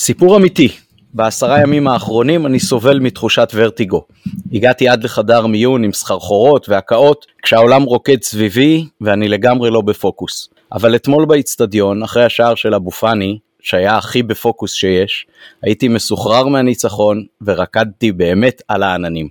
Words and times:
סיפור 0.00 0.36
אמיתי, 0.36 0.68
בעשרה 1.14 1.60
ימים 1.60 1.88
האחרונים 1.88 2.46
אני 2.46 2.60
סובל 2.60 2.98
מתחושת 2.98 3.48
ורטיגו. 3.54 4.04
הגעתי 4.52 4.88
עד 4.88 5.04
לחדר 5.04 5.46
מיון 5.46 5.84
עם 5.84 5.92
סחרחורות 5.92 6.68
והקאות, 6.68 7.26
כשהעולם 7.42 7.82
רוקד 7.82 8.22
סביבי 8.22 8.84
ואני 9.00 9.28
לגמרי 9.28 9.70
לא 9.70 9.80
בפוקוס. 9.80 10.48
אבל 10.72 10.96
אתמול 10.96 11.24
באיצטדיון, 11.24 12.02
אחרי 12.02 12.24
השער 12.24 12.54
של 12.54 12.74
אבו 12.74 12.90
פאני, 12.90 13.38
שהיה 13.62 13.96
הכי 13.96 14.22
בפוקוס 14.22 14.72
שיש, 14.72 15.26
הייתי 15.62 15.88
מסוחרר 15.88 16.48
מהניצחון 16.48 17.24
ורקדתי 17.42 18.12
באמת 18.12 18.62
על 18.68 18.82
העננים. 18.82 19.28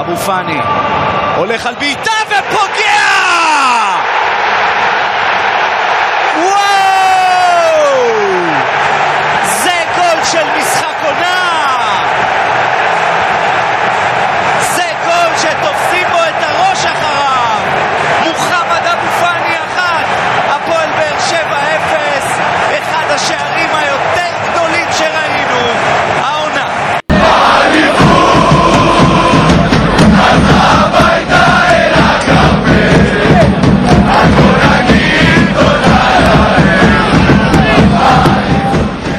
אבו 0.00 0.16
פאני 0.16 0.58
הולך 1.36 1.66
על 1.66 1.74
בעיטה 1.74 2.27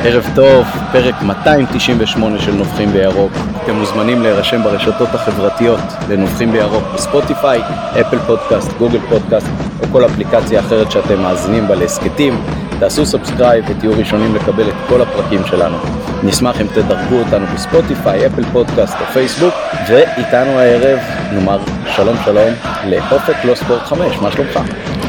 ערב 0.03 0.26
טוב, 0.35 0.67
פרק 0.91 1.21
298 1.21 2.39
של 2.39 2.52
נובחים 2.52 2.89
בירוק. 2.89 3.31
אתם 3.63 3.76
מוזמנים 3.76 4.22
להירשם 4.22 4.64
ברשתות 4.64 5.09
החברתיות 5.14 5.80
לנובחים 6.09 6.52
בירוק 6.52 6.83
בספוטיפיי, 6.95 7.61
אפל 8.02 8.19
פודקאסט, 8.19 8.78
גוגל 8.78 9.00
פודקאסט 9.09 9.47
או 9.81 9.88
כל 9.91 10.06
אפליקציה 10.06 10.59
אחרת 10.59 10.91
שאתם 10.91 11.22
מאזינים 11.22 11.67
בה 11.67 11.75
להסכתים. 11.75 12.41
תעשו 12.80 13.06
subscribe 13.05 13.66
ותהיו 13.67 13.91
ראשונים 13.97 14.36
לקבל 14.36 14.69
את 14.69 14.75
כל 14.89 15.02
הפרקים 15.02 15.45
שלנו. 15.45 15.78
נשמח 16.23 16.62
אם 16.62 16.67
תדרגו 16.67 17.16
אותנו 17.16 17.45
בספוטיפיי, 17.53 18.28
אפל 18.28 18.44
פודקאסט 18.52 18.95
או 19.02 19.06
פייסבוק, 19.06 19.53
ואיתנו 19.88 20.59
הערב 20.59 21.00
נאמר 21.34 21.59
שלום 21.95 22.17
שלום 22.25 22.53
לאופק 22.86 23.45
לא 23.45 23.56
ספורט 23.56 23.81
5, 23.81 24.17
מה 24.22 24.31
שלומך? 24.31 24.59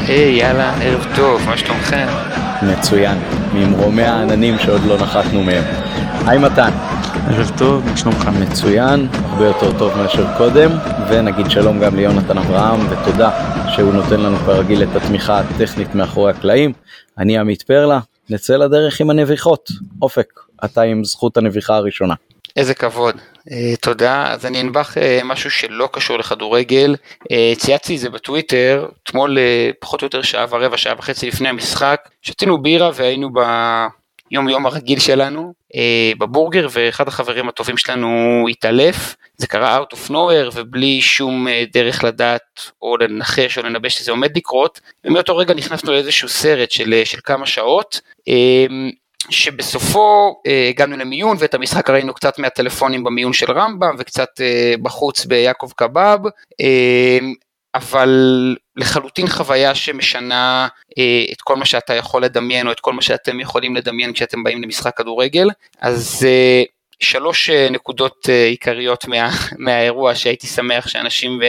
היי, 0.07 0.35
hey, 0.35 0.39
יאללה, 0.39 0.73
ערב 0.81 1.05
טוב, 1.15 1.41
מה 1.45 1.57
שלומכם? 1.57 2.07
מצוין, 2.61 3.17
ממרומי 3.53 4.03
העננים 4.03 4.59
שעוד 4.59 4.81
לא 4.85 4.97
נחתנו 4.97 5.43
מהם. 5.43 5.63
היי 6.27 6.37
מתן. 6.37 6.71
ערב 7.29 7.51
טוב, 7.57 7.85
מה 7.85 7.97
שלומך? 7.97 8.29
מצוין, 8.41 9.07
הרבה 9.13 9.45
יותר 9.45 9.77
טוב 9.79 9.97
מאשר 9.97 10.37
קודם, 10.37 10.71
ונגיד 11.09 11.51
שלום 11.51 11.79
גם 11.79 11.95
ליונתן 11.95 12.37
אברהם, 12.37 12.79
ותודה 12.89 13.29
שהוא 13.67 13.93
נותן 13.93 14.19
לנו 14.19 14.37
כרגיל 14.37 14.83
את 14.83 14.95
התמיכה 14.95 15.39
הטכנית 15.39 15.95
מאחורי 15.95 16.31
הקלעים. 16.31 16.73
אני 17.17 17.37
עמית 17.37 17.61
פרלה, 17.61 17.99
נצא 18.29 18.55
לדרך 18.55 18.99
עם 18.99 19.09
הנביחות. 19.09 19.69
אופק, 20.01 20.27
אתה 20.65 20.81
עם 20.81 21.03
זכות 21.03 21.37
הנביחה 21.37 21.75
הראשונה. 21.75 22.13
איזה 22.55 22.73
כבוד, 22.73 23.15
uh, 23.15 23.51
תודה. 23.81 24.31
אז 24.31 24.45
אני 24.45 24.61
אנבח 24.61 24.97
uh, 24.97 25.23
משהו 25.23 25.51
שלא 25.51 25.89
קשור 25.91 26.19
לכדורגל. 26.19 26.95
Uh, 27.23 27.27
צייצתי 27.57 27.95
את 27.95 27.99
זה 27.99 28.09
בטוויטר, 28.09 28.87
אתמול 29.03 29.37
פחות 29.79 30.01
או 30.01 30.05
יותר 30.05 30.21
שעה 30.21 30.45
ורבע, 30.49 30.77
שעה 30.77 30.93
וחצי 30.97 31.27
לפני 31.27 31.49
המשחק, 31.49 32.09
שתינו 32.21 32.61
בירה 32.61 32.91
והיינו 32.95 33.29
ביום 33.33 34.49
יום 34.49 34.65
הרגיל 34.65 34.99
שלנו, 34.99 35.53
uh, 35.73 36.17
בבורגר, 36.17 36.67
ואחד 36.71 37.07
החברים 37.07 37.49
הטובים 37.49 37.77
שלנו 37.77 38.45
התעלף. 38.49 39.15
זה 39.37 39.47
קרה 39.47 39.79
out 39.79 39.95
of 39.95 40.09
nowhere 40.11 40.51
ובלי 40.53 41.01
שום 41.01 41.47
uh, 41.47 41.51
דרך 41.73 42.03
לדעת 42.03 42.71
או 42.81 42.97
לנחש 42.97 43.57
או 43.57 43.63
לנבא 43.63 43.89
שזה 43.89 44.11
עומד 44.11 44.37
לקרות, 44.37 44.81
ומאותו 45.05 45.37
רגע 45.37 45.53
נכנסנו 45.53 45.91
לאיזשהו 45.91 46.29
סרט 46.29 46.71
של, 46.71 47.01
של 47.05 47.19
כמה 47.23 47.45
שעות. 47.45 48.01
Uh, 48.19 48.71
שבסופו 49.31 50.41
אה, 50.47 50.67
הגענו 50.69 50.97
למיון 50.97 51.37
ואת 51.39 51.53
המשחק 51.53 51.89
ראינו 51.89 52.13
קצת 52.13 52.39
מהטלפונים 52.39 53.03
במיון 53.03 53.33
של 53.33 53.51
רמב"ם 53.51 53.95
וקצת 53.97 54.41
אה, 54.41 54.73
בחוץ 54.81 55.25
ביעקב 55.25 55.71
קבב, 55.75 56.19
אה, 56.61 57.19
אבל 57.75 58.55
לחלוטין 58.75 59.27
חוויה 59.27 59.75
שמשנה 59.75 60.67
את 61.31 61.41
כל 61.41 61.55
מה 61.55 61.65
שאתה 61.65 61.93
יכול 61.93 62.23
לדמיין 62.23 62.67
או 62.67 62.71
את 62.71 62.79
כל 62.79 62.93
מה 62.93 63.01
שאתם 63.01 63.39
יכולים 63.39 63.75
לדמיין 63.75 64.13
כשאתם 64.13 64.43
באים 64.43 64.63
למשחק 64.63 64.97
כדורגל. 64.97 65.49
אז 65.81 66.27
שלוש 66.99 67.49
נקודות 67.49 68.29
עיקריות 68.49 69.07
מה, 69.07 69.29
מהאירוע 69.65 70.15
שהייתי 70.15 70.47
שמח 70.47 70.87
שאנשים 70.87 71.39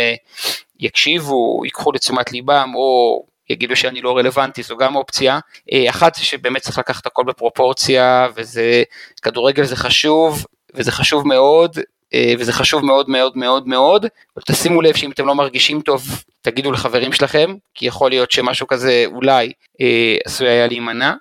יקשיבו, 0.80 1.60
ייקחו 1.64 1.92
לתשומת 1.92 2.32
ליבם 2.32 2.72
או 2.74 3.22
יגידו 3.50 3.76
שאני 3.76 4.02
לא 4.02 4.18
רלוונטי, 4.18 4.62
זו 4.62 4.76
גם 4.76 4.96
אופציה. 4.96 5.38
אה, 5.72 5.90
אחת 5.90 6.14
זה 6.14 6.24
שבאמת 6.24 6.62
צריך 6.62 6.78
לקחת 6.78 7.06
הכל 7.06 7.24
בפרופורציה, 7.24 8.28
וזה, 8.36 8.82
כדורגל 9.22 9.64
זה 9.64 9.76
חשוב, 9.76 10.46
וזה 10.74 10.92
חשוב 10.92 11.26
מאוד, 11.26 11.78
אה, 12.14 12.34
וזה 12.38 12.52
חשוב 12.52 12.84
מאוד 12.84 13.10
מאוד 13.10 13.36
מאוד 13.36 13.68
מאוד, 13.68 14.06
אבל 14.36 14.42
תשימו 14.46 14.82
לב 14.82 14.96
שאם 14.96 15.10
אתם 15.10 15.26
לא 15.26 15.34
מרגישים 15.34 15.80
טוב, 15.80 16.06
תגידו 16.42 16.72
לחברים 16.72 17.12
שלכם, 17.12 17.54
כי 17.74 17.86
יכול 17.86 18.10
להיות 18.10 18.30
שמשהו 18.30 18.66
כזה 18.66 19.04
אולי 19.06 19.52
אה, 19.80 20.16
עשוי 20.24 20.48
היה 20.48 20.66
להימנע. 20.66 21.12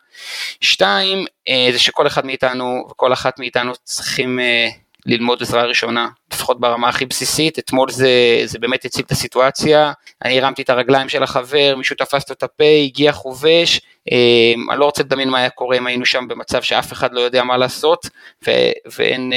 שתיים, 0.61 1.25
אה, 1.47 1.69
זה 1.71 1.79
שכל 1.79 2.07
אחד 2.07 2.25
מאיתנו 2.25 2.88
וכל 2.91 3.13
אחת 3.13 3.39
מאיתנו 3.39 3.71
צריכים 3.83 4.39
אה, 4.39 4.67
ללמוד 5.06 5.41
עזרה 5.41 5.63
ראשונה, 5.63 6.07
לפחות 6.34 6.59
ברמה 6.59 6.89
הכי 6.89 7.06
בסיסית, 7.06 7.59
אתמול 7.59 7.91
זה, 7.91 8.41
זה 8.45 8.59
באמת 8.59 8.85
הציל 8.85 9.06
את 9.06 9.12
הסיטואציה, 9.12 9.91
אני 10.25 10.39
הרמתי 10.39 10.62
את 10.62 10.69
הרגליים 10.69 11.09
של 11.09 11.23
החבר, 11.23 11.75
מישהו 11.78 11.95
תפס 11.95 12.29
לו 12.29 12.35
את 12.35 12.44
הפה, 12.44 12.63
הגיע 12.85 13.12
חובש, 13.12 13.81
אמ, 14.12 14.69
אני 14.72 14.79
לא 14.79 14.85
רוצה 14.85 15.03
לדמיין 15.03 15.29
מה 15.29 15.38
היה 15.38 15.50
קורה 15.50 15.78
אם 15.78 15.88
היינו 15.88 16.06
שם 16.06 16.28
במצב 16.28 16.62
שאף 16.62 16.94
אחד 16.94 17.13
לא 17.13 17.22
יודע 17.22 17.44
מה 17.44 17.57
לעשות, 17.57 18.09
ו, 18.47 18.51
ואין 18.97 19.34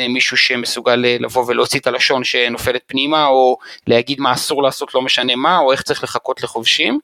אה, 0.00 0.08
מישהו 0.08 0.36
שמסוגל 0.36 1.04
אה, 1.04 1.16
לבוא 1.20 1.44
ולהוציא 1.46 1.80
את 1.80 1.86
הלשון 1.86 2.24
שנופלת 2.24 2.82
פנימה, 2.86 3.26
או 3.26 3.56
להגיד 3.86 4.20
מה 4.20 4.32
אסור 4.32 4.62
לעשות 4.62 4.94
לא 4.94 5.02
משנה 5.02 5.36
מה, 5.36 5.58
או 5.58 5.72
איך 5.72 5.82
צריך 5.82 6.04
לחכות 6.04 6.42
לחובשים. 6.42 6.98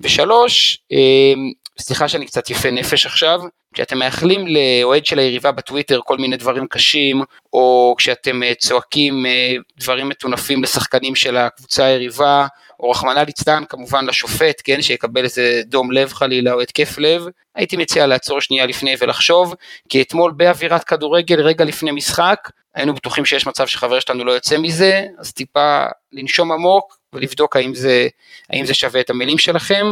ושלוש, 0.00 0.78
אמ, 0.90 1.52
סליחה 1.78 2.08
שאני 2.08 2.26
קצת 2.26 2.50
יפה 2.50 2.70
נפש 2.70 3.06
עכשיו, 3.06 3.40
כשאתם 3.74 3.98
מאחלים 3.98 4.46
לאוהד 4.46 5.06
של 5.06 5.18
היריבה 5.18 5.52
בטוויטר 5.52 6.00
כל 6.04 6.18
מיני 6.18 6.36
דברים 6.36 6.66
קשים, 6.66 7.22
או 7.52 7.94
כשאתם 7.98 8.42
אה, 8.42 8.54
צועקים 8.54 9.26
אה, 9.26 9.54
דברים 9.78 10.08
מטונפים 10.08 10.62
לשחקנים 10.62 11.14
של 11.14 11.36
הקבוצה 11.36 11.84
היריבה, 11.84 12.46
או 12.80 12.90
רחמנא 12.90 13.20
ליצלן 13.20 13.64
כמובן 13.68 14.06
לשופט, 14.06 14.62
כן, 14.64 14.82
שיקבל 14.82 15.24
איזה 15.24 15.62
דום 15.66 15.92
לב 15.92 16.12
חלילה 16.12 16.52
או 16.52 16.60
התקף 16.60 16.98
לב, 16.98 17.26
הייתי 17.54 17.76
מציע 17.76 18.06
לעצור 18.06 18.40
שנייה 18.40 18.66
לפני 18.66 18.94
ולחשוב, 19.00 19.54
כי 19.88 20.02
אתמול 20.02 20.32
באווירת 20.32 20.84
כדורגל, 20.84 21.40
רגע 21.40 21.64
לפני 21.64 21.90
משחק, 21.90 22.50
היינו 22.74 22.94
בטוחים 22.94 23.24
שיש 23.24 23.46
מצב 23.46 23.66
שחבר 23.66 24.00
שלנו 24.00 24.24
לא 24.24 24.32
יוצא 24.32 24.58
מזה, 24.58 25.06
אז 25.18 25.32
טיפה 25.32 25.84
לנשום 26.12 26.52
עמוק 26.52 26.99
ולבדוק 27.14 27.56
האם 27.56 27.74
זה, 27.74 28.08
האם 28.50 28.66
זה 28.66 28.74
שווה 28.74 29.00
את 29.00 29.10
המילים 29.10 29.38
שלכם. 29.38 29.86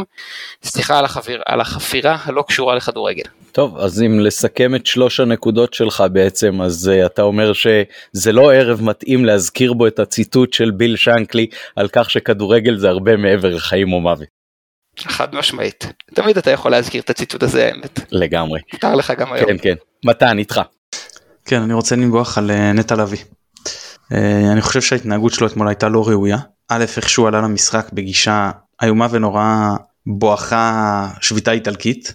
סליחה 0.63 0.99
על, 0.99 1.05
החביר, 1.05 1.43
על 1.47 1.61
החפירה 1.61 2.17
הלא 2.25 2.45
קשורה 2.49 2.75
לכדורגל. 2.75 3.23
טוב, 3.53 3.79
אז 3.79 4.03
אם 4.03 4.21
לסכם 4.21 4.75
את 4.75 4.87
שלוש 4.87 5.21
הנקודות 5.21 5.75
שלך 5.75 6.05
בעצם, 6.13 6.63
אז 6.63 6.91
uh, 6.91 7.07
אתה 7.07 7.23
אומר 7.23 7.53
שזה 7.53 8.33
לא 8.33 8.53
ערב 8.53 8.83
מתאים 8.83 9.25
להזכיר 9.25 9.73
בו 9.73 9.87
את 9.87 9.99
הציטוט 9.99 10.53
של 10.53 10.71
ביל 10.71 10.97
שנקלי 10.97 11.47
על 11.77 11.89
כך 11.93 12.11
שכדורגל 12.11 12.79
זה 12.79 12.89
הרבה 12.89 13.17
מעבר 13.17 13.55
לחיים 13.55 13.93
או 13.93 14.01
מוות. 14.01 14.29
חד 14.99 15.35
משמעית. 15.35 15.93
תמיד 16.15 16.39
אתה 16.39 16.51
יכול 16.51 16.71
להזכיר 16.71 17.03
את 17.03 17.11
הציטוט 17.11 17.43
הזה 17.43 17.67
האמת. 17.67 18.01
לגמרי. 18.11 18.61
מותר 18.73 18.95
לך 18.95 19.13
גם 19.19 19.33
היום. 19.33 19.47
כן, 19.47 19.57
כן. 19.63 19.75
מתן, 20.05 20.39
איתך. 20.39 20.61
כן, 21.45 21.63
אני 21.63 21.75
רוצה 21.75 21.97
לנבוח 21.97 22.39
על 22.39 22.51
אה, 22.51 22.73
נטע 22.73 22.95
לביא. 22.95 23.19
אה, 24.13 24.53
אני 24.53 24.61
חושב 24.61 24.81
שההתנהגות 24.81 25.33
שלו 25.33 25.47
אתמול 25.47 25.69
הייתה 25.69 25.89
לא 25.89 26.09
ראויה. 26.09 26.37
א', 26.69 26.85
איך 26.97 27.09
שהוא 27.09 27.29
עלה 27.29 27.41
למשחק 27.41 27.89
בגישה 27.93 28.51
איומה 28.83 29.07
ונוראה 29.11 29.75
בואכה 30.07 31.09
שביתה 31.21 31.53
איטלקית. 31.53 32.15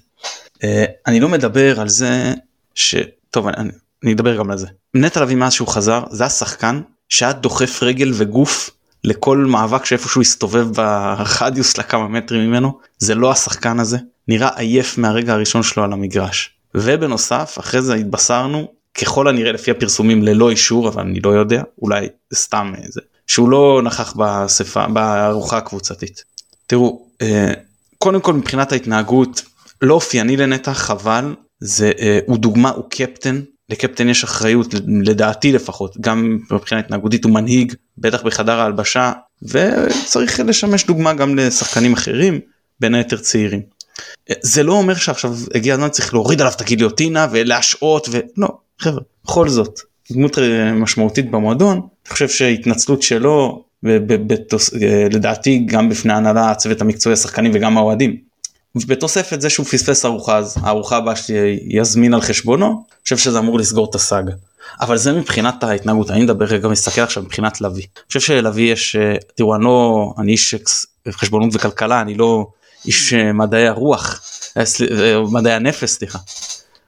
אה, 0.64 0.86
אני 1.08 1.20
לא 1.20 1.30
מדבר 1.30 1.80
על 1.80 1.90
זה 1.90 2.34
ש... 2.76 2.96
טוב, 3.30 3.48
אני, 3.48 3.70
אני 4.04 4.14
אדבר 4.14 4.38
גם 4.38 4.52
על 4.52 4.58
זה. 4.58 4.68
נטע 4.94 5.22
לביא 5.22 5.36
מאז 5.36 5.54
שהוא 5.54 5.68
חזר, 5.68 6.04
זה 6.12 6.26
השחקן 6.26 6.82
שהיה 7.10 7.34
דוחף 7.34 7.84
רגל 7.84 8.12
וגוף 8.14 8.70
לכל 9.04 9.38
מאבק 9.38 9.86
שאיפשהו 9.86 10.22
הסתובב 10.22 10.68
ברדיוס 10.72 11.78
לכמה 11.78 12.08
מטרים 12.08 12.50
ממנו. 12.50 12.80
זה 12.98 13.16
לא 13.16 13.32
השחקן 13.32 13.80
הזה. 13.80 13.98
נראה 14.28 14.50
עייף 14.56 14.98
מהרגע 14.98 15.34
הראשון 15.34 15.64
שלו 15.64 15.84
על 15.84 15.94
המגרש. 15.94 16.50
ובנוסף, 16.76 17.56
אחרי 17.60 17.82
זה 17.82 17.94
התבשרנו 17.94 18.68
ככל 19.02 19.28
הנראה 19.28 19.52
לפי 19.52 19.72
הפרסומים 19.72 20.24
ללא 20.24 20.50
אישור 20.50 20.88
אבל 20.88 21.02
אני 21.02 21.20
לא 21.20 21.30
יודע 21.30 21.64
אולי 21.82 22.08
סתם 22.34 22.74
איזה 22.84 23.02
שהוא 23.28 23.50
לא 23.50 23.82
נכח 23.84 24.14
באספה 24.14 24.88
בארוחה 24.88 25.58
הקבוצתית. 25.58 26.24
תראו 26.68 27.06
אה, 27.22 27.54
קודם 27.98 28.22
כל 28.22 28.34
מבחינת 28.34 28.72
ההתנהגות 28.72 29.42
לא 29.82 29.94
אופייני 29.94 30.38
לנטע 30.38 30.74
חבל 30.74 31.36
זה 31.60 31.92
אה, 32.00 32.20
הוא 32.28 32.38
דוגמה 32.38 32.70
הוא 32.70 32.86
קפטן 32.90 33.42
לקפטן 33.70 34.10
יש 34.10 34.24
אחריות 34.24 34.74
לדעתי 34.88 35.52
לפחות 35.52 35.98
גם 36.02 36.40
מבחינה 36.52 36.82
התנהגותית 36.82 37.24
הוא 37.24 37.34
מנהיג 37.34 37.74
בטח 37.98 38.24
בחדר 38.24 38.60
ההלבשה 38.60 39.12
וצריך 39.42 40.40
לשמש 40.40 40.86
דוגמה 40.86 41.14
גם 41.14 41.36
לשחקנים 41.36 41.94
אחרים 41.94 42.40
בין 42.80 42.96
היתר 42.96 43.18
צעירים. 43.18 43.62
זה 44.42 44.64
לא 44.64 44.74
אומר 44.74 44.96
שעכשיו 44.96 45.36
הגיע 45.56 45.74
הזמן 45.74 45.90
צריך 45.90 46.14
להוריד 46.14 46.42
עליו 46.42 46.54
את 46.56 46.62
הגיליוטינה 46.62 47.28
ולהשעות 47.32 48.08
ולא 48.12 48.48
חבר'ה 48.80 49.02
בכל 49.26 49.50
זאת 49.50 49.80
דמות 50.12 50.40
אה, 50.40 50.74
משמעותית 50.74 51.32
במועדון 51.32 51.88
אני 52.06 52.14
חושב 52.14 52.30
שהתנצלות 52.30 53.02
שלו 53.02 53.64
ובתוס, 53.84 54.74
אה, 54.74 55.08
לדעתי 55.12 55.64
גם 55.66 55.90
בפני 55.90 56.14
הנהלה 56.14 56.52
הצוות 56.52 56.82
המקצועי 56.82 57.14
השחקנים 57.14 57.52
וגם 57.54 57.78
האוהדים. 57.78 58.18
בתוספת 58.88 59.42
זה 59.42 59.50
שהוא 59.50 59.66
פספס 59.66 60.06
ארוחה 60.06 60.38
אז 60.38 60.58
הארוחה 60.62 60.98
הבאה 60.98 61.16
שיזמין 61.16 62.14
על 62.14 62.22
חשבונו 62.22 62.66
אני 62.66 63.04
חושב 63.04 63.18
שזה 63.18 63.40
אמור 63.40 63.60
לסגור 63.60 63.90
את 63.90 63.96
הסאגה. 63.96 64.32
אבל 64.82 64.98
זה 64.98 65.14
מבחינת 65.14 65.64
ההתנהגות 65.64 66.12
אני 66.12 66.24
מדבר 66.24 66.46
רגע 66.46 66.68
מסתכל 66.68 67.02
עכשיו 67.02 67.24
מבחינת 67.24 67.62
לביא. 67.62 67.84
אני 67.84 68.08
חושב 68.08 68.20
שלביא 68.20 68.74
יש 68.74 68.96
אה, 68.96 69.16
תראו 69.36 69.56
אני 69.56 69.64
לא 69.64 70.14
אני 70.20 70.32
איש 70.32 70.56
חשבונות 71.10 71.50
וכלכלה 71.56 72.02
אני 72.02 72.16
לא 72.16 72.48
איש 72.86 73.14
מדעי 73.14 73.68
הרוח 73.68 74.22
מדעי 75.32 75.54
הנפש 75.54 75.90
סליחה. 75.90 76.20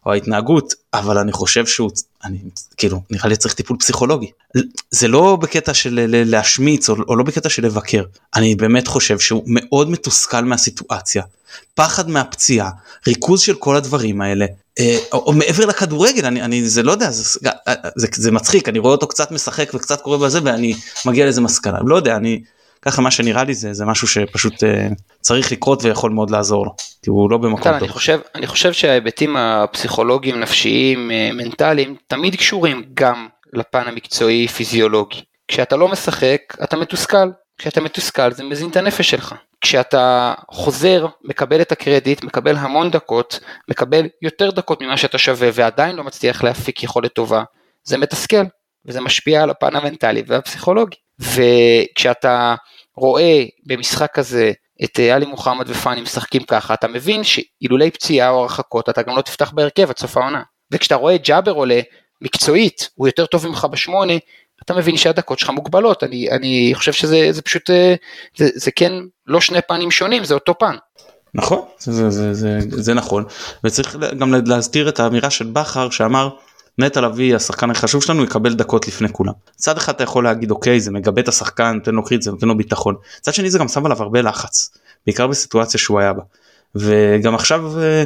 או 0.06 0.12
ההתנהגות 0.12 0.74
אבל 0.94 1.18
אני 1.18 1.32
חושב 1.32 1.66
שהוא 1.66 1.92
אני 2.26 2.38
כאילו 2.78 3.02
נראה 3.10 3.30
לי 3.30 3.38
צריך 3.38 3.54
טיפול 3.54 3.78
פסיכולוגי. 3.78 4.32
זה 4.92 5.08
לא 5.08 5.36
בקטע 5.36 5.74
של 5.74 6.06
להשמיץ 6.08 6.90
או, 6.90 6.96
או 7.08 7.16
לא 7.16 7.24
בקטע 7.24 7.50
של 7.50 7.66
לבקר. 7.66 8.04
אני 8.36 8.56
באמת 8.56 8.88
חושב 8.88 9.20
שהוא 9.20 9.44
מאוד 9.48 9.90
מתוסכל 9.90 10.42
מהסיטואציה. 10.42 11.24
פחד 11.74 12.10
מהפציעה 12.10 12.70
ריכוז 13.08 13.42
של 13.42 13.56
כל 13.56 13.76
הדברים 13.76 14.22
האלה. 14.22 14.46
אה, 14.80 14.98
או, 15.12 15.18
או 15.18 15.34
מעבר 15.34 15.66
לכדורגל 15.66 16.26
אני, 16.26 16.42
אני 16.42 16.70
זה 16.70 16.84
לא 16.84 16.92
יודע 16.92 17.12
זה, 17.12 17.24
זה, 17.24 17.50
זה, 17.96 18.08
זה 18.14 18.32
מצחיק 18.32 18.70
אני 18.70 18.80
רואה 18.80 18.92
אותו 18.92 19.08
קצת 19.08 19.32
משחק 19.32 19.72
וקצת 19.74 20.02
קורה 20.02 20.18
בזה 20.18 20.40
ואני 20.44 20.76
מגיע 21.06 21.26
לאיזה 21.26 21.42
מסקנה. 21.42 21.80
לא 21.86 21.96
יודע 21.96 22.16
אני 22.16 22.42
ככה 22.88 23.02
מה 23.02 23.12
שנראה 23.12 23.44
לי 23.44 23.54
זה 23.54 23.74
זה 23.74 23.86
משהו 23.86 24.08
שפשוט 24.08 24.64
אה, 24.64 24.88
צריך 25.22 25.52
לקרות 25.52 25.84
ויכול 25.84 26.12
מאוד 26.12 26.30
לעזור 26.30 26.66
לו 26.66 26.72
כי 27.04 27.10
הוא 27.10 27.32
לא 27.32 27.38
במקום 27.38 27.64
טוב. 27.64 27.74
אני 27.74 27.88
חושב 27.88 28.20
אני 28.36 28.48
חושב 28.48 28.74
שההיבטים 28.74 29.38
הפסיכולוגיים 29.38 30.40
נפשיים 30.40 31.12
אה, 31.12 31.30
מנטליים 31.34 31.96
תמיד 32.08 32.36
קשורים 32.36 32.84
גם 32.94 33.28
לפן 33.54 33.84
המקצועי 33.88 34.48
פיזיולוגי. 34.48 35.22
כשאתה 35.48 35.76
לא 35.76 35.88
משחק 35.88 36.42
אתה 36.64 36.78
מתוסכל. 36.78 37.30
כשאתה 37.58 37.82
מתוסכל 37.82 38.32
זה 38.32 38.44
מזין 38.44 38.70
את 38.70 38.78
הנפש 38.78 39.10
שלך. 39.10 39.36
כשאתה 39.62 40.34
חוזר 40.52 41.06
מקבל 41.24 41.62
את 41.62 41.72
הקרדיט 41.72 42.24
מקבל 42.24 42.56
המון 42.56 42.92
דקות 42.92 43.40
מקבל 43.70 44.06
יותר 44.22 44.52
דקות 44.52 44.82
ממה 44.82 44.98
שאתה 44.98 45.18
שווה 45.18 45.50
ועדיין 45.54 45.96
לא 45.96 46.04
מצליח 46.04 46.44
להפיק 46.44 46.84
יכולת 46.84 47.14
טובה 47.14 47.44
זה 47.84 47.98
מתסכל 47.98 48.44
וזה 48.86 49.02
משפיע 49.02 49.44
על 49.44 49.50
הפן 49.50 49.76
המנטלי 49.76 50.24
והפסיכולוגי. 50.28 50.98
וכשאתה 51.20 52.56
רואה 52.98 53.44
במשחק 53.66 54.12
כזה 54.14 54.52
את 54.84 55.00
אה, 55.00 55.16
עלי 55.16 55.26
מוחמד 55.26 55.70
ופאני 55.70 56.02
משחקים 56.02 56.44
ככה, 56.44 56.74
אתה 56.74 56.88
מבין 56.88 57.24
שאילולי 57.24 57.92
פציעה 57.92 58.30
או 58.30 58.42
הרחקות 58.42 58.90
אתה 58.90 59.02
גם 59.02 59.18
לא 59.18 59.22
תפתח 59.22 59.52
בהרכב 59.52 59.90
עד 59.90 59.98
סוף 59.98 60.18
העונה. 60.18 60.42
וכשאתה 60.72 60.96
רואה 60.96 61.18
ג'אבר 61.18 61.52
עולה 61.52 61.82
מקצועית, 62.22 62.90
הוא 62.96 63.08
יותר 63.08 63.26
טוב 63.26 63.48
ממך 63.48 63.68
בשמונה, 63.72 64.14
אתה 64.64 64.74
מבין 64.74 64.98
שהדקות 64.98 65.40
שלך 65.40 65.50
מוגבלות, 65.50 66.04
אני, 66.04 66.32
אני 66.32 66.72
חושב 66.74 66.94
שזה 66.94 67.28
זה 67.32 67.42
פשוט, 67.42 67.70
אה, 67.70 67.96
זה, 68.38 68.50
זה 68.56 68.72
כן 68.72 68.94
לא 69.28 69.42
שני 69.42 69.60
פנים 69.68 69.92
שונים, 69.92 70.24
זה 70.24 70.34
אותו 70.34 70.54
פן. 70.60 70.76
נכון, 71.34 71.62
זה, 71.80 71.92
זה, 71.92 72.10
זה, 72.10 72.34
זה, 72.34 72.60
זה 72.70 72.94
נכון, 72.94 73.24
וצריך 73.64 73.96
גם 74.20 74.34
להזכיר 74.46 74.90
את 74.90 75.00
האמירה 75.00 75.30
של 75.30 75.46
בכר 75.46 75.90
שאמר 75.90 76.30
נטע 76.78 77.02
לביא 77.02 77.36
השחקן 77.36 77.72
החשוב 77.72 78.04
שלנו 78.04 78.24
יקבל 78.24 78.54
דקות 78.54 78.88
לפני 78.88 79.08
כולם. 79.12 79.34
צד 79.56 79.78
אחד 79.78 79.94
אתה 79.94 80.04
יכול 80.04 80.24
להגיד 80.24 80.52
אוקיי 80.52 80.80
זה 80.80 80.92
מגבה 80.92 81.22
את 81.22 81.28
השחקן 81.28 81.72
נותן 81.74 81.96
לו 81.96 82.04
קריט 82.04 82.22
זה 82.22 82.32
נותן 82.32 82.48
לו 82.48 82.58
ביטחון. 82.58 82.96
צד 83.22 83.34
שני 83.34 83.50
זה 83.50 83.60
גם 83.60 83.68
שם 83.68 83.86
עליו 83.86 84.04
הרבה 84.04 84.22
לחץ 84.22 84.78
בעיקר 85.06 85.28
בסיטואציה 85.28 85.80
שהוא 85.80 86.00
היה 86.00 86.14
בה. 86.14 86.22
וגם 86.76 87.36
עכשיו 87.36 87.80
אה, 87.82 88.04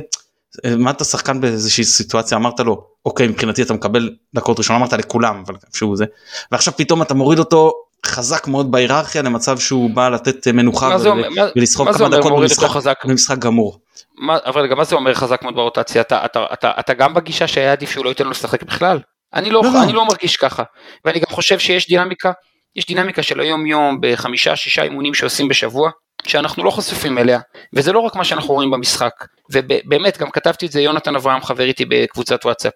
העמדת 0.63 1.06
שחקן 1.06 1.42
באיזושהי 1.42 1.83
סיטואציה 1.83 2.38
אמרת 2.38 2.60
לו 2.60 2.83
אוקיי 3.06 3.27
מבחינתי 3.27 3.62
אתה 3.62 3.74
מקבל 3.74 4.10
דקות 4.36 4.57
ראשון 4.57 4.75
אמרת 4.75 4.94
לכולם 4.94 5.44
אבל 5.45 5.56
שהוא 5.74 5.98
זה 5.98 6.06
ועכשיו 6.51 6.74
פתאום 6.77 7.01
אתה 7.01 7.13
מוריד 7.13 7.39
אותו 7.39 7.74
חזק 8.06 8.48
מאוד 8.48 8.71
בהיררכיה 8.71 9.21
למצב 9.21 9.60
שהוא 9.60 9.89
בא 9.89 10.10
לתת 10.10 10.48
מנוחה 10.48 10.98
ולסחוב 11.56 11.94
כמה 11.94 12.10
דקות 12.10 12.31
במשחק, 12.31 13.06
במשחק 13.06 13.38
גמור. 13.38 13.80
מה, 14.18 14.38
אבל 14.46 14.68
גם 14.68 14.78
מה 14.78 14.84
זה 14.84 14.96
אומר 14.96 15.13
חזק 15.13 15.44
מאוד 15.44 15.56
ברוטציה? 15.56 16.01
אתה, 16.01 16.25
אתה, 16.25 16.46
אתה, 16.54 16.72
אתה 16.80 16.94
גם 16.94 17.13
בגישה 17.13 17.48
שהיה 17.48 17.72
עדיף 17.72 17.92
שהוא 17.92 18.06
לא 18.06 18.10
ייתן 18.10 18.24
לו 18.24 18.31
לשחק 18.31 18.63
בכלל? 18.63 19.00
אני 19.34 19.50
לא, 19.50 19.62
לא, 19.63 19.74
לא. 19.74 19.84
אני 19.84 19.94
לא 19.94 20.06
מרגיש 20.06 20.38
ככה, 20.38 20.63
ואני 21.06 21.19
גם 21.19 21.30
חושב 21.30 21.60
שיש 21.60 21.88
דינמיקה, 21.88 22.31
יש 22.75 22.86
דינמיקה 22.88 23.24
של 23.24 23.40
היום 23.40 23.66
יום 23.66 23.98
בחמישה 24.01 24.56
שישה 24.56 24.84
אימונים 24.84 25.13
שעושים 25.13 25.48
בשבוע, 25.48 25.90
שאנחנו 26.28 26.63
לא 26.63 26.72
חשופים 26.72 27.18
אליה, 27.18 27.40
וזה 27.75 27.92
לא 27.92 28.00
רק 28.00 28.16
מה 28.16 28.24
שאנחנו 28.24 28.54
רואים 28.54 28.72
במשחק, 28.72 29.12
ובאמת 29.54 30.18
גם 30.18 30.30
כתבתי 30.31 30.66
את 30.66 30.72
זה 30.72 30.81
יונתן 30.81 31.16
אברהם 31.16 31.42
חבר 31.42 31.63
איתי 31.63 31.86
בקבוצת 31.86 32.45
וואטסאפ. 32.45 32.74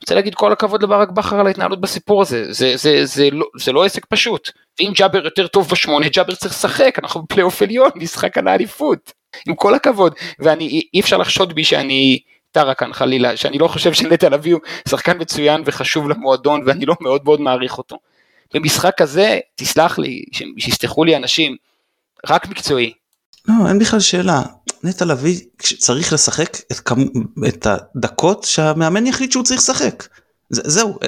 רוצה 0.00 0.14
להגיד 0.14 0.34
כל 0.34 0.52
הכבוד 0.52 0.82
לברק 0.82 1.08
בכר 1.10 1.40
על 1.40 1.46
ההתנהלות 1.46 1.80
בסיפור 1.80 2.22
הזה, 2.22 2.44
זה, 2.44 2.50
זה, 2.52 2.74
זה, 2.76 3.04
זה, 3.04 3.30
לא, 3.32 3.46
זה 3.60 3.72
לא 3.72 3.84
עסק 3.84 4.06
פשוט, 4.06 4.50
ואם 4.80 4.92
ג'אבר 4.96 5.24
יותר 5.24 5.46
טוב 5.46 5.68
בשמונה, 5.70 6.08
ג'אבר 6.08 6.34
צריך 6.34 6.54
לשחק, 6.54 6.98
אנחנו 7.02 7.22
בפלייאוף 7.22 7.62
עליון, 7.62 7.90
משחק 7.96 8.38
על 8.38 8.48
האליפות. 8.48 9.12
עם 9.46 9.54
כל 9.54 9.74
הכבוד, 9.74 10.14
ואני, 10.38 10.82
אי 10.94 11.00
אפשר 11.00 11.16
לחשוד 11.16 11.54
בי 11.54 11.64
שאני 11.64 12.18
טרה 12.52 12.72
חלילה, 12.92 13.36
שאני 13.36 13.58
לא 13.58 13.68
חושב 13.68 13.92
שנטע 13.92 14.28
לביא 14.28 14.52
הוא 14.52 14.60
שחקן 14.88 15.20
מצוין 15.20 15.62
וחשוב 15.66 16.08
למועדון 16.08 16.62
ואני 16.66 16.86
לא 16.86 16.94
מאוד 17.00 17.24
מאוד 17.24 17.40
מעריך 17.40 17.78
אותו. 17.78 17.96
במשחק 18.54 19.00
הזה, 19.00 19.38
תסלח 19.54 19.98
לי, 19.98 20.24
שיסלחו 20.58 21.04
לי 21.04 21.16
אנשים, 21.16 21.56
רק 22.26 22.48
מקצועי. 22.48 22.92
לא, 23.48 23.68
אין 23.68 23.78
בכלל 23.78 24.00
שאלה. 24.00 24.42
נטע 24.84 25.04
לביא 25.04 25.40
צריך 25.78 26.12
לשחק 26.12 26.56
את, 26.72 26.80
כמ... 26.80 27.04
את 27.48 27.66
הדקות 27.66 28.44
שהמאמן 28.44 29.06
יחליט 29.06 29.32
שהוא 29.32 29.44
צריך 29.44 29.60
לשחק. 29.60 30.08
זה, 30.50 30.62
זהו, 30.64 30.98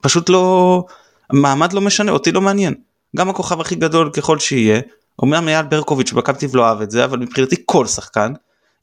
פשוט 0.00 0.28
לא, 0.28 0.84
מעמד 1.32 1.72
לא 1.72 1.80
משנה, 1.80 2.12
אותי 2.12 2.32
לא 2.32 2.40
מעניין. 2.40 2.74
גם 3.16 3.28
הכוכב 3.28 3.60
הכי 3.60 3.74
גדול 3.74 4.10
ככל 4.12 4.38
שיהיה, 4.38 4.80
אומנם 5.22 5.48
אייל 5.48 5.66
ברקוביץ' 5.66 6.12
בקפטיב 6.12 6.56
לא 6.56 6.66
אהב 6.66 6.80
את 6.80 6.90
זה 6.90 7.04
אבל 7.04 7.18
מבחינתי 7.18 7.56
כל 7.66 7.86
שחקן 7.86 8.32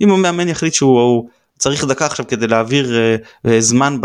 אם 0.02 0.12
המאמן 0.12 0.48
יחליט 0.48 0.74
שהוא 0.74 1.30
צריך 1.58 1.86
דקה 1.86 2.06
עכשיו 2.06 2.28
כדי 2.28 2.48
להעביר 2.48 2.86
uh, 2.86 3.48
uh, 3.48 3.50
זמן 3.60 3.98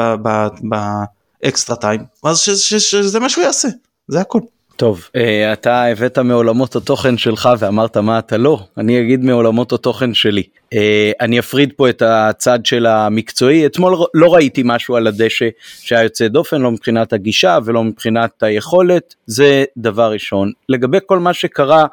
באקסטרה 1.43 1.77
טיים 1.77 2.01
אז 2.25 2.39
שזה 2.39 3.21
מה 3.21 3.29
שהוא 3.29 3.45
יעשה 3.45 3.69
זה 4.09 4.21
הכל. 4.21 4.41
טוב 4.77 5.09
uh, 5.17 5.21
אתה 5.53 5.85
הבאת 5.85 6.19
מעולמות 6.19 6.77
התוכן 6.77 7.19
שלך 7.19 7.49
ואמרת 7.59 7.97
מה 7.97 8.19
אתה 8.19 8.37
לא? 8.37 8.61
אני 8.79 9.01
אגיד 9.01 9.25
מעולמות 9.25 9.73
התוכן 9.73 10.15
שלי. 10.15 10.43
uh, 10.43 10.77
אני 11.21 11.39
אפריד 11.39 11.73
פה 11.77 11.89
את 11.89 12.03
הצד 12.07 12.67
של 12.67 12.87
המקצועי. 12.87 13.67
אתמול 13.67 13.97
לא 14.15 14.35
ראיתי 14.35 14.63
משהו 14.65 14.97
על 14.97 15.07
הדשא 15.07 15.49
שהיה 15.81 16.03
יוצא 16.03 16.29
דופן 16.29 16.61
לא 16.61 16.71
מבחינת 16.71 17.13
הגישה 17.13 17.59
ולא 17.65 17.85
מבחינת 17.85 18.43
היכולת. 18.43 19.15
זה 19.27 19.65
דבר 19.77 20.13
ראשון. 20.13 20.53
לגבי 20.69 20.99
כל 21.07 21.19
מה 21.19 21.33
שקרה 21.33 21.81
אה, 21.83 21.87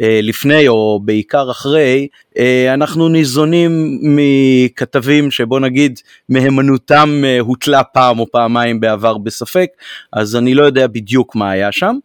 לפני 0.00 0.68
או 0.68 1.00
בעיקר 1.04 1.50
אחרי, 1.50 2.08
אה, 2.38 2.74
אנחנו 2.74 3.08
ניזונים 3.08 3.98
מכתבים 4.02 5.30
שבוא 5.30 5.60
נגיד 5.60 6.00
מהימנותם 6.28 7.22
אה, 7.24 7.40
הוטלה 7.40 7.84
פעם 7.84 8.18
או 8.18 8.30
פעמיים 8.30 8.80
בעבר 8.80 9.18
בספק, 9.18 9.68
אז 10.12 10.36
אני 10.36 10.54
לא 10.54 10.64
יודע 10.64 10.86
בדיוק 10.86 11.36
מה 11.36 11.50
היה 11.50 11.72
שם. 11.72 11.98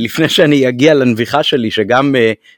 לפני 0.00 0.28
שאני 0.28 0.68
אגיע 0.68 0.94
לנביחה 0.94 1.42
שלי 1.42 1.70
שגם 1.70 2.14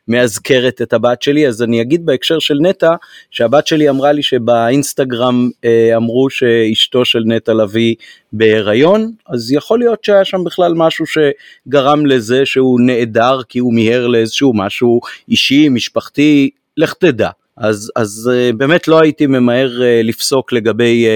מאזכרת 0.08 0.82
את 0.82 0.92
הבת 0.92 1.22
שלי, 1.22 1.48
אז 1.48 1.62
אני 1.62 1.80
אגיד 1.80 2.06
בהקשר 2.06 2.38
של 2.38 2.58
נטע, 2.62 2.90
שהבת 3.30 3.66
שלי 3.66 3.90
אמרה 3.90 4.12
לי 4.12 4.22
שבאינסטגרם 4.22 5.50
אמרו 5.96 6.30
שאשתו 6.30 7.04
של 7.04 7.22
נטע 7.26 7.54
לביא 7.54 7.94
בהיריון, 8.32 9.12
אז 9.28 9.52
יכול 9.52 9.78
להיות 9.78 10.04
שהיה 10.04 10.24
שם 10.24 10.44
בכלל 10.44 10.72
משהו 10.76 11.04
שגרם 11.06 12.06
לזה 12.06 12.46
שהוא 12.46 12.80
נעדר 12.80 13.40
כי 13.48 13.58
הוא 13.58 13.74
מיהר 13.74 14.06
לאיזשהו 14.06 14.52
משהו 14.54 15.00
אישי, 15.28 15.68
משפחתי, 15.68 16.50
לך 16.76 16.94
תדע. 16.94 17.30
אז, 17.56 17.92
אז 17.96 18.30
באמת 18.56 18.88
לא 18.88 19.00
הייתי 19.00 19.26
ממהר 19.26 19.80
לפסוק 20.04 20.52
לגבי 20.52 21.06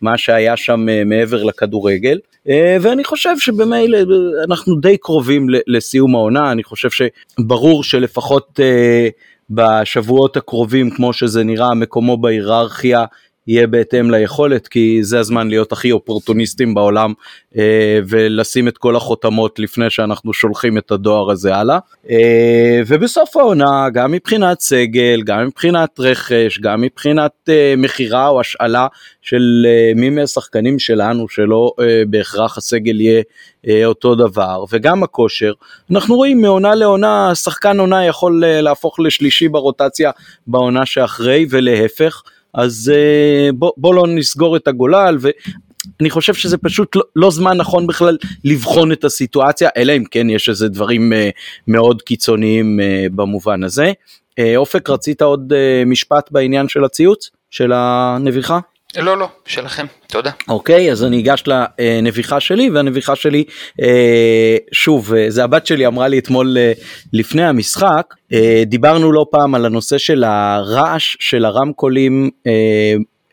מה 0.00 0.18
שהיה 0.18 0.56
שם 0.56 0.86
מעבר 1.06 1.44
לכדורגל, 1.44 2.18
ואני 2.80 3.04
חושב 3.04 3.38
שבמילא 3.38 3.98
אנחנו 4.48 4.76
די 4.76 4.96
קרובים 4.96 5.46
לסיום 5.66 6.14
העונה, 6.14 6.52
אני 6.52 6.64
חושב 6.64 6.88
שברור 6.90 7.84
שלפחות 7.84 8.60
uh, 8.60 9.12
בשבועות 9.50 10.36
הקרובים, 10.36 10.90
כמו 10.90 11.12
שזה 11.12 11.44
נראה, 11.44 11.74
מקומו 11.74 12.16
בהיררכיה 12.16 13.04
יהיה 13.48 13.66
בהתאם 13.66 14.10
ליכולת, 14.10 14.68
כי 14.68 14.98
זה 15.02 15.18
הזמן 15.18 15.48
להיות 15.48 15.72
הכי 15.72 15.92
אופורטוניסטים 15.92 16.74
בעולם 16.74 17.12
אה, 17.56 18.00
ולשים 18.08 18.68
את 18.68 18.78
כל 18.78 18.96
החותמות 18.96 19.58
לפני 19.58 19.90
שאנחנו 19.90 20.32
שולחים 20.32 20.78
את 20.78 20.90
הדואר 20.90 21.30
הזה 21.30 21.56
הלאה. 21.56 21.78
אה, 22.10 22.80
ובסוף 22.86 23.36
העונה, 23.36 23.88
גם 23.92 24.12
מבחינת 24.12 24.60
סגל, 24.60 25.22
גם 25.24 25.46
מבחינת 25.46 26.00
רכש, 26.00 26.58
גם 26.60 26.80
מבחינת 26.80 27.32
אה, 27.48 27.74
מכירה 27.76 28.28
או 28.28 28.40
השאלה 28.40 28.86
של 29.22 29.66
אה, 29.66 29.92
מי 29.96 30.10
מהשחקנים 30.10 30.78
שלנו, 30.78 31.28
שלא 31.28 31.72
אה, 31.80 32.02
בהכרח 32.08 32.58
הסגל 32.58 33.00
יהיה 33.00 33.22
אה, 33.68 33.84
אותו 33.84 34.14
דבר, 34.14 34.64
וגם 34.72 35.02
הכושר, 35.02 35.52
אנחנו 35.90 36.16
רואים 36.16 36.40
מעונה 36.40 36.74
לעונה, 36.74 37.34
שחקן 37.34 37.80
עונה 37.80 38.06
יכול 38.06 38.44
אה, 38.44 38.60
להפוך 38.60 39.00
לשלישי 39.00 39.48
ברוטציה 39.48 40.10
בעונה 40.46 40.86
שאחרי 40.86 41.46
ולהפך. 41.50 42.22
אז 42.58 42.92
אה, 42.94 43.52
בוא, 43.52 43.72
בוא 43.76 43.94
לא 43.94 44.06
נסגור 44.06 44.56
את 44.56 44.68
הגולל 44.68 45.18
ואני 45.20 46.10
חושב 46.10 46.34
שזה 46.34 46.58
פשוט 46.58 46.96
לא, 46.96 47.02
לא 47.16 47.30
זמן 47.30 47.56
נכון 47.56 47.86
בכלל 47.86 48.16
לבחון 48.44 48.92
את 48.92 49.04
הסיטואציה 49.04 49.68
אלא 49.76 49.92
אם 49.96 50.04
כן 50.10 50.30
יש 50.30 50.48
איזה 50.48 50.68
דברים 50.68 51.12
אה, 51.12 51.30
מאוד 51.68 52.02
קיצוניים 52.02 52.80
אה, 52.80 53.06
במובן 53.14 53.64
הזה. 53.64 53.92
אופק 54.56 54.90
רצית 54.90 55.22
עוד 55.22 55.52
משפט 55.86 56.32
בעניין 56.32 56.68
של 56.68 56.84
הציוץ 56.84 57.30
של 57.50 57.72
הנביחה? 57.74 58.58
לא 58.96 59.18
לא 59.18 59.28
שלכם 59.46 59.86
תודה. 60.06 60.30
אוקיי 60.48 60.92
אז 60.92 61.04
אני 61.04 61.20
אגש 61.20 61.44
לנביחה 61.78 62.40
שלי 62.40 62.70
והנביחה 62.70 63.16
שלי 63.16 63.44
שוב 64.72 65.12
זה 65.28 65.44
הבת 65.44 65.66
שלי 65.66 65.86
אמרה 65.86 66.08
לי 66.08 66.18
אתמול 66.18 66.56
לפני 67.12 67.44
המשחק 67.44 68.14
דיברנו 68.66 69.12
לא 69.12 69.26
פעם 69.30 69.54
על 69.54 69.64
הנושא 69.64 69.98
של 69.98 70.24
הרעש 70.24 71.16
של 71.20 71.44
הרמקולים 71.44 72.30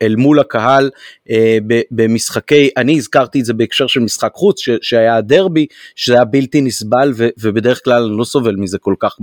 אל 0.02 0.16
מול 0.16 0.40
הקהל 0.40 0.90
אה, 1.30 1.58
במשחקי, 1.90 2.70
אני 2.76 2.96
הזכרתי 2.96 3.40
את 3.40 3.44
זה 3.44 3.54
בהקשר 3.54 3.86
של 3.86 4.00
משחק 4.00 4.32
חוץ 4.34 4.60
שהיה 4.82 5.16
הדרבי, 5.16 5.66
שזה 5.96 6.14
היה 6.14 6.24
בלתי 6.24 6.60
נסבל 6.60 7.12
ובדרך 7.40 7.80
כלל 7.84 8.02
אני 8.02 8.18
לא 8.18 8.24
סובל 8.24 8.56
מזה 8.56 8.78
כל 8.78 8.94
כך 8.98 9.16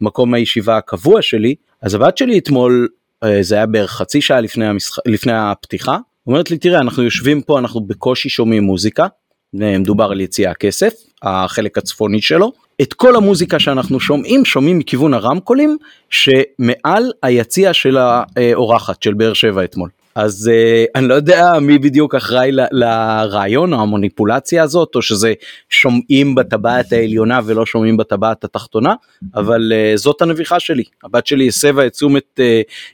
במקום 0.00 0.34
הישיבה 0.34 0.76
הקבוע 0.76 1.22
שלי, 1.22 1.54
אז 1.82 1.94
הבת 1.94 2.16
שלי 2.18 2.38
אתמול 2.38 2.88
אה, 2.92 2.97
זה 3.40 3.54
היה 3.54 3.66
בערך 3.66 3.90
חצי 3.90 4.20
שעה 4.20 4.40
לפני, 4.40 4.66
המשח... 4.66 4.96
לפני 5.06 5.32
הפתיחה, 5.34 5.98
אומרת 6.26 6.50
לי 6.50 6.58
תראה 6.58 6.80
אנחנו 6.80 7.02
יושבים 7.02 7.42
פה 7.42 7.58
אנחנו 7.58 7.80
בקושי 7.80 8.28
שומעים 8.28 8.62
מוזיקה, 8.62 9.06
מדובר 9.52 10.04
על 10.04 10.20
יציאה 10.20 10.54
כסף, 10.54 10.94
החלק 11.22 11.78
הצפוני 11.78 12.22
שלו, 12.22 12.52
את 12.82 12.94
כל 12.94 13.16
המוזיקה 13.16 13.58
שאנחנו 13.58 14.00
שומעים 14.00 14.44
שומעים 14.44 14.78
מכיוון 14.78 15.14
הרמקולים 15.14 15.76
שמעל 16.10 17.12
היציע 17.22 17.72
של 17.72 17.96
האורחת 17.96 19.02
של 19.02 19.14
באר 19.14 19.32
שבע 19.32 19.64
אתמול. 19.64 19.90
אז 20.14 20.50
uh, 20.50 20.90
אני 20.94 21.08
לא 21.08 21.14
יודע 21.14 21.52
מי 21.60 21.78
בדיוק 21.78 22.14
אחראי 22.14 22.52
ל- 22.52 22.66
לרעיון 22.72 23.72
או 23.72 23.80
המוניפולציה 23.80 24.62
הזאת 24.62 24.94
או 24.94 25.02
שזה 25.02 25.32
שומעים 25.70 26.34
בטבעת 26.34 26.92
העליונה 26.92 27.40
ולא 27.44 27.66
שומעים 27.66 27.96
בטבעת 27.96 28.44
התחתונה 28.44 28.94
אבל 29.34 29.72
uh, 29.72 29.96
זאת 29.96 30.22
הנביכה 30.22 30.60
שלי 30.60 30.84
הבת 31.04 31.26
שלי 31.26 31.48
הסבה 31.48 31.86
את 31.86 31.92
תשומת 31.92 32.40
uh, 32.40 32.42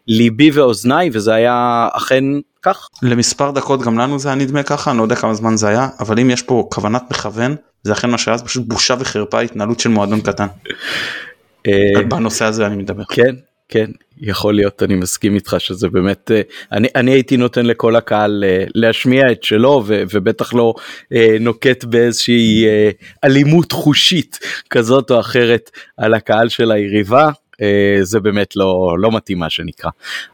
ליבי 0.09 0.51
ואוזניי 0.51 1.11
וזה 1.13 1.35
היה 1.35 1.89
אכן 1.93 2.25
כך. 2.63 2.89
למספר 3.03 3.51
דקות 3.51 3.83
גם 3.83 3.99
לנו 3.99 4.19
זה 4.19 4.29
היה 4.29 4.37
נדמה 4.37 4.63
ככה 4.63 4.91
אני 4.91 4.99
לא 4.99 5.03
יודע 5.03 5.17
כמה 5.17 5.35
זמן 5.35 5.57
זה 5.57 5.69
היה 5.69 5.89
אבל 6.01 6.21
אם 6.21 6.31
יש 6.31 6.43
פה 6.43 6.69
כוונת 6.71 7.03
מכוון 7.11 7.57
זה 7.83 7.93
אכן 7.93 8.11
מה 8.11 8.19
שהיה 8.19 8.37
זה 8.37 8.45
פשוט 8.45 8.65
בושה 8.67 8.95
וחרפה 8.99 9.41
התנהלות 9.41 9.81
של 9.81 9.89
מועדון 9.89 10.21
קטן. 10.21 10.47
בנושא 12.09 12.45
הזה 12.45 12.67
אני 12.67 12.77
מדבר. 12.77 13.05
כן 13.05 13.35
כן 13.69 13.91
יכול 14.21 14.55
להיות 14.55 14.83
אני 14.83 14.95
מסכים 14.95 15.35
איתך 15.35 15.57
שזה 15.59 15.89
באמת 15.89 16.31
אה, 16.31 16.41
אני 16.73 16.89
אני 16.97 17.11
הייתי 17.11 17.37
נותן 17.37 17.67
לכל 17.67 17.97
הקהל 17.97 18.45
אה, 18.47 18.65
להשמיע 18.75 19.23
את 19.33 19.43
שלו 19.43 19.83
ו, 19.87 20.03
ובטח 20.13 20.55
לא 20.55 20.75
אה, 21.13 21.37
נוקט 21.41 21.85
באיזושהי 21.85 22.67
אלימות 23.25 23.73
חושית 23.73 24.39
כזאת 24.71 25.11
או 25.11 25.21
אחרת 25.21 25.71
על 25.97 26.15
הקהל 26.15 26.49
של 26.49 26.71
היריבה 26.71 27.31
זה 28.03 28.21
באמת 28.21 28.57
לא 28.57 28.97
לא 28.99 29.13
מתאים 29.13 29.39
מה 29.39 29.51
שנקרא 29.51 29.91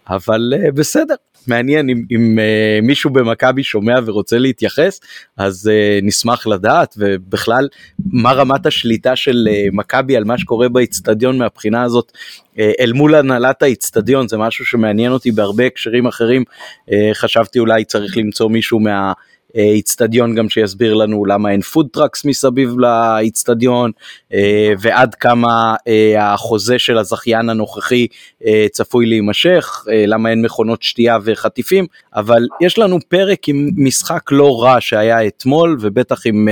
אבל 0.09 0.53
בסדר 0.75 1.15
מעניין 1.47 1.89
אם, 1.89 2.05
אם 2.11 2.39
uh, 2.39 2.87
מישהו 2.87 3.11
במכבי 3.11 3.63
שומע 3.63 3.95
ורוצה 4.07 4.39
להתייחס 4.39 5.01
אז 5.37 5.71
uh, 5.73 6.05
נשמח 6.05 6.47
לדעת 6.47 6.95
ובכלל 6.99 7.69
מה 8.13 8.33
רמת 8.33 8.67
השליטה 8.67 9.17
של 9.17 9.49
uh, 9.51 9.77
מכבי 9.77 10.17
על 10.17 10.25
מה 10.25 10.39
שקורה 10.39 10.69
באיצטדיון 10.69 11.39
מהבחינה 11.39 11.83
הזאת 11.83 12.13
uh, 12.55 12.59
אל 12.81 12.93
מול 12.93 13.15
הנהלת 13.15 13.63
האיצטדיון 13.63 14.29
זה 14.29 14.37
משהו 14.37 14.65
שמעניין 14.67 15.13
אותי 15.13 15.31
בהרבה 15.33 15.67
הקשרים 15.67 16.07
אחרים 16.07 16.45
uh, 16.87 16.93
חשבתי 17.13 17.59
אולי 17.59 17.85
צריך 17.85 18.17
למצוא 18.17 18.51
מישהו 18.51 18.81
מה. 18.81 19.13
איצטדיון 19.55 20.35
גם 20.35 20.49
שיסביר 20.49 20.95
לנו 20.95 21.25
למה 21.25 21.51
אין 21.51 21.61
food 21.61 21.87
trucks 21.93 22.25
מסביב 22.25 22.79
לאיצטדיון 22.79 23.91
אה, 24.33 24.73
ועד 24.81 25.15
כמה 25.15 25.75
אה, 25.89 26.33
החוזה 26.33 26.79
של 26.79 26.99
הזכיין 26.99 27.51
הנוכחי 27.51 28.07
אה, 28.47 28.67
צפוי 28.73 29.07
להימשך, 29.07 29.85
למה 30.07 30.31
אין 30.31 30.43
מכונות 30.43 30.83
שתייה 30.83 31.19
וחטיפים, 31.25 31.87
אבל 32.15 32.47
יש 32.61 32.79
לנו 32.79 32.99
פרק 33.09 33.49
עם 33.49 33.71
משחק 33.77 34.33
לא 34.33 34.63
רע 34.63 34.77
שהיה 34.81 35.27
אתמול 35.27 35.77
ובטח 35.81 36.27
עם 36.27 36.49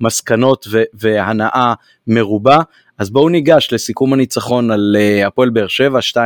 מסקנות 0.00 0.66
והנאה 0.94 1.74
מרובה. 2.06 2.58
אז 3.00 3.10
בואו 3.10 3.28
ניגש 3.28 3.68
לסיכום 3.72 4.12
הניצחון 4.12 4.70
על 4.70 4.96
הפועל 5.26 5.50
באר 5.50 5.66
שבע 5.66 5.98
2-0 6.12 6.18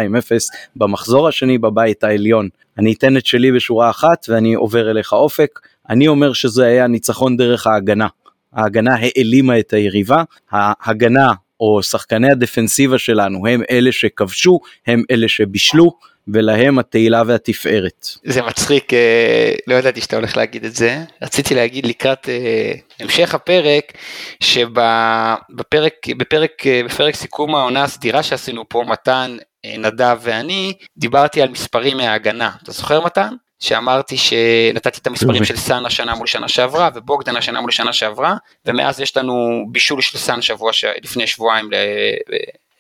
במחזור 0.77 1.29
השני 1.29 1.59
בבית 1.59 2.05
העליון. 2.05 2.49
אני 2.79 2.93
אתן 2.93 3.17
את 3.17 3.27
שלי 3.27 3.53
בשורה 3.53 3.91
אחת 3.91 4.27
ואני 4.29 4.55
עובר 4.55 4.91
אליך 4.91 5.13
אופק. 5.13 5.61
אני 5.91 6.09
אומר 6.09 6.33
שזה 6.33 6.65
היה 6.67 6.87
ניצחון 6.87 7.37
דרך 7.37 7.67
ההגנה. 7.67 8.07
ההגנה 8.53 8.95
העלימה 8.95 9.59
את 9.59 9.73
היריבה, 9.73 10.23
ההגנה 10.51 11.33
או 11.61 11.83
שחקני 11.83 12.31
הדפנסיבה 12.31 12.99
שלנו 12.99 13.47
הם 13.47 13.63
אלה 13.71 13.93
שכבשו, 13.93 14.61
הם 14.87 15.03
אלה 15.11 15.29
שבישלו, 15.29 15.93
ולהם 16.29 16.79
התהילה 16.79 17.23
והתפארת. 17.27 18.09
זה 18.25 18.43
מצחיק, 18.43 18.93
אה, 18.95 19.55
לא 19.67 19.75
ידעתי 19.75 20.01
שאתה 20.01 20.17
הולך 20.17 20.37
להגיד 20.37 20.65
את 20.65 20.75
זה. 20.75 20.99
רציתי 21.23 21.55
להגיד 21.55 21.87
לקראת 21.87 22.29
אה, 22.29 22.73
המשך 23.01 23.35
הפרק, 23.35 23.93
שבפרק 24.41 25.93
בפרק, 26.17 26.67
אה, 26.67 26.81
בפרק 26.85 27.15
סיכום 27.15 27.55
העונה 27.55 27.83
הסדירה 27.85 28.23
שעשינו 28.23 28.69
פה, 28.69 28.85
מתן, 28.87 29.37
נדב 29.79 30.19
ואני, 30.23 30.73
דיברתי 30.97 31.43
על 31.43 31.49
מספרים 31.49 31.97
מההגנה. 31.97 32.51
אתה 32.63 32.73
זוכר 32.73 33.01
מתן? 33.05 33.35
שאמרתי 33.59 34.17
שנתתי 34.17 35.01
את 35.01 35.07
המספרים 35.07 35.45
של 35.45 35.57
סאן 35.57 35.87
השנה 35.87 36.15
מול 36.15 36.27
שנה 36.27 36.49
שעברה 36.49 36.91
ובוגדן 36.95 37.37
השנה 37.37 37.61
מול 37.61 37.71
שנה 37.71 37.93
שעברה 37.93 38.37
ומאז 38.67 39.01
יש 39.01 39.17
לנו 39.17 39.65
בישול 39.73 40.01
של 40.01 40.19
סאן 40.19 40.43
שבוע 40.43 40.73
ש... 40.73 40.85
לפני 41.03 41.27
שבועיים 41.27 41.71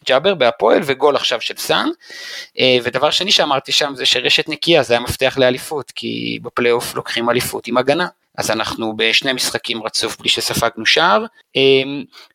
לג'אבר 0.04 0.34
בהפועל 0.34 0.80
וגול 0.84 1.16
עכשיו 1.16 1.40
של 1.40 1.54
סאן. 1.56 1.88
אה, 2.58 2.76
ודבר 2.82 3.10
שני 3.10 3.32
שאמרתי 3.32 3.72
שם 3.72 3.92
זה 3.96 4.06
שרשת 4.06 4.48
נקייה 4.48 4.82
זה 4.82 4.96
המפתח 4.96 5.34
לאליפות 5.38 5.90
כי 5.90 6.38
בפלייאוף 6.42 6.94
לוקחים 6.94 7.30
אליפות 7.30 7.66
עם 7.66 7.76
הגנה. 7.76 8.06
אז 8.38 8.50
אנחנו 8.50 8.96
בשני 8.96 9.32
משחקים 9.32 9.82
רצוף 9.82 10.18
בלי 10.18 10.28
שספגנו 10.28 10.86
שער. 10.86 11.24
אה, 11.56 11.62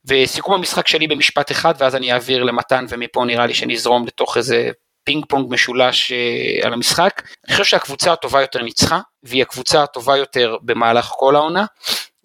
וסיכום 0.05 0.53
המשחק 0.53 0.87
שלי 0.87 1.07
במשפט 1.07 1.51
אחד 1.51 1.73
ואז 1.77 1.95
אני 1.95 2.13
אעביר 2.13 2.43
למתן 2.43 2.85
ומפה 2.89 3.25
נראה 3.25 3.45
לי 3.45 3.53
שנזרום 3.53 4.07
לתוך 4.07 4.37
איזה 4.37 4.69
פינג 5.03 5.25
פונג 5.27 5.53
משולש 5.53 6.11
אה, 6.11 6.67
על 6.67 6.73
המשחק. 6.73 7.21
אני 7.47 7.51
חושב 7.51 7.63
שהקבוצה 7.63 8.13
הטובה 8.13 8.41
יותר 8.41 8.61
ניצחה, 8.63 8.99
והיא 9.23 9.41
הקבוצה 9.41 9.83
הטובה 9.83 10.17
יותר 10.17 10.57
במהלך 10.61 11.05
כל 11.05 11.35
העונה, 11.35 11.65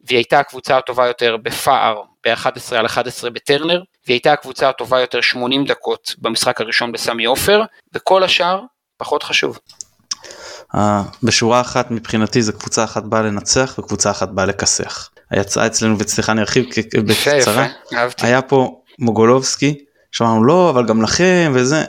והיא 0.04 0.16
הייתה 0.16 0.40
הקבוצה 0.40 0.78
הטובה 0.78 1.06
יותר 1.06 1.36
בפער 1.36 2.02
ב-11 2.24 2.76
על 2.76 2.86
11 2.86 3.30
בטרנר, 3.30 3.82
והיא 4.06 4.14
הייתה 4.14 4.32
הקבוצה 4.32 4.68
הטובה 4.68 5.00
יותר 5.00 5.20
80 5.20 5.64
דקות 5.64 6.14
במשחק 6.18 6.60
הראשון 6.60 6.92
בסמי 6.92 7.24
עופר, 7.24 7.62
וכל 7.94 8.24
השאר 8.24 8.60
פחות 8.96 9.22
חשוב. 9.22 9.58
Uh, 10.74 10.78
בשורה 11.22 11.60
אחת 11.60 11.90
מבחינתי 11.90 12.42
זה 12.42 12.52
קבוצה 12.52 12.84
אחת 12.84 13.02
באה 13.02 13.22
לנצח 13.22 13.74
וקבוצה 13.78 14.10
אחת 14.10 14.28
באה 14.28 14.46
לכסח. 14.46 15.10
היצאה 15.30 15.66
אצלנו 15.66 15.98
וסליחה 15.98 16.32
אני 16.32 16.40
ארחיב 16.40 16.64
בקצרה 17.06 17.66
היה 18.18 18.42
פה 18.42 18.80
מוגולובסקי 18.98 19.84
שאמרנו 20.12 20.44
לא 20.44 20.70
אבל 20.70 20.86
גם 20.86 21.02
לכם 21.02 21.52
וזה 21.54 21.84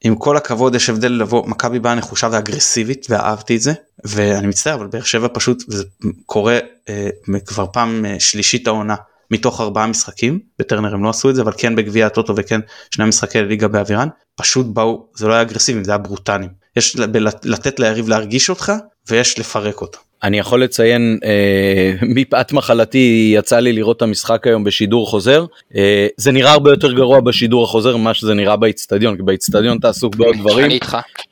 עם 0.00 0.16
כל 0.16 0.36
הכבוד 0.36 0.74
יש 0.74 0.90
הבדל 0.90 1.12
לבוא 1.12 1.46
מכבי 1.46 1.78
באה 1.78 1.94
נחושה 1.94 2.28
ואגרסיבית 2.32 3.06
ואהבתי 3.10 3.56
את 3.56 3.60
זה 3.60 3.72
ואני 4.04 4.46
מצטער 4.46 4.74
אבל 4.74 4.86
באר 4.86 5.02
שבע 5.02 5.28
פשוט 5.34 5.64
זה 5.66 5.84
קורה 6.26 6.58
אה, 6.88 7.08
כבר 7.46 7.66
פעם 7.72 8.04
אה, 8.06 8.20
שלישית 8.20 8.66
העונה 8.66 8.94
מתוך 9.30 9.60
ארבעה 9.60 9.86
משחקים 9.86 10.40
בטרנר 10.58 10.94
הם 10.94 11.04
לא 11.04 11.10
עשו 11.10 11.30
את 11.30 11.34
זה 11.34 11.42
אבל 11.42 11.52
כן 11.58 11.76
בגביע 11.76 12.06
הטוטו 12.06 12.36
וכן 12.36 12.60
שני 12.90 13.04
משחקי 13.04 13.42
ליגה 13.42 13.68
באווירן 13.68 14.08
פשוט 14.36 14.66
באו 14.66 15.08
זה 15.16 15.28
לא 15.28 15.32
היה 15.32 15.42
אגרסיבי 15.42 15.84
זה 15.84 15.90
היה 15.90 15.98
ברוטנים 15.98 16.50
יש 16.76 16.96
לתת 17.44 17.80
ליריב 17.80 18.08
להרגיש 18.08 18.50
אותך 18.50 18.72
ויש 19.08 19.38
לפרק 19.38 19.80
אותו 19.80 19.98
אני 20.22 20.38
יכול 20.38 20.62
לציין 20.62 21.18
אה, 21.24 21.94
מפאת 22.16 22.52
מחלתי 22.52 23.32
יצא 23.34 23.58
לי 23.58 23.72
לראות 23.72 23.96
את 23.96 24.02
המשחק 24.02 24.46
היום 24.46 24.64
בשידור 24.64 25.06
חוזר 25.06 25.44
אה, 25.76 26.06
זה 26.16 26.32
נראה 26.32 26.52
הרבה 26.52 26.70
יותר 26.70 26.92
גרוע 26.92 27.20
בשידור 27.20 27.64
החוזר 27.64 27.96
ממה 27.96 28.14
שזה 28.14 28.34
נראה 28.34 28.56
באיצטדיון 28.56 29.16
כי 29.16 29.22
באיצטדיון 29.22 29.78
אתה 29.78 29.88
עסוק 29.88 30.14
בעוד 30.14 30.36
דברים. 30.36 30.70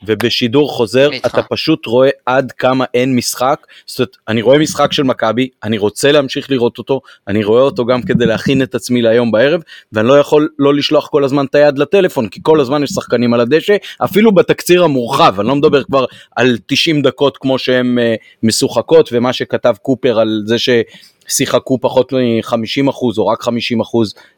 ובשידור 0.03 0.71
חוזר. 0.71 1.09
אתה 1.25 1.41
פשוט 1.41 1.85
רואה 1.85 2.09
עד 2.25 2.51
כמה 2.51 2.85
אין 2.93 3.15
משחק 3.15 3.67
זאת 3.85 3.99
אומרת 3.99 4.17
אני 4.27 4.41
רואה 4.41 4.57
משחק 4.57 4.93
של 4.93 5.03
מכבי 5.03 5.49
אני 5.63 5.77
רוצה 5.77 6.11
להמשיך 6.11 6.51
לראות 6.51 6.77
אותו 6.77 7.01
אני 7.27 7.43
רואה 7.43 7.61
אותו 7.61 7.85
גם 7.85 8.01
כדי 8.01 8.25
להכין 8.25 8.61
את 8.61 8.75
עצמי 8.75 9.01
להיום 9.01 9.31
בערב 9.31 9.61
ואני 9.91 10.07
לא 10.07 10.19
יכול 10.19 10.49
לא 10.59 10.73
לשלוח 10.73 11.07
כל 11.07 11.23
הזמן 11.23 11.45
את 11.45 11.55
היד 11.55 11.79
לטלפון 11.79 12.27
כי 12.27 12.39
כל 12.43 12.59
הזמן 12.59 12.83
יש 12.83 12.89
שחקנים 12.89 13.33
על 13.33 13.39
הדשא 13.39 13.75
אפילו 14.03 14.31
בתקציר 14.31 14.83
המורחב 14.83 15.39
אני 15.39 15.47
לא 15.47 15.55
מדבר 15.55 15.83
כבר 15.83 16.05
על 16.35 16.57
90 16.65 17.01
דקות 17.01 17.37
כמו 17.37 17.59
שהן 17.59 17.99
אה, 17.99 18.15
משוחקות 18.77 19.09
ומה 19.11 19.33
שכתב 19.33 19.75
קופר 19.81 20.19
על 20.19 20.43
זה 20.45 20.55
ששיחקו 20.59 21.77
פחות 21.81 22.13
מ-50% 22.13 22.93
או 23.17 23.27
רק 23.27 23.43
50% 23.43 23.47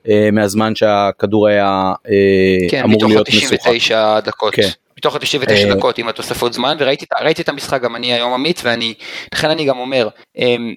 אה, 0.09 0.29
מהזמן 0.31 0.75
שהכדור 0.75 1.47
היה 1.47 1.93
אה, 2.09 2.69
כן, 2.69 2.83
אמור 2.83 2.95
מתוך 2.97 3.09
להיות 3.09 3.29
משוחק. 3.29 3.67
ה-99 3.91 4.21
דקות. 4.21 4.53
כן. 4.55 4.67
מתוך 4.97 5.15
ה-99 5.15 5.51
אה, 5.51 5.75
דקות 5.75 5.97
עם 5.97 6.07
התוספות 6.07 6.53
זמן 6.53 6.77
וראיתי 6.79 7.05
את- 7.41 7.49
המשחק 7.49 7.81
גם 7.81 7.95
אני 7.95 8.13
היום 8.13 8.33
עמית 8.33 8.61
ואני 8.63 8.93
לכן 9.33 9.49
אני 9.49 9.65
גם 9.65 9.77
אומר 9.79 10.07
אמ, 10.37 10.73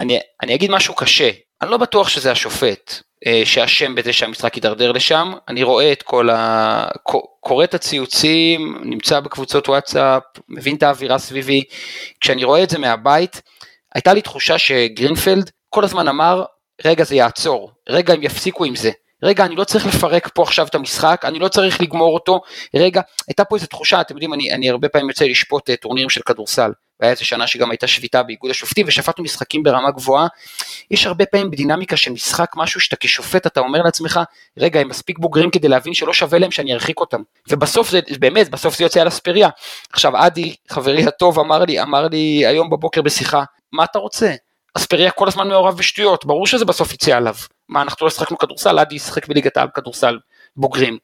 אני 0.00 0.18
אני 0.42 0.54
אגיד 0.54 0.70
משהו 0.70 0.94
קשה 0.94 1.30
אני 1.62 1.70
לא 1.70 1.76
בטוח 1.76 2.08
שזה 2.08 2.32
השופט 2.32 2.94
שאשם 3.44 3.94
בזה 3.94 4.12
שהמשחק 4.12 4.56
יידרדר 4.56 4.92
לשם 4.92 5.32
אני 5.48 5.62
רואה 5.62 5.92
את 5.92 6.02
כל 6.02 6.30
ה... 6.30 6.86
קורא 7.44 7.64
את 7.64 7.74
הציוצים 7.74 8.78
נמצא 8.84 9.20
בקבוצות 9.20 9.68
וואטסאפ 9.68 10.22
מבין 10.48 10.76
את 10.76 10.82
האווירה 10.82 11.18
סביבי. 11.18 11.64
כשאני 12.20 12.44
רואה 12.44 12.62
את 12.62 12.70
זה 12.70 12.78
מהבית 12.78 13.42
הייתה 13.94 14.12
לי 14.12 14.22
תחושה 14.22 14.58
שגרינפלד 14.58 15.50
כל 15.70 15.84
הזמן 15.84 16.08
אמר 16.08 16.44
רגע 16.84 17.04
זה 17.04 17.14
יעצור. 17.14 17.70
רגע 17.88 18.14
הם 18.14 18.22
יפסיקו 18.22 18.64
עם 18.64 18.76
זה. 18.76 18.90
רגע 19.22 19.44
אני 19.44 19.56
לא 19.56 19.64
צריך 19.64 19.86
לפרק 19.86 20.30
פה 20.34 20.42
עכשיו 20.42 20.66
את 20.66 20.74
המשחק 20.74 21.22
אני 21.24 21.38
לא 21.38 21.48
צריך 21.48 21.80
לגמור 21.80 22.14
אותו. 22.14 22.40
רגע 22.74 23.00
הייתה 23.28 23.44
פה 23.44 23.56
איזו 23.56 23.66
תחושה 23.66 24.00
אתם 24.00 24.14
יודעים 24.14 24.34
אני, 24.34 24.52
אני 24.52 24.70
הרבה 24.70 24.88
פעמים 24.88 25.08
יוצא 25.08 25.24
לשפוט 25.24 25.70
אה, 25.70 25.76
טורנירים 25.76 26.10
של 26.10 26.20
כדורסל 26.26 26.70
והיה 27.04 27.12
איזה 27.12 27.24
שנה 27.24 27.46
שגם 27.46 27.70
הייתה 27.70 27.86
שביתה 27.86 28.22
באיגוד 28.22 28.50
השופטים 28.50 28.86
ושפטנו 28.88 29.24
משחקים 29.24 29.62
ברמה 29.62 29.90
גבוהה. 29.90 30.26
יש 30.90 31.06
הרבה 31.06 31.26
פעמים 31.26 31.50
בדינמיקה 31.50 31.96
של 31.96 32.12
משחק 32.12 32.52
משהו 32.56 32.80
שאתה 32.80 32.96
כשופט 32.96 33.46
אתה 33.46 33.60
אומר 33.60 33.82
לעצמך 33.82 34.20
רגע 34.58 34.80
הם 34.80 34.88
מספיק 34.88 35.18
בוגרים 35.18 35.50
כדי 35.50 35.68
להבין 35.68 35.94
שלא 35.94 36.12
שווה 36.12 36.38
להם 36.38 36.50
שאני 36.50 36.74
ארחיק 36.74 37.00
אותם. 37.00 37.20
ובסוף 37.50 37.90
זה 37.90 38.00
באמת 38.18 38.50
בסוף 38.50 38.78
זה 38.78 38.84
יוצא 38.84 39.00
על 39.00 39.08
אספריה. 39.08 39.48
עכשיו 39.92 40.16
עדי 40.16 40.54
חברי 40.68 41.04
הטוב 41.04 41.38
אמר 41.38 41.58
לי 41.64 41.82
אמר 41.82 42.08
לי 42.08 42.46
היום 42.46 42.70
בבוקר 42.70 43.02
בשיחה 43.02 43.44
מה 43.72 43.84
אתה 43.84 43.98
רוצה? 43.98 44.34
אספריה 44.74 45.10
כל 45.10 45.28
הזמן 45.28 45.48
מעורב 45.48 45.76
בשטויות 45.76 46.24
ברור 46.24 46.46
שזה 46.46 46.64
בסוף 46.64 46.92
יצא 46.92 47.16
עליו. 47.16 47.34
מה 47.68 47.82
אנחנו 47.82 48.06
לא 48.06 48.10
שחקנו 48.10 48.38
כדורסל? 48.38 48.78
עדי 48.78 48.94
ישחק 48.94 49.28
בליגת 49.28 49.56
העל 49.56 49.68
כדורסל 49.74 50.18
בוגרים 50.56 50.98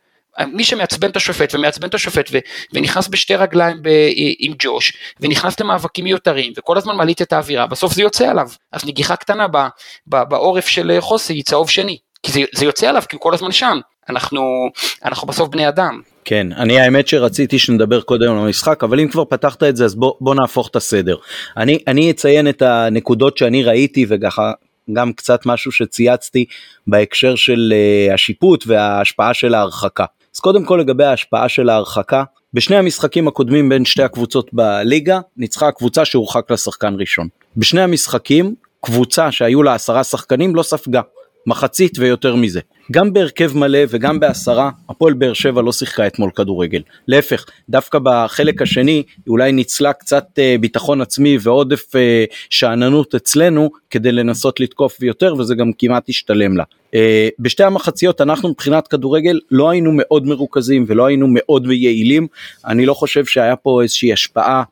מי 0.53 0.65
שמעצבן 0.65 1.11
את 1.11 1.17
השופט 1.17 1.55
ומעצבן 1.55 1.89
את 1.89 1.95
השופט 1.95 2.29
ו- 2.33 2.39
ונכנס 2.73 3.09
בשתי 3.09 3.35
רגליים 3.35 3.77
ב- 3.83 4.11
עם 4.39 4.53
ג'וש 4.59 4.93
ונכנס 5.21 5.61
למאבקים 5.61 6.05
מיותרים 6.05 6.53
וכל 6.57 6.79
הזמן 6.79 6.97
מלהיט 6.97 7.23
את 7.23 7.33
האווירה 7.33 7.67
בסוף 7.67 7.93
זה 7.93 8.03
יוצא 8.03 8.29
עליו 8.29 8.49
אז 8.73 8.85
נגיחה 8.85 9.17
קטנה 9.17 9.49
ב- 9.49 9.67
ב- 10.07 10.23
בעורף 10.29 10.67
של 10.67 10.97
חוסי 11.01 11.33
היא 11.33 11.43
צהוב 11.45 11.71
שני 11.71 11.99
כי 12.23 12.33
זה, 12.33 12.41
זה 12.55 12.65
יוצא 12.65 12.89
עליו 12.89 13.03
כי 13.09 13.17
הוא 13.17 13.21
כל 13.21 13.35
הזמן 13.35 13.53
שם 13.53 13.79
אנחנו 14.09 14.71
אנחנו 15.05 15.27
בסוף 15.29 15.49
בני 15.49 15.69
אדם 15.69 16.01
כן, 16.25 16.47
אני 16.53 16.81
האמת 16.81 17.09
שרציתי 17.09 17.59
שנדבר 17.59 18.01
קודם 18.01 18.31
על 18.31 18.39
המשחק, 18.39 18.85
אבל 18.85 19.01
אם 19.01 19.09
כבר 19.09 19.25
פתחת 19.25 19.63
את 19.63 19.77
זה 19.77 19.85
אז 19.85 19.95
בוא, 19.95 20.13
בוא 20.21 20.35
נהפוך 20.35 20.69
את 20.69 20.77
הסדר. 20.77 21.17
אני, 21.57 21.79
אני 21.87 22.11
אציין 22.11 22.49
את 22.49 22.63
הנקודות 22.63 23.39
שאני 23.39 23.63
ראיתי 23.63 24.07
וככה 24.09 24.53
גם 24.93 25.13
קצת 25.13 25.47
משהו 25.47 25.73
שצייצתי 25.73 26.45
בהקשר 26.87 27.35
של 27.35 27.73
uh, 27.73 28.15
השיפוט 28.15 28.65
וההשפעה 28.67 29.35
של 29.35 29.55
ההרחקה. 29.55 30.05
אז 30.35 30.41
קודם 30.41 30.65
כל 30.65 30.77
לגבי 30.81 31.05
ההשפעה 31.05 31.49
של 31.49 31.69
ההרחקה, 31.69 32.25
בשני 32.55 32.77
המשחקים 32.77 33.29
הקודמים 33.29 33.69
בין 33.69 33.85
שתי 33.85 34.03
הקבוצות 34.03 34.55
בליגה 34.55 35.21
ניצחה 35.37 35.69
הקבוצה 35.69 36.05
שהורחק 36.05 36.51
לשחקן 36.51 36.95
ראשון. 36.99 37.29
בשני 37.57 37.81
המשחקים 37.81 38.55
קבוצה 38.81 39.33
שהיו 39.33 39.63
לה 39.63 39.75
עשרה 39.75 40.05
שחקנים 40.05 40.57
לא 40.57 40.63
ספגה. 40.63 41.01
מחצית 41.47 41.99
ויותר 41.99 42.37
מזה. 42.37 42.61
גם 42.93 43.13
בהרכב 43.13 43.57
מלא 43.57 43.79
וגם 43.89 44.21
בעשרה, 44.21 44.71
הפועל 44.89 45.13
באר 45.13 45.33
שבע 45.33 45.63
לא 45.63 45.73
שיחקה 45.73 46.07
אתמול 46.07 46.31
כדורגל. 46.31 46.83
להפך, 47.09 47.47
דווקא 47.69 47.99
בחלק 48.03 48.63
השני 48.63 49.03
אולי 49.29 49.53
ניצלה 49.53 49.93
קצת 49.93 50.27
אה, 50.39 50.57
ביטחון 50.61 51.01
עצמי 51.01 51.39
ועודף 51.41 51.97
אה, 51.97 52.25
שאננות 52.51 53.15
אצלנו 53.15 53.71
כדי 53.91 54.13
לנסות 54.13 54.61
לתקוף 54.61 55.03
יותר 55.03 55.35
וזה 55.39 55.55
גם 55.55 55.71
כמעט 55.79 56.09
השתלם 56.09 56.57
לה. 56.57 56.65
אה, 56.95 57.29
בשתי 57.39 57.65
המחציות 57.65 58.21
אנחנו 58.21 58.49
מבחינת 58.49 58.89
כדורגל 58.89 59.39
לא 59.51 59.71
היינו 59.71 59.91
מאוד 59.95 60.27
מרוכזים 60.27 60.85
ולא 60.89 61.07
היינו 61.07 61.27
מאוד 61.31 61.67
יעילים. 61.71 62.27
אני 62.67 62.87
לא 62.87 62.95
חושב 62.95 63.25
שהיה 63.25 63.57
פה 63.57 63.83
איזושהי 63.83 64.13
השפעה 64.13 64.63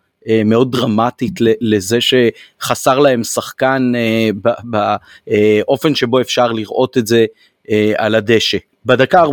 מאוד 0.44 0.72
דרמטית 0.72 1.34
לזה 1.40 1.98
שחסר 2.00 2.98
להם 2.98 3.24
שחקן 3.24 3.92
אה, 3.96 4.30
באופן 4.64 5.94
שבו 5.94 6.20
אפשר 6.20 6.52
לראות 6.52 6.98
את 6.98 7.06
זה 7.06 7.26
אה, 7.70 7.92
על 7.96 8.14
הדשא. 8.14 8.58
בדקה 8.86 9.24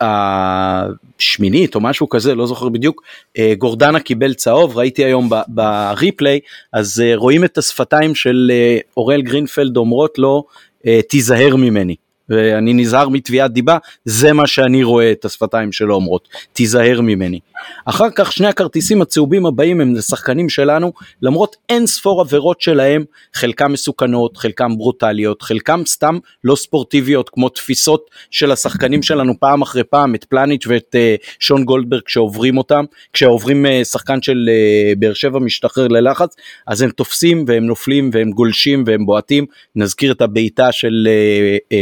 השמינית 0.00 1.74
או 1.74 1.80
משהו 1.80 2.08
כזה 2.08 2.34
לא 2.34 2.46
זוכר 2.46 2.68
בדיוק 2.68 3.02
אה, 3.38 3.52
גורדנה 3.58 4.00
קיבל 4.00 4.34
צהוב 4.34 4.78
ראיתי 4.78 5.04
היום 5.04 5.30
בריפליי 5.48 6.40
אז 6.72 7.00
אה, 7.04 7.12
רואים 7.16 7.44
את 7.44 7.58
השפתיים 7.58 8.14
של 8.14 8.50
אה, 8.54 8.78
אוראל 8.96 9.22
גרינפלד 9.22 9.76
אומרות 9.76 10.18
לו 10.18 10.44
אה, 10.86 11.00
תיזהר 11.08 11.56
ממני 11.56 11.94
ואני 12.28 12.74
נזהר 12.74 13.08
מתביעת 13.08 13.52
דיבה 13.52 13.78
זה 14.04 14.32
מה 14.32 14.46
שאני 14.46 14.82
רואה 14.82 15.12
את 15.12 15.24
השפתיים 15.24 15.72
שלו 15.72 15.94
אומרות 15.94 16.28
תיזהר 16.52 17.00
ממני. 17.00 17.40
אחר 17.84 18.08
כך 18.14 18.32
שני 18.32 18.46
הכרטיסים 18.46 19.02
הצהובים 19.02 19.46
הבאים 19.46 19.80
הם 19.80 19.94
לשחקנים 19.94 20.48
שלנו 20.48 20.92
למרות 21.22 21.56
אין 21.68 21.86
ספור 21.86 22.20
עבירות 22.20 22.60
שלהם 22.60 23.04
חלקם 23.34 23.72
מסוכנות 23.72 24.36
חלקם 24.36 24.78
ברוטליות 24.78 25.42
חלקם 25.42 25.82
סתם 25.86 26.18
לא 26.44 26.56
ספורטיביות 26.56 27.30
כמו 27.32 27.48
תפיסות 27.48 28.10
של 28.30 28.52
השחקנים 28.52 29.02
שלנו 29.02 29.32
פעם 29.40 29.62
אחרי 29.62 29.84
פעם 29.84 30.14
את 30.14 30.24
פלניץ' 30.24 30.66
ואת 30.66 30.94
uh, 30.94 31.26
שון 31.40 31.64
גולדברג 31.64 32.02
כשעוברים 32.02 32.58
אותם 32.58 32.84
כשעוברים 33.12 33.66
uh, 33.66 33.84
שחקן 33.84 34.22
של 34.22 34.48
uh, 34.48 34.98
באר 34.98 35.14
שבע 35.14 35.38
משתחרר 35.38 35.88
ללחץ 35.88 36.36
אז 36.66 36.82
הם 36.82 36.90
תופסים 36.90 37.44
והם 37.46 37.66
נופלים 37.66 38.10
והם 38.12 38.30
גולשים 38.30 38.84
והם 38.86 39.06
בועטים 39.06 39.46
נזכיר 39.76 40.12
את 40.12 40.22
הבעיטה 40.22 40.72
של 40.72 41.08
uh, 41.08 41.74
uh, 41.74 41.76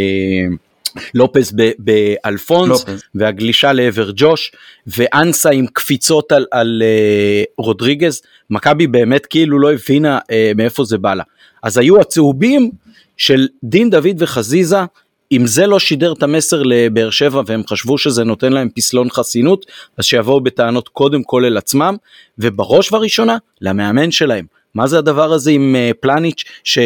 לופס 1.14 1.52
באלפונס 1.78 2.68
לופז. 2.68 3.02
והגלישה 3.14 3.72
לעבר 3.72 4.10
ג'וש 4.16 4.52
ואנסה 4.86 5.50
עם 5.50 5.66
קפיצות 5.66 6.32
על, 6.32 6.46
על 6.50 6.82
אה, 6.84 7.44
רודריגז. 7.58 8.22
מכבי 8.50 8.86
באמת 8.86 9.26
כאילו 9.26 9.58
לא 9.58 9.72
הבינה 9.72 10.18
אה, 10.30 10.52
מאיפה 10.56 10.84
זה 10.84 10.98
בא 10.98 11.14
לה. 11.14 11.22
אז 11.62 11.78
היו 11.78 12.00
הצהובים 12.00 12.70
של 13.16 13.48
דין 13.64 13.90
דוד 13.90 14.16
וחזיזה 14.18 14.78
אם 15.32 15.46
זה 15.46 15.66
לא 15.66 15.78
שידר 15.78 16.12
את 16.12 16.22
המסר 16.22 16.62
לבאר 16.62 17.10
שבע 17.10 17.42
והם 17.46 17.62
חשבו 17.68 17.98
שזה 17.98 18.24
נותן 18.24 18.52
להם 18.52 18.68
פסלון 18.74 19.10
חסינות 19.10 19.66
אז 19.96 20.04
שיבואו 20.04 20.40
בטענות 20.40 20.88
קודם 20.88 21.22
כל 21.22 21.44
אל 21.44 21.56
עצמם 21.56 21.96
ובראש 22.38 22.92
ובראשונה 22.92 23.36
למאמן 23.60 24.10
שלהם. 24.10 24.44
מה 24.74 24.86
זה 24.86 24.98
הדבר 24.98 25.32
הזה 25.32 25.50
עם 25.50 25.76
אה, 25.76 25.90
פלניץ' 26.00 26.44
ש... 26.64 26.78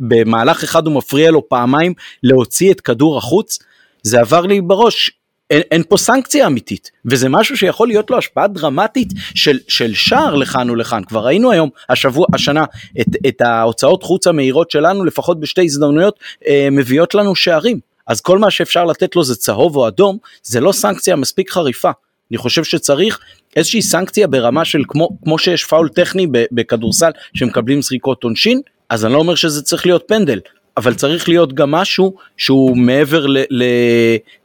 במהלך 0.00 0.62
אחד 0.62 0.86
הוא 0.86 0.94
מפריע 0.94 1.30
לו 1.30 1.48
פעמיים 1.48 1.94
להוציא 2.22 2.72
את 2.72 2.80
כדור 2.80 3.18
החוץ, 3.18 3.58
זה 4.02 4.20
עבר 4.20 4.40
לי 4.40 4.60
בראש, 4.60 5.10
אין, 5.50 5.62
אין 5.70 5.82
פה 5.88 5.96
סנקציה 5.96 6.46
אמיתית, 6.46 6.90
וזה 7.04 7.28
משהו 7.28 7.56
שיכול 7.56 7.88
להיות 7.88 8.10
לו 8.10 8.18
השפעה 8.18 8.48
דרמטית 8.48 9.08
של, 9.34 9.58
של 9.68 9.94
שער 9.94 10.34
לכאן 10.34 10.70
ולכאן, 10.70 11.04
כבר 11.04 11.26
ראינו 11.26 11.52
היום, 11.52 11.70
השבוע, 11.88 12.26
השנה, 12.34 12.64
את, 13.00 13.06
את 13.28 13.40
ההוצאות 13.40 14.02
חוץ 14.02 14.26
המהירות 14.26 14.70
שלנו, 14.70 15.04
לפחות 15.04 15.40
בשתי 15.40 15.64
הזדמנויות, 15.64 16.18
אה, 16.46 16.68
מביאות 16.72 17.14
לנו 17.14 17.36
שערים. 17.36 17.80
אז 18.06 18.20
כל 18.20 18.38
מה 18.38 18.50
שאפשר 18.50 18.84
לתת 18.84 19.16
לו 19.16 19.24
זה 19.24 19.36
צהוב 19.36 19.76
או 19.76 19.88
אדום, 19.88 20.18
זה 20.42 20.60
לא 20.60 20.72
סנקציה 20.72 21.16
מספיק 21.16 21.50
חריפה. 21.50 21.90
אני 22.30 22.38
חושב 22.38 22.64
שצריך 22.64 23.18
איזושהי 23.56 23.82
סנקציה 23.82 24.26
ברמה 24.26 24.64
של 24.64 24.82
כמו, 24.88 25.08
כמו 25.24 25.38
שיש 25.38 25.64
פאול 25.64 25.88
טכני 25.88 26.26
בכדורסל 26.52 27.10
שמקבלים 27.34 27.82
זריקות 27.82 28.24
עונשין, 28.24 28.60
אז 28.88 29.04
אני 29.04 29.12
לא 29.12 29.18
אומר 29.18 29.34
שזה 29.34 29.62
צריך 29.62 29.86
להיות 29.86 30.04
פנדל, 30.08 30.40
אבל 30.76 30.94
צריך 30.94 31.28
להיות 31.28 31.52
גם 31.52 31.70
משהו 31.70 32.14
שהוא 32.36 32.76
מעבר 32.76 33.26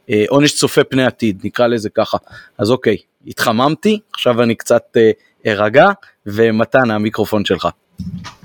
לעונש 0.06 0.52
צופה 0.52 0.84
פני 0.84 1.04
עתיד, 1.04 1.40
נקרא 1.44 1.66
לזה 1.66 1.88
ככה. 1.90 2.18
אז 2.58 2.70
אוקיי, 2.70 2.96
התחממתי, 3.26 3.98
עכשיו 4.14 4.42
אני 4.42 4.54
קצת 4.54 4.82
אה, 4.96 5.10
ארגע, 5.46 5.86
ומתן 6.26 6.90
המיקרופון 6.90 7.44
שלך. 7.44 7.68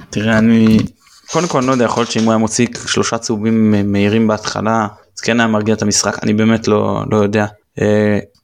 תראה 0.10 0.38
אני 0.38 0.78
קודם 1.32 1.48
כל 1.48 1.58
אני 1.58 1.68
לא 1.68 1.72
יודע 1.72 1.86
יכול 1.86 2.02
להיות 2.02 2.12
שאם 2.12 2.24
הוא 2.24 2.32
היה 2.32 2.38
מוציא 2.38 2.68
שלושה 2.88 3.18
צהובים 3.18 3.92
מהירים 3.92 4.28
בהתחלה 4.28 4.88
אז 5.18 5.22
כן 5.22 5.40
היה 5.40 5.48
מרגיע 5.48 5.76
את 5.76 5.82
המשחק 5.82 6.24
אני 6.24 6.34
באמת 6.34 6.68
לא 6.68 7.04
לא 7.12 7.18
יודע. 7.18 7.46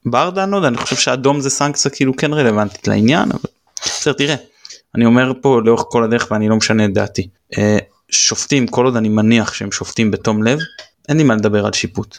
אה, 0.07 0.11
ברדה 0.11 0.43
אני 0.43 0.51
לא 0.51 0.57
יודע 0.57 0.67
אני 0.67 0.77
חושב 0.77 0.95
שאדום 0.95 1.41
זה 1.41 1.49
סנקציה 1.49 1.91
כאילו 1.91 2.15
כן 2.15 2.33
רלוונטית 2.33 2.87
לעניין 2.87 3.31
אבל 3.31 3.49
בסדר 3.85 4.13
תראה. 4.13 4.35
אני 4.95 5.05
אומר 5.05 5.31
פה 5.41 5.61
לאורך 5.65 5.83
כל 5.89 6.03
הדרך 6.03 6.27
ואני 6.31 6.49
לא 6.49 6.55
משנה 6.55 6.85
את 6.85 6.93
דעתי. 6.93 7.27
אה, 7.57 7.77
שופטים 8.09 8.67
כל 8.67 8.85
עוד 8.85 8.95
אני 8.95 9.09
מניח 9.09 9.53
שהם 9.53 9.71
שופטים 9.71 10.11
בתום 10.11 10.43
לב 10.43 10.59
אין 11.09 11.17
לי 11.17 11.23
מה 11.23 11.35
לדבר 11.35 11.65
על 11.65 11.73
שיפוט. 11.73 12.17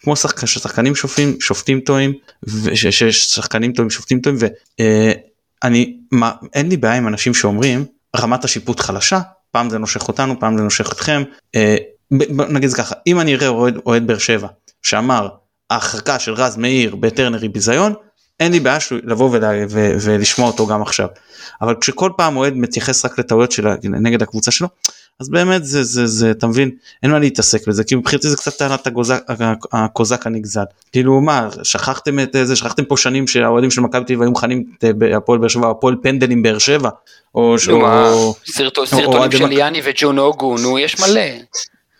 כמו 0.00 0.16
שחק... 0.16 0.46
ששחקנים 0.46 0.94
שופטים 0.94 1.40
שופטים 1.40 1.80
טועים 1.80 2.12
וששחקנים 2.42 3.72
טועים 3.72 3.90
שופטים 3.90 4.20
טועים 4.20 4.38
ואני 4.38 5.96
מה 6.12 6.32
אין 6.52 6.68
לי 6.68 6.76
בעיה 6.76 6.94
עם 6.94 7.08
אנשים 7.08 7.34
שאומרים 7.34 7.84
רמת 8.16 8.44
השיפוט 8.44 8.80
חלשה 8.80 9.20
פעם 9.50 9.70
זה 9.70 9.78
נושך 9.78 10.08
אותנו 10.08 10.40
פעם 10.40 10.56
זה 10.56 10.62
נושך 10.62 10.92
אתכם 10.92 11.22
אה, 11.54 11.76
נגיד 12.48 12.72
ככה 12.72 12.94
אם 13.06 13.20
אני 13.20 13.34
אראה 13.34 13.48
אוהד 13.86 14.06
באר 14.06 14.18
שבע 14.18 14.48
שאמר 14.82 15.28
ההרחקה 15.70 16.18
של 16.18 16.32
רז 16.32 16.56
מאיר 16.56 16.96
בטרנר 16.96 17.48
ביזיון 17.52 17.94
אין 18.40 18.52
לי 18.52 18.60
בעיה 18.60 18.78
לבוא 19.04 19.30
ולה, 19.32 19.50
ו, 19.70 19.94
ולשמוע 20.00 20.46
אותו 20.46 20.66
גם 20.66 20.82
עכשיו. 20.82 21.08
אבל 21.62 21.74
כשכל 21.80 22.10
פעם 22.16 22.36
אוהד 22.36 22.52
מתייחס 22.56 23.04
רק 23.04 23.18
לטעויות 23.18 23.52
של 23.52 23.68
נגד 23.82 24.22
הקבוצה 24.22 24.50
שלו 24.50 24.68
אז 25.20 25.28
באמת 25.28 25.64
זה 25.64 25.82
זה 25.82 26.06
זה 26.06 26.30
אתה 26.30 26.46
מבין 26.46 26.70
אין 27.02 27.10
מה 27.10 27.18
להתעסק 27.18 27.68
בזה 27.68 27.84
כי 27.84 27.94
מבחינתי 27.94 28.28
זה 28.28 28.36
קצת 28.36 28.58
טענת 28.58 28.88
הקוזק 29.72 30.26
הנגזל 30.26 30.64
כאילו 30.92 31.20
מה 31.20 31.48
שכחתם 31.62 32.18
את 32.18 32.36
זה 32.44 32.56
שכחתם 32.56 32.84
פה 32.84 32.96
שנים 32.96 33.26
שהאוהדים 33.26 33.70
של 33.70 33.80
מכבי 33.80 34.04
תל 34.04 34.12
אביב 34.12 34.22
היו 34.22 34.30
מכנים 34.30 34.64
את 34.78 34.84
הפועל 35.16 35.38
באר 35.38 35.48
שבע 35.48 35.70
הפועל 35.70 35.96
פנדל 36.02 36.30
עם 36.30 36.42
באר 36.42 36.58
שבע. 36.58 36.90
או 37.34 37.56
סרטונים 38.46 39.32
של 39.32 39.52
יאני 39.52 39.80
וג'ון 39.84 40.18
אוגו 40.18 40.56
נו 40.58 40.78
יש 40.78 41.00
מלא. 41.00 41.20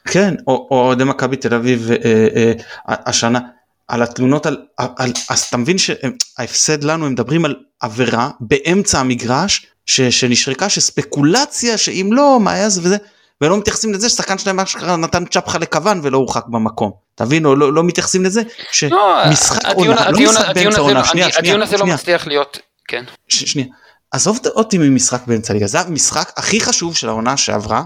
כן 0.08 0.34
או 0.46 0.68
אוהדי 0.70 1.04
מכבי 1.04 1.36
תל 1.36 1.54
אביב 1.54 1.90
אה, 1.90 1.96
אה, 2.36 2.52
השנה 2.88 3.40
על 3.88 4.02
התלונות 4.02 4.46
על, 4.46 4.56
על 4.78 5.12
אז 5.30 5.40
אתה 5.40 5.56
מבין 5.56 5.78
שההפסד 5.78 6.84
לנו 6.84 7.06
הם 7.06 7.12
מדברים 7.12 7.44
על 7.44 7.54
עבירה 7.80 8.30
באמצע 8.40 9.00
המגרש 9.00 9.66
ש, 9.86 10.00
שנשרקה 10.00 10.68
שספקולציה 10.68 11.78
שאם 11.78 12.10
לא 12.12 12.38
מה 12.40 12.52
היה 12.52 12.68
זה 12.68 12.80
וזה 12.80 12.96
ולא 13.40 13.58
מתייחסים 13.58 13.92
לזה 13.92 14.08
ששחקן 14.08 14.38
שלהם 14.38 14.60
אשכרה 14.60 14.96
נתן 14.96 15.24
צ'פחה 15.24 15.58
לכוון 15.58 16.00
ולא 16.02 16.18
הורחק 16.18 16.46
במקום. 16.46 16.92
תבין 17.14 17.44
או 17.46 17.56
לא, 17.56 17.72
לא 17.72 17.84
מתייחסים 17.84 18.24
לזה 18.24 18.42
שמשחק 18.72 19.64
עונה 19.74 20.10
לא 20.10 20.18
משחק 20.30 20.54
באמצע 20.54 20.80
עונה. 20.80 21.04
שנייה 21.04 21.32
שנייה 21.32 21.38
הדיון 21.38 21.62
הזה 21.62 21.76
לא 21.76 21.86
מצליח 21.86 22.26
להיות 22.26 22.58
כן. 22.88 23.04
שנייה 23.28 23.68
עזוב 24.14 24.38
אותי 24.46 24.78
ממשחק 24.78 25.22
באמצע 25.26 25.52
ליגה 25.52 25.66
זה 25.66 25.80
המשחק 25.80 26.32
הכי 26.36 26.60
חשוב 26.60 26.96
של 26.96 27.08
העונה 27.08 27.36
שעברה 27.36 27.82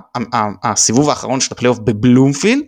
הסיבוב 0.65 1.11
האחרון 1.11 1.41
של 1.41 1.49
הפלייאוף 1.51 1.79
בבלומפילד 1.79 2.65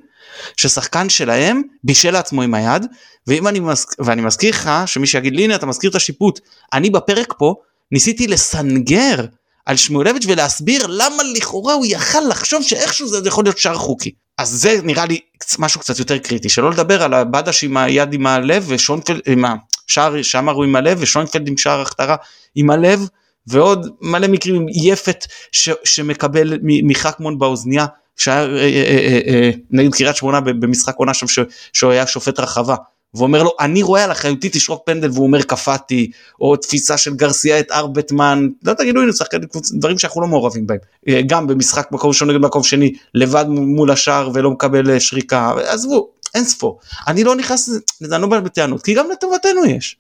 ששחקן 0.56 1.08
שלהם 1.08 1.62
בישל 1.84 2.10
לעצמו 2.10 2.42
עם 2.42 2.54
היד 2.54 2.86
ואם 3.26 3.48
אני 3.48 3.60
מז... 3.60 3.86
ואני 3.98 4.22
מזכיר 4.22 4.50
לך 4.50 4.70
שמי 4.86 5.06
שיגיד 5.06 5.36
לי 5.36 5.44
הנה 5.44 5.54
אתה 5.54 5.66
מזכיר 5.66 5.90
את 5.90 5.94
השיפוט 5.94 6.40
אני 6.72 6.90
בפרק 6.90 7.34
פה 7.38 7.54
ניסיתי 7.92 8.26
לסנגר 8.26 9.24
על 9.66 9.76
שמואלביץ' 9.76 10.26
ולהסביר 10.26 10.86
למה 10.86 11.22
לכאורה 11.36 11.74
הוא 11.74 11.86
יכל 11.88 12.20
לחשוב 12.28 12.62
שאיכשהו 12.62 13.08
זה 13.08 13.28
יכול 13.28 13.44
להיות 13.44 13.58
שער 13.58 13.76
חוקי. 13.76 14.10
אז 14.38 14.48
זה 14.48 14.80
נראה 14.82 15.06
לי 15.06 15.20
משהו 15.58 15.80
קצת 15.80 15.98
יותר 15.98 16.18
קריטי 16.18 16.48
שלא 16.48 16.70
לדבר 16.70 17.02
על 17.02 17.14
הבדש 17.14 17.64
עם 17.64 17.76
היד 17.76 18.12
עם 18.12 18.26
הלב 18.26 18.64
ושונפלד 18.68 19.20
עם 19.26 19.44
השער 19.88 20.22
שאמר 20.22 20.52
הוא 20.52 20.64
עם 20.64 20.76
הלב 20.76 20.98
ושונפלד 21.00 21.48
עם 21.48 21.56
שער 21.56 21.80
החתרה 21.80 22.16
עם 22.54 22.70
הלב 22.70 23.06
ועוד 23.50 23.86
מלא 24.00 24.28
מקרים 24.28 24.54
עם 24.54 24.66
יפת 24.68 25.26
ש, 25.52 25.70
שמקבל 25.84 26.58
מחכמון 26.62 27.38
באוזניה 27.38 27.86
שהיה 28.16 28.42
אה, 28.42 28.48
אה, 28.48 29.20
אה, 29.26 29.50
נגד 29.70 29.94
קריית 29.94 30.16
שמונה 30.16 30.40
במשחק 30.40 30.96
עונה 30.96 31.14
שם 31.14 31.44
שהוא 31.72 31.92
היה 31.92 32.06
שופט 32.06 32.40
רחבה 32.40 32.74
ואומר 33.14 33.42
לו 33.42 33.50
אני 33.60 33.82
רואה 33.82 34.04
על 34.04 34.12
אחריותי 34.12 34.48
תשרוק 34.52 34.82
פנדל 34.86 35.10
והוא 35.12 35.26
אומר 35.26 35.42
קפאתי 35.42 36.10
או 36.40 36.56
תפיסה 36.56 36.98
של 36.98 37.14
גרסיה 37.14 37.60
את 37.60 37.70
ארבטמן 37.70 38.48
לא 38.64 38.74
תגידו 38.74 39.00
הנה 39.00 39.12
שחקן 39.12 39.38
דברים 39.72 39.98
שאנחנו 39.98 40.20
לא 40.20 40.26
מעורבים 40.26 40.66
בהם. 40.66 40.78
גם 41.26 41.46
במשחק 41.46 41.88
מקום 41.92 42.08
ראשון 42.08 42.30
נגד 42.30 42.40
מקום 42.40 42.62
שני 42.62 42.94
לבד 43.14 43.44
מול 43.48 43.90
השער 43.90 44.30
ולא 44.34 44.50
מקבל 44.50 44.98
שריקה 44.98 45.52
עזבו 45.66 46.10
אין 46.34 46.44
ספור. 46.44 46.80
אני 47.08 47.24
לא 47.24 47.36
נכנס 47.36 47.70
לזה 48.00 48.14
אני 48.14 48.22
לא 48.22 48.28
בא 48.28 48.40
בטענות 48.40 48.82
כי 48.82 48.94
גם 48.94 49.10
לטובתנו 49.10 49.64
יש. 49.64 49.96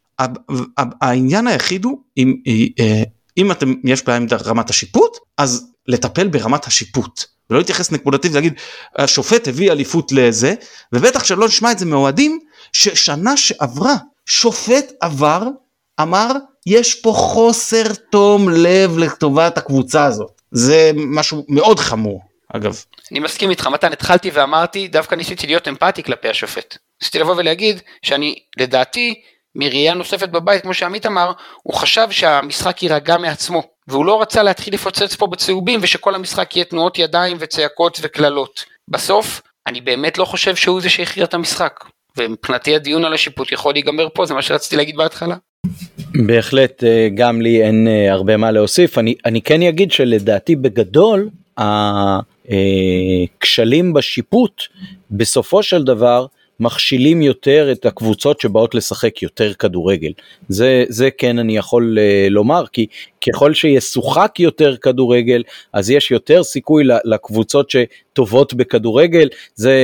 העניין 0.76 1.46
היחיד 1.46 1.84
הוא 1.84 1.98
אם, 2.16 2.36
אם 3.38 3.52
אתם 3.52 3.74
יש 3.84 4.04
בעיה 4.04 4.16
עם 4.16 4.26
רמת 4.44 4.70
השיפוט 4.70 5.18
אז 5.38 5.66
לטפל 5.86 6.28
ברמת 6.28 6.66
השיפוט 6.66 7.24
ולא 7.50 7.58
להתייחס 7.58 7.92
נקודתית 7.92 8.32
ולהגיד 8.32 8.54
השופט 8.96 9.48
הביא 9.48 9.72
אליפות 9.72 10.12
לזה 10.12 10.54
ובטח 10.92 11.24
שלא 11.24 11.46
נשמע 11.46 11.72
את 11.72 11.78
זה 11.78 11.86
מאוהדים 11.86 12.40
ששנה 12.72 13.36
שעברה 13.36 13.94
שופט 14.26 14.92
עבר 15.00 15.42
אמר 16.00 16.32
יש 16.66 16.94
פה 16.94 17.12
חוסר 17.12 17.94
תום 18.10 18.48
לב 18.48 18.98
לטובת 18.98 19.58
הקבוצה 19.58 20.04
הזאת 20.04 20.40
זה 20.50 20.90
משהו 20.94 21.44
מאוד 21.48 21.78
חמור 21.78 22.22
אגב. 22.52 22.84
אני 23.12 23.20
מסכים 23.20 23.50
איתך 23.50 23.66
מתן 23.66 23.92
התחלתי 23.92 24.30
ואמרתי 24.30 24.88
דווקא 24.88 25.14
ניסיתי 25.14 25.46
להיות 25.46 25.68
אמפתי 25.68 26.02
כלפי 26.02 26.28
השופט. 26.28 26.76
ניסיתי 27.00 27.18
לבוא 27.18 27.34
ולהגיד 27.36 27.80
שאני 28.02 28.34
לדעתי 28.56 29.14
מראייה 29.54 29.94
נוספת 29.94 30.28
בבית 30.28 30.62
כמו 30.62 30.74
שעמית 30.74 31.06
אמר 31.06 31.32
הוא 31.62 31.74
חשב 31.74 32.06
שהמשחק 32.10 32.82
יירגע 32.82 33.18
מעצמו 33.18 33.62
והוא 33.88 34.06
לא 34.06 34.22
רצה 34.22 34.42
להתחיל 34.42 34.74
לפוצץ 34.74 35.14
פה 35.14 35.26
בצהובים 35.26 35.80
ושכל 35.82 36.14
המשחק 36.14 36.56
יהיה 36.56 36.64
תנועות 36.64 36.98
ידיים 36.98 37.36
וצעקות 37.40 37.98
וקללות. 38.02 38.64
בסוף, 38.88 39.42
אני 39.66 39.80
באמת 39.80 40.18
לא 40.18 40.24
חושב 40.24 40.56
שהוא 40.56 40.80
זה 40.80 40.90
שהכריע 40.90 41.24
את 41.24 41.34
המשחק. 41.34 41.84
ומבחינתי 42.16 42.74
הדיון 42.74 43.04
על 43.04 43.14
השיפוט 43.14 43.52
יכול 43.52 43.72
להיגמר 43.72 44.08
פה, 44.14 44.26
זה 44.26 44.34
מה 44.34 44.42
שרציתי 44.42 44.76
להגיד 44.76 44.96
בהתחלה. 44.96 45.36
בהחלט, 46.26 46.84
אה, 46.84 47.08
גם 47.14 47.42
לי 47.42 47.62
אין 47.62 47.88
אה, 47.88 48.12
הרבה 48.12 48.36
מה 48.36 48.50
להוסיף. 48.50 48.98
אני, 48.98 49.14
אני 49.24 49.42
כן 49.42 49.62
אגיד 49.62 49.92
שלדעתי 49.92 50.56
בגדול, 50.56 51.28
הכשלים 53.38 53.86
אה, 53.86 53.92
בשיפוט 53.92 54.62
בסופו 55.10 55.62
של 55.62 55.82
דבר 55.82 56.26
מכשילים 56.60 57.22
יותר 57.22 57.72
את 57.72 57.86
הקבוצות 57.86 58.40
שבאות 58.40 58.74
לשחק 58.74 59.22
יותר 59.22 59.54
כדורגל. 59.54 60.12
זה, 60.48 60.84
זה 60.88 61.08
כן 61.18 61.38
אני 61.38 61.56
יכול 61.56 61.98
uh, 61.98 62.30
לומר, 62.30 62.64
כי 62.72 62.86
ככל 63.26 63.54
שישוחק 63.54 64.40
יותר 64.40 64.76
כדורגל, 64.76 65.42
אז 65.72 65.90
יש 65.90 66.10
יותר 66.10 66.42
סיכוי 66.42 66.84
לקבוצות 67.04 67.70
שטובות 67.70 68.54
בכדורגל, 68.54 69.28
זה 69.54 69.74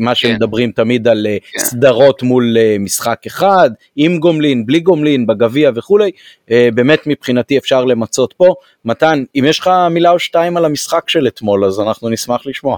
מה 0.00 0.10
כן. 0.10 0.14
שמדברים 0.14 0.72
תמיד 0.72 1.08
על 1.08 1.26
uh, 1.26 1.52
כן. 1.52 1.58
סדרות 1.58 2.22
מול 2.22 2.56
uh, 2.56 2.78
משחק 2.82 3.22
אחד, 3.26 3.70
עם 3.96 4.18
גומלין, 4.18 4.66
בלי 4.66 4.80
גומלין, 4.80 5.26
בגביע 5.26 5.70
וכולי, 5.74 6.10
באמת 6.48 7.00
מבחינתי 7.06 7.58
אפשר 7.58 7.84
למצות 7.84 8.34
פה. 8.36 8.54
מתן, 8.84 9.24
אם 9.38 9.44
יש 9.48 9.58
לך 9.58 9.70
מילה 9.90 10.10
או 10.10 10.18
שתיים 10.18 10.56
על 10.56 10.64
המשחק 10.64 11.08
של 11.08 11.26
אתמול, 11.26 11.64
אז 11.64 11.80
אנחנו 11.80 12.08
נשמח 12.08 12.46
לשמוע. 12.46 12.76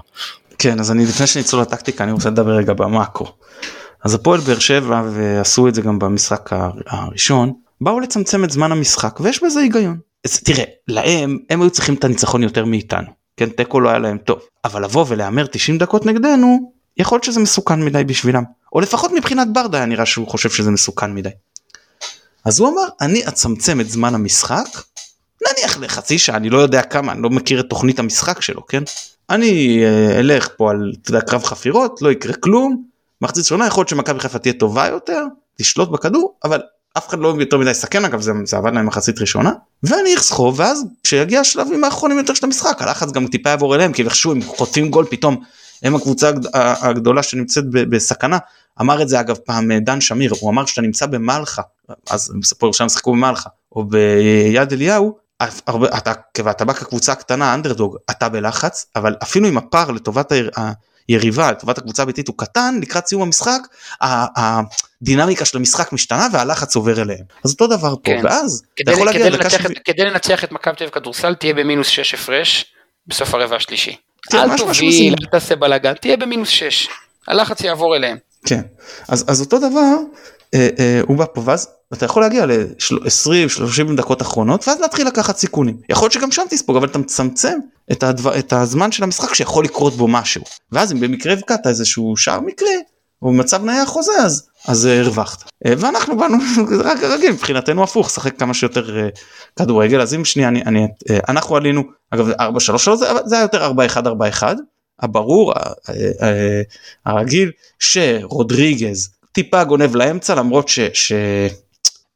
כן 0.59 0.79
אז 0.79 0.91
אני 0.91 1.05
לפני 1.05 1.27
שנצלול 1.27 1.61
לטקטיקה 1.61 2.03
אני 2.03 2.11
רוצה 2.11 2.29
לדבר 2.29 2.51
רגע 2.51 2.73
במאקרו. 2.73 3.27
אז 4.03 4.13
הפועל 4.13 4.39
באר 4.39 4.59
שבע 4.59 5.03
ועשו 5.13 5.67
את 5.67 5.75
זה 5.75 5.81
גם 5.81 5.99
במשחק 5.99 6.49
הראשון 6.87 7.53
באו 7.81 7.99
לצמצם 7.99 8.43
את 8.43 8.49
זמן 8.49 8.71
המשחק 8.71 9.19
ויש 9.19 9.43
בזה 9.43 9.59
היגיון. 9.59 9.97
אז 10.25 10.39
תראה 10.39 10.63
להם 10.87 11.37
הם 11.49 11.61
היו 11.61 11.69
צריכים 11.69 11.95
את 11.95 12.03
הניצחון 12.03 12.43
יותר 12.43 12.65
מאיתנו 12.65 13.07
כן 13.37 13.49
תיקו 13.49 13.79
לא 13.79 13.89
היה 13.89 13.99
להם 13.99 14.17
טוב 14.17 14.39
אבל 14.65 14.83
לבוא 14.83 15.05
ולהמר 15.07 15.45
90 15.45 15.77
דקות 15.77 16.05
נגדנו 16.05 16.73
יכול 16.97 17.15
להיות 17.15 17.23
שזה 17.23 17.39
מסוכן 17.39 17.83
מדי 17.83 18.03
בשבילם 18.03 18.43
או 18.73 18.79
לפחות 18.79 19.11
מבחינת 19.11 19.47
ברדה 19.53 19.77
היה 19.77 19.85
נראה 19.85 20.05
שהוא 20.05 20.27
חושב 20.27 20.49
שזה 20.49 20.71
מסוכן 20.71 21.13
מדי. 21.13 21.29
אז 22.45 22.59
הוא 22.59 22.69
אמר 22.69 22.87
אני 23.01 23.27
אצמצם 23.27 23.81
את 23.81 23.89
זמן 23.89 24.15
המשחק 24.15 24.67
נניח 25.47 25.77
לחצי 25.77 26.19
שעה 26.19 26.37
אני 26.37 26.49
לא 26.49 26.57
יודע 26.57 26.81
כמה 26.81 27.11
אני 27.11 27.21
לא 27.21 27.29
מכיר 27.29 27.59
את 27.59 27.65
תוכנית 27.69 27.99
המשחק 27.99 28.41
שלו 28.41 28.67
כן 28.67 28.83
אני 29.29 29.83
אה, 29.85 30.19
אלך 30.19 30.47
פה 30.57 30.71
על 30.71 30.93
קרב 31.27 31.43
חפירות 31.43 32.01
לא 32.01 32.11
יקרה 32.11 32.33
כלום 32.33 32.83
מחצית 33.21 33.43
ראשונה 33.43 33.67
יכול 33.67 33.81
להיות 33.81 33.89
שמכבי 33.89 34.19
חיפה 34.19 34.39
תהיה 34.39 34.53
טובה 34.53 34.87
יותר 34.87 35.23
תשלוט 35.57 35.89
בכדור 35.89 36.35
אבל 36.43 36.61
אף 36.97 37.07
אחד 37.07 37.19
לא 37.19 37.35
יותר 37.39 37.57
מדי 37.57 37.71
יסכן 37.71 38.05
אגב 38.05 38.21
זה, 38.21 38.31
זה 38.45 38.57
עבד 38.57 38.73
להם 38.73 38.85
מחצית 38.85 39.19
ראשונה 39.19 39.51
ואני 39.83 40.15
אחסכו 40.15 40.53
ואז 40.55 40.83
כשיגיע 41.03 41.39
השלבים 41.39 41.83
האחרונים 41.83 42.17
יותר 42.17 42.33
של 42.33 42.45
המשחק 42.45 42.81
הלחץ 42.81 43.11
גם 43.11 43.27
טיפה 43.27 43.49
יעבור 43.49 43.75
אליהם 43.75 43.93
כי 43.93 44.03
איכשהו 44.03 44.31
הם 44.31 44.41
חוטפים 44.41 44.89
גול 44.89 45.05
פתאום 45.09 45.43
הם 45.83 45.95
הקבוצה 45.95 46.31
הגדולה 46.53 47.23
שנמצאת 47.23 47.63
בסכנה. 47.69 48.37
אמר 48.81 49.01
את 49.01 49.09
זה 49.09 49.19
אגב 49.19 49.35
פעם 49.35 49.71
אה, 49.71 49.79
דן 49.79 50.01
שמיר 50.01 50.33
הוא 50.39 50.49
אמר 50.49 50.65
שאתה 50.65 50.81
נמצא 50.81 51.05
במלחה 51.05 51.61
אז 52.09 52.33
פה 52.57 52.69
שם 52.73 52.89
שיחקו 52.89 53.11
במלחה 53.11 53.49
או 53.71 53.83
ביד 53.83 54.73
אליהו 54.73 55.17
אתה, 55.43 56.13
ואתה 56.43 56.65
בא 56.65 56.73
כקבוצה 56.73 57.15
קטנה 57.15 57.53
אנדרדוג 57.53 57.97
אתה 58.09 58.29
בלחץ 58.29 58.85
אבל 58.95 59.15
אפילו 59.23 59.49
אם 59.49 59.57
הפער 59.57 59.91
לטובת 59.91 60.31
היריבה 61.07 61.51
לטובת 61.51 61.77
הקבוצה 61.77 62.03
הביתית 62.03 62.27
הוא 62.27 62.35
קטן 62.37 62.79
לקראת 62.81 63.07
סיום 63.07 63.21
המשחק 63.21 63.59
הדינמיקה 64.01 65.45
של 65.45 65.57
המשחק 65.57 65.93
משתנה 65.93 66.27
והלחץ 66.33 66.75
עובר 66.75 67.01
אליהם 67.01 67.23
אז 67.45 67.51
אותו 67.51 67.67
דבר 67.67 67.95
פה 67.95 68.01
כן. 68.03 68.21
ואז 68.23 68.63
כדי, 68.75 68.83
אתה 68.83 68.91
יכול 68.91 69.13
כדי, 69.13 69.29
להגיע 69.29 69.37
לנצח, 69.39 69.65
את, 69.65 69.71
כדי 69.85 70.03
לנצח 70.03 70.43
את 70.43 70.51
מכבי 70.51 70.75
תל 70.75 70.83
אביב 70.83 70.93
כדורסל 70.93 71.35
תהיה 71.35 71.53
במינוס 71.53 71.87
6 71.87 72.13
הפרש 72.13 72.65
בסוף 73.07 73.33
הרבע 73.33 73.55
השלישי. 73.55 73.95
אל 74.33 74.57
תוביל 74.57 75.15
אל 75.21 75.25
תעשה 75.31 75.55
בלאגן 75.55 75.93
תהיה 75.93 76.17
במינוס 76.17 76.49
6 76.49 76.87
הלחץ 77.27 77.61
יעבור 77.61 77.95
אליהם. 77.95 78.17
כן 78.45 78.61
אז, 79.07 79.25
אז 79.27 79.41
אותו 79.41 79.57
דבר 79.57 79.95
הוא 81.07 81.17
בא 81.17 81.25
פה 81.33 81.41
ואז 81.45 81.67
אתה 81.93 82.05
יכול 82.05 82.21
להגיע 82.21 82.45
ל-20-30 82.45 83.95
דקות 83.97 84.21
אחרונות 84.21 84.67
ואז 84.67 84.79
להתחיל 84.79 85.07
לקחת 85.07 85.37
סיכונים. 85.37 85.77
יכול 85.89 86.05
להיות 86.05 86.13
שגם 86.13 86.31
שם 86.31 86.43
תספוג 86.49 86.77
אבל 86.77 86.87
אתה 86.87 86.99
מצמצם 86.99 87.59
את, 87.91 88.03
הדבר, 88.03 88.39
את 88.39 88.53
הזמן 88.53 88.91
של 88.91 89.03
המשחק 89.03 89.33
שיכול 89.33 89.65
לקרות 89.65 89.93
בו 89.93 90.07
משהו. 90.07 90.41
ואז 90.71 90.91
אם 90.91 90.99
במקרה 90.99 91.33
הבקעת 91.33 91.67
איזשהו 91.67 92.17
שער 92.17 92.39
מקרה 92.39 92.69
או 93.21 93.27
במצב 93.27 93.65
נייח 93.65 93.89
חוזה 93.89 94.11
אז 94.19 94.49
אז 94.67 94.87
אה, 94.87 94.99
הרווחת. 94.99 95.43
אה, 95.65 95.73
ואנחנו 95.77 96.17
באנו 96.17 96.37
רק 96.83 97.03
רגיל 97.03 97.31
מבחינתנו 97.31 97.83
הפוך 97.83 98.09
שחק 98.09 98.39
כמה 98.39 98.53
שיותר 98.53 98.97
אה, 98.97 99.09
כדורגל 99.55 100.01
אז 100.01 100.13
אם 100.13 100.25
שנייה 100.25 100.49
אני, 100.49 100.61
אני 100.61 100.87
אנחנו 101.29 101.55
עלינו 101.55 101.83
אגב 102.11 102.29
4 102.39 102.59
3 102.59 102.85
3 102.85 102.99
זה 103.25 103.35
היה 103.35 103.41
יותר 103.41 103.63
4 103.63 103.85
1 103.85 104.07
4 104.07 104.29
1 104.29 104.57
הברור 104.99 105.53
הרגיל 107.05 107.51
שרודריגז 107.79 109.09
טיפה 109.31 109.63
גונב 109.63 109.95
לאמצע 109.95 110.35
למרות 110.35 110.67
ש... 110.67 110.79
ש... 110.93 111.11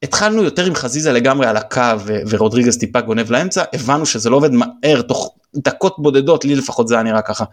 התחלנו 0.04 0.44
יותר 0.44 0.66
עם 0.66 0.76
חזיזה 0.76 1.12
לגמרי 1.12 1.48
על 1.48 1.58
הקו 1.58 1.82
ורודריגז 2.30 2.78
טיפה 2.78 3.02
גונב 3.02 3.32
לאמצע 3.32 3.64
הבנו 3.74 4.06
שזה 4.06 4.30
לא 4.30 4.36
עובד 4.36 4.52
מהר 4.52 5.02
תוך 5.08 5.36
דקות 5.56 5.96
בודדות 5.98 6.46
לי 6.46 6.56
לפחות 6.56 6.88
זה 6.88 6.94
היה 6.94 7.04
נראה 7.04 7.22
ככה 7.22 7.46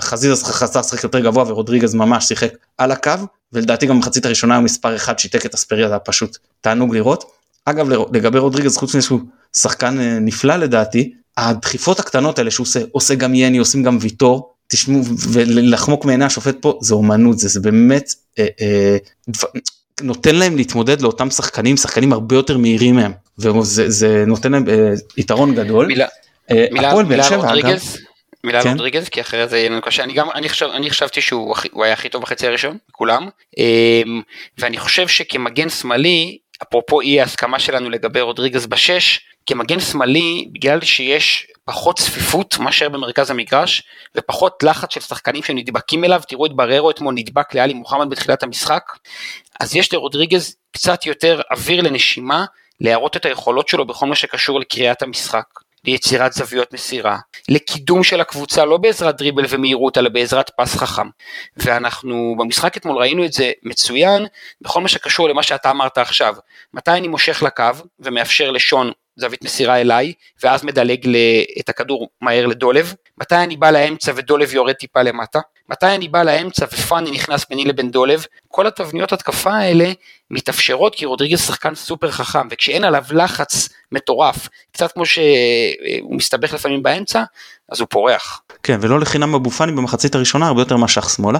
חזיזה 0.00 0.44
חסר 0.44 0.80
לשחק 0.80 1.04
יותר 1.04 1.20
גבוה 1.20 1.44
ורודריגז 1.48 1.94
ממש 1.94 2.24
שיחק 2.28 2.52
על 2.78 2.90
הקו 2.90 3.12
ולדעתי 3.52 3.86
גם 3.86 3.96
במחצית 3.96 4.26
הראשונה 4.26 4.56
הוא 4.56 4.64
מספר 4.64 4.96
אחד 4.96 5.18
שיתק 5.18 5.46
את 5.46 5.54
אספריה 5.54 5.88
זה 5.88 5.94
היה 5.94 5.98
פשוט 5.98 6.36
תענוג 6.60 6.94
לראות. 6.94 7.24
אגב 7.64 7.88
לגבי 8.12 8.38
רודריגז 8.38 8.76
חוץ 8.76 8.94
מזה 8.94 9.06
שהוא 9.06 9.20
שחקן 9.56 10.00
אה, 10.00 10.18
נפלא 10.20 10.56
לדעתי 10.56 11.12
הדחיפות 11.36 12.00
הקטנות 12.00 12.38
האלה 12.38 12.50
שהוא 12.50 12.64
עושה 12.64 12.80
עושה 12.92 13.14
גם 13.14 13.34
יני 13.34 13.58
עושים 13.58 13.82
גם 13.82 13.98
ויטור 14.00 14.54
תשמעו 14.70 15.02
ולחמוק 15.32 16.04
מעיני 16.04 16.24
השופט 16.24 16.56
פה 16.60 16.78
זה 16.82 16.94
אומנות 16.94 17.38
זה, 17.38 17.48
זה 17.48 17.60
באמת 17.60 18.14
אה, 18.38 18.46
אה, 18.60 18.96
דבר, 19.28 19.48
נותן 20.02 20.34
להם 20.34 20.56
להתמודד 20.56 21.00
לאותם 21.00 21.30
שחקנים 21.30 21.76
שחקנים 21.76 22.12
הרבה 22.12 22.36
יותר 22.36 22.58
מהירים 22.58 22.96
מהם 22.96 23.12
וזה 23.38 23.90
זה 23.90 24.24
נותן 24.26 24.52
להם 24.52 24.68
אה, 24.68 24.92
יתרון 25.16 25.54
גדול. 25.54 25.86
מילה, 25.86 26.06
אה, 26.50 26.66
מילה, 26.70 27.02
מילה 27.02 27.28
רודריגז. 27.36 27.98
מילה 28.44 28.62
כן? 28.62 28.70
רודריגז 28.70 29.08
כי 29.08 29.20
אחרי 29.20 29.48
זה 29.48 29.58
יהיה 29.58 29.70
לנו 29.70 29.82
קשה 29.82 30.04
אני 30.04 30.12
גם 30.12 30.30
אני 30.34 30.48
חשב 30.48 30.66
אני 30.66 30.90
חשבתי 30.90 31.20
שהוא 31.20 31.54
היה 31.84 31.92
הכי 31.92 32.08
טוב 32.08 32.22
בחצי 32.22 32.46
הראשון 32.46 32.78
כולם 32.92 33.28
אמ, 33.58 34.22
ואני 34.58 34.78
חושב 34.78 35.08
שכמגן 35.08 35.68
שמאלי 35.68 36.38
אפרופו 36.62 37.00
אי 37.00 37.20
ההסכמה 37.20 37.58
שלנו 37.58 37.90
לגבי 37.90 38.20
רודריגז 38.20 38.66
בשש 38.66 39.20
כמגן 39.46 39.80
שמאלי 39.80 40.48
בגלל 40.52 40.80
שיש 40.80 41.46
פחות 41.70 41.98
צפיפות 41.98 42.58
מאשר 42.58 42.88
במרכז 42.88 43.30
המגרש 43.30 43.82
ופחות 44.14 44.62
לחץ 44.62 44.94
של 44.94 45.00
שחקנים 45.00 45.42
שנדבקים 45.42 46.04
אליו 46.04 46.22
תראו 46.28 46.46
את 46.46 46.52
בררו 46.52 46.90
אתמול 46.90 47.14
נדבק 47.14 47.54
לאלי 47.54 47.74
מוחמד 47.74 48.10
בתחילת 48.10 48.42
המשחק 48.42 48.82
אז 49.60 49.76
יש 49.76 49.92
לרודריגז 49.92 50.56
קצת 50.72 51.06
יותר 51.06 51.40
אוויר 51.50 51.82
לנשימה 51.82 52.44
להראות 52.80 53.16
את 53.16 53.24
היכולות 53.24 53.68
שלו 53.68 53.86
בכל 53.86 54.06
מה 54.06 54.14
שקשור 54.14 54.60
לקריאת 54.60 55.02
המשחק. 55.02 55.44
ליצירת 55.84 56.32
זוויות 56.32 56.72
מסירה, 56.72 57.18
לקידום 57.48 58.04
של 58.04 58.20
הקבוצה 58.20 58.64
לא 58.64 58.76
בעזרת 58.76 59.16
דריבל 59.16 59.44
ומהירות 59.48 59.98
אלא 59.98 60.08
בעזרת 60.08 60.50
פס 60.50 60.76
חכם. 60.76 61.08
ואנחנו 61.56 62.34
במשחק 62.38 62.76
אתמול 62.76 62.98
ראינו 62.98 63.24
את 63.24 63.32
זה 63.32 63.52
מצוין 63.62 64.26
בכל 64.60 64.80
מה 64.80 64.88
שקשור 64.88 65.28
למה 65.28 65.42
שאתה 65.42 65.70
אמרת 65.70 65.98
עכשיו. 65.98 66.34
מתי 66.74 66.90
אני 66.90 67.08
מושך 67.08 67.42
לקו 67.42 67.64
ומאפשר 68.00 68.50
לשון 68.50 68.92
זווית 69.16 69.44
מסירה 69.44 69.80
אליי, 69.80 70.12
ואז 70.42 70.64
מדלג 70.64 71.08
את 71.60 71.68
הכדור 71.68 72.08
מהר 72.20 72.46
לדולב, 72.46 72.94
מתי 73.18 73.36
אני 73.36 73.56
בא 73.56 73.70
לאמצע 73.70 74.12
ודולב 74.16 74.54
יורד 74.54 74.72
טיפה 74.72 75.02
למטה, 75.02 75.40
מתי 75.68 75.86
אני 75.86 76.08
בא 76.08 76.22
לאמצע 76.22 76.66
ופאני 76.72 77.10
נכנס 77.10 77.46
ביני 77.50 77.64
לבין 77.64 77.90
דולב, 77.90 78.24
כל 78.48 78.66
התבניות 78.66 79.12
התקפה 79.12 79.52
האלה 79.52 79.92
מתאפשרות 80.30 80.94
כי 80.94 81.06
רודריגז 81.06 81.40
שחקן 81.40 81.74
סופר 81.74 82.10
חכם, 82.10 82.48
וכשאין 82.50 82.84
עליו 82.84 83.04
לחץ 83.10 83.68
מטורף, 83.92 84.48
קצת 84.72 84.92
כמו 84.92 85.06
שהוא 85.06 86.16
מסתבך 86.16 86.54
לפעמים 86.54 86.82
באמצע, 86.82 87.22
אז 87.68 87.80
הוא 87.80 87.88
פורח. 87.90 88.42
כן 88.62 88.78
ולא 88.80 89.00
לחינם 89.00 89.34
אבו 89.34 89.50
פאני 89.50 89.72
במחצית 89.72 90.14
הראשונה 90.14 90.46
הרבה 90.46 90.60
יותר 90.60 90.76
משך 90.76 91.10
שמאלה. 91.10 91.38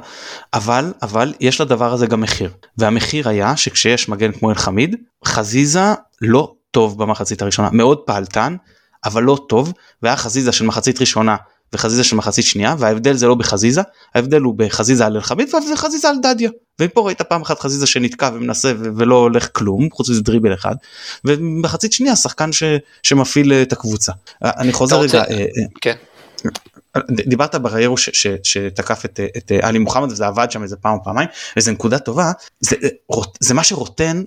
אבל 0.54 0.92
אבל 1.02 1.34
יש 1.40 1.60
לדבר 1.60 1.92
הזה 1.92 2.06
גם 2.06 2.20
מחיר. 2.20 2.50
והמחיר 2.78 3.28
היה 3.28 3.56
שכשיש 3.56 4.08
מגן 4.08 4.32
כמו 4.32 4.50
אלחמיד 4.50 4.96
חזיזה 5.24 5.80
לא 6.20 6.52
טוב 6.70 6.98
במחצית 6.98 7.42
הראשונה. 7.42 7.68
מאוד 7.72 7.98
פעלתן 7.98 8.56
אבל 9.04 9.22
לא 9.22 9.46
טוב 9.48 9.72
והיה 10.02 10.16
חזיזה 10.16 10.52
של 10.52 10.64
מחצית 10.64 11.00
ראשונה 11.00 11.36
וחזיזה 11.72 12.04
של 12.04 12.16
מחצית 12.16 12.44
שנייה 12.44 12.74
וההבדל 12.78 13.16
זה 13.16 13.26
לא 13.26 13.34
בחזיזה 13.34 13.80
ההבדל 14.14 14.40
הוא 14.40 14.54
בחזיזה 14.56 15.06
על 15.06 15.16
אלחמיד 15.16 15.48
וחזיזה 15.72 16.08
על 16.08 16.16
דדיה. 16.22 16.50
ופה 16.80 17.00
ראית 17.06 17.22
פעם 17.22 17.42
אחת 17.42 17.58
חזיזה 17.58 17.86
שנתקע 17.86 18.30
ומנסה 18.34 18.72
ולא 18.76 19.14
הולך 19.14 19.48
כלום 19.52 19.88
חוץ 19.92 20.10
מזה 20.10 20.22
דריבל 20.22 20.54
אחד. 20.54 20.74
ובמחצית 21.24 21.92
שנייה 21.92 22.16
שחקן 22.16 22.52
ש, 22.52 22.62
שמפעיל 23.02 23.52
את 23.52 23.72
הקבוצה. 23.72 24.12
אני 24.42 24.72
חוזר 24.72 25.00
רגע 25.00 25.24
אה, 25.24 25.38
אה, 25.40 25.46
כן. 25.80 25.94
דיברת 27.10 27.54
בריירו 27.54 27.96
שתקף 28.42 29.04
את, 29.04 29.20
את 29.36 29.52
עלי 29.62 29.78
מוחמד 29.78 30.12
וזה 30.12 30.26
עבד 30.26 30.50
שם 30.50 30.62
איזה 30.62 30.76
פעם 30.76 30.98
או 30.98 31.04
פעמיים 31.04 31.28
וזה 31.56 31.72
נקודה 31.72 31.98
טובה. 31.98 32.32
זה, 32.60 32.76
זה 33.40 33.54
מה 33.54 33.64
שרוטן 33.64 34.16
אה, 34.16 34.22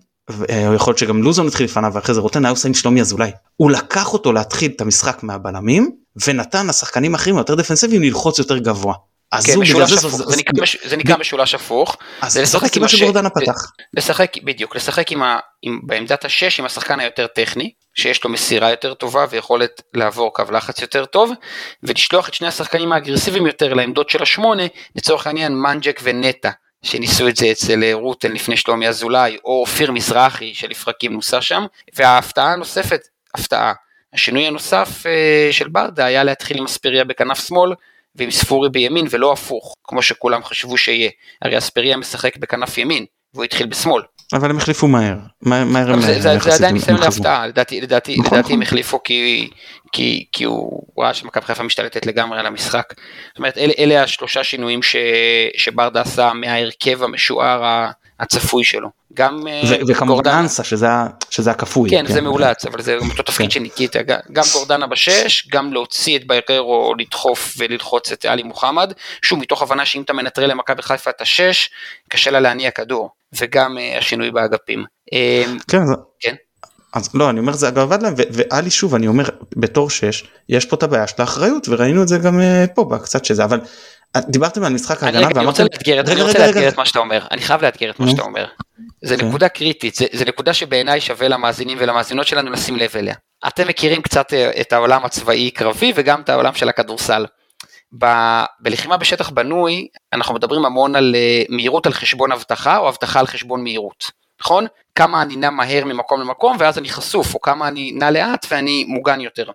יכול 0.76 0.92
להיות 0.92 0.98
שגם 0.98 1.24
לוזון 1.24 1.48
התחיל 1.48 1.66
לפניו 1.66 1.92
ואחרי 1.94 2.16
זה 2.16 2.22
רוטן 2.22 2.46
היה 2.46 2.52
עושה 2.52 2.68
עם 2.68 2.74
שלומי 2.74 3.02
אזולאי. 3.02 3.32
הוא 3.56 3.72
לקח 3.72 4.14
אותו 4.14 4.34
להתחיל 4.34 4.72
את 4.76 4.82
המשחק 4.82 5.24
מהבלמים 5.24 5.92
ונתן 6.28 6.68
לשחקנים 6.68 7.16
האחרים 7.16 7.38
יותר 7.38 7.56
דפנסיביים 7.56 8.02
ללחוץ 8.02 8.40
יותר 8.40 8.58
גבוה. 8.58 8.94
כן, 9.46 9.60
משולש 9.60 9.92
הפוך, 9.92 10.16
זה, 10.16 10.24
זה, 10.28 10.38
נקרא, 10.38 10.66
זה 10.84 10.98
נקרא 10.98 11.18
משולש 11.18 11.56
הפוך. 11.56 11.98
אז 12.22 12.40
זאת 12.44 12.64
הכיוון 12.64 12.88
שגורדנה 12.90 13.30
פתח. 13.30 13.72
לשחק, 13.94 14.44
בדיוק, 14.44 14.76
לשחק 14.76 15.12
עם 15.12 15.24
ה, 15.24 15.40
עם, 15.62 15.80
בעמדת 15.84 16.26
השש 16.26 16.60
עם 16.60 16.66
השחקן 16.66 17.00
היותר 17.00 17.28
טכני, 17.28 17.72
שיש 17.96 18.24
לו 18.24 18.30
מסירה 18.30 18.70
יותר 18.70 18.94
טובה 18.94 19.26
ויכולת 19.30 19.82
לעבור 19.94 20.34
קו 20.34 20.44
לחץ 20.52 20.82
יותר 20.82 21.06
טוב, 21.06 21.32
ולשלוח 21.84 22.30
את 22.30 22.34
שני 22.34 22.48
השחקנים 22.48 22.92
האגרסיביים 22.94 23.46
יותר 23.46 23.74
לעמדות 23.74 24.10
של 24.10 24.22
השמונה, 24.24 24.64
לצורך 24.96 25.28
העניין 25.28 25.54
מנג'ק 25.56 26.00
ונטע, 26.04 26.50
שניסו 26.84 27.28
את 27.28 27.36
זה 27.36 27.52
אצל 27.52 27.84
אה, 27.84 27.94
רוטן 27.94 28.32
לפני 28.32 28.58
שלומי 28.58 28.88
אזולאי, 28.88 29.38
או 29.46 29.60
אופיר 29.62 29.92
מזרחי 29.92 30.54
שלפרקים 30.54 31.14
נוסה 31.14 31.42
שם, 31.42 31.66
וההפתעה 31.96 32.54
הנוספת, 32.54 33.02
הפתעה, 33.36 33.74
השינוי 34.14 34.48
הנוסף 34.48 35.06
אה, 35.06 35.48
של 35.52 35.68
ברדה 35.68 36.06
היה 36.06 36.24
להתחיל 36.24 36.58
עם 36.58 36.66
אספריה 36.66 37.04
בכנף 37.04 37.48
שמאל, 37.48 37.74
ועם 38.16 38.32
ספורי 38.32 38.70
בימין 38.70 39.06
ולא 39.10 39.34
הפוך, 39.34 39.76
כמו 39.84 40.02
שכולם 40.02 40.44
חשבו 40.44 40.78
שיהיה, 40.78 41.10
הרי 41.42 41.58
אספריה 41.58 41.98
משחק 41.98 42.38
בכנף 42.38 42.78
ימין, 42.78 43.06
והוא 43.34 43.44
התחיל 43.44 43.68
בשמאל. 43.68 44.04
אבל 44.34 44.50
הם 44.50 44.58
החליפו 44.58 44.88
מהר, 44.88 45.18
מהר 45.42 45.94
הם 45.94 46.02
זה, 46.02 46.22
זה, 46.22 46.40
זה 46.40 46.54
עדיין 46.54 46.74
ניסיון 46.74 47.00
להפתעה, 47.00 47.48
לדעתי, 47.48 47.82
לדעתי, 47.82 48.18
נכון, 48.20 48.38
לדעתי 48.38 48.54
הם 48.54 48.60
נכון. 48.60 48.64
החליפו 48.64 49.04
כי, 49.04 49.50
כי, 49.92 50.26
כי 50.32 50.44
הוא 50.44 50.84
ראה 50.98 51.14
שמכבי 51.14 51.46
חיפה 51.46 51.64
משתלטת 51.64 52.06
לגמרי 52.06 52.40
על 52.40 52.46
המשחק. 52.46 52.94
זאת 53.28 53.38
אומרת 53.38 53.58
אלה, 53.58 53.74
אלה 53.80 54.04
השלושה 54.04 54.44
שינויים 54.44 54.84
ש, 54.84 54.96
שברדה 55.58 56.02
עשה 56.02 56.34
מההרכב 56.34 57.04
המשוער 57.04 57.90
הצפוי 58.20 58.64
שלו. 58.64 58.90
גם 59.14 59.48
אה, 59.48 59.62
וכמובן 59.88 60.32
אנסה 60.32 60.64
שזה, 60.64 60.88
שזה 61.30 61.52
הכפוי. 61.52 61.90
כן, 61.90 62.08
כן, 62.08 62.14
זה 62.14 62.22
מאולץ, 62.22 62.66
אבל 62.66 62.82
זה 62.82 62.98
אותו 63.10 63.24
תפקיד 63.24 63.46
כן. 63.46 63.50
של 63.50 63.60
ניקיטה, 63.60 64.00
גם 64.32 64.44
גורדנה 64.54 64.88
בשש, 64.88 65.48
גם 65.52 65.74
להוציא 65.74 66.18
את 66.18 66.28
בררו, 66.28 66.94
לדחוף 66.98 67.54
וללחוץ 67.58 68.12
את 68.12 68.26
עלי 68.26 68.44
מוחמד, 68.44 68.94
שוב 69.22 69.40
מתוך 69.40 69.62
הבנה 69.62 69.86
שאם 69.86 70.02
אתה 70.02 70.14
מנטרל 70.14 70.50
למכבי 70.50 70.82
חיפה 70.82 71.10
את 71.10 71.22
השש, 71.22 71.70
קשה 72.10 72.32
לה 72.32 72.40
להניע 72.40 72.72
כדור, 72.72 73.10
וגם 73.40 73.78
uh, 73.78 73.98
השינוי 73.98 74.32
באגפים. 74.32 74.86
אה, 75.14 75.44
כן, 75.68 75.82
כן. 76.20 76.36
אז 76.94 77.10
לא 77.14 77.30
אני 77.30 77.40
אומר 77.40 77.54
זה 77.54 77.68
אגב 77.68 77.78
עבד 77.78 78.04
להם 78.04 78.14
ועלי 78.18 78.70
שוב 78.70 78.96
אני 78.96 79.08
אומר 79.08 79.24
בתור 79.56 79.90
שש 79.90 80.24
יש 80.50 80.66
פה 80.66 80.76
את 80.76 80.84
הבעיה 80.84 81.08
של 81.08 81.16
האחריות 81.22 81.70
וראינו 81.70 82.04
את 82.04 82.08
זה 82.08 82.18
גם 82.18 82.42
פה 82.76 82.84
בקצת 82.84 83.26
שזה 83.26 83.44
אבל 83.44 83.60
דיברתם 84.18 84.64
על 84.64 84.74
משחק 84.74 85.04
ההגנה 85.04 85.22
ואמרתם... 85.22 85.40
אני 85.40 85.46
רוצה 85.46 85.64
לאתגר 86.48 86.68
את 86.68 86.78
מה 86.78 86.86
שאתה 86.86 87.00
אומר, 87.00 87.26
אני 87.32 87.42
חייב 87.42 87.62
לאתגר 87.62 87.90
את 87.90 88.00
מה 88.00 88.10
שאתה 88.10 88.22
אומר. 88.22 88.46
זה 89.02 89.14
אוקיי. 89.14 89.30
נקודה 89.30 89.50
קריטית, 89.50 89.96
זה 90.14 90.26
נקודה 90.26 90.54
שבעיניי 90.54 91.02
שווה 91.02 91.28
למאזינים 91.28 91.78
ולמאזינות 91.82 92.28
שלנו 92.28 92.52
לשים 92.52 92.76
לב 92.76 92.92
אליה. 92.96 93.16
אתם 93.48 93.68
מכירים 93.68 94.02
קצת 94.02 94.34
אה, 94.34 94.52
את 94.62 94.74
העולם 94.74 95.06
הצבאי 95.06 95.52
קרבי 95.52 95.94
וגם 95.96 96.22
את 96.22 96.30
העולם 96.30 96.54
של 96.54 96.70
הכדורסל. 96.70 97.26
בלחימה 98.60 98.98
בשטח 98.98 99.30
בנוי 99.30 99.88
אנחנו 100.14 100.36
מדברים 100.36 100.66
המון 100.66 100.96
על 100.96 101.16
אה, 101.16 101.44
מהירות 101.50 101.86
על 101.86 101.94
חשבון 101.94 102.32
אבטחה 102.32 102.78
או 102.78 102.90
אבטחה 102.90 103.20
על 103.20 103.28
חשבון 103.28 103.64
מהירות, 103.64 104.12
נכון? 104.42 104.68
כמה 104.96 105.22
אני 105.22 105.36
נע 105.36 105.50
מהר 105.50 105.86
ממקום 105.86 106.22
למקום 106.22 106.58
ואז 106.60 106.78
אני 106.78 106.90
חשוף, 106.90 107.34
או 107.34 107.42
כמה 107.42 107.68
אני 107.68 107.92
נע 107.92 108.12
לאט 108.12 108.46
ואני 108.52 108.84
מוגן 108.88 109.22
יותר. 109.22 109.52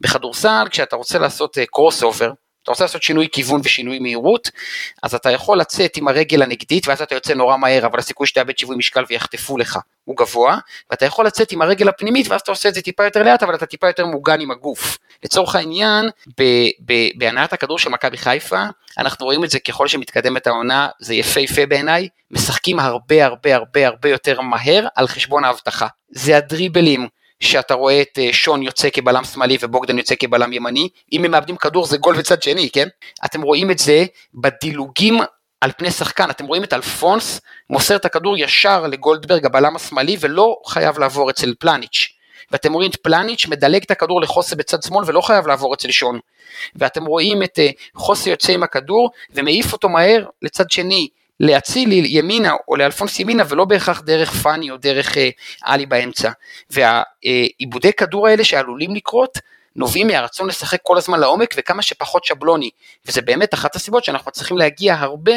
בכדורסל 0.00 0.66
כשאתה 0.70 0.96
רוצה 0.96 1.18
לעשות 1.18 1.58
קרוס 1.70 2.02
אה, 2.02 2.08
אובר, 2.08 2.32
אתה 2.66 2.72
רוצה 2.72 2.84
לעשות 2.84 3.02
שינוי 3.02 3.28
כיוון 3.32 3.60
ושינוי 3.64 3.98
מהירות, 3.98 4.50
אז 5.02 5.14
אתה 5.14 5.30
יכול 5.30 5.58
לצאת 5.58 5.96
עם 5.96 6.08
הרגל 6.08 6.42
הנגדית 6.42 6.88
ואז 6.88 7.02
אתה 7.02 7.14
יוצא 7.14 7.34
נורא 7.34 7.56
מהר, 7.56 7.86
אבל 7.86 7.98
הסיכוי 7.98 8.26
שתאבד 8.26 8.58
שיווי 8.58 8.76
משקל 8.76 9.04
ויחטפו 9.08 9.58
לך 9.58 9.78
הוא 10.04 10.16
גבוה, 10.16 10.58
ואתה 10.90 11.06
יכול 11.06 11.26
לצאת 11.26 11.52
עם 11.52 11.62
הרגל 11.62 11.88
הפנימית 11.88 12.28
ואז 12.28 12.40
אתה 12.40 12.50
עושה 12.50 12.68
את 12.68 12.74
זה 12.74 12.82
טיפה 12.82 13.04
יותר 13.04 13.22
לאט, 13.22 13.42
אבל 13.42 13.54
אתה 13.54 13.66
טיפה 13.66 13.86
יותר 13.86 14.06
מוגן 14.06 14.40
עם 14.40 14.50
הגוף. 14.50 14.98
לצורך 15.24 15.54
העניין, 15.54 16.08
בהנעת 17.16 17.52
הכדור 17.52 17.78
של 17.78 17.90
מכבי 17.90 18.16
חיפה, 18.16 18.62
אנחנו 18.98 19.26
רואים 19.26 19.44
את 19.44 19.50
זה 19.50 19.58
ככל 19.58 19.88
שמתקדמת 19.88 20.46
העונה, 20.46 20.88
זה 21.00 21.14
יפהפה 21.14 21.66
בעיניי, 21.66 22.08
משחקים 22.30 22.78
הרבה 22.78 23.24
הרבה 23.26 23.56
הרבה 23.56 23.86
הרבה 23.86 24.08
יותר 24.08 24.40
מהר 24.40 24.86
על 24.94 25.08
חשבון 25.08 25.44
האבטחה. 25.44 25.86
זה 26.10 26.36
הדריבלים, 26.36 27.08
שאתה 27.40 27.74
רואה 27.74 28.02
את 28.02 28.18
אה, 28.18 28.28
שון 28.32 28.62
יוצא 28.62 28.88
כבלם 28.92 29.24
שמאלי 29.24 29.56
ובוגדן 29.60 29.98
יוצא 29.98 30.14
כבלם 30.18 30.52
ימני, 30.52 30.88
אם 31.12 31.24
הם 31.24 31.30
מאבדים 31.30 31.56
כדור 31.56 31.86
זה 31.86 31.96
גול 31.96 32.16
בצד 32.16 32.42
שני, 32.42 32.70
כן? 32.70 32.88
אתם 33.24 33.42
רואים 33.42 33.70
את 33.70 33.78
זה 33.78 34.04
בדילוגים 34.34 35.18
על 35.60 35.72
פני 35.78 35.90
שחקן, 35.90 36.30
אתם 36.30 36.46
רואים 36.46 36.64
את 36.64 36.72
אלפונס 36.72 37.40
מוסר 37.70 37.96
את 37.96 38.04
הכדור 38.04 38.38
ישר 38.38 38.86
לגולדברג 38.86 39.46
הבלם 39.46 39.76
השמאלי 39.76 40.16
ולא 40.20 40.56
חייב 40.66 40.98
לעבור 40.98 41.30
אצל 41.30 41.54
פלניץ'. 41.58 42.08
ואתם 42.50 42.72
רואים 42.72 42.90
את 42.90 42.96
פלניץ' 42.96 43.46
מדלג 43.46 43.82
את 43.82 43.90
הכדור 43.90 44.20
לחוסה 44.20 44.56
בצד 44.56 44.82
שמאל 44.82 45.04
ולא 45.06 45.20
חייב 45.20 45.46
לעבור 45.46 45.74
אצל 45.74 45.90
שון. 45.90 46.18
ואתם 46.76 47.04
רואים 47.04 47.42
את 47.42 47.58
אה, 47.58 47.70
חוסה 47.94 48.30
יוצא 48.30 48.52
עם 48.52 48.62
הכדור 48.62 49.10
ומעיף 49.34 49.72
אותו 49.72 49.88
מהר 49.88 50.24
לצד 50.42 50.70
שני 50.70 51.08
לאצילי 51.40 52.02
ימינה 52.08 52.52
או 52.68 52.76
לאלפונס 52.76 53.18
ימינה 53.20 53.44
ולא 53.48 53.64
בהכרח 53.64 54.00
דרך 54.00 54.32
פאני 54.32 54.70
או 54.70 54.76
דרך 54.76 55.18
אה, 55.18 55.28
עלי 55.62 55.86
באמצע. 55.86 56.30
והעיבודי 56.70 57.92
כדור 57.92 58.26
האלה 58.26 58.44
שעלולים 58.44 58.94
לקרות 58.94 59.38
נובעים 59.76 60.06
מהרצון 60.06 60.48
לשחק 60.48 60.78
כל 60.82 60.98
הזמן 60.98 61.20
לעומק 61.20 61.54
וכמה 61.56 61.82
שפחות 61.82 62.24
שבלוני, 62.24 62.70
וזה 63.06 63.22
באמת 63.22 63.54
אחת 63.54 63.76
הסיבות 63.76 64.04
שאנחנו 64.04 64.32
צריכים 64.32 64.58
להגיע 64.58 64.94
הרבה 64.94 65.34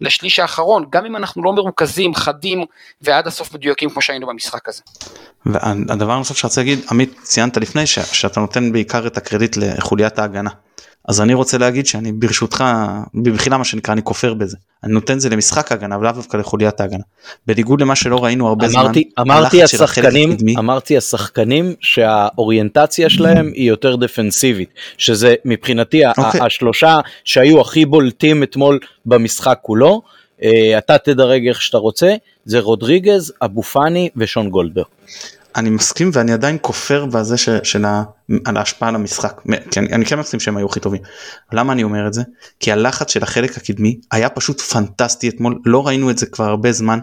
לשליש 0.00 0.38
האחרון, 0.38 0.84
גם 0.90 1.06
אם 1.06 1.16
אנחנו 1.16 1.42
לא 1.42 1.52
מרוכזים, 1.52 2.14
חדים 2.14 2.64
ועד 3.02 3.26
הסוף 3.26 3.54
מדויקים 3.54 3.90
כמו 3.90 4.02
שהיינו 4.02 4.26
במשחק 4.26 4.68
הזה. 4.68 4.82
והדבר 5.46 6.12
הנוסף 6.12 6.36
שרציתי 6.36 6.60
להגיד, 6.60 6.86
עמית 6.90 7.14
ציינת 7.22 7.56
לפני 7.56 7.86
ש, 7.86 7.98
שאתה 7.98 8.40
נותן 8.40 8.72
בעיקר 8.72 9.06
את 9.06 9.16
הקרדיט 9.16 9.56
לחוליית 9.56 10.18
ההגנה. 10.18 10.50
אז 11.10 11.20
אני 11.20 11.34
רוצה 11.34 11.58
להגיד 11.58 11.86
שאני 11.86 12.12
ברשותך 12.12 12.64
בבחינה 13.14 13.58
מה 13.58 13.64
שנקרא 13.64 13.94
אני 13.94 14.02
כופר 14.02 14.34
בזה 14.34 14.56
אני 14.84 14.92
נותן 14.92 15.18
זה 15.18 15.28
למשחק 15.28 15.72
ההגנה 15.72 15.98
ולאו 15.98 16.12
דווקא 16.12 16.36
לחוליית 16.36 16.80
ההגנה 16.80 17.02
בניגוד 17.46 17.80
למה 17.80 17.96
שלא 17.96 18.24
ראינו 18.24 18.48
הרבה 18.48 18.66
אמרתי, 18.66 19.10
זמן. 19.16 19.24
אמרתי 19.24 19.62
השחקנים 19.62 20.36
אמרתי 20.58 20.96
השחקנים 20.96 21.74
שהאוריינטציה 21.80 23.10
שלהם 23.10 23.50
היא 23.54 23.68
יותר 23.68 23.96
דפנסיבית 23.96 24.70
שזה 24.98 25.34
מבחינתי 25.44 26.06
okay. 26.06 26.10
אוקיי. 26.18 26.40
השלושה 26.40 27.00
שהיו 27.24 27.60
הכי 27.60 27.84
בולטים 27.84 28.42
אתמול 28.42 28.78
במשחק 29.06 29.58
כולו 29.62 30.02
אה, 30.42 30.78
אתה 30.78 30.98
תדרג 30.98 31.48
איך 31.48 31.62
שאתה 31.62 31.78
רוצה 31.78 32.14
זה 32.44 32.60
רודריגז 32.60 33.32
אבו 33.42 33.62
פאני 33.62 34.08
ושון 34.16 34.50
גולדברג. 34.50 34.86
אני 35.56 35.70
מסכים 35.70 36.10
ואני 36.12 36.32
עדיין 36.32 36.58
כופר 36.60 37.06
בזה 37.06 37.36
ש, 37.36 37.48
של 37.62 37.84
ה, 37.84 38.02
על 38.44 38.56
ההשפעה 38.56 38.88
על 38.88 38.94
המשחק 38.94 39.40
כי 39.70 39.80
אני, 39.80 39.92
אני 39.92 40.04
כן 40.04 40.18
מסכים 40.18 40.40
שהם 40.40 40.56
היו 40.56 40.66
הכי 40.66 40.80
טובים. 40.80 41.02
למה 41.52 41.72
אני 41.72 41.82
אומר 41.82 42.06
את 42.06 42.12
זה? 42.12 42.22
כי 42.60 42.72
הלחץ 42.72 43.10
של 43.10 43.22
החלק 43.22 43.56
הקדמי 43.56 44.00
היה 44.10 44.28
פשוט 44.28 44.60
פנטסטי 44.60 45.28
אתמול 45.28 45.58
לא 45.64 45.86
ראינו 45.86 46.10
את 46.10 46.18
זה 46.18 46.26
כבר 46.26 46.44
הרבה 46.44 46.72
זמן 46.72 46.98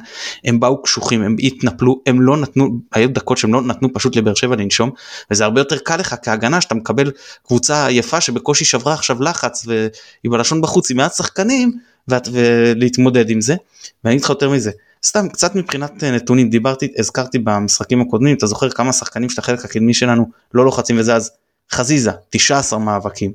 הם 0.45 0.60
באו 0.60 0.83
קשוחים 0.83 1.23
הם 1.23 1.36
התנפלו 1.39 2.01
הם 2.05 2.21
לא 2.21 2.38
נתנו 2.38 2.79
היו 2.93 3.10
דקות 3.10 3.38
שהם 3.38 3.53
לא 3.53 3.62
נתנו 3.62 3.93
פשוט 3.93 4.15
לבאר 4.15 4.33
שבע 4.33 4.55
לנשום 4.55 4.91
וזה 5.31 5.43
הרבה 5.43 5.62
יותר 5.62 5.77
קל 5.77 5.97
לך 5.97 6.15
כהגנה 6.21 6.62
שאתה 6.62 6.75
מקבל 6.75 7.12
קבוצה 7.47 7.88
יפה 7.91 8.21
שבקושי 8.21 8.65
שברה 8.65 8.93
עכשיו 8.93 9.23
לחץ 9.23 9.65
ועם 9.67 10.33
הלשון 10.33 10.62
בחוץ 10.62 10.91
עם 10.91 10.97
מעט 10.97 11.13
שחקנים 11.13 11.71
ולהתמודד 12.07 13.29
עם 13.29 13.41
זה 13.41 13.55
ואני 14.03 14.15
אגיד 14.15 14.23
לך 14.23 14.29
יותר 14.29 14.49
מזה 14.49 14.71
סתם 15.05 15.29
קצת 15.29 15.55
מבחינת 15.55 16.03
אה, 16.03 16.12
נתונים 16.12 16.49
דיברתי 16.49 16.93
הזכרתי 16.97 17.39
במשחקים 17.39 18.01
הקודמים 18.01 18.38
אתה 18.38 18.47
זוכר 18.47 18.69
כמה 18.69 18.93
שחקנים 18.93 19.29
של 19.29 19.41
החלק 19.41 19.65
הקדמי 19.65 19.93
שלנו 19.93 20.25
לא 20.53 20.65
לוחצים 20.65 20.99
וזה 20.99 21.15
אז 21.15 21.31
חזיזה 21.71 22.12
19 22.29 22.79
מאבקים 22.79 23.31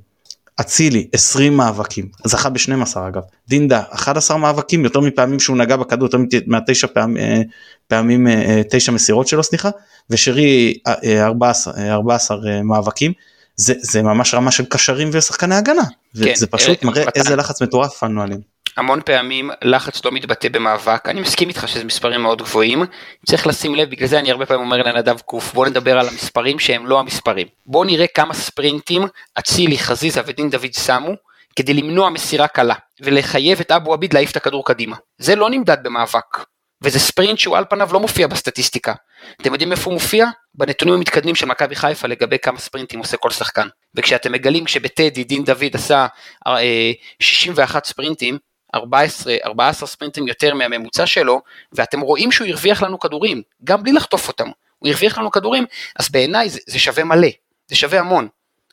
אצילי 0.61 1.09
20 1.13 1.57
מאבקים 1.57 2.09
זכה 2.25 2.51
ב-12 2.51 2.99
אגב 3.09 3.23
דינדה 3.49 3.83
11 3.91 4.37
מאבקים 4.37 4.85
יותר 4.85 5.01
מפעמים 5.01 5.41
שהוא 5.41 5.57
נגע 5.57 5.77
בכדור 5.77 6.07
יותר 6.07 6.19
מהתשע 6.47 6.87
פעמים, 6.87 7.17
אה, 7.17 7.41
פעמים 7.87 8.27
אה, 8.29 8.63
תשע 8.71 8.93
מסירות 8.93 9.29
שלו 9.29 9.43
סליחה 9.43 9.71
ושרי 10.11 10.79
14, 11.19 11.75
14 11.93 12.63
מאבקים 12.65 13.13
זה, 13.57 13.75
זה 13.79 14.03
ממש 14.03 14.35
רמה 14.35 14.51
של 14.51 14.65
קשרים 14.65 15.11
ושחקני 15.13 15.55
הגנה 15.55 15.83
כן, 15.85 16.33
וזה 16.33 16.47
פשוט 16.47 16.83
מראה 16.83 17.05
איזה 17.15 17.37
לחץ 17.37 17.63
מטורף 17.63 17.93
הפעלנו 17.97 18.23
עליהם. 18.23 18.41
המון 18.77 19.01
פעמים 19.05 19.51
לחץ 19.63 20.05
לא 20.05 20.13
מתבטא 20.13 20.49
במאבק, 20.49 21.09
אני 21.09 21.21
מסכים 21.21 21.49
איתך 21.49 21.69
שזה 21.69 21.85
מספרים 21.85 22.23
מאוד 22.23 22.43
גבוהים, 22.43 22.85
צריך 23.27 23.47
לשים 23.47 23.75
לב, 23.75 23.91
בגלל 23.91 24.09
זה 24.09 24.19
אני 24.19 24.31
הרבה 24.31 24.47
פעמים 24.47 24.65
אומר 24.65 24.77
לנדב 24.83 25.21
קוף, 25.21 25.55
בוא 25.55 25.67
נדבר 25.67 25.99
על 25.99 26.09
המספרים 26.09 26.59
שהם 26.59 26.87
לא 26.87 27.01
המספרים. 27.01 27.47
בוא 27.67 27.85
נראה 27.85 28.07
כמה 28.07 28.35
ספרינטים 28.35 29.03
אצילי, 29.39 29.79
חזיזה 29.79 30.21
ודין 30.27 30.51
דוד 30.51 30.73
שמו, 30.73 31.13
כדי 31.57 31.75
למנוע 31.75 32.11
מסירה 32.11 32.49
קלה, 32.49 32.75
ולחייב 33.01 33.61
את 33.61 33.71
אבו 33.71 33.95
עביד 33.95 34.15
להעיף 34.15 34.31
את 34.31 34.37
הכדור 34.37 34.65
קדימה. 34.65 34.97
זה 35.19 35.37
לא 35.37 35.51
נמדד 35.51 35.77
במאבק, 35.83 36.45
וזה 36.83 36.99
ספרינט 36.99 37.39
שהוא 37.39 37.57
על 37.57 37.65
פניו 37.71 37.89
לא 37.93 38.01
מופיע 38.01 38.27
בסטטיסטיקה. 38.27 38.93
אתם 39.41 39.53
יודעים 39.53 39.73
איפה 39.73 39.85
הוא 39.85 39.95
מופיע? 39.95 40.27
בנתונים 40.55 40.95
המתקדמים 40.95 41.35
של 41.35 41.47
מכבי 41.47 41.77
חיפה 41.77 42.09
לגבי 42.09 42.39
כמה 42.39 42.59
ספרינטים 42.59 42.99
עושה 42.99 43.17
כל 43.17 43.31
שחקן. 43.31 43.69
וכשאתם 43.95 44.33
מגלים 44.33 44.67
שבטדי 44.67 45.25
דין 45.25 45.45
דוד 45.45 45.75
עשה 45.75 46.07
אה, 46.47 46.93
61 47.21 47.85
ספרינטים, 47.85 48.39
14, 48.75 49.35
14 49.45 49.89
ספרינטים 49.89 50.29
יותר 50.29 50.55
מהממוצע 50.55 51.07
שלו, 51.07 51.41
ואתם 51.73 52.01
רואים 52.01 52.33
שהוא 52.33 52.49
הרוויח 52.49 52.83
לנו 52.83 52.99
כדורים, 52.99 53.43
גם 53.65 53.83
בלי 53.83 53.93
לחטוף 53.93 54.29
אותם, 54.29 54.49
הוא 54.79 54.89
הרוויח 54.89 55.19
לנו 55.19 55.31
כדורים, 55.31 55.65
אז 55.99 56.09
בעיניי 56.11 56.49
זה, 56.49 56.61
זה 56.67 56.79
שווה 56.79 57.05
מלא, 57.05 57.29
זה 57.69 57.77
שווה 57.77 58.01
המון. 58.01 58.29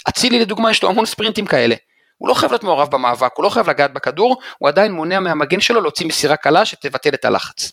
אצילי 0.10 0.40
לדוגמה 0.40 0.72
יש 0.72 0.84
לו 0.84 0.90
המון 0.90 1.06
ספרינטים 1.06 1.46
כאלה, 1.46 1.76
הוא 2.18 2.30
לא 2.30 2.34
חייב 2.34 2.52
להיות 2.52 2.64
מעורב 2.64 2.92
במאבק, 2.92 3.32
הוא 3.36 3.44
לא 3.44 3.50
חייב 3.50 3.70
לגעת 3.70 3.94
בכדור, 3.94 4.38
הוא 4.58 4.70
עדיין 4.70 4.92
מונע 4.92 5.20
מהמגן 5.20 5.60
שלו 5.60 5.82
להוציא 5.82 6.08
מסירה 6.08 6.38
קלה 6.38 6.66
שתבטל 6.66 7.14
את 7.14 7.26
הלחץ. 7.26 7.72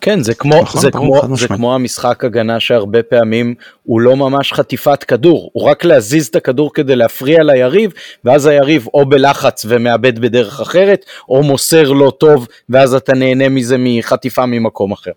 כן 0.00 0.22
זה 0.22 0.34
כמו 0.34 0.62
נכון, 0.62 0.80
זה 0.80 0.90
כמו 0.90 1.36
זה 1.36 1.48
כמו 1.48 1.74
המשחק 1.74 2.24
הגנה 2.24 2.60
שהרבה 2.60 3.02
פעמים 3.02 3.54
הוא 3.82 4.00
לא 4.00 4.16
ממש 4.16 4.52
חטיפת 4.52 5.04
כדור 5.04 5.50
הוא 5.52 5.64
רק 5.64 5.84
להזיז 5.84 6.26
את 6.26 6.36
הכדור 6.36 6.74
כדי 6.74 6.96
להפריע 6.96 7.42
ליריב 7.42 7.92
ואז 8.24 8.46
היריב 8.46 8.86
או 8.94 9.06
בלחץ 9.08 9.64
ומאבד 9.68 10.18
בדרך 10.18 10.60
אחרת 10.60 11.04
או 11.28 11.42
מוסר 11.42 11.92
לא 11.92 12.12
טוב 12.18 12.46
ואז 12.68 12.94
אתה 12.94 13.12
נהנה 13.12 13.48
מזה 13.48 13.76
מחטיפה 13.78 14.46
ממקום 14.46 14.92
אחר. 14.92 15.10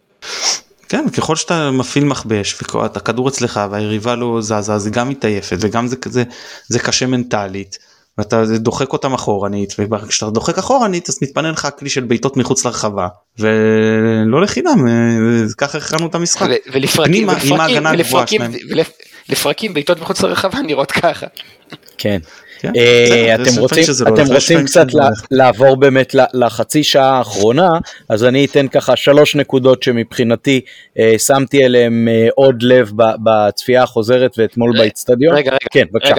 כן 0.90 1.10
ככל 1.10 1.36
שאתה 1.36 1.72
מפעיל 1.72 2.04
מכבש 2.04 2.62
והכדור 2.74 3.28
אצלך 3.28 3.60
והיריבה 3.72 4.16
לא 4.16 4.42
זזה 4.42 4.74
אז 4.74 4.86
היא 4.86 4.94
גם 4.94 5.10
מתעייפת 5.10 5.58
וגם 5.60 5.88
זה 5.88 5.96
כזה 5.96 6.24
זה 6.68 6.80
קשה 6.80 7.06
מנטלית. 7.06 7.78
ואתה 8.18 8.44
דוחק 8.46 8.94
אותם 8.94 9.14
אחורנית 9.14 9.76
וכשאתה 9.80 10.32
דוחק 10.32 10.58
אחורנית 10.58 11.10
אז 11.10 11.20
מתפנה 11.22 11.52
לך 11.52 11.68
כלי 11.80 11.90
של 11.90 12.04
בעיטות 12.04 12.38
מחוץ 12.38 12.66
לרחבה 12.66 13.08
ולא 13.40 14.42
לחינם 14.42 14.88
אה, 14.88 14.94
ככה 15.58 15.78
הכרנו 15.78 16.08
את 16.08 16.16
המשחק. 16.16 16.48
ולפרקים 16.74 17.28
ולפרקים 19.30 19.74
בעיטות 19.74 20.02
מחוץ 20.02 20.22
לרחבה 20.22 20.62
נראות 20.62 20.92
ככה. 20.92 21.28
כן. 21.98 22.20
כן. 22.60 22.72
אה, 22.78 23.36
אתם 23.36 23.60
רוצים, 23.60 23.84
לא 24.06 24.14
אתם 24.14 24.34
רוצים 24.34 24.66
קצת 24.66 24.86
לעבור 25.32 25.76
באמת 25.76 26.16
לחצי 26.34 26.84
שעה 26.84 27.18
האחרונה, 27.18 27.70
אז 28.10 28.24
אני 28.24 28.46
אתן 28.46 28.68
ככה 28.68 28.96
שלוש 28.96 29.36
נקודות 29.36 29.84
שמבחינתי 29.84 30.62
אה, 31.00 31.16
שמתי 31.20 31.66
אליהם 31.66 32.08
אה, 32.08 32.28
עוד 32.36 32.64
לב 32.64 32.92
בצפייה 33.24 33.84
החוזרת 33.84 34.36
ואתמול 34.38 34.78
באיצטדיון. 34.78 35.36
רגע, 35.36 35.52
רגע, 35.52 35.68
כן, 35.72 35.86
בבקשה. 35.92 36.16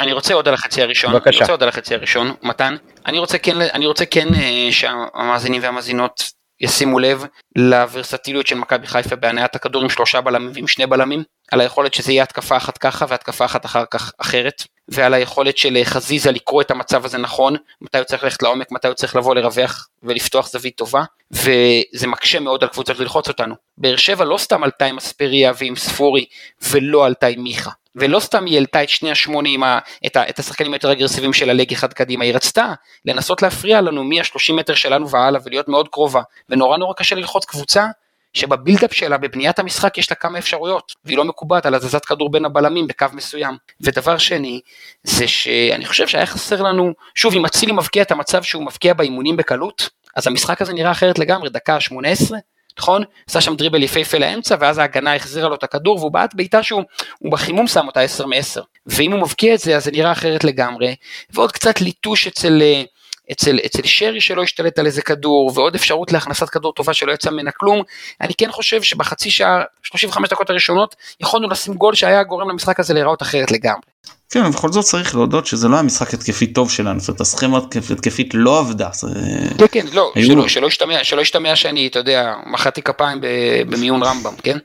אני 0.00 0.12
רוצה 0.12 0.34
עוד 0.34 0.48
על 0.48 0.54
החצי 0.54 0.82
הראשון, 0.82 1.12
בבקשה. 1.12 1.30
אני 1.30 1.38
רוצה 1.38 1.52
עוד 1.52 1.62
על 1.62 1.68
החצי 1.68 1.94
הראשון, 1.94 2.32
מתן, 2.42 2.76
אני 3.06 3.18
רוצה 3.18 3.38
כן, 3.38 3.60
אני 3.60 3.86
רוצה 3.86 4.04
כן 4.04 4.28
שהמאזינים 4.70 5.62
והמאזינות 5.62 6.40
ישימו 6.60 6.98
לב 6.98 7.24
לוורסטיליות 7.56 8.46
של 8.46 8.54
מכבי 8.54 8.86
חיפה 8.86 9.16
בהנעת 9.16 9.56
הכדור 9.56 9.82
עם 9.82 9.88
שלושה 9.88 10.20
בלמים 10.20 10.50
ועם 10.54 10.66
שני 10.66 10.86
בלמים, 10.86 11.22
על 11.52 11.60
היכולת 11.60 11.94
שזה 11.94 12.12
יהיה 12.12 12.22
התקפה 12.22 12.56
אחת 12.56 12.78
ככה 12.78 13.06
והתקפה 13.08 13.44
אחת 13.44 13.64
אחר 13.66 13.84
כך 13.90 14.12
אחרת, 14.18 14.62
ועל 14.90 15.14
היכולת 15.14 15.58
של 15.58 15.78
חזיזה 15.84 16.30
לקרוא 16.30 16.62
את 16.62 16.70
המצב 16.70 17.04
הזה 17.04 17.18
נכון, 17.18 17.56
מתי 17.80 17.98
הוא 17.98 18.04
צריך 18.04 18.24
ללכת 18.24 18.42
לעומק, 18.42 18.72
מתי 18.72 18.88
הוא 18.88 18.94
צריך 18.94 19.16
לבוא 19.16 19.34
לרווח 19.34 19.88
ולפתוח 20.02 20.48
זווית 20.48 20.76
טובה, 20.76 21.02
וזה 21.30 22.06
מקשה 22.06 22.40
מאוד 22.40 22.62
על 22.62 22.68
קבוצות 22.68 22.98
ללחוץ 22.98 23.28
אותנו. 23.28 23.54
באר 23.78 23.96
שבע 23.96 24.24
לא 24.24 24.36
סתם 24.36 24.64
עלתה 24.64 24.84
עם 24.84 24.96
אספריה 24.96 25.52
ועם 25.58 25.76
ספורי, 25.76 26.24
ולא 26.70 27.06
עלתה 27.06 27.26
עם 27.26 27.42
מיכה. 27.42 27.70
ולא 27.96 28.20
סתם 28.20 28.46
היא 28.46 28.54
העלתה 28.54 28.82
את 28.82 28.88
שני 28.88 29.10
השמונים, 29.10 29.64
את, 30.06 30.16
את 30.16 30.38
השחקנים 30.38 30.72
היותר 30.72 30.92
אגרסיביים 30.92 31.32
של 31.32 31.50
הלג 31.50 31.72
אחד 31.72 31.92
קדימה, 31.92 32.24
היא 32.24 32.34
רצתה 32.34 32.72
לנסות 33.04 33.42
להפריע 33.42 33.80
לנו 33.80 34.04
מ-30 34.04 34.52
מטר 34.52 34.74
שלנו 34.74 35.10
והלאה 35.10 35.40
ולהיות 35.44 35.68
מאוד 35.68 35.88
קרובה, 35.88 36.22
ונורא 36.48 36.76
נורא 36.76 36.94
קשה 36.94 37.16
ללחוץ 37.16 37.44
קבוצה 37.44 37.86
שבבילדאפ 38.34 38.94
שלה, 38.94 39.18
בבניית 39.18 39.58
המשחק, 39.58 39.98
יש 39.98 40.10
לה 40.10 40.16
כמה 40.16 40.38
אפשרויות, 40.38 40.92
והיא 41.04 41.18
לא 41.18 41.24
מקובעת 41.24 41.66
על 41.66 41.74
הזזת 41.74 42.04
כדור 42.04 42.30
בין 42.30 42.44
הבלמים 42.44 42.86
בקו 42.86 43.06
מסוים. 43.12 43.56
ודבר 43.80 44.18
שני, 44.18 44.60
זה 45.02 45.28
שאני 45.28 45.86
חושב 45.86 46.08
שהיה 46.08 46.26
חסר 46.26 46.62
לנו, 46.62 46.92
שוב, 47.14 47.34
אם 47.34 47.46
אצילי 47.46 47.72
מבקיע 47.72 48.02
את 48.02 48.10
המצב 48.10 48.42
שהוא 48.42 48.64
מבקיע 48.64 48.94
באימונים 48.94 49.36
בקלות, 49.36 49.88
אז 50.16 50.26
המשחק 50.26 50.62
הזה 50.62 50.72
נראה 50.72 50.90
אחרת 50.90 51.18
לגמרי, 51.18 51.50
דקה 51.50 51.80
18, 51.80 52.38
נכון? 52.78 53.04
עשה 53.28 53.40
שם 53.40 53.56
דריבל 53.56 53.82
יפהפה 53.82 54.18
לאמצע, 54.18 54.56
ואז 54.60 54.78
ההגנה 54.78 55.14
החזירה 55.14 55.48
לו 55.48 55.54
את 55.54 55.62
הכדור, 55.62 55.98
והוא 55.98 56.12
בעט 56.12 56.34
בעיטה 56.34 56.62
שהוא 56.62 56.82
בחימום 57.30 57.66
שם 57.66 57.86
אותה 57.86 58.00
10 58.00 58.26
מ-10. 58.26 58.60
ואם 58.86 59.12
הוא 59.12 59.20
מבקיע 59.20 59.54
את 59.54 59.58
זה, 59.58 59.76
אז 59.76 59.84
זה 59.84 59.90
נראה 59.90 60.12
אחרת 60.12 60.44
לגמרי. 60.44 60.94
ועוד 61.30 61.52
קצת 61.52 61.80
ליטוש 61.80 62.26
אצל... 62.26 62.62
אה, 62.62 62.82
אצל, 63.32 63.58
אצל 63.66 63.82
שרי 63.84 64.20
שלא 64.20 64.42
השתלט 64.42 64.78
על 64.78 64.86
איזה 64.86 65.02
כדור, 65.02 65.52
ועוד 65.54 65.74
אפשרות 65.74 66.12
להכנסת 66.12 66.48
כדור 66.48 66.72
טובה 66.72 66.94
שלא 66.94 67.12
יצא 67.12 67.30
ממנה 67.30 67.50
כלום, 67.50 67.82
אני 68.20 68.32
כן 68.38 68.50
חושב 68.50 68.82
שבחצי 68.82 69.30
שעה, 69.30 69.62
35 69.82 70.28
דקות 70.28 70.50
הראשונות, 70.50 70.96
יכולנו 71.20 71.48
לשים 71.48 71.74
גול 71.74 71.94
שהיה 71.94 72.22
גורם 72.22 72.50
למשחק 72.50 72.80
הזה 72.80 72.94
להיראות 72.94 73.22
אחרת 73.22 73.50
לגמרי. 73.50 73.80
כן, 74.30 74.50
בכל 74.50 74.72
זאת 74.72 74.84
צריך 74.84 75.14
להודות 75.14 75.46
שזה 75.46 75.68
לא 75.68 75.74
היה 75.74 75.82
משחק 75.82 76.14
התקפי 76.14 76.46
טוב 76.46 76.70
שלנו, 76.70 77.00
זאת 77.00 77.08
אומרת 77.08 77.20
הסכמה 77.20 77.58
התקפית 77.90 78.30
לא 78.34 78.58
עבדה. 78.58 78.90
כן, 79.58 79.66
כן, 79.72 79.86
לא, 79.92 80.12
שלא, 80.14 80.48
שלא, 80.48 80.66
ישתמע, 80.66 81.04
שלא 81.04 81.20
ישתמע 81.20 81.56
שאני, 81.56 81.86
אתה 81.86 81.98
יודע, 81.98 82.34
מחאתי 82.46 82.82
כפיים 82.82 83.18
במיון 83.68 84.02
רמב"ם, 84.02 84.34
כן? 84.42 84.58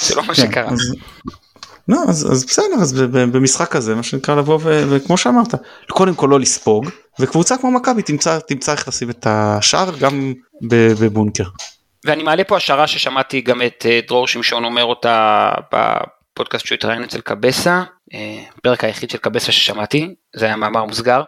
זה 0.00 0.14
לא 0.14 0.22
מה 0.22 0.34
כן, 0.34 0.42
שקרה. 0.42 0.70
אז, 0.70 0.94
לא, 1.88 1.98
אז, 2.08 2.32
אז 2.32 2.44
בסדר, 2.44 2.74
אז 2.80 2.92
במשחק 3.12 3.68
כזה, 3.68 3.94
מה 3.94 4.02
שנקרא 4.02 4.34
לבוא 4.34 4.58
וכמו 4.64 5.16
שאמרת, 5.16 5.54
קודם 5.90 6.14
כל 6.14 6.26
לא 6.30 6.40
לספוג, 6.40 6.88
וקבוצה 7.18 7.56
כמו 7.56 7.70
מכבי 7.70 8.02
תמצא, 8.02 8.38
תמצא 8.38 8.72
איך 8.72 8.88
לשים 8.88 9.10
את 9.10 9.26
השער 9.26 9.98
גם 9.98 10.32
בבונקר. 11.00 11.44
ואני 12.04 12.22
מעלה 12.22 12.44
פה 12.44 12.56
השערה 12.56 12.86
ששמעתי 12.86 13.40
גם 13.40 13.62
את 13.62 13.86
אה, 13.88 14.00
דרור 14.08 14.26
שמשון 14.26 14.64
אומר 14.64 14.84
אותה 14.84 15.50
בפודקאסט 15.72 16.66
שהוא 16.66 16.76
התראיין 16.76 17.04
אצל 17.04 17.20
קבסה, 17.20 17.82
אה, 18.14 18.42
פרק 18.62 18.84
היחיד 18.84 19.10
של 19.10 19.18
קבסה 19.18 19.52
ששמעתי, 19.52 20.14
זה 20.36 20.46
היה 20.46 20.56
מאמר 20.56 20.84
מוסגר. 20.84 21.22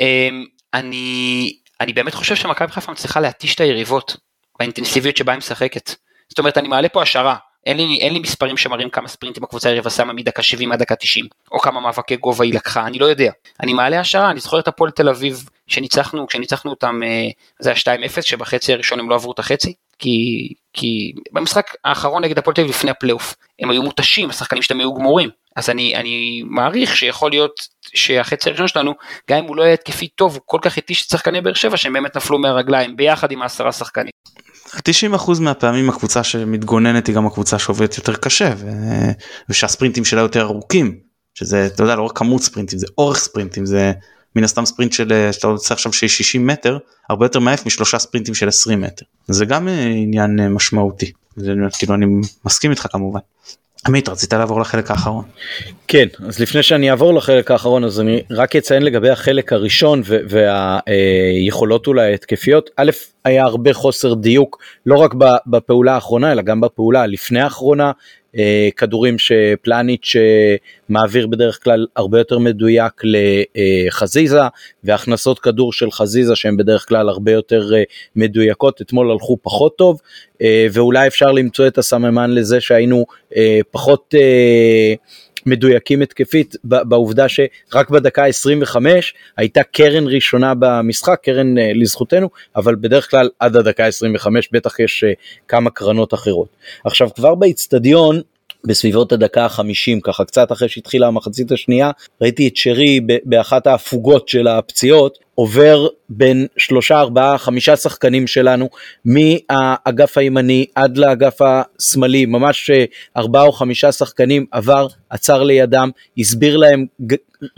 אה, 0.00 0.28
אני, 0.74 1.56
אני 1.80 1.92
באמת 1.92 2.14
חושב 2.14 2.34
שמכבי 2.34 2.72
חיפה 2.72 2.92
מצליחה 2.92 3.20
להתיש 3.20 3.54
את 3.54 3.60
היריבות 3.60 4.16
באינטנסיביות 4.58 5.16
שבה 5.16 5.32
היא 5.32 5.38
משחקת. 5.38 5.94
זאת 6.28 6.38
אומרת, 6.38 6.58
אני 6.58 6.68
מעלה 6.68 6.88
פה 6.88 7.02
השערה, 7.02 7.36
אין 7.66 7.76
לי, 7.76 7.98
אין 8.00 8.12
לי 8.12 8.18
מספרים 8.18 8.56
שמראים 8.56 8.90
כמה 8.90 9.08
ספרינטים 9.08 9.44
הקבוצה 9.44 9.68
היריבה 9.68 9.90
שמה 9.90 10.12
מדקה 10.12 10.42
70 10.42 10.72
עד 10.72 10.78
דקה 10.78 10.96
90, 10.96 11.26
או 11.52 11.58
כמה 11.58 11.80
מאבקי 11.80 12.16
גובה 12.16 12.44
היא 12.44 12.54
לקחה, 12.54 12.86
אני 12.86 12.98
לא 12.98 13.06
יודע. 13.06 13.32
אני 13.60 13.72
מעלה 13.72 14.00
השערה, 14.00 14.30
אני 14.30 14.40
זוכר 14.40 14.58
את 14.58 14.68
הפועל 14.68 14.90
תל 14.90 15.08
אביב 15.08 15.48
שניצחנו, 15.66 16.26
כשניצחנו 16.26 16.70
אותם, 16.70 17.00
אה, 17.04 17.28
זה 17.58 17.70
היה 17.70 17.98
2-0, 18.08 18.22
שבחצי 18.22 18.72
הראשון 18.72 19.00
הם 19.00 19.10
לא 19.10 19.14
עברו 19.14 19.32
את 19.32 19.38
החצי, 19.38 19.74
כי, 19.98 20.48
כי 20.72 21.12
במשחק 21.32 21.74
האחרון 21.84 22.24
נגד 22.24 22.38
הפועל 22.38 22.54
תל 22.54 22.60
אביב 22.60 22.74
לפני 22.74 22.90
הפלייאוף, 22.90 23.34
הם 23.58 23.70
היו 23.70 23.82
מותשים, 23.82 24.30
השחקנים 24.30 24.62
שלהם 24.62 24.80
היו 24.80 24.94
גמורים. 24.94 25.30
אז 25.56 25.70
אני, 25.70 25.96
אני 25.96 26.42
מעריך 26.46 26.96
שיכול 26.96 27.30
להיות 27.30 27.60
שהחצי 27.94 28.48
הראשון 28.48 28.68
שלנו, 28.68 28.94
גם 29.30 29.38
אם 29.38 29.44
הוא 29.44 29.56
לא 29.56 29.62
יהיה 29.62 29.74
התקפי 29.74 30.08
טוב, 30.08 30.34
הוא 30.34 30.42
כל 30.46 30.58
כך 30.62 30.78
התיש 30.78 31.06
את 31.06 31.10
שחקני 31.10 31.40
באר 31.40 31.54
שבע 31.54 31.76
שהם 31.76 31.92
באמת 31.92 32.16
נפלו 32.16 32.38
מהרגליים, 32.38 32.96
ביחד 32.96 33.32
עם 33.32 33.42
העשרה 33.42 33.72
שחקנים. 33.72 34.10
90% 34.76 35.40
מהפעמים 35.40 35.88
הקבוצה 35.88 36.24
שמתגוננת 36.24 37.06
היא 37.06 37.14
גם 37.14 37.26
הקבוצה 37.26 37.58
שעובדת 37.58 37.96
יותר 37.96 38.14
קשה 38.14 38.54
ו... 38.56 38.70
ושהספרינטים 39.48 40.04
שלה 40.04 40.20
יותר 40.20 40.42
ארוכים 40.42 40.98
שזה 41.34 41.66
אתה 41.66 41.82
יודע 41.82 41.96
לא 41.96 42.02
רק 42.02 42.18
כמות 42.18 42.42
ספרינטים 42.42 42.78
זה 42.78 42.86
אורך 42.98 43.18
ספרינטים 43.18 43.66
זה 43.66 43.92
מן 44.36 44.44
הסתם 44.44 44.64
ספרינט 44.64 44.92
של 44.92 45.28
שאתה 45.32 45.46
רוצה 45.46 45.74
עכשיו 45.74 45.92
שיש 45.92 46.18
60 46.18 46.46
מטר 46.46 46.78
הרבה 47.10 47.24
יותר 47.24 47.40
מעף 47.40 47.66
משלושה 47.66 47.98
ספרינטים 47.98 48.34
של 48.34 48.48
20 48.48 48.80
מטר 48.80 49.04
זה 49.28 49.44
גם 49.44 49.68
אה, 49.68 49.84
עניין 49.84 50.40
אה, 50.40 50.48
משמעותי 50.48 51.12
זה 51.36 51.52
כאילו 51.78 51.94
אני 51.94 52.06
מסכים 52.44 52.70
איתך 52.70 52.86
כמובן. 52.90 53.20
עמית 53.86 54.08
רצית 54.08 54.32
לעבור 54.32 54.60
לחלק 54.60 54.90
האחרון. 54.90 55.24
כן 55.88 56.06
אז 56.28 56.40
לפני 56.40 56.62
שאני 56.62 56.90
אעבור 56.90 57.14
לחלק 57.14 57.50
האחרון 57.50 57.84
אז 57.84 58.00
אני 58.00 58.22
רק 58.30 58.56
אציין 58.56 58.82
לגבי 58.82 59.10
החלק 59.10 59.52
הראשון 59.52 60.02
והיכולות 60.28 61.86
אולי 61.86 62.14
התקפיות 62.14 62.70
א' 62.76 62.90
היה 63.24 63.44
הרבה 63.44 63.72
חוסר 63.72 64.14
דיוק 64.14 64.62
לא 64.86 64.94
רק 64.94 65.14
בפעולה 65.46 65.94
האחרונה 65.94 66.32
אלא 66.32 66.42
גם 66.42 66.60
בפעולה 66.60 67.06
לפני 67.06 67.40
האחרונה 67.40 67.86
אה, 67.86 67.92
כדורים 68.76 69.16
שפלניץ' 69.18 70.16
אה, 70.16 70.56
מעביר 70.88 71.26
בדרך 71.26 71.64
כלל 71.64 71.86
הרבה 71.96 72.18
יותר 72.18 72.38
מדויק 72.38 73.02
לחזיזה 73.54 74.40
והכנסות 74.84 75.38
כדור 75.38 75.72
של 75.72 75.90
חזיזה 75.90 76.36
שהן 76.36 76.56
בדרך 76.56 76.88
כלל 76.88 77.08
הרבה 77.08 77.32
יותר 77.32 77.74
אה, 77.74 77.82
מדויקות. 78.16 78.82
אתמול 78.82 79.10
הלכו 79.10 79.38
פחות 79.42 79.76
טוב 79.76 80.00
ואולי 80.72 81.06
אפשר 81.06 81.32
למצוא 81.32 81.66
את 81.66 81.78
הסממן 81.78 82.30
לזה 82.30 82.60
שהיינו 82.60 83.04
פחות 83.70 84.14
מדויקים 85.46 86.02
התקפית 86.02 86.56
בעובדה 86.64 87.28
שרק 87.28 87.90
בדקה 87.90 88.24
25 88.24 89.14
הייתה 89.36 89.62
קרן 89.62 90.06
ראשונה 90.06 90.52
במשחק, 90.58 91.20
קרן 91.22 91.58
אה, 91.58 91.72
לזכותנו, 91.74 92.28
אבל 92.56 92.74
בדרך 92.74 93.10
כלל 93.10 93.28
עד 93.40 93.56
הדקה 93.56 93.86
25 93.86 94.48
בטח 94.52 94.80
יש 94.80 95.04
אה, 95.04 95.12
כמה 95.48 95.70
קרנות 95.70 96.14
אחרות. 96.14 96.48
עכשיו 96.84 97.08
כבר 97.14 97.34
באיצטדיון 97.34 98.20
בסביבות 98.66 99.12
הדקה 99.12 99.44
החמישים, 99.44 100.00
ככה 100.00 100.24
קצת 100.24 100.52
אחרי 100.52 100.68
שהתחילה 100.68 101.06
המחצית 101.06 101.52
השנייה, 101.52 101.90
ראיתי 102.20 102.48
את 102.48 102.56
שרי 102.56 103.00
באחת 103.24 103.66
ההפוגות 103.66 104.28
של 104.28 104.46
הפציעות, 104.48 105.18
עובר 105.34 105.86
בין 106.08 106.46
שלושה, 106.56 107.00
ארבעה, 107.00 107.38
חמישה 107.38 107.76
שחקנים 107.76 108.26
שלנו, 108.26 108.68
מהאגף 109.04 110.18
הימני 110.18 110.66
עד 110.74 110.98
לאגף 110.98 111.38
השמאלי, 111.42 112.26
ממש 112.26 112.70
אה, 112.70 112.84
ארבעה 113.16 113.42
או 113.42 113.52
חמישה 113.52 113.92
שחקנים 113.92 114.46
עבר, 114.50 114.86
עצר 115.10 115.42
לידם, 115.42 115.90
הסביר 116.18 116.56
להם, 116.56 116.86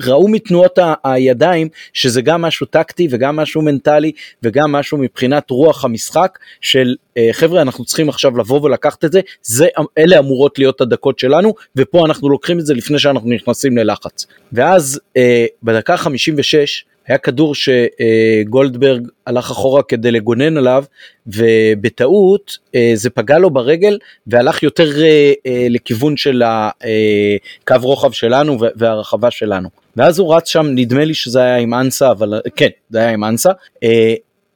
ראו 0.00 0.28
מתנועות 0.28 0.78
הידיים 1.04 1.68
שזה 1.92 2.22
גם 2.22 2.42
משהו 2.42 2.66
טקטי 2.66 3.08
וגם 3.10 3.36
משהו 3.36 3.62
מנטלי 3.62 4.12
וגם 4.42 4.72
משהו 4.72 4.98
מבחינת 4.98 5.50
רוח 5.50 5.84
המשחק 5.84 6.38
של 6.60 6.94
אה, 7.16 7.28
חבר'ה 7.32 7.62
אנחנו 7.62 7.84
צריכים 7.84 8.08
עכשיו 8.08 8.38
לבוא 8.38 8.60
ולקחת 8.62 9.04
את 9.04 9.12
זה, 9.12 9.20
זה 9.42 9.68
אלה 9.98 10.18
אמורות 10.18 10.58
להיות 10.58 10.80
הדקות 10.80 11.18
שלנו 11.18 11.54
ופה 11.76 12.06
אנחנו 12.06 12.28
לוקחים 12.28 12.58
את 12.58 12.66
זה 12.66 12.74
לפני 12.74 12.98
שאנחנו 12.98 13.30
נכנסים 13.30 13.78
ללחץ. 13.78 14.26
ואז 14.52 15.00
אה, 15.16 15.46
בדקה 15.62 15.96
56 15.96 16.84
היה 17.08 17.18
כדור 17.18 17.54
שגולדברג 17.54 19.08
הלך 19.26 19.50
אחורה 19.50 19.82
כדי 19.82 20.10
לגונן 20.10 20.56
עליו 20.56 20.84
ובטעות 21.26 22.58
אה, 22.74 22.92
זה 22.94 23.10
פגע 23.10 23.38
לו 23.38 23.50
ברגל 23.50 23.98
והלך 24.26 24.62
יותר 24.62 25.02
אה, 25.02 25.32
אה, 25.46 25.66
לכיוון 25.70 26.16
של 26.16 26.42
הקו 26.42 27.76
רוחב 27.82 28.12
שלנו 28.12 28.58
והרחבה 28.76 29.30
שלנו. 29.30 29.68
ואז 29.96 30.18
הוא 30.18 30.34
רץ 30.34 30.48
שם, 30.48 30.66
נדמה 30.74 31.04
לי 31.04 31.14
שזה 31.14 31.42
היה 31.42 31.56
עם 31.56 31.74
אנסה, 31.74 32.10
אבל 32.10 32.40
כן, 32.56 32.68
זה 32.90 32.98
היה 32.98 33.10
עם 33.10 33.24
אנסה, 33.24 33.50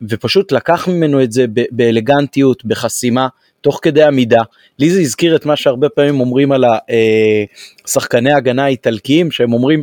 ופשוט 0.08 0.52
לקח 0.52 0.88
ממנו 0.88 1.22
את 1.22 1.32
זה 1.32 1.44
באלגנטיות, 1.70 2.64
בחסימה, 2.64 3.28
תוך 3.60 3.78
כדי 3.82 4.02
עמידה. 4.02 4.42
לי 4.78 4.90
זה 4.90 5.00
הזכיר 5.00 5.36
את 5.36 5.46
מה 5.46 5.56
שהרבה 5.56 5.88
פעמים 5.88 6.20
אומרים 6.20 6.52
על 6.52 6.64
השחקני 7.84 8.32
הגנה 8.32 8.64
האיטלקיים, 8.64 9.30
שהם 9.30 9.52
אומרים, 9.52 9.82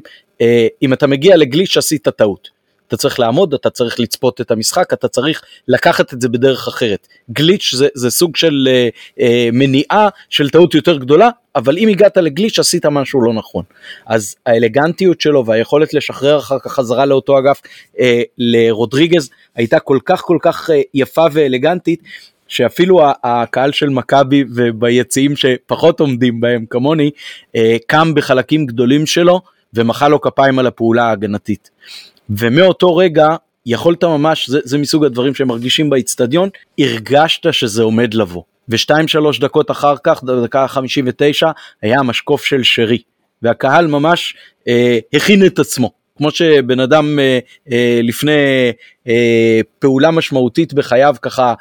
אם 0.82 0.94
אתה 0.94 1.08
מגיע 1.08 1.38
לגליש 1.38 1.78
עשית 1.78 2.08
טעות. 2.10 2.57
אתה 2.88 2.98
צריך 2.98 3.20
לעמוד, 3.20 3.54
אתה 3.54 3.70
צריך 3.70 4.00
לצפות 4.00 4.42
את 4.42 4.52
המשחק, 4.52 4.94
אתה 4.94 5.08
צריך 5.08 5.42
לקחת 5.68 6.14
את 6.14 6.22
זה 6.22 6.30
בדרך 6.30 6.68
אחרת. 6.68 7.08
גליץ' 7.32 7.76
זה, 7.76 7.88
זה 7.94 8.10
סוג 8.10 8.36
של 8.36 8.68
אה, 8.72 8.90
אה, 9.20 9.50
מניעה 9.54 10.10
של 10.30 10.50
טעות 10.50 10.76
יותר 10.76 10.98
גדולה, 10.98 11.30
אבל 11.56 11.78
אם 11.78 11.88
הגעת 11.88 12.18
לגליץ' 12.18 12.60
עשית 12.60 12.86
משהו 12.86 13.22
לא 13.22 13.34
נכון. 13.34 13.64
אז 14.06 14.36
האלגנטיות 14.46 15.22
שלו 15.22 15.46
והיכולת 15.46 15.94
לשחרר 15.94 16.38
אחר 16.38 16.60
כך 16.60 16.72
חזרה 16.72 17.06
לאותו 17.06 17.40
אגף 17.40 17.62
אה, 18.00 18.22
לרודריגז 18.38 19.30
הייתה 19.56 19.80
כל 19.80 20.00
כך 20.06 20.22
כל 20.22 20.38
כך 20.42 20.70
אה, 20.70 20.82
יפה 20.94 21.26
ואלגנטית. 21.32 22.04
שאפילו 22.48 23.02
הקהל 23.24 23.72
של 23.72 23.90
מכבי 23.90 24.44
וביציעים 24.56 25.36
שפחות 25.36 26.00
עומדים 26.00 26.42
בהם 26.42 26.66
כמוני, 26.70 27.12
אה, 27.56 27.78
קם 27.88 28.14
בחלקים 28.16 28.66
גדולים 28.66 29.06
שלו 29.06 29.42
ומחא 29.74 30.08
לו 30.08 30.22
כפיים 30.22 30.60
על 30.60 30.68
הפעולה 30.68 31.04
ההגנתית. 31.04 31.70
ומאותו 32.30 32.96
רגע 32.96 33.28
יכולת 33.66 34.04
ממש, 34.04 34.50
זה, 34.50 34.60
זה 34.64 34.78
מסוג 34.78 35.06
הדברים 35.06 35.36
שהם 35.36 35.48
מרגישים 35.48 35.90
באיצטדיון, 35.90 36.50
הרגשת 36.80 37.54
שזה 37.54 37.84
עומד 37.84 38.14
לבוא. 38.14 38.44
ושתיים 38.70 39.08
שלוש 39.08 39.40
דקות 39.40 39.72
אחר 39.72 39.96
כך, 40.04 40.24
דקה 40.44 40.68
59, 40.68 41.48
היה 41.82 42.00
המשקוף 42.00 42.46
של 42.46 42.64
שרי. 42.64 43.02
והקהל 43.42 43.88
ממש 43.88 44.36
אה, 44.68 45.00
הכין 45.14 45.46
את 45.46 45.60
עצמו. 45.60 45.92
כמו 46.18 46.32
שבן 46.32 46.80
אדם 46.80 47.20
אה, 47.20 47.40
אה, 47.72 48.00
לפני 48.04 48.72
אה, 49.08 49.60
פעולה 49.80 50.12
משמעותית 50.12 50.74
בחייו 50.74 51.16
ככה 51.22 51.54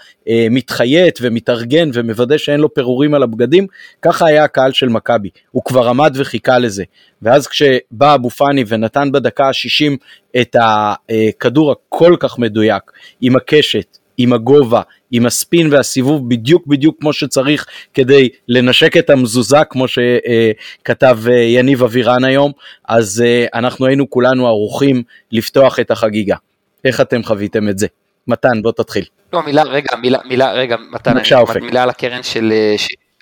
מתחייט 0.51 1.19
ומתארגן 1.23 1.91
ומוודא 1.93 2.39
שאין 2.39 2.61
לו 2.61 2.75
פירורים 2.75 3.15
על 3.15 3.23
הבגדים, 3.23 3.67
ככה 4.03 4.27
היה 4.27 4.45
הקהל 4.45 4.73
של 4.73 4.89
מכבי, 4.89 5.29
הוא 5.51 5.63
כבר 5.65 5.89
עמד 5.89 6.13
וחיכה 6.17 6.59
לזה. 6.59 6.85
ואז 7.23 7.47
כשבא 7.47 8.15
אבו 8.15 8.31
פאני 8.31 8.65
ונתן 8.69 9.13
בדקה 9.13 9.47
ה-60 9.47 9.93
את 10.41 10.57
הכדור 10.61 11.73
הכל 11.73 12.17
כך 12.21 12.39
מדויק 12.39 12.83
עם 13.21 13.37
הקשת, 13.37 13.99
עם 14.19 14.33
הגובה, 14.33 14.81
עם 15.11 15.27
הספין 15.27 15.73
והסיבוב 15.73 16.29
בדיוק 16.29 16.67
בדיוק 16.67 16.97
כמו 17.01 17.12
שצריך 17.12 17.67
כדי 17.95 18.29
לנשק 18.49 18.97
את 18.97 19.11
המזוזה 19.11 19.64
כמו 19.71 19.85
שכתב 19.89 21.19
אה, 21.29 21.35
יניב 21.35 21.83
אבירן 21.83 22.25
היום, 22.25 22.53
אז 22.89 23.23
אה, 23.27 23.47
אנחנו 23.55 23.87
היינו 23.87 24.11
כולנו 24.11 24.47
ערוכים 24.47 25.03
לפתוח 25.33 25.81
את 25.81 25.91
החגיגה. 25.91 26.37
איך 26.85 27.01
אתם 27.01 27.23
חוויתם 27.23 27.69
את 27.69 27.79
זה? 27.79 27.87
מתן, 28.29 28.62
בוא 28.62 28.73
תתחיל. 28.73 29.05
לא, 29.33 29.43
מילה, 29.43 29.62
רגע, 29.62 29.97
מילה, 29.97 30.19
מילה, 30.25 30.53
רגע, 30.53 30.77
מתן, 30.93 31.17
אופק. 31.35 31.61
מילה 31.61 31.83
על 31.83 31.91
הקרן 31.91 32.23
של, 32.23 32.53
אה, 32.53 32.75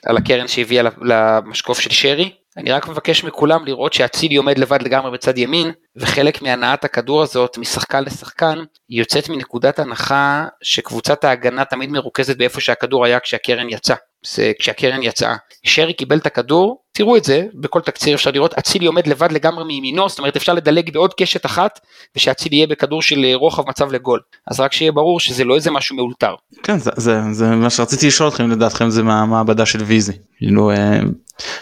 על 0.06 0.16
הקרן 0.16 0.48
שהביאה 0.48 0.82
למשקוף 1.02 1.80
של 1.80 1.90
שרי. 1.90 2.30
אני 2.56 2.72
רק 2.72 2.88
מבקש 2.88 3.24
מכולם 3.24 3.64
לראות 3.64 3.92
שאצילי 3.92 4.36
עומד 4.36 4.58
לבד 4.58 4.82
לגמרי 4.82 5.10
בצד 5.10 5.38
ימין, 5.38 5.72
וחלק 5.96 6.42
מהנעת 6.42 6.84
הכדור 6.84 7.22
הזאת 7.22 7.58
משחקן 7.58 8.04
לשחקן, 8.04 8.58
היא 8.88 8.98
יוצאת 8.98 9.28
מנקודת 9.28 9.78
הנחה 9.78 10.44
שקבוצת 10.62 11.24
ההגנה 11.24 11.64
תמיד 11.64 11.90
מרוכזת 11.90 12.36
באיפה 12.36 12.60
שהכדור 12.60 13.04
היה 13.04 13.20
כשהקרן 13.20 13.70
יצא. 13.70 13.94
זה 14.26 14.52
כשהקרן 14.58 15.02
יצאה. 15.02 15.36
שרי 15.64 15.92
קיבל 15.92 16.16
את 16.16 16.26
הכדור, 16.26 16.84
תראו 16.92 17.16
את 17.16 17.24
זה, 17.24 17.46
בכל 17.54 17.80
תקציר 17.80 18.14
אפשר 18.14 18.30
לראות, 18.30 18.54
אצילי 18.54 18.86
עומד 18.86 19.06
לבד 19.06 19.32
לגמרי 19.32 19.64
מימינו, 19.64 20.08
זאת 20.08 20.18
אומרת 20.18 20.36
אפשר 20.36 20.54
לדלג 20.54 20.92
בעוד 20.92 21.14
קשת 21.14 21.46
אחת, 21.46 21.80
ושאצילי 22.16 22.56
יהיה 22.56 22.66
בכדור 22.66 23.02
של 23.02 23.24
אה, 23.24 23.34
רוחב 23.34 23.68
מצב 23.68 23.92
לגול. 23.92 24.20
אז 24.50 24.60
רק 24.60 24.72
שיהיה 24.72 24.92
ברור 24.92 25.20
שזה 25.20 25.44
לא 25.44 25.54
איזה 25.54 25.70
משהו 25.70 25.96
מאולתר. 25.96 26.34
כן 26.62 26.78
זה, 26.78 26.90
זה, 26.96 27.20
זה 27.32 27.50
מה 27.50 27.70
שרציתי 27.70 28.06
לשאול 28.06 28.28
אתכם 28.28 28.50
לדעתכם 28.50 28.90
זה 28.90 29.02
מהמעבדה 29.02 29.66
של 29.66 29.82
ויזי. 29.82 30.12
כאילו 30.38 30.70
אה, 30.70 31.00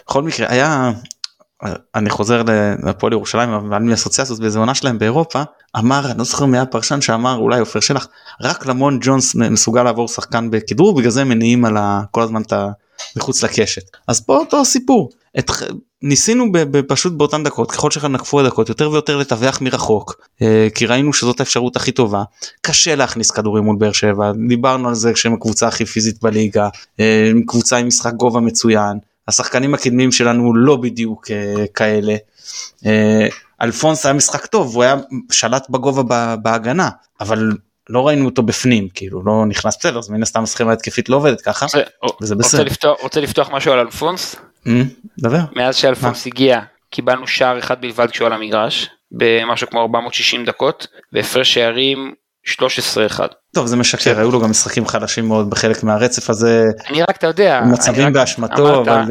בכל 0.06 0.22
מקרה 0.22 0.46
היה 0.50 0.92
אני 1.94 2.10
חוזר 2.10 2.42
לפועל 2.86 3.12
ירושלים 3.12 3.50
אבל 3.50 3.76
אני 3.76 3.94
אסוציאציות 3.94 4.40
באיזה 4.40 4.58
עונה 4.58 4.74
שלהם 4.74 4.98
באירופה 4.98 5.42
אמר 5.78 6.10
אני 6.10 6.18
לא 6.18 6.24
זוכר 6.24 6.46
מי 6.46 6.58
הפרשן 6.58 7.00
שאמר 7.00 7.36
אולי 7.36 7.60
עופר 7.60 7.80
שלח 7.80 8.08
רק 8.40 8.66
למון 8.66 8.98
ג'ונס 9.02 9.34
מסוגל 9.34 9.82
לעבור 9.82 10.08
שחקן 10.08 10.50
בכדרור 10.50 10.94
בגלל 10.94 11.10
זה 11.10 11.24
מניעים 11.24 11.64
על 11.64 11.76
ה, 11.76 12.02
כל 12.10 12.22
הזמן 12.22 12.42
את 12.42 12.52
ה... 12.52 12.68
מחוץ 13.16 13.44
לקשת. 13.44 13.82
אז 14.08 14.20
פה 14.20 14.36
אותו 14.36 14.64
סיפור. 14.64 15.10
את, 15.38 15.50
ניסינו 16.02 16.46
פשוט 16.88 17.12
באותן 17.12 17.44
דקות 17.44 17.70
ככל 17.70 17.90
שנקפו 17.90 18.40
הדקות 18.40 18.68
יותר 18.68 18.90
ויותר 18.90 19.16
לטווח 19.16 19.60
מרחוק 19.60 20.20
אה, 20.42 20.68
כי 20.74 20.86
ראינו 20.86 21.12
שזאת 21.12 21.40
האפשרות 21.40 21.76
הכי 21.76 21.92
טובה. 21.92 22.22
קשה 22.60 22.94
להכניס 22.94 23.30
כדורים 23.30 23.64
מול 23.64 23.76
באר 23.76 23.92
שבע 23.92 24.32
דיברנו 24.48 24.88
על 24.88 24.94
זה 24.94 25.12
שהם 25.14 25.34
הקבוצה 25.34 25.68
הכי 25.68 25.84
פיזית 25.84 26.22
בליגה 26.22 26.68
אה, 27.00 27.30
קבוצה 27.46 27.76
עם 27.76 27.86
משחק 27.86 28.12
גובה 28.12 28.40
מצוין 28.40 28.98
השחקנים 29.28 29.74
הקדמיים 29.74 30.12
שלנו 30.12 30.54
לא 30.54 30.76
בדיוק 30.76 31.30
אה, 31.30 31.64
כאלה. 31.74 32.16
אה, 33.62 33.66
אלפונס 33.66 34.06
היה 34.06 34.12
משחק 34.12 34.46
טוב 34.46 34.74
הוא 34.74 34.82
היה 34.82 34.96
שלט 35.32 35.70
בגובה 35.70 36.36
בהגנה 36.36 36.90
אבל 37.20 37.52
לא 37.88 38.06
ראינו 38.06 38.24
אותו 38.24 38.42
בפנים 38.42 38.88
כאילו 38.94 39.22
לא 39.24 39.44
נכנס 39.46 39.76
בסדר 39.78 39.98
אז 39.98 40.10
מן 40.10 40.22
הסתם 40.22 40.42
הסכמה 40.42 40.72
התקפית 40.72 41.08
לא 41.08 41.16
עובדת 41.16 41.40
ככה 41.40 41.66
וזה 42.20 42.34
בסדר. 42.34 42.60
רוצה 42.60 42.70
לפתוח, 42.70 43.00
רוצה 43.00 43.20
לפתוח 43.20 43.50
משהו 43.50 43.72
על 43.72 43.78
אלפונס? 43.78 44.36
אה, 44.66 44.82
דבר. 45.18 45.40
מאז 45.56 45.76
שאלפונס 45.76 46.26
הגיע 46.26 46.60
קיבלנו 46.90 47.26
שער 47.26 47.58
אחד 47.58 47.80
בלבד 47.80 48.10
כשהוא 48.10 48.26
על 48.26 48.32
המגרש 48.32 48.90
במשהו 49.12 49.70
כמו 49.70 49.80
460 49.80 50.44
דקות 50.44 50.86
והפרש 51.12 51.54
שערים 51.54 52.14
13-1. 52.48 53.20
טוב 53.54 53.66
זה 53.66 53.76
משקר 53.76 54.18
היו 54.18 54.30
לו 54.30 54.40
גם 54.40 54.50
משחקים 54.50 54.86
חלשים 54.86 55.28
מאוד 55.28 55.50
בחלק 55.50 55.82
מהרצף 55.82 56.30
הזה. 56.30 56.64
אני 56.90 57.02
רק 57.02 57.16
אתה 57.16 57.26
יודע. 57.26 57.60
מצבים 57.72 58.12
באשמתו 58.12 58.80
אבל. 58.80 59.02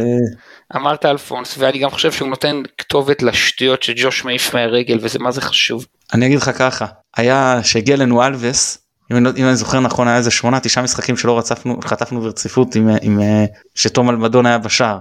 אה, 0.76 0.80
אמרת 0.80 1.06
אלפונס 1.06 1.56
ואני 1.58 1.80
גם 1.80 1.90
חושב 1.90 2.12
שהוא 2.12 2.30
נותן 2.30 2.62
כתובת 2.78 3.24
לשטויות 3.24 3.84
שג'וש 3.84 4.26
מעיף 4.26 4.56
מהרגל 4.56 4.98
וזה 5.02 5.20
מה 5.20 5.32
זה 5.32 5.42
חשוב. 5.42 5.86
אני 6.14 6.26
אגיד 6.26 6.38
לך 6.38 6.52
ככה 6.58 6.86
היה 7.18 7.60
שהגיע 7.64 7.96
לנו 7.96 8.24
אלווס 8.24 8.78
אם 9.12 9.18
אני, 9.18 9.30
אם 9.38 9.46
אני 9.46 9.56
זוכר 9.56 9.80
נכון 9.80 10.08
היה 10.08 10.18
איזה 10.18 10.32
שמונה 10.32 10.60
תשעה 10.60 10.84
משחקים 10.84 11.18
שלא 11.18 11.38
רצפנו 11.38 11.80
חטפנו 11.84 12.22
ברציפות 12.22 12.76
עם, 12.76 12.90
עם 13.02 13.20
שתום 13.76 14.10
אלמדון 14.10 14.46
היה 14.46 14.58
בשער. 14.58 14.98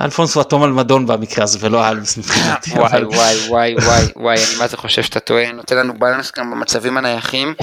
אלפונס 0.00 0.34
הוא 0.34 0.40
התום 0.40 0.64
אלמדון 0.64 1.06
במקרה 1.06 1.44
הזה 1.44 1.58
ולא 1.60 1.88
אלווס 1.88 2.18
מבחינתי. 2.18 2.70
וואי 2.70 3.04
וואי 3.04 3.48
וואי 3.48 3.74
וואי 3.74 4.04
וואי 4.16 4.36
אני 4.36 4.58
מה 4.58 4.66
זה 4.66 4.76
חושב 4.76 5.02
שאתה 5.02 5.20
טועה 5.20 5.52
נותן 5.52 5.76
לנו 5.76 5.98
בלנס 5.98 6.32
גם 6.38 6.50
במצבים 6.50 6.96
הנייחים. 6.96 7.54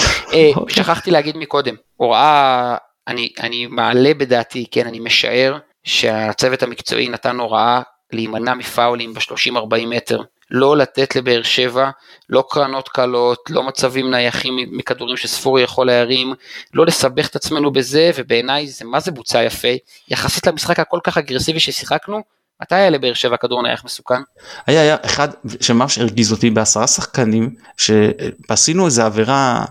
שכחתי 0.70 1.12
להגיד 1.12 1.38
מקודם 1.38 1.76
הוראה 1.96 2.76
אני 3.08 3.30
אני 3.40 3.68
מעלה 3.68 4.14
בדעתי 4.14 4.66
כן 4.72 4.88
אני 4.88 5.00
משער 5.00 5.58
שהצוות 5.84 6.64
המקצועי 6.64 7.10
נתן 7.10 7.40
הוראה 7.40 7.82
להימנע 8.14 8.54
מפאולים 8.54 9.14
ב-30-40 9.14 9.86
מטר, 9.86 10.22
לא 10.52 10.78
לתת 10.78 11.16
לבאר 11.16 11.44
שבע, 11.44 11.90
לא 12.30 12.44
קרנות 12.50 12.90
קלות, 12.90 13.40
לא 13.50 13.64
מצבים 13.64 14.12
נייחים 14.12 14.56
מכדורים 14.72 15.18
שספורי 15.18 15.62
יכול 15.62 15.88
להרים, 15.88 16.34
לא 16.74 16.86
לסבך 16.86 17.28
את 17.28 17.36
עצמנו 17.36 17.72
בזה, 17.72 18.12
ובעיניי 18.16 18.68
זה 18.68 18.86
מה 18.86 19.00
זה 19.00 19.12
בוצע 19.12 19.44
יפה, 19.44 19.68
יחסית 20.10 20.48
למשחק 20.48 20.80
הכל 20.80 21.00
כך 21.04 21.18
אגרסיבי 21.18 21.60
ששיחקנו, 21.60 22.22
מתי 22.62 22.76
היה 22.76 22.90
לבאר 22.90 23.14
שבע 23.14 23.38
כדור 23.38 23.64
נייח 23.64 23.86
מסוכן? 23.86 24.22
היה, 24.68 24.82
היה 24.82 24.98
אחד 25.06 25.28
שממש 25.62 25.98
הרגיז 25.98 26.32
אותי 26.32 26.50
בעשרה 26.50 26.88
שחקנים, 26.88 27.56
שעשינו 27.78 28.86
איזה 28.86 29.06
עבירה 29.06 29.66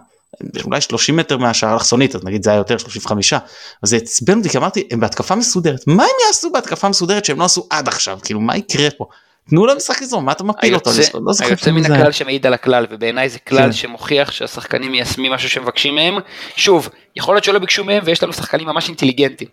אולי 0.64 0.80
30 0.80 1.16
מטר 1.16 1.39
מהשער 1.39 1.74
אלכסונית 1.74 2.14
אז 2.14 2.24
נגיד 2.24 2.43
זה 2.43 2.51
היה 2.51 2.57
יותר 2.57 2.78
35 2.78 3.33
אז 3.33 3.41
זה 3.83 3.97
עצבן 3.97 4.39
אותי 4.39 4.49
כי 4.49 4.59
אמרתי 4.59 4.89
הם 4.91 5.01
בהתקפה 5.01 5.35
מסודרת 5.35 5.87
מה 5.87 6.03
הם 6.03 6.11
יעשו 6.26 6.53
בהתקפה 6.53 6.89
מסודרת 6.89 7.24
שהם 7.24 7.41
לא 7.41 7.45
עשו 7.45 7.66
עד 7.70 7.89
עכשיו 7.89 8.18
כאילו 8.24 8.41
מה 8.41 8.57
יקרה 8.57 8.91
פה. 8.91 9.07
תנו 9.49 9.66
למשחק 9.66 10.03
לזרום 10.03 10.24
מה 10.24 10.33
אתה 10.33 10.45
מפיל 10.45 10.74
אותו? 10.74 10.91
לא 11.14 11.33
היוצא 11.41 11.70
מן 11.70 11.93
הכלל 11.93 12.12
שמעיד 12.12 12.47
על 12.47 12.55
הכלל 12.55 12.87
ובעיניי 12.91 13.28
זה 13.28 13.39
כלל 13.39 13.59
כן. 13.59 13.72
שמוכיח 13.72 14.33
שהשחקנים 14.33 14.91
מיישמים 14.91 15.33
משהו 15.33 15.49
שמבקשים 15.49 15.95
מהם 15.95 16.14
שוב 16.57 16.89
יכול 17.16 17.35
להיות 17.35 17.45
שלא 17.45 17.59
ביקשו 17.59 17.85
מהם 17.85 18.03
ויש 18.05 18.22
לנו 18.22 18.33
שחקנים 18.33 18.66
ממש 18.66 18.89
אינטליגנטים 18.89 19.49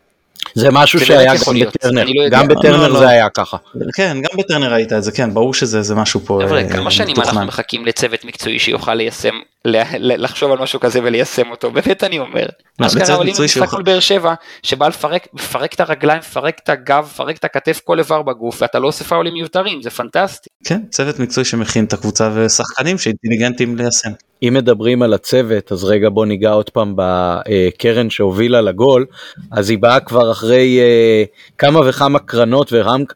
זה 0.56 0.72
משהו 0.72 1.00
שהיה 1.00 1.34
גם 1.36 1.60
בטרנר, 1.60 2.06
לא 2.06 2.30
גם 2.30 2.48
בטרנר 2.48 2.88
לא, 2.88 3.00
זה 3.00 3.10
היה 3.10 3.30
ככה. 3.30 3.58
כן, 3.96 4.18
גם 4.22 4.38
בטרנר 4.38 4.74
ראית 4.74 4.94
את 4.94 5.04
זה, 5.04 5.12
כן, 5.12 5.34
ברור 5.34 5.54
שזה 5.54 5.96
משהו 5.96 6.20
פה 6.20 6.40
חבר'ה, 6.46 6.62
אה, 6.62 6.70
כמה 6.70 6.92
שנים 6.92 7.16
אנחנו 7.20 7.46
מחכים 7.46 7.86
לצוות 7.86 8.26
מקצועי 8.26 8.60
שיוכל 8.60 8.94
ליישם, 8.94 9.34
לחשוב 9.66 10.52
על 10.52 10.58
משהו 10.58 10.80
כזה 10.80 11.00
וליישם 11.04 11.52
אותו, 11.52 11.72
באמת 11.76 12.04
אני 12.04 12.20
אומר. 12.20 12.46
אבל 12.80 13.28
אם 13.28 13.34
משחק 13.44 13.74
מול 13.74 13.84
באר 13.84 14.00
שבע, 14.00 14.34
שבא 14.64 14.88
לפרק 14.88 15.74
את 15.74 15.80
הרגליים, 15.80 16.20
לפרק 16.20 16.60
את 16.64 16.70
הגב, 16.70 17.08
לפרק 17.14 17.38
את 17.38 17.46
הכתף, 17.46 17.82
כל 17.84 18.00
איבר 18.00 18.22
בגוף, 18.22 18.62
ואתה 18.62 18.80
לא 18.80 18.88
עושה 18.88 19.04
פאולים 19.04 19.34
מיותרים, 19.34 19.82
זה 19.82 19.90
פנטסטי. 19.90 20.50
כן, 20.64 20.82
צוות 20.90 21.20
מקצועי 21.20 21.46
שמכין 21.46 21.86
את 21.86 21.94
הקבוצה 21.94 22.30
ושחקנים 22.36 22.98
שאינטליגנטים 22.98 23.76
ליישם. 23.76 24.12
אם 24.44 24.54
מדברים 24.54 25.02
על 25.02 25.14
הצוות, 25.14 25.72
אז 25.72 25.84
רגע 25.84 26.10
בוא 26.10 26.26
ניגע 26.26 26.52
עוד 26.52 26.70
פעם 26.70 26.94
בקרן 26.96 28.10
שהובילה 28.10 28.62
לגול, 28.62 29.06
אז 29.52 29.70
היא 29.70 29.78
באה 29.78 30.00
כבר 30.00 30.32
אחרי 30.32 30.80
אה, 30.80 31.24
כמה 31.58 31.80
וכמה 31.90 32.20
קרנות 32.20 32.74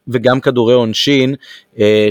וגם, 0.07 0.39
כדורי 0.41 0.73
עונשין, 0.73 1.35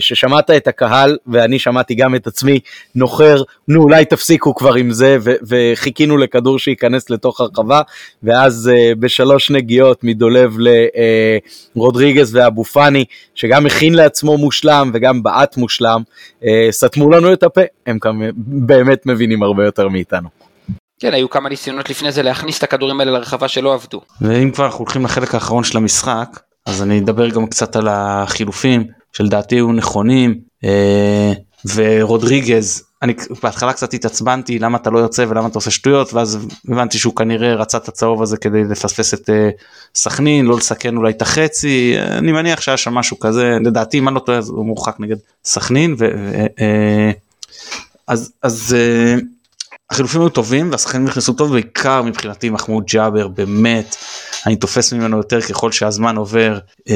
ששמעת 0.01 0.51
את 0.51 0.69
הקהל 0.69 1.19
ואני 1.27 1.59
שמעתי 1.59 1.95
גם 1.95 2.15
את 2.15 2.27
עצמי 2.27 2.61
נוחר, 2.95 3.43
נו 3.69 3.83
אולי 3.83 4.05
תפסיקו 4.05 4.55
כבר 4.55 4.75
עם 4.75 4.91
זה, 4.91 5.17
ו- 5.21 5.35
וחיכינו 5.49 6.19
לכדור 6.19 6.59
שייכנס 6.59 7.11
לתוך 7.11 7.41
הרחבה, 7.41 7.81
ואז 8.23 8.71
אה, 8.75 8.95
בשלוש 8.99 9.51
נגיעות 9.51 10.05
מדולב 10.05 10.57
לרודריגז 11.77 12.37
ואבו 12.37 12.65
פאני, 12.65 13.05
שגם 13.35 13.67
הכין 13.67 13.95
לעצמו 13.95 14.39
מושלם 14.39 14.91
וגם 14.95 15.23
בעט 15.23 15.57
מושלם, 15.57 16.03
סתמו 16.71 17.11
לנו 17.11 17.33
את 17.33 17.43
הפה, 17.43 17.61
הם 17.87 17.99
כמה, 17.99 18.25
באמת 18.37 19.07
מבינים 19.07 19.43
הרבה 19.43 19.65
יותר 19.65 19.89
מאיתנו. 19.89 20.29
כן, 21.01 21.15
היו 21.15 21.31
כמה 21.31 21.49
ניסיונות 21.49 21.91
לפני 21.91 22.13
זה 22.13 22.23
להכניס 22.23 22.59
את 22.59 22.63
הכדורים 22.63 23.01
האלה 23.01 23.13
לרחבה 23.13 23.49
שלא 23.49 23.75
עבדו. 23.75 24.01
ואם 24.21 24.51
כבר 24.51 24.65
אנחנו 24.65 24.79
הולכים 24.79 25.05
לחלק 25.05 25.35
האחרון 25.35 25.65
של 25.65 25.79
המשחק, 25.79 26.41
אז 26.67 26.83
אני 26.83 26.99
אדבר 26.99 27.29
גם 27.29 27.47
קצת 27.47 27.77
על 27.77 27.89
החילופים, 27.91 28.87
שלדעתי 29.13 29.55
היו 29.55 29.73
נכונים, 29.73 30.41
אה, 30.65 31.33
ורודריגז, 31.75 32.83
אני 33.03 33.15
בהתחלה 33.43 33.73
קצת 33.73 33.95
התעצבנתי 33.95 34.59
למה 34.59 34.79
אתה 34.79 34.91
לא 34.91 34.99
יוצא 34.99 35.27
ולמה 35.29 35.49
אתה 35.49 35.59
עושה 35.59 35.71
שטויות, 35.71 36.13
ואז 36.13 36.39
הבנתי 36.69 36.99
שהוא 36.99 37.17
כנראה 37.17 37.55
רצה 37.55 37.79
את 37.79 37.89
הצהוב 37.89 38.23
הזה 38.23 38.37
כדי 38.37 38.65
לפספס 38.65 39.15
את 39.15 39.31
אה, 39.31 39.51
סכנין, 39.95 40.47
לא 40.47 40.57
לסכן 40.57 40.97
אולי 40.97 41.11
את 41.11 41.23
החצי, 41.23 41.95
אני 41.99 42.33
מניח 42.33 42.61
שהיה 42.61 42.77
שם 42.77 42.95
משהו 42.95 43.19
כזה, 43.19 43.59
לדעתי 43.65 43.99
אם 43.99 44.09
אני 44.09 44.15
לא 44.15 44.21
טועה 44.21 44.39
הוא 44.49 44.67
מורחק 44.67 44.97
נגד 44.99 45.17
סכנין, 45.45 45.95
ו... 45.99 46.05
אה, 46.61 47.11
אז, 48.07 48.33
אז 48.43 48.77
החילופים 49.91 50.21
היו 50.21 50.29
טובים 50.29 50.71
והשחקנים 50.71 51.05
נכנסו 51.05 51.33
טוב 51.33 51.53
בעיקר 51.53 52.03
מבחינתי 52.03 52.51
מחמוד 52.51 52.85
ג'אבר 52.87 53.29
באמת 53.29 53.97
אני 54.47 54.57
תופס 54.57 54.93
ממנו 54.93 55.17
יותר 55.17 55.41
ככל 55.41 55.73
שהזמן 55.73 56.17
עובר. 56.17 56.59
Uh, 56.89 56.93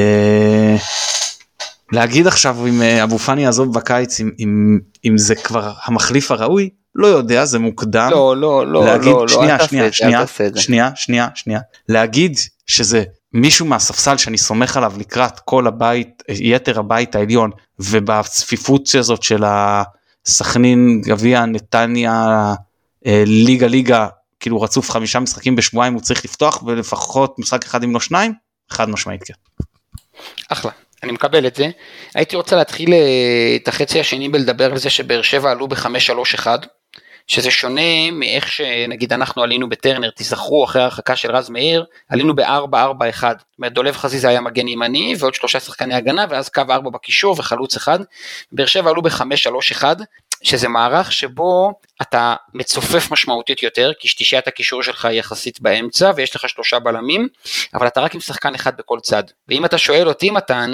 להגיד 1.93 2.27
עכשיו 2.27 2.67
אם 2.67 2.81
uh, 2.81 3.05
אבו 3.05 3.19
פאני 3.19 3.43
יעזוב 3.43 3.75
בקיץ 3.75 4.21
אם, 4.21 4.31
אם, 4.39 4.79
אם 5.05 5.19
זה 5.19 5.35
כבר 5.35 5.73
המחליף 5.85 6.31
הראוי 6.31 6.71
לא 6.95 7.07
יודע 7.07 7.45
זה 7.45 7.59
מוקדם. 7.59 8.09
לא 8.11 8.37
לא 8.37 8.67
לא 8.67 8.85
להגיד, 8.85 9.13
לא 9.13 9.29
שנייה, 9.29 9.57
לא 9.57 9.67
שנייה, 9.67 9.93
שנייה, 9.93 10.27
שנייה 10.57 10.91
שנייה 10.97 11.29
שנייה 11.35 11.61
להגיד 11.89 12.39
שזה 12.67 13.05
מישהו 13.33 13.67
מהספסל 13.67 14.17
שאני 14.17 14.39
סומך 14.39 14.77
עליו 14.77 14.93
לקראת 14.99 15.41
כל 15.41 15.67
הבית 15.67 16.23
יתר 16.29 16.79
הבית 16.79 17.15
העליון 17.15 17.51
ובצפיפות 17.79 18.95
הזאת 18.95 19.23
של 19.23 19.45
ה... 19.45 19.83
סכנין, 20.27 21.01
גביע, 21.01 21.47
נתניה, 21.47 22.55
אה, 23.07 23.23
ליגה 23.27 23.67
ליגה, 23.67 24.09
כאילו 24.41 24.61
רצוף 24.61 24.91
חמישה 24.91 25.21
משחקים 25.21 25.57
בשבועיים 25.57 25.95
הוא 25.95 26.03
צריך 26.03 26.25
לפתוח 26.25 26.63
ולפחות 26.67 27.39
משחק 27.39 27.65
אחד 27.65 27.85
אם 27.85 27.95
לא 27.95 28.01
שניים 28.01 28.33
חד 28.71 28.89
משמעית 28.89 29.23
כן. 29.25 29.35
אחלה. 30.49 30.71
אני 31.03 31.13
מקבל 31.13 31.47
את 31.47 31.55
זה. 31.55 31.71
הייתי 32.15 32.37
רוצה 32.37 32.57
להתחיל 32.57 32.93
אה, 32.93 33.57
את 33.57 33.69
החצי 33.69 34.01
השני 34.01 34.29
בלדבר 34.29 34.73
על 34.73 34.79
זה 34.79 34.91
שבאר 34.91 35.23
שבע 35.23 35.51
עלו 35.51 35.69
ב-5-3-1, 35.69 36.47
שזה 37.27 37.51
שונה 37.51 38.11
מאיך 38.13 38.53
שנגיד 38.53 39.13
אנחנו 39.13 39.43
עלינו 39.43 39.69
בטרנר, 39.69 40.11
תיזכרו 40.11 40.65
אחרי 40.65 40.83
ההרחקה 40.83 41.17
של 41.17 41.31
רז 41.31 41.51
מאיר, 41.51 41.85
עלינו 42.09 42.37
ב-4-4-1. 42.37 43.21
זאת 43.21 43.59
אומרת 43.59 43.73
דולב 43.73 43.97
חזיזה 43.97 44.29
היה 44.29 44.41
מגן 44.41 44.69
ימני 44.69 45.15
ועוד 45.19 45.35
שלושה 45.35 45.61
שחקני 45.61 45.95
הגנה 45.95 46.27
ואז 46.31 46.49
קו 46.49 46.63
4 46.71 46.91
בקישור 46.91 47.35
וחלוץ 47.39 47.77
אחד. 47.77 47.99
באר 48.53 48.67
שבע 48.67 48.91
עלו 48.91 49.03
ב-5-3-1, 49.03 49.85
שזה 50.47 50.69
מערך 50.69 51.13
שבו 51.13 51.73
אתה 52.03 52.35
מצופף 52.55 53.11
משמעותית 53.11 53.63
יותר, 53.63 53.93
כי 53.99 54.09
שתישיית 54.09 54.49
הקישור 54.49 54.83
שלך 54.83 55.05
היא 55.05 55.19
יחסית 55.19 55.61
באמצע 55.61 56.13
ויש 56.17 56.37
לך 56.37 56.49
שלושה 56.49 56.79
בלמים, 56.79 57.29
אבל 57.75 57.87
אתה 57.87 58.01
רק 58.01 58.15
עם 58.15 58.21
שחקן 58.21 58.55
אחד 58.55 58.77
בכל 58.77 58.99
צד. 59.03 59.23
ואם 59.49 59.65
אתה 59.65 59.79
שואל 59.79 60.09
אותי 60.09 60.31
מתן, 60.31 60.73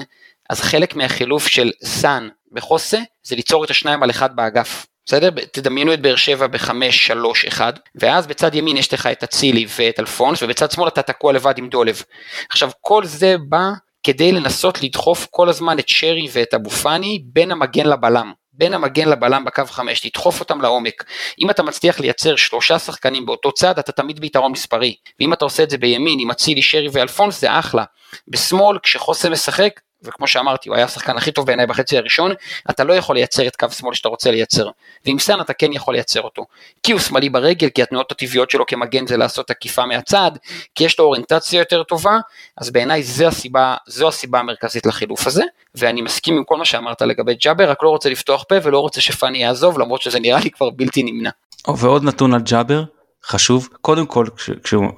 אז 0.50 0.60
חלק 0.60 0.96
מהחילוף 0.96 1.46
של 1.46 1.70
סאן 1.84 2.28
בחוסה 2.52 2.98
זה 3.22 3.36
ליצור 3.36 3.64
את 3.64 3.70
השניים 3.70 4.02
על 4.02 4.10
אחד 4.10 4.36
באגף. 4.36 4.86
בסדר? 5.06 5.30
תדמיינו 5.52 5.94
את 5.94 6.00
באר 6.00 6.16
שבע 6.16 6.46
בחמש, 6.46 7.06
שלוש, 7.06 7.44
אחד, 7.44 7.72
ואז 7.94 8.26
בצד 8.26 8.54
ימין 8.54 8.76
יש 8.76 8.94
לך 8.94 9.06
את 9.06 9.22
אצילי 9.22 9.66
ואת 9.78 10.00
אלפונס, 10.00 10.42
ובצד 10.42 10.70
שמאל 10.70 10.88
אתה 10.88 11.02
תקוע 11.02 11.32
לבד 11.32 11.58
עם 11.58 11.68
דולב. 11.68 12.02
עכשיו 12.50 12.70
כל 12.80 13.04
זה 13.04 13.36
בא 13.48 13.62
כדי 14.02 14.32
לנסות 14.32 14.82
לדחוף 14.82 15.26
כל 15.30 15.48
הזמן 15.48 15.78
את 15.78 15.88
שרי 15.88 16.28
ואת 16.32 16.54
אבו 16.54 16.70
פאני 16.70 17.22
בין 17.24 17.50
המגן 17.50 17.86
לבלם. 17.86 18.32
בין 18.62 18.74
המגן 18.74 19.08
לבלם 19.08 19.44
בקו 19.44 19.62
5, 19.66 20.00
תדחוף 20.00 20.40
אותם 20.40 20.60
לעומק. 20.60 21.04
אם 21.40 21.50
אתה 21.50 21.62
מצליח 21.62 22.00
לייצר 22.00 22.36
שלושה 22.36 22.78
שחקנים 22.78 23.26
באותו 23.26 23.52
צד, 23.52 23.78
אתה 23.78 23.92
תמיד 23.92 24.20
ביתרון 24.20 24.52
מספרי. 24.52 24.94
ואם 25.20 25.32
אתה 25.32 25.44
עושה 25.44 25.62
את 25.62 25.70
זה 25.70 25.78
בימין, 25.78 26.18
עם 26.20 26.30
אצילי, 26.30 26.62
שרי 26.62 26.88
ואלפונס, 26.92 27.40
זה 27.40 27.58
אחלה. 27.58 27.84
בשמאל, 28.28 28.78
כשחוסם 28.82 29.32
משחק, 29.32 29.80
וכמו 30.04 30.26
שאמרתי, 30.26 30.68
הוא 30.68 30.76
היה 30.76 30.84
השחקן 30.84 31.16
הכי 31.16 31.32
טוב 31.32 31.46
בעיניי 31.46 31.66
בחצי 31.66 31.98
הראשון, 31.98 32.32
אתה 32.70 32.84
לא 32.84 32.92
יכול 32.92 33.16
לייצר 33.16 33.46
את 33.46 33.56
קו 33.56 33.70
שמאל 33.70 33.94
שאתה 33.94 34.08
רוצה 34.08 34.30
לייצר. 34.30 34.68
ועם 35.06 35.18
סאן 35.18 35.40
אתה 35.40 35.52
כן 35.52 35.72
יכול 35.72 35.94
לייצר 35.94 36.20
אותו. 36.20 36.46
כי 36.82 36.92
הוא 36.92 37.00
שמאלי 37.00 37.28
ברגל, 37.28 37.68
כי 37.68 37.82
התנועות 37.82 38.12
הטבעיות 38.12 38.50
שלו 38.50 38.66
כמגן 38.66 39.06
זה 39.06 39.16
לעשות 39.16 39.50
עקיפה 39.50 39.86
מהצד, 39.86 40.30
כי 40.74 40.84
יש 40.84 40.98
לו 40.98 41.04
אוריינטציה 41.04 41.58
יותר 41.58 41.82
טובה, 41.82 42.18
אז 42.56 42.70
בעיניי 42.70 43.02
זו 43.02 43.26
הסיבה, 43.26 43.76
זו 43.86 44.08
הסיבה 44.08 44.38
המרכזית 44.38 44.86
לחילוף 44.86 45.26
הזה, 45.26 45.44
ואני 45.74 46.02
מסכים 46.02 46.36
עם 46.36 46.44
כל 46.44 46.56
מה 46.56 46.64
שאמרת 46.64 47.02
לגבי 47.02 47.34
ג'אבר, 47.34 47.70
רק 47.70 47.82
לא 47.82 47.88
רוצה 47.88 48.08
לפתוח 48.10 48.44
פה 48.48 48.54
ולא 48.62 48.78
רוצה 48.78 49.00
שפאני 49.00 49.38
יעזוב, 49.38 49.78
למרות 49.78 50.02
שזה 50.02 50.20
נראה 50.20 50.40
לי 50.40 50.50
כבר 50.50 50.70
בלתי 50.70 51.02
נמנע. 51.02 51.30
ועוד 51.76 52.04
נתון 52.04 52.34
על 52.34 52.40
ג'אבר, 52.40 52.82
חשוב 53.26 53.68
קודם 53.80 54.06
כל 54.06 54.26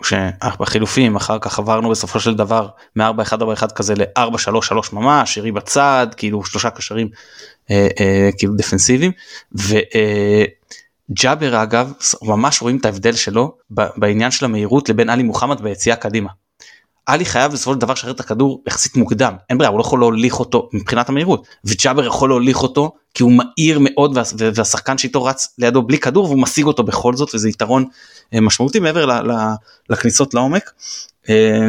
כשבחילופים 0.03 1.17
אחר 1.17 1.39
כך 1.39 1.59
עברנו 1.59 1.91
בסופו 1.91 2.21
של 2.21 2.35
דבר 2.35 2.69
מ-4-1-4-1 2.97 3.67
כזה 3.75 3.95
ל-4-3-3 3.95 4.75
ממש 4.93 5.37
ירי 5.37 5.53
בצד 5.53 6.07
כאילו 6.17 6.45
שלושה 6.45 6.71
קשרים 6.71 7.09
אה, 7.71 7.89
אה, 8.01 8.31
כאילו 8.39 8.55
דפנסיביים 8.55 9.13
וג'אבר 9.53 11.55
אה, 11.55 11.63
אגב 11.63 11.93
ממש 12.23 12.63
רואים 12.63 12.77
את 12.77 12.85
ההבדל 12.85 13.13
שלו 13.13 13.57
בעניין 13.71 14.31
של 14.31 14.45
המהירות 14.45 14.89
לבין 14.89 15.11
עלי 15.11 15.23
מוחמד 15.23 15.61
ביציאה 15.61 15.97
קדימה. 15.97 16.31
עלי 17.07 17.25
חייב 17.25 17.53
בסופו 17.53 17.73
של 17.73 17.79
דבר 17.79 17.93
לשחרר 17.93 18.13
את 18.13 18.21
הכדור 18.21 18.63
יחסית 18.67 18.97
מוקדם 18.97 19.35
אין 19.51 19.59
ברירה 19.59 19.71
הוא 19.71 19.79
לא 19.79 19.85
יכול 19.85 20.01
להוליך 20.01 20.41
אותו 20.41 20.69
מבחינת 20.73 21.09
המהירות 21.09 21.47
וג'אבר 21.65 22.07
יכול 22.07 22.29
להוליך 22.29 22.63
אותו 22.63 22.93
כי 23.15 23.23
הוא 23.23 23.33
מהיר 23.33 23.79
מאוד 23.81 24.19
והשחקן 24.39 24.99
שאיתו 24.99 25.25
רץ 25.25 25.55
לידו 25.59 25.83
בלי 25.83 25.99
כדור 25.99 26.25
והוא 26.25 26.39
משיג 26.39 26.65
אותו 26.65 26.83
בכל 26.83 27.17
זאת 27.17 27.35
וזה 27.35 27.49
יתרון 27.49 27.85
אה, 28.35 28.41
משמעותי 28.41 28.81
מעבר 28.81 29.21
לכניסות 29.91 30.35
לעומק. 30.35 30.73
אה, 31.29 31.69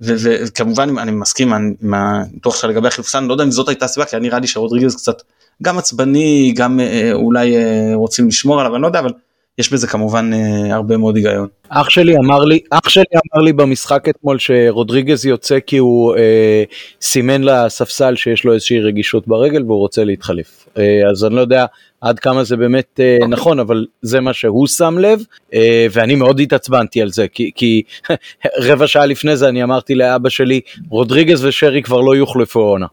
וכמובן 0.00 0.98
אני 0.98 1.10
מסכים 1.10 1.52
עם 1.52 1.94
הניתוח 1.94 2.56
שלך 2.56 2.64
לגבי 2.64 2.88
החילופסן 2.88 3.24
לא 3.24 3.32
יודע 3.32 3.44
אם 3.44 3.50
זאת 3.50 3.68
הייתה 3.68 3.84
הסיבה 3.84 4.06
כי 4.06 4.16
נראה 4.16 4.38
לי 4.38 4.46
שרודריגז 4.46 4.96
קצת 4.96 5.22
גם 5.62 5.78
עצבני 5.78 6.52
גם 6.56 6.80
אה, 6.80 7.10
אולי 7.12 7.54
רוצים 7.94 8.28
לשמור 8.28 8.60
עליו 8.60 8.74
אני 8.74 8.82
לא 8.82 8.86
יודע 8.86 9.00
אבל 9.00 9.12
יש 9.58 9.72
בזה 9.72 9.86
כמובן 9.86 10.30
אה, 10.32 10.74
הרבה 10.74 10.96
מאוד 10.96 11.16
היגיון. 11.16 11.48
אח 11.68 11.90
שלי 11.90 12.16
אמר 12.16 12.44
לי, 12.44 12.60
אח 12.70 12.88
שלי 12.88 13.04
אמר 13.14 13.42
לי 13.42 13.52
במשחק 13.52 14.08
אתמול 14.08 14.38
שרודריגז 14.38 15.26
יוצא 15.26 15.58
כי 15.60 15.78
הוא 15.78 16.16
אה, 16.16 16.64
סימן 17.02 17.42
לספסל 17.42 18.16
שיש 18.16 18.44
לו 18.44 18.54
איזושהי 18.54 18.80
רגישות 18.80 19.28
ברגל 19.28 19.62
והוא 19.62 19.78
רוצה 19.78 20.04
להתחלף. 20.04 20.68
אה, 20.78 21.10
אז 21.10 21.24
אני 21.24 21.34
לא 21.34 21.40
יודע 21.40 21.66
עד 22.00 22.18
כמה 22.18 22.44
זה 22.44 22.56
באמת 22.56 23.00
אה, 23.00 23.16
okay. 23.18 23.22
אוקיי. 23.22 23.32
נכון, 23.32 23.58
אבל 23.58 23.86
זה 24.02 24.20
מה 24.20 24.32
שהוא 24.32 24.66
שם 24.66 24.98
לב, 24.98 25.20
אה, 25.54 25.86
ואני 25.92 26.14
מאוד 26.14 26.40
התעצבנתי 26.40 27.02
על 27.02 27.08
זה, 27.08 27.28
כי, 27.28 27.50
כי 27.54 27.82
רבע 28.68 28.86
שעה 28.86 29.06
לפני 29.06 29.36
זה 29.36 29.48
אני 29.48 29.62
אמרתי 29.62 29.94
לאבא 29.94 30.28
שלי, 30.28 30.60
רודריגז 30.88 31.44
ושרי 31.44 31.82
כבר 31.82 32.00
לא 32.00 32.16
יוחלפו 32.16 32.60
עונה. 32.60 32.86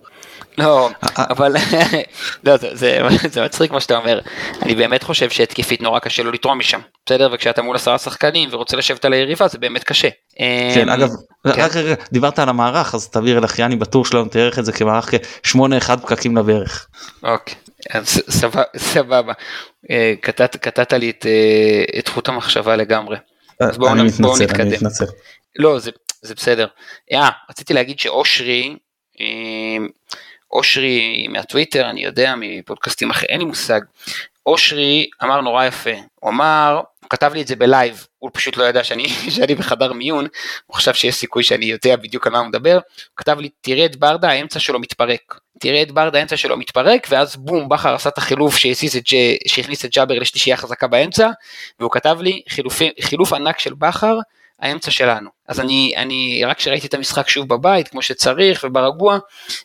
לא, 0.58 0.90
אבל 1.18 1.56
לא, 2.44 2.58
זה, 2.58 2.70
זה, 2.74 3.02
זה 3.32 3.46
מצחיק 3.46 3.72
מה 3.72 3.80
שאתה 3.80 3.98
אומר. 3.98 4.20
אני 4.62 4.76
באמת 4.76 5.04
חושב 5.04 5.30
שהתקפית 5.30 5.82
נורא 5.82 6.00
קשה 6.00 6.24
לו 6.24 6.32
לתרום 6.32 6.60
משם, 6.60 6.80
בסדר? 7.06 7.30
וכשאתה 7.34 7.62
מול 7.62 7.76
עשרה 7.76 7.98
שחקנים 7.98 8.50
ורוצה 8.52 8.78
לשבת 8.78 9.06
על 9.06 9.14
היריבה 9.14 9.48
זה 9.48 9.58
באמת 9.58 9.84
קשה. 9.84 10.10
כן, 10.74 10.90
אמ, 10.90 10.90
אגב, 10.90 11.10
כן. 11.54 11.62
רק 11.62 11.76
רגע, 11.76 11.94
דיברת 12.12 12.40
על 12.40 12.50
המערך 12.50 12.96
אז 12.96 13.10
תעביר 13.10 13.38
אל 13.38 13.46
אחייני 13.46 13.76
בטור 13.76 14.06
שלנו, 14.06 14.26
תאר 14.26 14.50
את 14.60 14.66
זה 14.66 14.72
כמערך 14.72 15.10
כ-8-1 15.12 15.98
פקקים 16.02 16.38
לברך. 16.38 16.88
אוקיי, 17.24 17.56
סבבה. 18.78 19.34
אה, 19.92 20.14
קטעת 20.22 20.94
לי 20.94 21.12
אה, 21.26 22.00
את 22.00 22.08
חוט 22.08 22.30
המחשבה 22.30 22.76
לגמרי. 22.76 23.18
אז 23.60 23.78
בואו 23.78 23.96
נתקדם. 23.96 24.62
אני 24.62 24.76
מתנצל. 24.76 25.06
לא, 25.60 25.80
זה 26.22 26.36
בסדר. 26.36 26.68
אה, 27.12 27.30
רציתי 27.50 27.74
להגיד 27.74 28.00
שאושרי, 28.00 28.76
אה, 29.22 29.86
אושרי 30.54 31.28
מהטוויטר, 31.30 31.90
אני 31.90 32.04
יודע, 32.04 32.34
מפודקאסטים 32.38 33.10
אחרים, 33.10 33.30
אין 33.30 33.40
לי 33.40 33.46
מושג. 33.46 33.82
אושרי 34.46 35.10
אמר 35.24 35.42
נורא 35.42 35.66
יפה, 35.66 35.92
הוא 36.20 36.30
אמר, 36.30 36.82
הוא 37.00 37.10
כתב 37.10 37.32
לי 37.34 37.42
את 37.42 37.48
זה 37.48 37.56
בלייב, 37.56 38.08
הוא 38.20 38.30
פשוט 38.34 38.58
לא 38.58 38.64
ידע 38.64 38.84
שאני, 38.84 39.10
שאני 39.36 39.56
בחדר 39.56 39.94
מיון, 39.94 40.28
הוא 40.66 40.76
חשב 40.76 40.94
שיש 40.94 41.16
סיכוי 41.16 41.44
שאני 41.44 41.66
יודע 41.66 41.96
בדיוק 41.96 42.28
על 42.28 42.34
מה 42.34 42.40
הוא 42.40 42.48
מדבר, 42.48 42.74
הוא 42.74 43.18
כתב 43.18 43.40
לי, 43.40 43.50
תראה 43.62 43.86
את 43.86 43.96
ברדה, 43.96 44.30
האמצע 44.30 44.60
שלו 44.60 44.80
מתפרק. 44.80 45.40
תראה 45.60 45.82
את 45.82 45.92
ברדה, 45.92 46.20
האמצע 46.20 46.38
שלו 46.38 46.58
מתפרק, 46.58 47.08
ואז 47.10 47.36
בום, 47.36 47.70
בכר 47.70 47.96
עשה 47.96 48.10
את 48.10 48.18
החילוף 48.18 48.58
שהכניס 49.48 49.86
את 49.86 49.92
ג'אבר 49.96 50.20
לשלישייה 50.20 50.58
חזקה 50.58 50.88
באמצע, 50.88 51.30
והוא 51.80 51.92
כתב 51.92 52.18
לי, 52.22 52.42
חילוף, 52.50 52.82
חילוף 53.02 53.34
ענק 53.34 53.60
של 53.60 53.74
בכר, 53.74 54.18
האמצע 54.64 54.92
שלנו. 54.92 55.30
אז 55.48 55.60
אני, 55.60 55.94
אני 55.98 56.42
רק 56.46 56.58
כשראיתי 56.58 56.88
את 56.88 56.94
המשחק 56.94 57.30
שוב 57.30 57.48
בבית, 57.48 57.88
כמו 57.88 58.02
שצריך 58.02 58.66
וברגוע, 58.68 59.18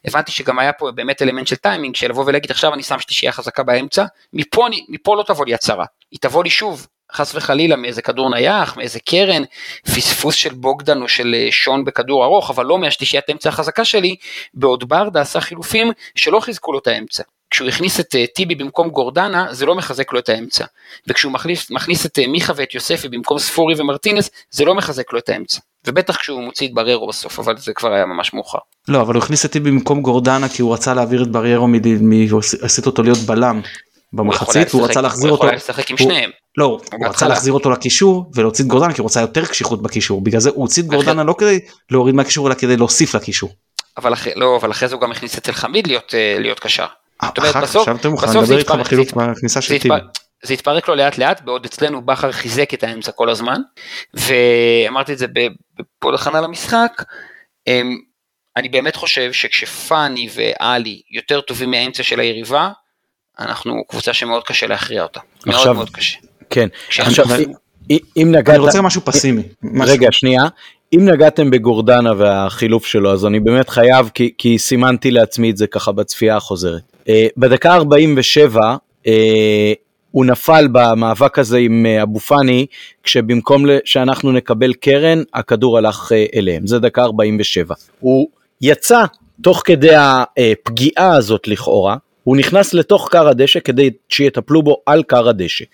הבנתי 0.05 0.33
שגם 0.33 0.59
היה 0.59 0.73
פה 0.73 0.91
באמת 0.91 1.23
אלמנט 1.23 1.47
של 1.47 1.57
טיימינג, 1.57 1.97
של 1.97 2.09
לבוא 2.09 2.25
ולהגיד 2.27 2.51
עכשיו 2.51 2.75
אני 2.75 2.83
שם 2.83 2.99
שלישייה 2.99 3.33
חזקה 3.33 3.63
באמצע, 3.63 4.05
מפה, 4.33 4.67
מפה 4.89 5.17
לא 5.17 5.23
תבוא 5.23 5.47
לי 5.47 5.55
הצרה, 5.55 5.85
היא 6.11 6.19
תבוא 6.21 6.45
לי 6.45 6.51
שוב, 6.51 6.87
חס 7.13 7.35
וחלילה 7.35 7.77
מאיזה 7.77 8.03
כדור 8.03 8.31
נייח, 8.31 8.77
מאיזה 8.77 9.01
קרן, 9.01 9.43
פספוס 9.83 10.35
של 10.35 10.55
בוגדן 10.55 11.03
או 11.03 11.09
של 11.09 11.35
אה, 11.35 11.49
שון 11.51 11.85
בכדור 11.85 12.25
ארוך, 12.25 12.51
אבל 12.51 12.67
לא 12.67 12.79
מהשלישיית 12.79 13.29
האמצע 13.29 13.49
החזקה 13.49 13.85
שלי, 13.85 14.17
בעוד 14.55 14.89
ברדה 14.89 15.21
עשה 15.21 15.41
חילופים 15.41 15.93
שלא 16.15 16.41
חיזקו 16.41 16.73
לו 16.73 16.79
את 16.79 16.87
האמצע. 16.87 17.23
כשהוא 17.51 17.69
הכניס 17.69 18.01
את 18.01 18.15
אה, 18.15 18.25
טיבי 18.35 18.55
במקום 18.55 18.89
גורדנה, 18.89 19.47
זה 19.51 19.67
לא 19.67 19.75
מחזק 19.75 20.13
לו 20.13 20.19
את 20.19 20.29
האמצע. 20.29 20.65
וכשהוא 21.07 21.33
מכניס, 21.33 21.71
מכניס 21.71 22.07
את 22.07 22.19
אה, 22.19 22.27
מיכה 22.27 22.53
ואת 22.57 22.75
יוספי 22.75 23.09
במקום 23.09 23.39
ספורי 23.39 23.75
ומרטינס, 23.79 24.31
זה 24.51 24.65
לא 24.65 24.75
מחזק 24.75 25.13
לו 25.13 25.19
את 25.19 25.29
האמצע. 25.29 25.59
ובטח 25.87 26.17
כשהוא 26.17 26.43
מוציא 26.43 26.69
את 26.69 26.75
בריירו 26.75 27.09
בסוף, 27.09 27.39
אבל 27.39 27.57
זה 27.57 27.73
כבר 27.73 27.93
היה 27.93 28.07
ממש 28.07 28.35
מאוחר. 28.35 28.59
לא, 28.89 29.01
אבל 29.01 29.15
הוא 29.15 29.23
הכניס 29.23 29.45
את 29.45 29.53
טיבי 29.53 29.71
במקום 29.71 30.03
גורדנה 30.03 30.49
כי 30.49 30.63
הוא 30.63 30.75
רצה 30.75 30.95
להעביר 30.95 31.23
את 31.23 31.29
בריירו, 31.29 31.69
עשית 32.63 32.87
אותו 32.87 33.03
להיות 33.03 33.19
בלם 33.19 33.61
במחצית, 34.13 34.71
הוא 34.71 34.85
רצה 34.85 35.01
להחזיר 35.01 35.31
אותו. 35.31 35.43
הוא 35.43 35.49
יכול 35.49 35.57
לשחק 35.57 35.91
עם 35.91 35.97
שניהם. 35.97 36.31
לא, 36.59 36.81
הוא 36.93 37.07
רצה 37.07 37.29
להחזיר 37.29 37.53
אותו 37.53 37.71
לקישור 37.71 38.31
ולהוציא 38.35 38.65
את 38.65 38.71
גורדנה 38.71 38.93
כי 38.93 39.01
הוא 39.01 39.07
רצה 39.07 39.21
יותר 39.21 39.47
קשיחות 39.47 39.83
בקישור, 39.83 40.21
בגלל 40.21 40.41
זה 40.41 40.51
הוא 40.51 40.63
הוציא 40.63 40.83
את 40.83 40.89
גורדנה 40.89 41.25
לא 41.25 41.35
כדי 41.39 41.61
להוריד 41.91 42.15
מהקישור 42.15 42.47
אלא 42.47 42.55
כדי 42.55 42.77
להוסיף 42.77 43.15
לקישור. 43.15 43.51
אבל 43.97 44.13
אחרי, 44.13 44.33
לא, 44.37 44.57
אבל 44.57 44.71
אחרי 44.71 44.89
זה 44.89 44.95
הוא 44.95 45.03
גם 45.03 45.11
הכניס 45.11 45.39
את 45.39 45.51
חמיד 45.51 45.87
להיות, 45.87 46.15
אה, 46.15 46.37
להיות 46.39 46.61
קשר. 46.61 46.87
עכשיו 47.21 47.97
אתם 47.97 48.11
מוכנים 48.11 48.43
לדבר 48.43 48.59
איתך 48.59 48.71
בחילוק 48.71 49.13
מהכניסה 49.13 49.61
של 49.61 49.79
טיבי. 49.79 49.95
זה 50.43 50.55
התפרק 50.55 50.89
לו 50.89 50.95
לאט 50.95 51.19
לאט, 51.19 51.41
בעוד 51.41 51.65
אצלנו 51.65 52.03
בכר 52.03 52.33
חיזק 52.33 52.75
את 52.75 52.85
האמצע 52.85 53.13
כל 53.13 53.31
הזמן, 53.31 53.61
ואמרתי 54.15 55.13
את 55.13 55.19
זה 55.19 55.27
בפוד 55.79 56.15
הכנה 56.15 56.41
למשחק, 56.41 57.03
אמ, 57.67 57.97
אני 58.57 58.69
באמת 58.69 58.97
חושב 58.97 59.33
שכשפאני 59.33 60.29
ואלי 60.35 61.01
יותר 61.11 61.41
טובים 61.41 61.71
מהאמצע 61.71 62.03
של 62.03 62.21
היריבה, 62.21 62.71
אנחנו 63.39 63.85
קבוצה 63.89 64.13
שמאוד 64.13 64.45
קשה 64.45 64.67
להכריע 64.67 65.03
אותה, 65.03 65.21
עכשיו, 65.47 65.65
מאוד 65.65 65.77
מאוד 65.77 65.91
קשה. 65.91 66.19
כן, 66.51 66.69
עכשיו 66.89 67.05
אם 68.17 68.29
נגעת... 68.31 68.49
אני 68.49 68.59
רוצה 68.59 68.83
משהו 68.83 69.01
פסימי. 69.05 69.43
רגע, 69.81 70.09
שנייה. 70.11 70.43
אם 70.95 71.05
נגעתם 71.05 71.51
בגורדנה 71.51 72.13
והחילוף 72.17 72.87
שלו, 72.87 73.13
אז 73.13 73.27
אני 73.27 73.41
באמת 73.41 73.69
חייב, 73.69 74.11
כי, 74.15 74.33
כי 74.39 74.59
סימנתי 74.59 75.11
לעצמי 75.11 75.51
את 75.51 75.57
זה 75.57 75.67
ככה 75.67 75.93
בצפייה 75.93 76.37
החוזרת. 76.37 76.83
Uh, 77.01 77.11
בדקה 77.37 77.75
47, 77.75 78.77
uh, 79.05 79.09
הוא 80.11 80.25
נפל 80.25 80.69
במאבק 80.73 81.39
הזה 81.39 81.59
עם 81.59 81.87
אה, 81.87 82.03
אבו 82.03 82.19
פאני, 82.19 82.67
כשבמקום 83.03 83.65
שאנחנו 83.85 84.33
נקבל 84.33 84.73
קרן, 84.73 85.23
הכדור 85.35 85.79
הלך 85.79 86.13
אה, 86.13 86.27
אליהם, 86.35 86.67
זה 86.67 86.79
דקה 86.79 87.03
47. 87.03 87.75
הוא 88.01 88.29
יצא 88.61 89.05
תוך 89.43 89.63
כדי 89.65 89.95
הפגיעה 89.97 91.17
הזאת 91.17 91.49
לכאורה, 91.49 91.97
הוא 92.25 92.37
נכנס 92.37 92.75
לתוך 92.75 93.09
כר 93.13 93.29
הדשא 93.29 93.61
כדי 93.61 93.91
שיטפלו 94.09 94.63
בו 94.63 94.77
על 94.87 95.03
כר 95.03 95.29
הדשא. 95.29 95.65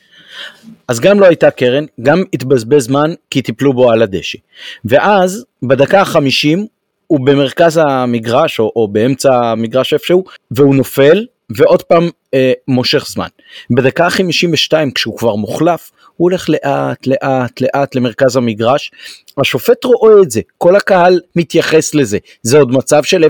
אז 0.89 1.01
גם 1.01 1.20
לא 1.20 1.26
הייתה 1.26 1.51
קרן, 1.51 1.85
גם 2.03 2.22
התבזבז 2.32 2.85
זמן 2.85 3.14
כי 3.30 3.43
טיפלו 3.43 3.72
בו 3.72 3.91
על 3.91 4.03
הדשא. 4.03 4.39
ואז 4.85 5.45
בדקה 5.62 6.01
החמישים 6.01 6.66
הוא 7.07 7.26
במרכז 7.26 7.80
המגרש 7.82 8.61
או, 8.61 8.72
או 8.76 8.89
באמצע 8.89 9.35
המגרש 9.35 9.93
איפשהו 9.93 10.24
והוא 10.51 10.74
נופל 10.74 11.26
ועוד 11.57 11.82
פעם 11.82 12.09
אה, 12.35 12.53
מושך 12.68 13.07
זמן. 13.09 13.28
בדקה 13.70 14.11
52 14.11 14.91
כשהוא 14.91 15.18
כבר 15.18 15.35
מוחלף 15.35 15.91
הוא 16.17 16.31
הולך 16.31 16.51
לאט 16.51 17.07
לאט 17.07 17.61
לאט 17.61 17.95
למרכז 17.95 18.37
המגרש. 18.37 18.91
השופט 19.39 19.85
רואה 19.85 20.23
את 20.23 20.31
זה, 20.31 20.41
כל 20.59 20.77
הקהל 20.77 21.21
מתייחס 21.37 21.95
לזה, 21.95 22.19
זה 22.43 22.59
עוד 22.59 22.73
מצב 22.73 23.03
של 23.03 23.25
0-0, 23.25 23.29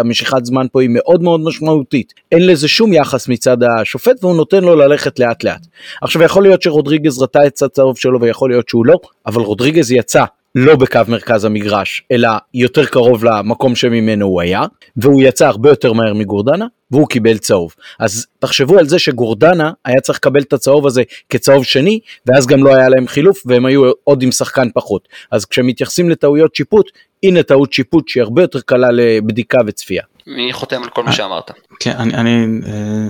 המשיכת 0.00 0.44
זמן 0.44 0.66
פה 0.72 0.82
היא 0.82 0.90
מאוד 0.92 1.22
מאוד 1.22 1.40
משמעותית, 1.40 2.12
אין 2.32 2.46
לזה 2.46 2.68
שום 2.68 2.92
יחס 2.92 3.28
מצד 3.28 3.56
השופט 3.62 4.24
והוא 4.24 4.36
נותן 4.36 4.64
לו 4.64 4.76
ללכת 4.76 5.18
לאט 5.18 5.44
לאט. 5.44 5.66
עכשיו 6.02 6.22
יכול 6.22 6.42
להיות 6.42 6.62
שרודריגז 6.62 7.22
רטה 7.22 7.46
את 7.46 7.62
הצהוב 7.62 7.98
שלו 7.98 8.20
ויכול 8.20 8.50
להיות 8.50 8.68
שהוא 8.68 8.86
לא, 8.86 8.96
אבל 9.26 9.42
רודריגז 9.42 9.92
יצא 9.92 10.24
לא 10.58 10.76
בקו 10.76 11.00
מרכז 11.08 11.44
המגרש, 11.44 12.02
אלא 12.12 12.28
יותר 12.54 12.86
קרוב 12.86 13.24
למקום 13.24 13.76
שממנו 13.76 14.26
הוא 14.26 14.40
היה, 14.40 14.62
והוא 14.96 15.22
יצא 15.22 15.46
הרבה 15.46 15.68
יותר 15.68 15.92
מהר 15.92 16.14
מגורדנה, 16.14 16.66
והוא 16.90 17.08
קיבל 17.08 17.38
צהוב. 17.38 17.74
אז 17.98 18.26
תחשבו 18.38 18.78
על 18.78 18.88
זה 18.88 18.98
שגורדנה 18.98 19.70
היה 19.84 20.00
צריך 20.00 20.18
לקבל 20.18 20.40
את 20.40 20.52
הצהוב 20.52 20.86
הזה 20.86 21.02
כצהוב 21.28 21.64
שני, 21.64 22.00
ואז 22.26 22.46
גם 22.46 22.64
לא 22.64 22.74
היה 22.74 22.88
להם 22.88 23.08
חילוף, 23.08 23.42
והם 23.46 23.66
היו 23.66 23.90
עוד 24.04 24.22
עם 24.22 24.32
שחקן 24.32 24.68
פחות. 24.74 25.08
אז 25.30 25.44
כשמתייחסים 25.44 26.10
לטעויות 26.10 26.54
שיפוט, 26.54 26.90
הנה 27.22 27.42
טעות 27.42 27.72
שיפוט 27.72 28.08
שהיא 28.08 28.22
הרבה 28.22 28.42
יותר 28.42 28.60
קלה 28.60 28.88
לבדיקה 28.92 29.58
וצפייה. 29.66 30.02
אני 30.28 30.52
חותם 30.52 30.82
על 30.82 30.88
כל 30.88 31.02
מה 31.02 31.12
שאמרת. 31.12 31.50
כן, 31.80 31.92
אני... 31.98 32.14
אני... 32.14 32.46
אה, 32.66 33.08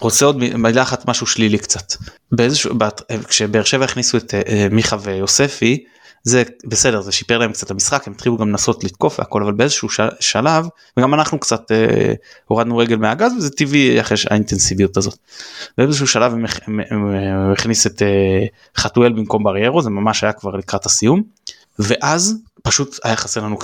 רוצה 0.00 0.24
עוד 0.24 0.36
מילה 0.36 0.82
אחת 0.82 1.08
משהו 1.08 1.26
שלילי 1.26 1.58
קצת. 1.58 1.92
באיזשהו, 2.32 2.74
כשבאר 3.28 3.64
שבע 3.64 3.84
הכניסו 3.84 4.16
את 4.16 4.34
אה, 4.34 4.66
מיכה 4.70 4.96
ויוספי, 5.02 5.84
זה 6.24 6.42
בסדר 6.66 7.00
זה 7.00 7.12
שיפר 7.12 7.38
להם 7.38 7.52
קצת 7.52 7.70
המשחק 7.70 8.06
הם 8.06 8.12
התחילו 8.12 8.36
גם 8.36 8.48
לנסות 8.48 8.84
לתקוף 8.84 9.18
והכל 9.18 9.42
אבל 9.42 9.52
באיזשהו 9.52 9.88
שלב 10.20 10.66
וגם 10.96 11.14
אנחנו 11.14 11.38
קצת 11.38 11.72
אה, 11.72 12.12
הורדנו 12.46 12.76
רגל 12.76 12.96
מהגז 12.96 13.32
וזה 13.38 13.50
טבעי 13.50 14.00
אחרי 14.00 14.18
האינטנסיביות 14.30 14.96
הזאת. 14.96 15.18
באיזשהו 15.78 16.06
שלב 16.06 16.32
הם, 16.32 16.44
הם, 16.66 16.80
הם, 16.90 17.06
הם 17.14 17.52
הכניס 17.52 17.86
את 17.86 18.02
אה, 18.02 18.46
חתואל 18.76 19.12
במקום 19.12 19.44
בריירו 19.44 19.82
זה 19.82 19.90
ממש 19.90 20.24
היה 20.24 20.32
כבר 20.32 20.56
לקראת 20.56 20.86
הסיום. 20.86 21.22
ואז 21.78 22.34
פשוט 22.62 22.98
היה 23.04 23.16
חסר 23.16 23.40
לנו 23.40 23.58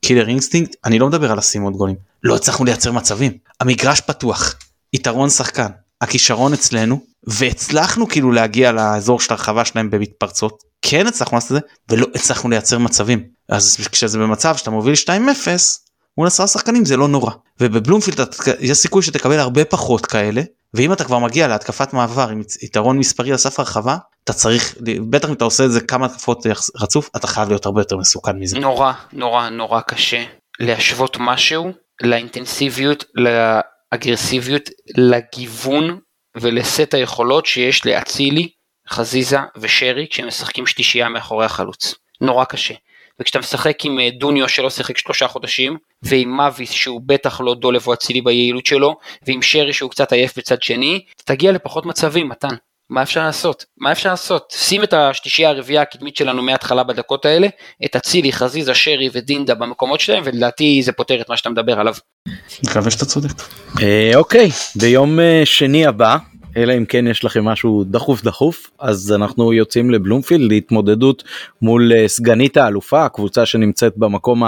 killer 0.00 0.28
instinct 0.28 0.76
אני 0.84 0.98
לא 0.98 1.08
מדבר 1.08 1.32
על 1.32 1.38
עוד 1.62 1.74
גולים. 1.76 1.96
לא 2.22 2.36
הצלחנו 2.36 2.64
לייצר 2.64 2.92
מצבים. 2.92 3.32
המגרש 3.60 4.00
פתוח 4.00 4.54
יתרון 4.92 5.30
שחקן 5.30 5.68
הכישרון 6.00 6.52
אצלנו 6.52 7.00
והצלחנו 7.24 8.08
כאילו 8.08 8.32
להגיע 8.32 8.72
לאזור 8.72 9.20
של 9.20 9.32
הרחבה 9.32 9.64
שלהם 9.64 9.90
במתפרצות 9.90 10.69
כן 10.82 11.06
הצלחנו 11.06 11.36
לעשות 11.36 11.52
את 11.52 11.56
זה 11.56 11.96
ולא 11.96 12.06
הצלחנו 12.14 12.50
לייצר 12.50 12.78
מצבים. 12.78 13.24
אז 13.48 13.76
כשזה 13.92 14.18
במצב 14.18 14.56
שאתה 14.56 14.70
מוביל 14.70 14.94
2-0 15.06 15.08
מול 16.18 16.26
עשרה 16.26 16.46
שחקנים 16.46 16.84
זה 16.84 16.96
לא 16.96 17.08
נורא. 17.08 17.30
ובבלומפילד 17.60 18.20
יש 18.60 18.78
סיכוי 18.78 19.02
שתקבל 19.02 19.38
הרבה 19.38 19.64
פחות 19.64 20.06
כאלה 20.06 20.42
ואם 20.74 20.92
אתה 20.92 21.04
כבר 21.04 21.18
מגיע 21.18 21.48
להתקפת 21.48 21.92
מעבר 21.92 22.28
עם 22.28 22.42
יתרון 22.62 22.98
מספרי 22.98 23.30
על 23.30 23.36
סף 23.36 23.58
הרחבה 23.58 23.96
אתה 24.24 24.32
צריך 24.32 24.74
בטח 25.10 25.28
אם 25.28 25.34
אתה 25.34 25.44
עושה 25.44 25.64
את 25.64 25.72
זה 25.72 25.80
כמה 25.80 26.06
התקפות 26.06 26.46
רצוף 26.76 27.10
אתה 27.16 27.26
חייב 27.26 27.48
להיות 27.48 27.66
הרבה 27.66 27.80
יותר 27.80 27.96
מסוכן 27.96 28.38
מזה. 28.38 28.58
נורא 28.58 28.92
נורא 29.12 29.48
נורא 29.48 29.80
קשה 29.80 30.24
להשוות 30.60 31.16
משהו 31.20 31.72
לאינטנסיביות 32.02 33.04
לאגרסיביות 33.14 34.70
לגיוון 34.96 35.98
ולסט 36.36 36.94
היכולות 36.94 37.46
שיש 37.46 37.86
לאצילי 37.86 38.48
חזיזה 38.90 39.38
ושרי 39.56 40.06
כשהם 40.10 40.28
משחקים 40.28 40.66
שלישייה 40.66 41.08
מאחורי 41.08 41.44
החלוץ. 41.44 41.94
נורא 42.20 42.44
קשה. 42.44 42.74
וכשאתה 43.20 43.38
משחק 43.38 43.84
עם 43.84 44.00
אה, 44.00 44.10
דוניו 44.10 44.48
שלא 44.48 44.70
שיחק 44.70 44.98
שלושה 44.98 45.28
חודשים, 45.28 45.76
ועם 46.02 46.36
מאביס 46.36 46.70
שהוא 46.70 47.00
בטח 47.06 47.40
לא 47.40 47.54
דולב 47.54 47.86
או 47.86 47.92
אצילי 47.92 48.20
ביעילות 48.20 48.66
שלו, 48.66 48.96
ועם 49.26 49.42
שרי 49.42 49.72
שהוא 49.72 49.90
קצת 49.90 50.12
עייף 50.12 50.38
בצד 50.38 50.62
שני, 50.62 51.04
תגיע 51.24 51.52
לפחות 51.52 51.86
מצבים, 51.86 52.28
מתן. 52.28 52.54
מה 52.90 53.02
אפשר 53.02 53.24
לעשות? 53.24 53.64
מה 53.78 53.92
אפשר 53.92 54.10
לעשות? 54.10 54.54
שים 54.56 54.82
את 54.82 54.92
השלישייה 54.92 55.50
הרביעייה 55.50 55.82
הקדמית 55.82 56.16
שלנו 56.16 56.42
מההתחלה 56.42 56.82
בדקות 56.82 57.24
האלה, 57.24 57.48
את 57.84 57.96
אצילי, 57.96 58.32
חזיזה, 58.32 58.74
שרי 58.74 59.08
ודינדה 59.12 59.54
במקומות 59.54 60.00
שלהם, 60.00 60.22
ולדעתי 60.26 60.82
זה 60.82 60.92
פותר 60.92 61.20
את 61.20 61.28
מה 61.28 61.36
שאתה 61.36 61.50
מדבר 61.50 61.80
עליו. 61.80 61.94
מקווה 62.64 62.90
שאתה 62.90 63.04
צודק. 63.04 63.32
אה, 63.82 64.12
אוקיי, 64.14 64.50
ביום 64.76 65.20
אה, 65.20 65.42
שני 65.44 65.86
הבא 65.86 66.16
אלא 66.56 66.76
אם 66.76 66.84
כן 66.84 67.06
יש 67.06 67.24
לכם 67.24 67.44
משהו 67.44 67.84
דחוף 67.84 68.22
דחוף 68.22 68.70
אז 68.78 69.12
אנחנו 69.12 69.52
יוצאים 69.52 69.90
לבלומפילד 69.90 70.52
להתמודדות 70.52 71.24
מול 71.62 71.92
אה, 71.92 72.08
סגנית 72.08 72.56
האלופה 72.56 73.04
הקבוצה 73.04 73.46
שנמצאת 73.46 73.96
במקום 73.96 74.42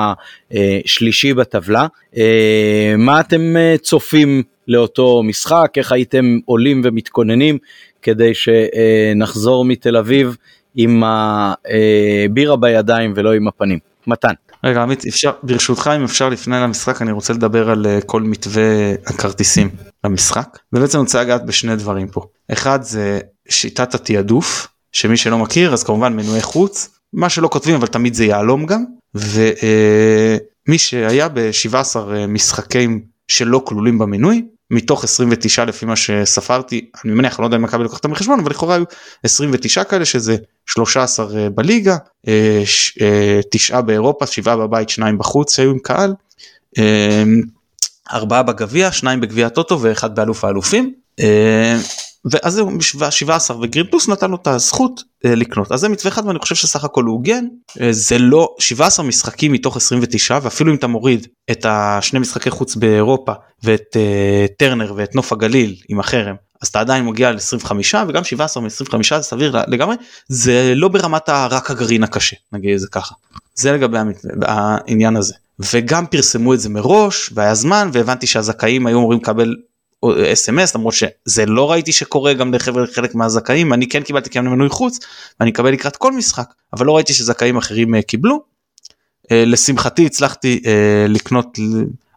השלישי 0.51 1.35
בטבלה. 1.35 1.87
אה, 2.17 2.95
מה 2.99 3.21
אתם 3.21 3.57
אה, 3.57 3.75
צופים 3.83 4.43
לאותו 4.69 5.23
משחק? 5.23 5.73
איך 5.77 5.93
הייתם 5.93 6.39
עולים 6.45 6.81
ומתכוננים 6.85 7.59
כדי 8.03 8.33
שנחזור 8.35 9.65
מתל 9.65 9.97
אביב 9.97 10.37
עם 10.75 11.03
הבירה 11.07 12.57
בידיים 12.57 13.13
ולא 13.17 13.33
עם 13.33 13.49
הפנים? 13.49 13.79
מתן. 14.07 14.35
רגע 14.65 14.83
עמית 14.83 15.07
אפשר 15.07 15.33
ברשותך 15.43 15.91
אם 15.97 16.05
אפשר 16.05 16.29
לפני 16.29 16.57
למשחק 16.57 17.03
אני 17.03 17.13
רוצה 17.13 17.33
לדבר 17.33 17.71
על 17.71 17.87
uh, 17.87 18.05
כל 18.05 18.23
מתווה 18.23 18.63
הכרטיסים 19.07 19.71
למשחק. 20.05 20.59
ובעצם 20.73 20.99
אני 20.99 21.03
רוצה 21.03 21.23
לגעת 21.23 21.47
בשני 21.47 21.77
דברים 21.77 22.09
פה. 22.09 22.27
אחד 22.53 22.83
זה 22.83 23.21
שיטת 23.49 23.95
התעדוף 23.95 24.69
שמי 24.93 25.17
שלא 25.17 25.39
מכיר 25.39 25.73
אז 25.73 25.85
כמובן 25.85 26.17
מנועי 26.17 26.43
חוץ 26.43 26.89
מה 27.13 27.29
שלא 27.29 27.49
כותבים 27.49 27.75
אבל 27.75 27.87
תמיד 27.87 28.15
זה 28.15 28.25
יהלום 28.25 28.67
גם. 28.67 28.85
ומי 29.15 30.77
uh, 30.77 30.79
שהיה 30.79 31.29
ב-17 31.29 31.95
uh, 31.95 32.27
משחקים 32.29 33.01
שלא 33.29 33.63
כלולים 33.65 33.99
במנוי 33.99 34.43
מתוך 34.73 35.05
29 35.05 35.65
לפי 35.65 35.87
מה 35.87 35.97
שספרתי 35.97 36.91
אני 37.05 37.13
מניח 37.13 37.41
לא 37.41 37.45
יודע 37.45 37.57
אם 37.57 37.63
מכבי 37.63 37.85
לקחתם 37.85 38.11
בחשבון 38.11 38.41
אבל 38.41 38.51
לכאורה 38.51 38.75
היו 38.75 38.85
29 39.25 39.85
כאלה 39.85 40.05
שזה 40.05 40.37
13 40.67 41.39
אה, 41.39 41.51
בליגה, 41.51 41.97
9 43.51 43.75
אה, 43.75 43.79
אה, 43.79 43.83
באירופה, 43.83 44.27
7 44.27 44.57
בבית, 44.57 44.89
2 44.89 45.19
בחוץ 45.19 45.57
שהיו 45.57 45.71
עם 45.71 45.79
קהל, 45.79 46.15
4 48.13 48.43
בגביע, 48.43 48.93
2 48.93 49.21
בגביע 49.21 49.47
הטוטו 49.47 49.81
ואחד 49.81 50.15
באלוף 50.15 50.45
האלופים. 50.45 50.95
ואז 52.25 52.55
זהו 52.55 52.71
17 53.11 53.57
וגרין 53.61 53.87
פלוס 53.87 54.09
נתן 54.09 54.31
לו 54.31 54.37
את 54.37 54.47
הזכות 54.47 55.03
לקנות. 55.25 55.73
אז 55.73 55.81
זה 55.81 55.89
מתווה 55.89 56.13
אחד 56.13 56.27
ואני 56.27 56.39
חושב 56.39 56.55
שסך 56.55 56.85
הכל 56.85 57.05
הוא 57.05 57.13
הוגן. 57.13 57.45
זה 57.91 58.19
לא 58.19 58.55
17 58.59 59.07
משחקים 59.07 59.53
מתוך 59.53 59.77
29 59.77 60.39
ואפילו 60.43 60.73
אם 60.73 60.77
אתה 60.77 60.87
מוריד 60.87 61.27
את 61.51 61.67
השני 61.69 62.19
משחקי 62.19 62.51
חוץ 62.51 62.77
באירופה 62.77 63.33
ואת 63.63 63.97
טרנר 64.59 64.93
ואת 64.97 65.15
נוף 65.15 65.33
הגליל 65.33 65.77
עם 65.89 66.01
החרם 66.01 66.35
אז 66.63 66.69
אתה 66.69 66.81
עדיין 66.81 67.05
מגיע 67.05 67.33
ל-25 67.33 67.73
וגם 68.09 68.25
17 68.25 68.63
מ-25 68.63 68.99
זה 69.17 69.23
סביר 69.23 69.57
לגמרי. 69.69 69.97
זה 70.29 70.73
לא 70.77 70.89
ברמת 70.89 71.29
רק 71.29 71.71
הגרעין 71.71 72.03
הקשה 72.03 72.37
נגיד 72.53 72.77
זה 72.77 72.87
ככה. 72.93 73.15
זה 73.55 73.73
לגבי 73.73 73.99
העניין 74.43 75.17
הזה. 75.17 75.35
וגם 75.73 76.07
פרסמו 76.07 76.55
את 76.55 76.61
זה 76.61 76.69
מראש 76.69 77.31
והיה 77.35 77.55
זמן 77.55 77.91
והבנתי 77.93 78.27
שהזכאים 78.27 78.87
היו 78.87 78.99
אמורים 78.99 79.19
לקבל 79.19 79.57
אס.אם.אס 80.33 80.75
למרות 80.75 80.95
שזה 80.95 81.47
לא 81.47 81.71
ראיתי 81.71 81.93
שקורה 81.93 82.35
גם 82.35 82.55
לחבר 82.55 82.87
חלק 82.87 83.15
מהזכאים 83.15 83.73
אני 83.73 83.89
כן 83.89 84.03
קיבלתי 84.03 84.31
כאן 84.31 84.49
מנוי 84.49 84.69
חוץ 84.69 84.99
ואני 85.41 85.51
אקבל 85.51 85.73
לקראת 85.73 85.97
כל 85.97 86.13
משחק 86.13 86.53
אבל 86.73 86.87
לא 86.87 86.97
ראיתי 86.97 87.15
שזכאים 87.15 87.57
אחרים 87.57 87.95
אה, 87.95 88.03
קיבלו. 88.03 88.43
אה, 89.33 89.45
לשמחתי 89.47 90.07
הצלחתי 90.07 90.63
אה, 90.67 91.07
לקנות 91.09 91.59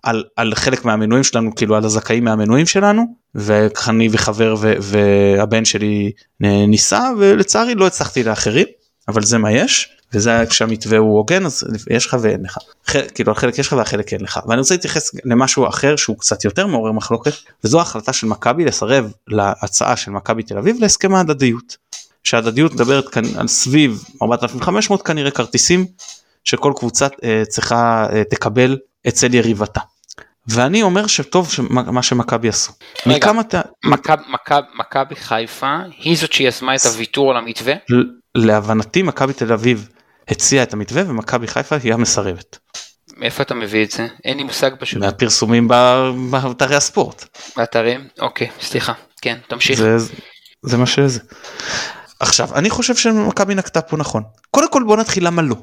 על, 0.03 0.23
על 0.35 0.55
חלק 0.55 0.85
מהמנויים 0.85 1.23
שלנו 1.23 1.55
כאילו 1.55 1.75
על 1.75 1.85
הזכאים 1.85 2.23
מהמנויים 2.23 2.65
שלנו 2.65 3.15
וככה 3.35 3.91
אני 3.91 4.09
וחבר 4.11 4.55
ו, 4.59 4.73
והבן 4.81 5.65
שלי 5.65 6.11
ניסה 6.39 7.09
ולצערי 7.19 7.75
לא 7.75 7.87
הצלחתי 7.87 8.23
לאחרים 8.23 8.65
אבל 9.07 9.23
זה 9.23 9.37
מה 9.37 9.51
יש 9.51 9.89
וזה 10.15 10.43
כשהמתווה 10.49 10.97
הוא 10.97 11.17
הוגן 11.17 11.45
אז 11.45 11.63
יש 11.89 12.05
לך 12.05 12.17
ואין 12.21 12.43
לך 12.43 12.57
כאילו 13.15 13.31
החלק 13.31 13.59
יש 13.59 13.67
לך 13.67 13.73
והחלק 13.73 14.13
אין 14.13 14.21
לך 14.21 14.39
ואני 14.47 14.59
רוצה 14.59 14.73
להתייחס 14.73 15.11
למשהו 15.25 15.67
אחר 15.67 15.95
שהוא 15.95 16.19
קצת 16.19 16.45
יותר 16.45 16.67
מעורר 16.67 16.91
מחלוקת 16.91 17.33
וזו 17.63 17.81
החלטה 17.81 18.13
של 18.13 18.27
מכבי 18.27 18.65
לסרב 18.65 19.11
להצעה 19.27 19.95
של 19.95 20.11
מכבי 20.11 20.43
תל 20.43 20.57
אביב 20.57 20.77
להסכם 20.79 21.15
ההדדיות. 21.15 21.77
שההדדיות 22.25 22.73
מדברת 22.73 23.09
כאן 23.09 23.23
על 23.37 23.47
סביב 23.47 24.03
4500 24.21 25.01
כנראה 25.01 25.31
כרטיסים 25.31 25.85
שכל 26.43 26.73
קבוצה 26.75 27.07
אה, 27.23 27.43
צריכה 27.49 28.07
אה, 28.13 28.23
תקבל 28.23 28.77
אצל 29.07 29.33
יריבתה. 29.33 29.81
ואני 30.47 30.81
אומר 30.81 31.07
שטוב 31.07 31.49
מה 31.69 32.03
שמכבי 32.03 32.49
עשו. 32.49 32.71
רגע. 33.05 33.31
מכבי 33.33 33.39
מכב, 33.83 34.61
מכב, 34.79 35.03
חיפה 35.13 35.77
היא 35.99 36.17
זאת 36.17 36.33
שיזמה 36.33 36.75
את 36.75 36.85
הוויתור 36.85 37.31
על 37.31 37.37
המתווה? 37.37 37.73
להבנתי 38.35 39.01
מכבי 39.01 39.33
תל 39.33 39.53
אביב 39.53 39.89
הציעה 40.27 40.63
את 40.63 40.73
המתווה 40.73 41.03
ומכבי 41.07 41.47
חיפה 41.47 41.75
היא 41.83 41.93
המסרבת. 41.93 42.57
מאיפה 43.17 43.43
אתה 43.43 43.53
מביא 43.53 43.85
את 43.85 43.91
זה? 43.91 44.07
אין 44.23 44.37
לי 44.37 44.43
מושג 44.43 44.71
פשוט. 44.79 44.99
מהפרסומים 44.99 45.67
באתרי 46.31 46.75
הספורט. 46.75 47.25
באתרים? 47.57 48.07
אוקיי, 48.19 48.49
סליחה. 48.61 48.93
כן, 49.21 49.37
תמשיך. 49.47 49.79
זה, 49.79 49.97
זה 50.61 50.77
מה 50.77 50.85
שזה. 50.85 51.19
עכשיו, 52.19 52.55
אני 52.55 52.69
חושב 52.69 52.95
שמכבי 52.95 53.55
נקטה 53.55 53.81
פה 53.81 53.97
נכון. 53.97 54.23
קודם 54.51 54.71
כל 54.71 54.83
בוא 54.83 54.97
נתחיל 54.97 55.27
למה 55.27 55.41
לא. 55.41 55.55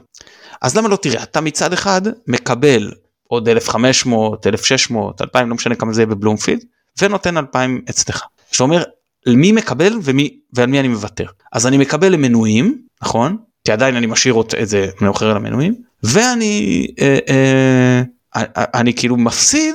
אז 0.63 0.77
למה 0.77 0.89
לא 0.89 0.97
תראה, 0.97 1.23
אתה 1.23 1.41
מצד 1.41 1.73
אחד 1.73 2.03
מקבל 2.27 2.93
עוד 3.29 3.49
1500, 3.49 4.47
1600, 4.47 5.23
2000, 5.23 5.49
לא 5.49 5.55
משנה 5.55 5.75
כמה 5.75 5.93
זה 5.93 6.01
יהיה 6.01 6.07
בבלומפילד, 6.07 6.65
ונותן 7.03 7.37
2000 7.37 7.81
אצלך. 7.91 8.23
שאומר, 8.53 8.83
מי 9.27 9.53
מקבל 9.53 9.93
ומי, 10.03 10.41
ועל 10.53 10.67
מי 10.67 10.81
אני 10.81 10.89
מוותר. 10.89 11.27
אז 11.53 11.67
אני 11.67 11.79
מקבל 11.79 12.13
למנויים, 12.13 12.83
נכון? 13.03 13.37
כי 13.65 13.73
עדיין 13.73 13.97
אני 13.97 14.07
משאיר 14.07 14.41
את 14.63 14.69
זה 14.69 14.89
מאוחר 15.01 15.31
על 15.31 15.37
המנויים, 15.37 15.75
ואני 16.03 16.87
אה, 17.01 17.19
אה, 17.29 18.03
אה, 18.37 18.65
אני 18.75 18.95
כאילו 18.95 19.17
מפסיד 19.17 19.75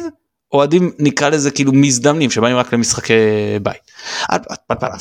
אוהדים 0.53 0.91
נקרא 0.99 1.29
לזה 1.29 1.51
כאילו 1.51 1.73
מזדמנים 1.73 2.31
שבאים 2.31 2.55
רק 2.55 2.73
למשחקי 2.73 3.13
בית. 3.61 3.91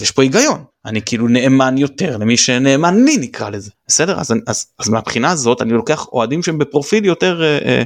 יש 0.01 0.11
פה 0.11 0.23
היגיון 0.23 0.65
אני 0.87 1.03
כאילו 1.03 1.29
נאמן 1.29 1.79
יותר 1.79 2.17
למי 2.17 2.37
שנאמן 2.37 3.05
לי 3.05 3.17
נקרא 3.17 3.49
לזה 3.49 3.71
בסדר 3.89 4.21
אז, 4.21 4.35
אז, 4.47 4.67
אז 4.79 4.89
מהבחינה 4.89 5.31
הזאת 5.31 5.63
אני 5.63 5.73
לוקח 5.73 6.07
אוהדים 6.13 6.43
שהם 6.43 6.59
בפרופיל 6.59 7.05
יותר 7.05 7.43
אה, 7.43 7.59
אה, 7.65 7.83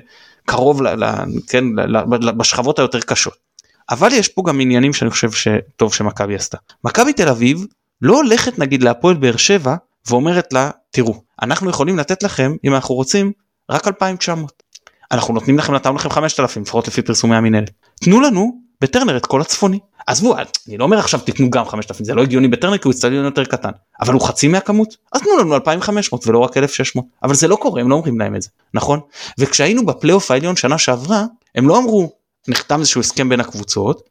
קרוב 0.46 0.82
ל, 0.82 1.04
ל, 1.04 1.10
כן, 1.48 1.64
ל, 1.64 1.96
ל, 1.96 2.30
בשכבות 2.32 2.78
היותר 2.78 3.00
קשות. 3.00 3.34
אבל 3.90 4.08
יש 4.12 4.28
פה 4.28 4.42
גם 4.46 4.60
עניינים 4.60 4.92
שאני 4.92 5.10
חושב 5.10 5.30
שטוב 5.30 5.94
שמכבי 5.94 6.34
עשתה. 6.34 6.58
מכבי 6.84 7.12
תל 7.12 7.28
אביב 7.28 7.66
לא 8.02 8.16
הולכת 8.16 8.58
נגיד 8.58 8.82
להפועל 8.82 9.16
באר 9.16 9.36
שבע 9.36 9.74
ואומרת 10.10 10.52
לה 10.52 10.70
תראו 10.90 11.14
אנחנו 11.42 11.70
יכולים 11.70 11.98
לתת 11.98 12.22
לכם 12.22 12.56
אם 12.64 12.74
אנחנו 12.74 12.94
רוצים 12.94 13.32
רק 13.70 13.88
2,900. 13.88 14.62
אנחנו 15.12 15.34
נותנים 15.34 15.58
לכם 15.58 15.74
נתנו 15.74 15.94
לכם 15.94 16.10
5,000 16.10 16.62
לפחות 16.62 16.88
לפי 16.88 17.02
פרסומי 17.02 17.36
המינהלת. 17.36 17.70
תנו 18.00 18.20
לנו 18.20 18.60
בטרנר 18.80 19.16
את 19.16 19.26
כל 19.26 19.40
הצפוני. 19.40 19.78
עזבו 20.06 20.36
אני 20.68 20.78
לא 20.78 20.84
אומר 20.84 20.98
עכשיו 20.98 21.20
תיתנו 21.20 21.50
גם 21.50 21.64
5,000 21.64 22.04
זה 22.04 22.14
לא 22.14 22.22
הגיוני 22.22 22.48
בטרנר 22.48 22.78
כי 22.78 22.88
הוא 22.88 22.92
אצטדיון 22.92 23.24
יותר 23.24 23.44
קטן. 23.44 23.70
אבל 24.00 24.14
הוא 24.14 24.22
חצי 24.22 24.48
מהכמות? 24.48 24.96
אז 25.12 25.20
תנו 25.20 25.38
לנו 25.38 25.54
2,500 25.54 26.26
ולא 26.26 26.38
רק 26.38 26.56
1,600 26.56 27.04
אבל 27.22 27.34
זה 27.34 27.48
לא 27.48 27.56
קורה 27.56 27.80
הם 27.80 27.90
לא 27.90 27.94
אומרים 27.94 28.18
להם 28.18 28.36
את 28.36 28.42
זה. 28.42 28.48
נכון? 28.74 29.00
וכשהיינו 29.38 29.86
בפלייאוף 29.86 30.30
העליון 30.30 30.56
שנה 30.56 30.78
שעברה 30.78 31.24
הם 31.54 31.68
לא 31.68 31.78
אמרו 31.78 32.12
נחתם 32.48 32.80
איזשהו 32.80 33.00
הסכם 33.00 33.28
בין 33.28 33.40
הקבוצות 33.40 34.02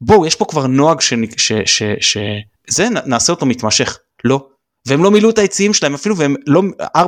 בואו 0.00 0.26
יש 0.26 0.34
פה 0.34 0.44
כבר 0.44 0.66
נוהג 0.66 1.00
שזה 1.00 2.88
נעשה 3.06 3.32
אותו 3.32 3.46
מתמשך. 3.46 3.98
לא 4.24 4.46
והם 4.88 5.04
לא 5.04 5.10
מילאו 5.10 5.30
את 5.30 5.38
היציאים 5.38 5.74
שלהם 5.74 5.94
אפילו 5.94 6.16
והם 6.16 6.34
לא 6.46 6.62
4-5 6.96 7.00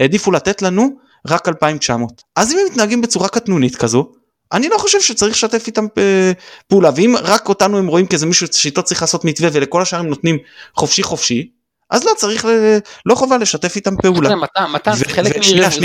העדיפו 0.00 0.32
לתת 0.32 0.62
לנו 0.62 0.90
רק 1.28 1.48
2,900 1.48 2.22
אז 2.36 2.52
אם 2.52 2.58
הם 2.58 2.66
מתנהגים 2.70 3.00
בצורה 3.00 3.28
קטנונית 3.28 3.76
כזו 3.76 4.12
אני 4.52 4.68
לא 4.68 4.78
חושב 4.78 5.00
שצריך 5.00 5.32
לשתף 5.32 5.66
איתם 5.66 5.86
אה, 5.98 6.32
פעולה. 6.68 6.90
ואם 6.96 7.14
רק 7.22 7.48
אותנו 7.48 7.78
הם 7.78 7.86
רואים 7.86 8.06
כאיזה 8.06 8.26
מישהו 8.26 8.46
שאיתו 8.52 8.82
צריך 8.82 9.02
לעשות 9.02 9.24
מתווה 9.24 9.48
ולכל 9.52 9.82
השאר 9.82 9.98
הם 9.98 10.06
נותנים 10.06 10.38
חופשי 10.74 11.02
חופשי 11.02 11.48
אז 11.90 12.04
לא 12.04 12.10
צריך 12.16 12.44
ל... 12.44 12.78
לא 13.06 13.14
חובה 13.14 13.38
לשתף 13.38 13.76
איתם 13.76 13.96
פעולה. 14.02 14.30
מתן 14.72 14.92
זה 14.94 15.04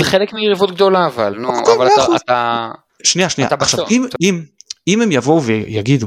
חלק 0.04 0.32
מיריבות 0.32 0.74
גדולה 0.74 1.06
אבל 1.06 1.34
נו 1.38 1.58
אוקיי, 1.58 1.74
אבל 1.74 1.88
אתה 2.16 2.70
שנייה 3.02 3.28
שנייה. 3.28 3.50
עכשיו 3.60 3.86
אם 4.20 4.42
אם 4.88 5.02
הם 5.02 5.12
יבואו 5.12 5.42
ויגידו 5.42 6.06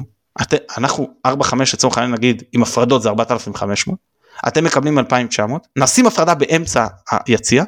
אנחנו 0.77 1.09
4-5 1.27 1.29
לצורך 1.73 1.97
העניין 1.97 2.13
נגיד 2.13 2.43
עם 2.53 2.63
הפרדות 2.63 3.01
זה 3.01 3.09
4,500 3.09 4.14
אתם 4.47 4.63
מקבלים 4.63 4.99
2,900 4.99 5.67
נשים 5.77 6.07
הפרדה 6.07 6.35
באמצע 6.35 6.87
היציע 7.27 7.63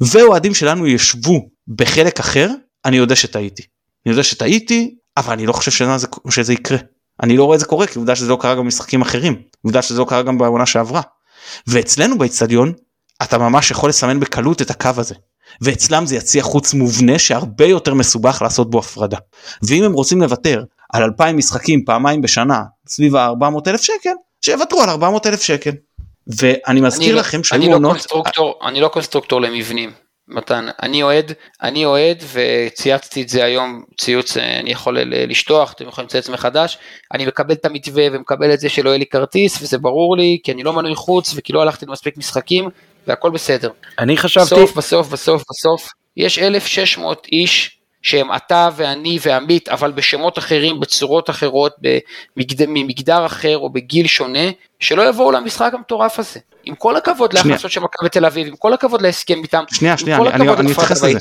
ואוהדים 0.00 0.54
שלנו 0.54 0.86
ישבו 0.86 1.48
בחלק 1.68 2.20
אחר 2.20 2.50
אני 2.84 2.96
יודע 2.96 3.16
שטעיתי. 3.16 3.62
אני 4.06 4.12
יודע 4.12 4.22
שטעיתי 4.22 4.94
אבל 5.16 5.32
אני 5.32 5.46
לא 5.46 5.52
חושב 5.52 5.70
שזה, 5.70 6.06
שזה 6.30 6.52
יקרה. 6.52 6.78
אני 7.22 7.36
לא 7.36 7.44
רואה 7.44 7.54
את 7.54 7.60
זה 7.60 7.66
קורה 7.66 7.86
כי 7.86 7.98
עובדה 7.98 8.16
שזה 8.16 8.28
לא 8.28 8.38
קרה 8.40 8.54
גם 8.54 8.64
במשחקים 8.64 9.02
אחרים 9.02 9.42
עובדה 9.62 9.82
שזה 9.82 9.98
לא 9.98 10.06
קרה 10.08 10.22
גם 10.22 10.38
בעונה 10.38 10.66
שעברה. 10.66 11.00
ואצלנו 11.66 12.18
באצטדיון 12.18 12.72
אתה 13.22 13.38
ממש 13.38 13.70
יכול 13.70 13.88
לסמן 13.88 14.20
בקלות 14.20 14.62
את 14.62 14.70
הקו 14.70 14.90
הזה. 14.96 15.14
ואצלם 15.60 16.06
זה 16.06 16.16
יציע 16.16 16.42
חוץ 16.42 16.74
מובנה 16.74 17.18
שהרבה 17.18 17.66
יותר 17.66 17.94
מסובך 17.94 18.42
לעשות 18.42 18.70
בו 18.70 18.78
הפרדה. 18.78 19.16
ואם 19.62 19.84
הם 19.84 19.92
רוצים 19.92 20.22
לוותר 20.22 20.64
על 20.92 21.02
2,000 21.02 21.36
משחקים 21.36 21.84
פעמיים 21.84 22.20
בשנה 22.20 22.62
סביב 22.88 23.16
ה-400 23.16 23.70
אלף 23.70 23.82
שקל 23.82 24.10
שיוותרו 24.44 24.82
על 24.82 24.88
400 24.88 25.26
אלף 25.26 25.42
שקל. 25.42 25.70
ואני 26.26 26.80
מזכיר 26.80 27.14
לא- 27.14 27.20
לכם 27.20 27.44
שהיו 27.44 27.70
לא 27.70 27.74
עונות... 27.74 28.06
אני 28.66 28.80
לא 28.80 28.88
קונסטרוקטור 28.88 29.40
למבנים. 29.40 29.92
מתן, 30.28 30.66
אני 30.82 31.02
אוהד, 31.02 31.32
אני 31.62 31.84
אוהד 31.84 32.22
וצייצתי 32.32 33.22
את 33.22 33.28
זה 33.28 33.44
היום, 33.44 33.82
ציוץ 34.00 34.36
אני 34.36 34.70
יכול 34.70 34.98
לשטוח, 35.12 35.72
אתם 35.72 35.88
יכולים 35.88 36.06
לצייץ 36.06 36.28
מחדש, 36.28 36.78
אני 37.12 37.26
מקבל 37.26 37.54
את 37.54 37.64
המתווה 37.64 38.06
ומקבל 38.12 38.54
את 38.54 38.60
זה 38.60 38.68
שלא 38.68 38.90
יהיה 38.90 38.98
לי 38.98 39.06
כרטיס 39.06 39.62
וזה 39.62 39.78
ברור 39.78 40.16
לי 40.16 40.38
כי 40.44 40.52
אני 40.52 40.62
לא 40.62 40.72
מנוי 40.72 40.94
חוץ 40.94 41.32
וכי 41.36 41.52
לא 41.52 41.62
הלכתי 41.62 41.86
למספיק 41.86 42.16
משחקים 42.16 42.68
והכל 43.06 43.30
בסדר. 43.30 43.70
אני 43.98 44.16
חשבתי... 44.16 44.46
בסוף 44.46 44.76
בסוף 44.76 45.08
בסוף 45.08 45.42
בסוף 45.50 45.88
יש 46.16 46.38
1,600 46.38 47.26
איש 47.32 47.73
שהם 48.04 48.28
אתה 48.36 48.68
ואני 48.76 49.18
ועמית, 49.22 49.68
אבל 49.68 49.92
בשמות 49.92 50.38
אחרים, 50.38 50.80
בצורות 50.80 51.30
אחרות, 51.30 51.72
במגד... 51.78 52.66
ממגדר 52.68 53.26
אחר 53.26 53.58
או 53.58 53.70
בגיל 53.70 54.06
שונה, 54.06 54.50
שלא 54.80 55.08
יבואו 55.08 55.32
למשחק 55.32 55.70
המטורף 55.74 56.18
הזה. 56.18 56.40
עם 56.64 56.74
כל 56.74 56.96
הכבוד 56.96 57.32
להכנסות 57.32 57.70
של 57.70 57.80
מכבי 57.80 58.08
תל 58.08 58.24
אביב, 58.24 58.46
עם 58.46 58.56
כל 58.56 58.72
הכבוד 58.72 59.02
להסכם 59.02 59.42
איתם, 59.42 59.64
שנייה, 59.70 59.96
שנייה, 59.96 60.16
עם 60.16 60.22
כל 60.22 60.28
אני, 60.28 60.44
הכבוד 60.44 60.58
אני 60.58 60.72
אתייחס 60.72 61.02
לזה. 61.02 61.18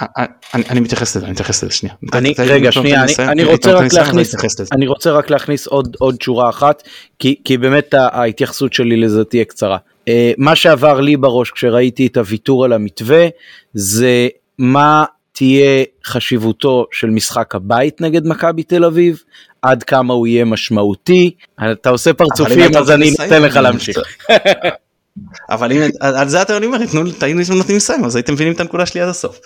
אה, 0.00 0.06
אה, 0.18 0.24
אני, 0.54 0.64
אני 0.70 0.80
מתייחס 0.80 1.16
לזה, 1.16 1.24
אני 1.24 1.32
מתייחס 1.32 1.62
לזה, 1.64 1.74
שנייה. 1.74 1.94
אני, 2.12 2.34
רגע, 2.38 2.72
שנייה, 2.72 3.04
אני, 3.18 3.44
רוצה 3.44 3.72
רק 3.72 3.92
להכניס, 3.92 4.34
אני 4.72 4.86
רוצה 4.86 5.10
רק 5.10 5.30
להכניס 5.30 5.66
עוד, 5.66 5.96
עוד 5.98 6.22
שורה 6.22 6.50
אחת, 6.50 6.82
כי, 7.18 7.34
כי 7.44 7.58
באמת 7.58 7.94
ההתייחסות 7.94 8.72
שלי 8.72 8.96
לזה 8.96 9.24
תהיה 9.24 9.44
קצרה. 9.44 9.76
Uh, 9.76 10.10
מה 10.38 10.56
שעבר 10.56 11.00
לי 11.00 11.16
בראש 11.16 11.50
כשראיתי 11.50 12.06
את 12.06 12.16
הוויתור 12.16 12.64
על 12.64 12.72
המתווה, 12.72 13.26
זה 13.74 14.28
מה 14.58 15.04
תהיה 15.32 15.84
חשיבותו 16.08 16.86
של 16.92 17.10
משחק 17.10 17.54
הבית 17.54 18.00
נגד 18.00 18.26
מכבי 18.26 18.62
תל 18.62 18.84
אביב, 18.84 19.22
עד 19.62 19.82
כמה 19.82 20.14
הוא 20.14 20.26
יהיה 20.26 20.44
משמעותי. 20.44 21.30
אתה 21.72 21.90
עושה 21.90 22.12
פרצופים 22.12 22.76
אז 22.76 22.90
אני 22.90 23.14
אתן 23.26 23.42
לך 23.42 23.56
להמשיך. 23.56 23.98
אבל 25.50 25.72
אם 25.72 25.80
על 26.00 26.28
זה 26.28 26.42
אתה 26.42 26.56
אומר 26.56 26.86
תנו 26.86 27.10
תהיינו 27.18 27.40
נותנים 27.54 27.76
לסיים 27.76 28.04
אז 28.04 28.16
הייתם 28.16 28.32
מבינים 28.32 28.52
את 28.52 28.60
הנקודה 28.60 28.86
שלי 28.86 29.00
עד 29.00 29.08
הסוף. 29.08 29.38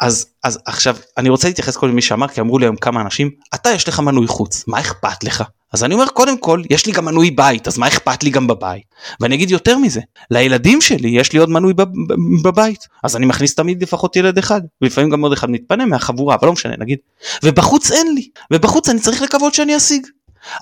אז 0.00 0.26
אז 0.44 0.58
עכשיו 0.66 0.96
אני 1.18 1.28
רוצה 1.28 1.48
להתייחס 1.48 1.76
קודם 1.76 1.92
למי 1.92 2.02
שאמר 2.02 2.28
כי 2.28 2.40
אמרו 2.40 2.58
לי 2.58 2.66
היום 2.66 2.76
כמה 2.76 3.00
אנשים 3.00 3.30
אתה 3.54 3.70
יש 3.70 3.88
לך 3.88 4.00
מנוי 4.00 4.26
חוץ 4.26 4.64
מה 4.66 4.80
אכפת 4.80 5.24
לך? 5.24 5.44
אז 5.72 5.84
אני 5.84 5.94
אומר 5.94 6.06
קודם 6.06 6.38
כל 6.38 6.62
יש 6.70 6.86
לי 6.86 6.92
גם 6.92 7.04
מנוי 7.04 7.30
בית 7.30 7.68
אז 7.68 7.78
מה 7.78 7.88
אכפת 7.88 8.22
לי 8.22 8.30
גם 8.30 8.46
בבית? 8.46 8.82
ואני 9.20 9.34
אגיד 9.34 9.50
יותר 9.50 9.78
מזה 9.78 10.00
לילדים 10.30 10.80
שלי 10.80 11.08
יש 11.08 11.32
לי 11.32 11.38
עוד 11.38 11.50
מנוי 11.50 11.74
בבית. 12.44 12.88
אז 13.02 13.16
אני 13.16 13.26
מכניס 13.26 13.54
תמיד 13.54 13.82
לפחות 13.82 14.16
ילד 14.16 14.38
אחד 14.38 14.60
ולפעמים 14.82 15.10
גם 15.10 15.22
עוד 15.22 15.32
אחד 15.32 15.50
מתפנה 15.50 15.86
מהחבורה 15.86 16.34
אבל 16.34 16.46
לא 16.46 16.52
משנה 16.52 16.74
נגיד. 16.78 16.98
ובחוץ 17.42 17.92
אין 17.92 18.14
לי 18.14 18.28
ובחוץ 18.52 18.88
אני 18.88 19.00
צריך 19.00 19.22
לקוות 19.22 19.54
שאני 19.54 19.76
אשיג 19.76 20.06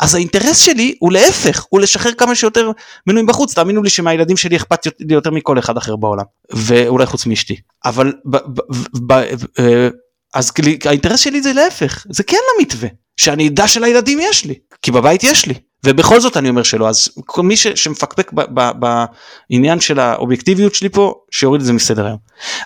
אז 0.01 0.15
האינטרס 0.15 0.59
שלי 0.59 0.95
הוא 0.99 1.13
להפך, 1.13 1.67
הוא 1.69 1.81
לשחרר 1.81 2.13
כמה 2.13 2.35
שיותר 2.35 2.71
מנויים 3.07 3.27
בחוץ, 3.27 3.55
תאמינו 3.55 3.83
לי 3.83 3.91
שמהילדים 3.91 4.37
שלי 4.37 4.57
אכפת 4.57 4.87
לי 4.87 5.15
יותר 5.15 5.31
מכל 5.31 5.59
אחד 5.59 5.77
אחר 5.77 5.97
בעולם, 5.97 6.25
ואולי 6.51 7.07
חוץ 7.07 7.27
מאשתי. 7.27 7.57
אבל 7.85 8.13
ב, 8.25 8.37
ב, 8.37 8.61
ב, 9.07 9.13
אה, 9.59 9.89
אז 10.35 10.53
האינטרס 10.85 11.21
שלי 11.21 11.43
זה 11.43 11.53
להפך, 11.53 12.07
זה 12.11 12.23
כן 12.23 12.37
למתווה, 12.59 12.89
שאני 13.17 13.49
אדע 13.49 13.69
שלילדים 13.69 14.19
יש 14.23 14.45
לי, 14.45 14.55
כי 14.83 14.91
בבית 14.91 15.25
יש 15.25 15.47
לי. 15.47 15.55
ובכל 15.85 16.21
זאת 16.21 16.37
אני 16.37 16.49
אומר 16.49 16.63
שלא 16.63 16.89
אז 16.89 17.09
מי 17.39 17.57
ש, 17.57 17.67
שמפקפק 17.67 18.33
בעניין 18.79 19.81
של 19.81 19.99
האובייקטיביות 19.99 20.75
שלי 20.75 20.89
פה 20.89 21.15
שיוריד 21.31 21.61
את 21.61 21.67
זה 21.67 21.73
מסדר 21.73 22.07
היום. 22.07 22.19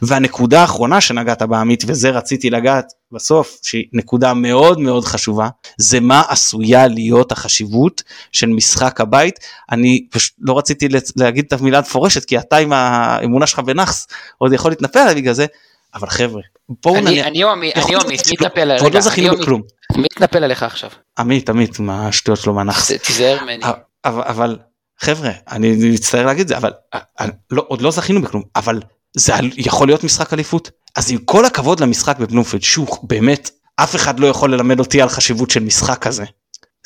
והנקודה 0.03 0.61
האחרונה 0.61 1.01
שנגעת 1.01 1.43
בה 1.43 1.61
עמית 1.61 1.85
וזה 1.87 2.11
רציתי 2.11 2.51
לגעת 2.51 2.87
בסוף 3.13 3.59
שהיא 3.63 3.85
נקודה 3.93 4.35
מאוד 4.35 4.81
מאוד 4.81 5.05
חשובה 5.05 5.49
זה 5.79 6.01
מה 6.01 6.23
עשויה 6.29 6.87
להיות 6.87 7.33
החשיבות 7.33 8.03
של 8.33 8.47
משחק 8.47 9.01
הבית 9.01 9.39
אני 9.71 10.07
פשוט 10.11 10.35
לא 10.41 10.59
רציתי 10.59 10.89
להגיד 11.17 11.45
את 11.47 11.53
המילה 11.53 11.79
המפורשת 11.79 12.25
כי 12.25 12.39
אתה 12.39 12.57
עם 12.57 12.73
האמונה 12.73 13.47
שלך 13.47 13.59
בנאחס 13.59 14.07
עוד 14.39 14.53
יכול 14.53 14.71
להתנפל 14.71 14.99
עליי 14.99 15.15
בגלל 15.15 15.35
זה 15.35 15.47
אבל 15.95 16.09
חבר'ה 16.09 16.43
בואו 16.69 17.01
נניח. 17.01 17.27
אני 17.27 17.45
עמית, 17.45 17.77
אני 17.77 17.95
עמית, 17.95 18.21
מתנפל 18.33 18.61
עליך. 18.61 18.83
עוד 18.83 18.95
לא 18.95 19.01
זכינו 19.01 19.37
בכלום. 19.37 19.63
מי 19.97 20.03
מתנפל 20.03 20.45
עליך 20.45 20.63
עכשיו? 20.63 20.91
עמית, 21.19 21.51
עמית, 21.51 21.79
מה 21.79 22.09
השטויות 22.09 22.41
שלו 22.41 22.55
מהנכס. 22.55 22.93
תיזהר 22.93 23.43
ממני. 23.43 23.65
אבל 24.05 24.59
חבר'ה, 25.01 25.31
אני 25.51 25.93
מצטער 25.93 26.27
להגיד 26.27 26.41
את 26.41 26.49
זה, 26.49 26.57
אבל 26.57 26.73
לא, 27.51 27.65
עוד 27.69 27.83
לא 27.83 27.91
זכינו 27.91 28.23
בכלום, 28.23 28.43
אבל 28.57 28.81
זה 29.17 29.33
יכול 29.57 29.89
להיות 29.89 30.05
משחק 30.05 30.33
אליפות. 30.33 30.71
אז 30.97 31.11
עם 31.11 31.19
כל 31.19 31.45
הכבוד 31.45 31.81
למשחק 31.81 32.19
בבלומפילד, 32.19 32.63
שהוא 32.63 32.89
באמת 33.03 33.51
אף 33.77 33.97
אחד 33.97 34.21
לא 34.21 34.27
יכול 34.27 34.55
ללמד 34.55 34.79
אותי 34.79 35.03
על 35.03 35.09
חשיבות 35.09 35.51
של 35.51 35.61
משחק 35.61 35.99
כזה. 35.99 36.25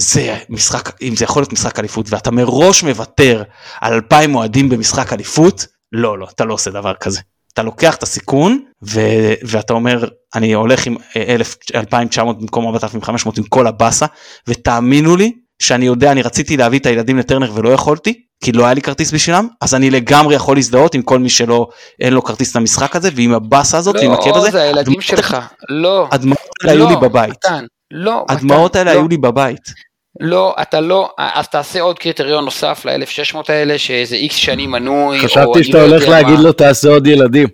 זה 0.00 0.38
משחק, 0.48 1.02
אם 1.02 1.16
זה 1.16 1.24
יכול 1.24 1.42
להיות 1.42 1.52
משחק 1.52 1.78
אליפות 1.78 2.06
ואתה 2.08 2.30
מראש 2.30 2.82
מוותר 2.82 3.42
על 3.80 3.92
2,000 3.92 4.34
אוהדים 4.34 4.68
במשחק 4.68 5.12
אליפות, 5.12 5.66
לא, 5.92 6.18
לא, 6.18 6.28
אתה 6.34 6.44
לא 6.44 6.54
עושה 6.54 6.70
דבר 6.70 6.94
כזה. 6.94 7.20
אתה 7.58 7.66
לוקח 7.66 7.96
את 7.96 8.02
הסיכון 8.02 8.60
ו, 8.82 9.00
ואתה 9.42 9.72
אומר 9.72 10.08
אני 10.34 10.52
הולך 10.52 10.86
עם 10.86 10.96
1,000, 11.16 11.56
2,900 11.74 12.40
במקום 12.40 12.66
4,500 12.66 13.38
עם 13.38 13.44
כל 13.44 13.66
הבאסה 13.66 14.06
ותאמינו 14.48 15.16
לי 15.16 15.32
שאני 15.62 15.86
יודע 15.86 16.12
אני 16.12 16.22
רציתי 16.22 16.56
להביא 16.56 16.78
את 16.78 16.86
הילדים 16.86 17.18
לטרנר 17.18 17.52
ולא 17.54 17.68
יכולתי 17.68 18.22
כי 18.44 18.52
לא 18.52 18.64
היה 18.64 18.74
לי 18.74 18.82
כרטיס 18.82 19.12
בשבילם 19.12 19.48
אז 19.60 19.74
אני 19.74 19.90
לגמרי 19.90 20.34
יכול 20.34 20.56
להזדהות 20.56 20.94
עם 20.94 21.02
כל 21.02 21.18
מי 21.18 21.28
שלא 21.28 21.68
אין 22.00 22.12
לו 22.12 22.22
כרטיס 22.22 22.56
למשחק 22.56 22.96
הזה 22.96 23.10
ועם 23.14 23.34
הבאסה 23.34 23.78
הזאת 23.78 23.94
לא, 23.94 24.00
ועם 24.00 24.12
הכאב 24.12 24.36
הזה. 24.36 24.50
זה 24.50 24.62
הילדים 24.62 25.00
שלך, 25.00 25.36
לא. 25.68 26.08
הדמעות 26.10 26.38
האלה 26.64 26.74
לא, 26.74 26.88
היו 26.88 26.88
לי 26.88 27.08
בבית. 27.08 27.30
מתן, 27.30 27.64
לא, 27.90 28.24
הדמעות 28.28 28.70
מתן, 28.70 28.78
האלה 28.78 28.94
לא. 28.94 28.98
היו 29.00 29.08
לי 29.08 29.16
בבית. 29.16 29.87
לא, 30.20 30.54
אתה 30.62 30.80
לא, 30.80 31.10
אז 31.18 31.48
תעשה 31.48 31.80
עוד 31.80 31.98
קריטריון 31.98 32.44
נוסף 32.44 32.82
ל-1600 32.84 33.38
האלה, 33.48 33.78
שאיזה 33.78 34.16
איקס 34.16 34.34
שנים 34.36 34.70
מנוי, 34.70 35.20
חשבתי 35.20 35.52
אני 35.58 35.64
שאתה 35.64 35.78
לא 35.78 35.82
הולך 35.82 36.08
להגיד. 36.08 36.38
לו 36.38 36.52
תעשה 36.52 36.88
עוד 36.88 37.06
ילדים. 37.06 37.48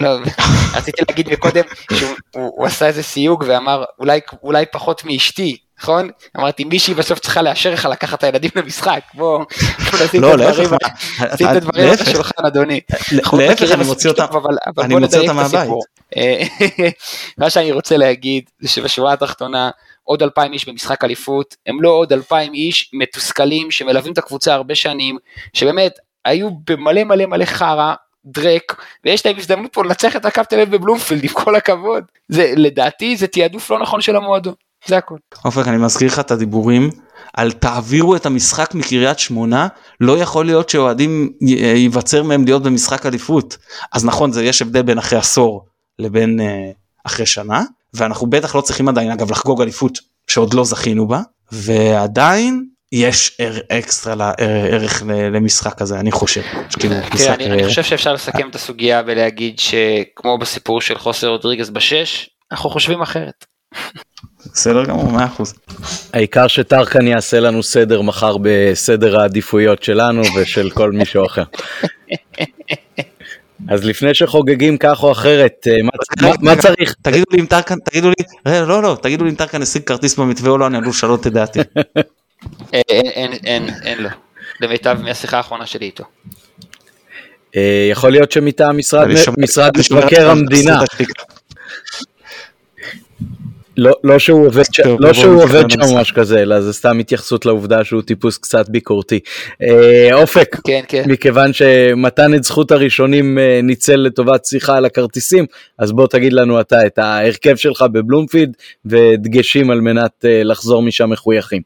לא, 0.00 0.08
רציתי 0.76 1.02
להגיד 1.08 1.32
מקודם 1.32 1.64
שהוא 1.92 2.10
הוא, 2.34 2.52
הוא 2.56 2.66
עשה 2.66 2.86
איזה 2.86 3.02
סיוג 3.02 3.44
ואמר 3.46 3.84
אולי, 3.98 4.20
אולי 4.42 4.64
פחות 4.72 5.04
מאשתי, 5.04 5.56
נכון? 5.80 6.10
אמרתי 6.38 6.64
מישהי 6.64 6.94
בסוף 6.94 7.18
צריכה 7.18 7.42
לאשר 7.42 7.72
לך 7.72 7.88
לקחת 7.90 8.18
את 8.18 8.24
הילדים 8.24 8.50
למשחק, 8.56 9.00
בוא, 9.14 9.38
בוא 9.38 9.98
נשים 10.04 10.20
לא 10.22 10.34
את 10.34 10.40
הדברים, 10.40 10.70
את 11.34 11.40
הדברים 11.40 11.88
על. 11.88 11.94
השולחן 12.00 12.46
אדוני. 12.46 12.80
לא 13.12 13.38
להפך 13.38 13.72
אני 13.72 13.84
מוציא 13.84 14.10
אותם. 14.10 14.24
אבל- 14.32 14.56
אני 14.84 14.94
מוציא 14.94 15.18
אותם 15.20 15.36
מהבית. 15.36 15.70
מה 17.38 17.50
שאני 17.50 17.72
רוצה 17.72 17.96
להגיד 17.96 18.44
זה 18.60 18.68
שבשורה 18.68 19.12
התחתונה 19.12 19.70
עוד 20.08 20.22
אלפיים 20.22 20.52
איש 20.52 20.68
במשחק 20.68 21.04
אליפות 21.04 21.54
הם 21.66 21.82
לא 21.82 21.88
עוד 21.90 22.12
אלפיים 22.12 22.54
איש 22.54 22.90
מתוסכלים 22.94 23.70
שמלווים 23.70 24.12
את 24.12 24.18
הקבוצה 24.18 24.54
הרבה 24.54 24.74
שנים 24.74 25.18
שבאמת 25.52 25.92
היו 26.24 26.50
במלא 26.70 27.04
מלא 27.04 27.26
מלא 27.26 27.44
חרא 27.44 27.94
דרק 28.24 28.76
ויש 29.04 29.26
להם 29.26 29.36
הזדמנות 29.38 29.72
פה 29.72 29.84
לנצח 29.84 30.16
את 30.16 30.24
הקו 30.24 30.42
תל 30.50 30.60
אביב 30.60 30.76
בבלומפילד 30.76 31.24
עם 31.24 31.30
כל 31.30 31.56
הכבוד. 31.56 32.04
זה 32.28 32.52
לדעתי 32.56 33.16
זה 33.16 33.26
תעדוף 33.26 33.70
לא 33.70 33.78
נכון 33.78 34.00
של 34.00 34.16
המועדון. 34.16 34.54
זה 34.86 34.96
הכל. 34.96 35.16
אופק 35.44 35.68
אני 35.68 35.76
מזכיר 35.76 36.08
לך 36.08 36.18
את 36.18 36.30
הדיבורים 36.30 36.90
על 37.34 37.52
תעבירו 37.52 38.16
את 38.16 38.26
המשחק 38.26 38.74
מקריית 38.74 39.18
שמונה 39.18 39.68
לא 40.00 40.18
יכול 40.18 40.46
להיות 40.46 40.68
שאוהדים 40.68 41.32
י- 41.40 41.52
ייווצר 41.54 42.22
מהם 42.22 42.44
להיות 42.44 42.62
במשחק 42.62 43.06
אליפות. 43.06 43.56
אז 43.92 44.04
נכון 44.04 44.32
זה 44.32 44.44
יש 44.44 44.62
הבדל 44.62 44.82
בין 44.82 44.98
אחרי 44.98 45.18
עשור 45.18 45.64
לבין 45.98 46.40
אה, 46.40 46.70
אחרי 47.04 47.26
שנה 47.26 47.62
ואנחנו 47.94 48.26
בטח 48.26 48.54
לא 48.54 48.60
צריכים 48.60 48.88
עדיין 48.88 49.10
אגב 49.10 49.30
לחגוג 49.30 49.62
אליפות 49.62 49.98
שעוד 50.26 50.54
לא 50.54 50.64
זכינו 50.64 51.08
בה 51.08 51.20
ועדיין 51.52 52.64
יש 52.92 53.38
אקסטרה 53.72 54.14
ל- 54.14 54.22
ער- 54.22 54.34
ערך 54.72 55.02
ל- 55.06 55.36
למשחק 55.36 55.82
הזה 55.82 56.00
אני 56.00 56.12
חושב. 56.12 56.42
כאילו, 56.78 56.94
אני, 57.28 57.46
אני 57.46 57.64
חושב 57.68 57.82
שאפשר 57.82 58.12
לסכם 58.12 58.48
את 58.48 58.54
הסוגיה 58.54 59.02
ולהגיד 59.06 59.58
שכמו 59.58 60.38
בסיפור 60.38 60.80
של 60.80 60.98
חוסר 60.98 61.28
רודריגז 61.28 61.70
בשש 61.70 62.30
אנחנו 62.52 62.70
חושבים 62.70 63.02
אחרת. 63.02 63.44
בסדר 64.54 64.84
גמור 64.84 65.18
100%. 65.38 65.42
העיקר 66.12 66.46
שטרקן 66.46 67.06
יעשה 67.06 67.40
לנו 67.40 67.62
סדר 67.62 68.02
מחר 68.02 68.36
בסדר 68.42 69.20
העדיפויות 69.20 69.82
שלנו 69.82 70.22
ושל 70.36 70.70
כל 70.70 70.92
מישהו 70.92 71.26
אחר. 71.26 71.44
אז 73.68 73.84
לפני 73.84 74.14
שחוגגים 74.14 74.78
כך 74.78 75.02
או 75.02 75.12
אחרת, 75.12 75.66
אה, 75.70 75.76
מה- 76.40 76.56
צריך? 76.56 76.94
תגידו 77.02 77.24
לי 77.32 77.40
אם 77.40 77.46
טרקן 77.46 77.74
תגידו 77.84 78.08
לי 78.08 78.14
אה, 78.46 78.64
לא 78.64 78.82
לא 78.82 78.96
תגידו 79.02 79.24
לי 79.24 79.30
אם 79.30 79.34
טרקן 79.34 79.62
השיג 79.62 79.82
כרטיס 79.82 80.18
במתווה 80.18 80.50
או 80.50 80.58
לא 80.58 80.66
אני 80.66 80.76
עלול 80.76 80.90
לשנות 80.90 81.26
את 81.26 81.32
דעתי. 81.32 81.60
אה, 82.74 82.80
אין, 82.88 83.06
אין, 83.06 83.32
אין, 83.44 83.68
אין 83.84 84.02
לו. 84.02 84.08
למיטב 84.60 84.98
מהשיחה 85.02 85.36
האחרונה 85.36 85.66
שלי 85.66 85.86
איתו. 85.86 86.04
אה, 87.56 87.88
יכול 87.90 88.12
להיות 88.12 88.32
שמטעם 88.32 88.78
משרד 89.38 89.72
מבקר 89.90 90.30
המדינה. 90.30 90.80
לא 93.80 93.92
לא 94.04 94.18
שהוא 94.18 94.46
עובד 94.46 94.62
ש- 94.72 94.80
טוב, 94.80 95.00
לא 95.00 95.12
שהוא 95.12 95.42
עובד 95.42 95.70
שם 95.70 95.80
משהו 95.96 96.16
כזה, 96.16 96.42
אלא 96.42 96.60
זה 96.60 96.72
סתם 96.72 96.98
התייחסות 96.98 97.46
לעובדה 97.46 97.84
שהוא 97.84 98.02
טיפוס 98.02 98.38
קצת 98.38 98.68
ביקורתי. 98.68 99.20
אה, 99.62 100.08
אופק, 100.12 100.56
כן, 100.66 100.80
כן. 100.88 101.02
מכיוון 101.06 101.52
שמתן 101.52 102.34
את 102.34 102.44
זכות 102.44 102.70
הראשונים 102.70 103.38
אה, 103.38 103.60
ניצל 103.62 103.96
לטובת 103.96 104.44
שיחה 104.44 104.76
על 104.76 104.84
הכרטיסים, 104.84 105.46
אז 105.78 105.92
בוא 105.92 106.06
תגיד 106.06 106.32
לנו 106.32 106.60
אתה 106.60 106.86
את 106.86 106.98
ההרכב 106.98 107.56
שלך 107.56 107.84
בבלומפילד 107.92 108.52
ודגשים 108.86 109.70
על 109.70 109.80
מנת 109.80 110.24
אה, 110.24 110.42
לחזור 110.44 110.82
משם 110.82 111.10
מחויכים. 111.10 111.62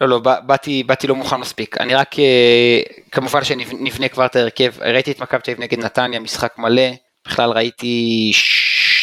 לא, 0.00 0.08
לא, 0.08 0.18
בא- 0.18 0.40
באתי, 0.46 0.82
באתי 0.82 1.06
לא 1.06 1.14
מוכן 1.14 1.36
מספיק. 1.36 1.80
אני 1.80 1.94
רק, 1.94 2.18
אה, 2.18 2.80
כמובן 3.12 3.44
שנבנה 3.44 4.08
כבר 4.08 4.26
את 4.26 4.36
ההרכב. 4.36 4.70
ראיתי 4.80 5.10
את 5.10 5.20
מכבי 5.20 5.40
תל 5.44 5.50
אביב 5.50 5.62
נגד 5.64 5.78
נתניה, 5.84 6.20
משחק 6.20 6.52
מלא. 6.58 6.82
בכלל 7.28 7.50
ראיתי 7.50 8.30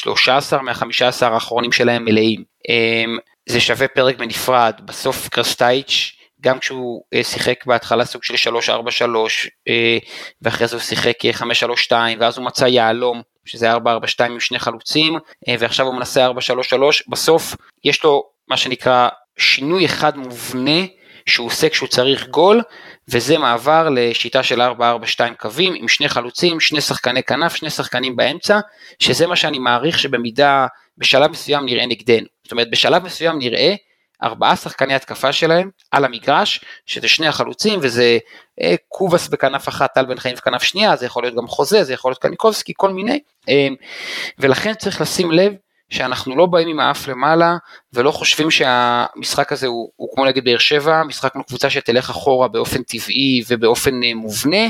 13 0.04 0.62
מה-15 0.62 1.26
האחרונים 1.26 1.72
שלהם 1.72 2.06
מלאים. 2.06 2.44
אה, 2.70 3.04
זה 3.46 3.60
שווה 3.60 3.88
פרק 3.88 4.18
בנפרד. 4.18 4.74
בסוף 4.86 5.30
קרסטייץ', 5.30 6.16
גם 6.42 6.60
כשהוא 6.60 7.04
אה, 7.14 7.24
שיחק 7.24 7.66
בהתחלה 7.66 8.06
סוג 8.06 8.24
של 8.24 8.50
3-4-3, 8.50 8.70
אה, 9.68 9.98
ואחרי 10.42 10.68
זה 10.68 10.76
הוא 10.76 10.84
שיחק 10.84 11.26
אה, 11.26 11.32
5-3-2, 11.32 11.94
ואז 12.20 12.38
הוא 12.38 12.46
מצא 12.46 12.66
יהלום. 12.66 13.22
שזה 13.46 13.74
4-4-2 13.74 13.78
עם 14.26 14.40
שני 14.40 14.60
חלוצים, 14.60 15.18
אה, 15.48 15.56
ועכשיו 15.60 15.86
הוא 15.86 15.96
מנסה 15.96 16.28
4-3-3, 16.28 16.32
בסוף 17.08 17.56
יש 17.84 18.04
לו 18.04 18.24
מה 18.48 18.58
שנקרא 18.58 19.10
שינוי 19.38 19.86
אחד 19.86 20.18
מובנה 20.18 20.82
שהוא 21.26 21.48
עושה 21.48 21.70
כשהוא 21.70 21.90
צריך 21.90 22.28
גול, 22.28 22.62
וזה 23.08 23.38
מעבר 23.38 23.90
לשיטה 23.92 24.44
של 24.44 24.62
4-4-2 24.62 24.64
קווים 25.40 25.74
עם 25.76 25.88
שני 25.88 26.10
חלוצים, 26.10 26.60
שני 26.60 26.82
שחקני 26.82 27.24
כנף, 27.24 27.56
שני 27.56 27.70
שחקנים 27.70 28.16
באמצע, 28.16 28.60
שזה 29.00 29.28
מה 29.28 29.36
שאני 29.36 29.60
מעריך 29.60 30.00
שבמידה, 30.00 30.68
בשלב 30.98 31.32
מסוים 31.32 31.66
נראה 31.66 31.86
נגדנו. 31.86 32.28
זאת 32.44 32.52
אומרת, 32.52 32.72
בשלב 32.72 33.04
מסוים 33.04 33.40
נראה 33.40 33.76
ארבעה 34.24 34.56
שחקני 34.56 34.94
התקפה 34.94 35.32
שלהם 35.32 35.70
על 35.92 36.06
המגרש, 36.06 36.60
שזה 36.86 37.08
שני 37.08 37.28
החלוצים, 37.28 37.80
וזה 37.82 38.18
אה, 38.62 38.76
קובאס 38.88 39.28
בכנף 39.28 39.70
אחת, 39.70 39.94
טל 39.94 40.06
בן 40.06 40.18
חיים 40.18 40.36
בכנף 40.36 40.64
שנייה, 40.64 40.96
זה 40.96 41.06
יכול 41.06 41.24
להיות 41.24 41.36
גם 41.36 41.48
חוזה, 41.48 41.84
זה 41.84 41.94
יכול 41.94 42.12
להיות 42.12 42.22
קניקובסקי, 42.22 42.74
כל 42.76 42.94
מיני, 42.94 43.20
אה, 43.50 43.68
ולכן 44.40 44.74
צריך 44.74 45.02
לשים 45.02 45.32
לב 45.32 45.54
שאנחנו 45.94 46.36
לא 46.36 46.46
באים 46.46 46.68
עם 46.68 46.80
האף 46.80 47.08
למעלה 47.08 47.56
ולא 47.94 48.12
חושבים 48.12 48.52
שהמשחק 48.52 49.52
הזה 49.52 49.68
הוא, 49.68 49.90
הוא 49.96 50.10
כמו 50.16 50.26
נגד 50.26 50.44
באר 50.44 50.58
שבע, 50.58 51.04
משחק 51.04 51.36
מול 51.36 51.44
קבוצה 51.44 51.70
שתלך 51.70 52.10
אחורה 52.10 52.48
באופן 52.48 52.84
טבעי 52.84 53.44
ובאופן 53.48 54.04
אה, 54.04 54.14
מובנה. 54.14 54.68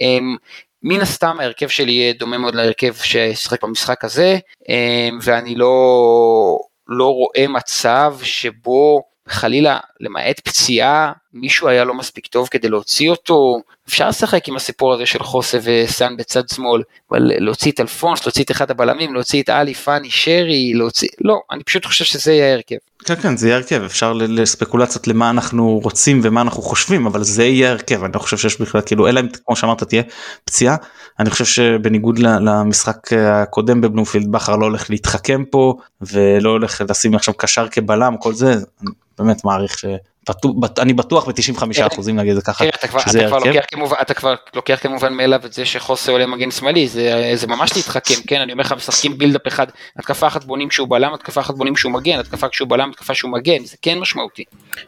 אמ, 0.00 0.36
מן 0.82 1.00
הסתם 1.00 1.36
ההרכב 1.40 1.68
שלי 1.68 1.92
יהיה 1.92 2.12
דומה 2.12 2.38
מאוד 2.38 2.54
להרכב 2.54 2.94
ששיחק 2.94 3.64
במשחק 3.64 4.04
הזה, 4.04 4.38
אמ, 4.68 5.18
ואני 5.22 5.54
לא, 5.54 6.58
לא 6.88 7.04
רואה 7.04 7.48
מצב 7.48 8.16
שבו 8.22 9.02
חלילה, 9.28 9.78
למעט 10.00 10.40
פציעה, 10.40 11.12
מישהו 11.32 11.68
היה 11.68 11.84
לא 11.84 11.94
מספיק 11.94 12.26
טוב 12.26 12.48
כדי 12.50 12.68
להוציא 12.68 13.10
אותו. 13.10 13.60
אפשר 13.88 14.08
לשחק 14.08 14.48
עם 14.48 14.56
הסיפור 14.56 14.94
הזה 14.94 15.06
של 15.06 15.22
חוסה 15.22 15.58
וסאן 15.62 16.16
בצד 16.16 16.48
שמאל, 16.48 16.82
אבל 17.10 17.30
להוציא 17.38 17.72
את 17.72 17.80
אלפונס, 17.80 18.26
להוציא 18.26 18.44
את 18.44 18.50
אחד 18.50 18.70
הבלמים, 18.70 19.14
להוציא 19.14 19.42
את 19.42 19.48
עלי, 19.48 19.74
פאני, 19.74 20.10
שרי, 20.10 20.72
להוציא... 20.74 21.08
לא, 21.20 21.40
אני 21.50 21.64
פשוט 21.64 21.84
חושב 21.84 22.04
שזה 22.04 22.32
יהיה 22.32 22.50
ההרכב. 22.50 22.76
כן 23.04 23.14
כן 23.14 23.36
זה 23.36 23.48
יהיה 23.48 23.56
הרכב 23.56 23.82
אפשר 23.82 24.12
לספקולציות 24.12 25.06
למה 25.06 25.30
אנחנו 25.30 25.80
רוצים 25.82 26.20
ומה 26.22 26.40
אנחנו 26.40 26.62
חושבים 26.62 27.06
אבל 27.06 27.24
זה 27.24 27.44
יהיה 27.44 27.70
הרכב 27.70 28.04
אני 28.04 28.12
לא 28.14 28.18
חושב 28.18 28.36
שיש 28.36 28.60
בכלל 28.60 28.80
כאילו 28.86 29.08
אלא 29.08 29.20
אם 29.20 29.26
כמו 29.46 29.56
שאמרת 29.56 29.82
תהיה 29.82 30.02
פציעה 30.44 30.76
אני 31.20 31.30
חושב 31.30 31.44
שבניגוד 31.44 32.18
למשחק 32.18 33.12
הקודם 33.12 33.80
בבלומפילד 33.80 34.32
בכר 34.32 34.56
לא 34.56 34.64
הולך 34.64 34.90
להתחכם 34.90 35.44
פה 35.50 35.74
ולא 36.00 36.50
הולך 36.50 36.82
לשים 36.88 37.14
עכשיו 37.14 37.34
קשר 37.34 37.68
כבלם 37.68 38.16
כל 38.16 38.34
זה 38.34 38.54
באמת 39.18 39.44
מעריך 39.44 39.78
ש... 39.78 39.84
אני 40.78 40.92
בטוח 40.92 41.28
ב-95 41.28 41.62
אחוזים 41.86 42.16
נגיד 42.16 42.30
את 42.30 42.36
זה 42.36 42.42
ככה 42.42 42.68
אתה 42.68 42.88
כבר, 42.88 43.00
שזה 43.00 43.18
אתה, 43.20 43.26
כבר 43.28 43.36
הרכב. 43.36 43.48
לוקח 43.48 43.64
כמובן, 43.72 43.96
אתה 44.02 44.14
כבר 44.14 44.34
לוקח 44.54 44.78
כמובן 44.82 45.12
מאליו 45.12 45.40
את 45.46 45.52
זה 45.52 45.64
שחוסה 45.64 46.12
עולה 46.12 46.26
מגן 46.26 46.50
שמאלי, 46.50 46.88
זה, 46.88 47.32
זה 47.34 47.46
ממש 47.46 47.76
להתחכם, 47.76 48.14
כן, 48.26 48.40
אני 48.40 48.52
אומר 48.52 48.64
לך, 48.64 48.72
משחקים 48.72 49.18
בילדאפ 49.18 49.48
אחד, 49.48 49.66
התקפה 49.98 50.26
אחת 50.26 50.44
בונים 50.44 50.68
כשהוא 50.68 50.88
בלם, 50.90 51.14
התקפה 51.14 51.40
אחת 51.40 51.54
בונים 51.54 51.74
כשהוא 51.74 51.92
מגן, 51.92 52.18
התקפה 52.18 52.48
כשהוא 52.48 52.68
בלם, 52.68 52.90
התקפה 52.90 53.14
שהוא 53.14 53.30
מגן, 53.32 53.64
זה 53.64 53.76
כן 53.82 53.98
משמעותי. 53.98 54.44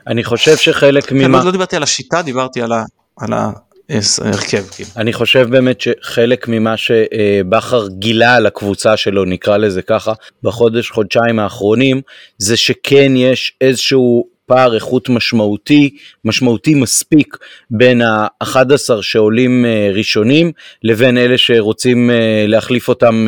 אני 0.06 0.24
חושב 0.24 0.56
שחלק 0.56 1.06
כן, 1.06 1.16
ממה... 1.16 1.38
לא, 1.38 1.44
לא 1.44 1.50
דיברתי 1.50 1.76
על 1.76 1.82
השיטה 1.82 2.22
דיברתי 2.22 2.62
על 2.62 3.32
ה- 3.32 3.50
על 3.90 3.98
ההרכב 4.24 4.62
כאילו. 4.70 4.90
אני 4.96 5.12
חושב 5.12 5.46
באמת 5.50 5.80
שחלק 5.80 6.48
ממה 6.48 6.74
שבכר 6.76 7.88
גילה 7.88 8.36
על 8.36 8.46
הקבוצה 8.46 8.96
שלו, 8.96 9.24
נקרא 9.24 9.56
לזה 9.56 9.82
ככה, 9.82 10.12
בחודש, 10.42 10.90
חודשיים 10.90 11.38
האחרונים, 11.38 12.00
זה 12.38 12.56
שכן 12.56 13.12
יש 13.16 13.52
איזשהו 13.60 14.36
פער 14.46 14.74
איכות 14.74 15.08
משמעותי, 15.08 15.96
משמעותי 16.24 16.74
מספיק 16.74 17.36
בין 17.70 18.02
ה-11 18.02 19.02
שעולים 19.02 19.66
ראשונים 19.94 20.52
לבין 20.82 21.18
אלה 21.18 21.38
שרוצים 21.38 22.10
להחליף 22.46 22.88
אותם 22.88 23.26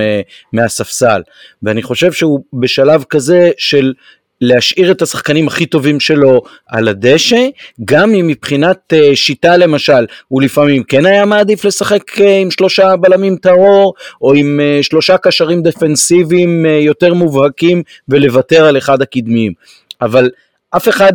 מהספסל. 0.52 1.22
ואני 1.62 1.82
חושב 1.82 2.12
שהוא 2.12 2.40
בשלב 2.60 3.04
כזה 3.10 3.50
של 3.58 3.92
להשאיר 4.40 4.90
את 4.90 5.02
השחקנים 5.02 5.48
הכי 5.48 5.66
טובים 5.66 6.00
שלו 6.00 6.42
על 6.66 6.88
הדשא, 6.88 7.46
גם 7.84 8.14
אם 8.14 8.26
מבחינת 8.26 8.92
uh, 8.92 9.16
שיטה 9.16 9.56
למשל, 9.56 10.06
הוא 10.28 10.42
לפעמים 10.42 10.82
כן 10.82 11.06
היה 11.06 11.24
מעדיף 11.24 11.64
לשחק 11.64 12.18
uh, 12.18 12.22
עם 12.22 12.50
שלושה 12.50 12.96
בלמים 12.96 13.36
טהור, 13.36 13.94
או 14.22 14.34
עם 14.34 14.60
uh, 14.60 14.82
שלושה 14.82 15.18
קשרים 15.18 15.62
דפנסיביים 15.62 16.66
יותר 16.66 17.14
מובהקים 17.14 17.82
ולוותר 18.08 18.64
על 18.64 18.78
אחד 18.78 19.02
הקדמיים. 19.02 19.52
אבל 20.02 20.30
אף 20.70 20.88
אחד 20.88 21.12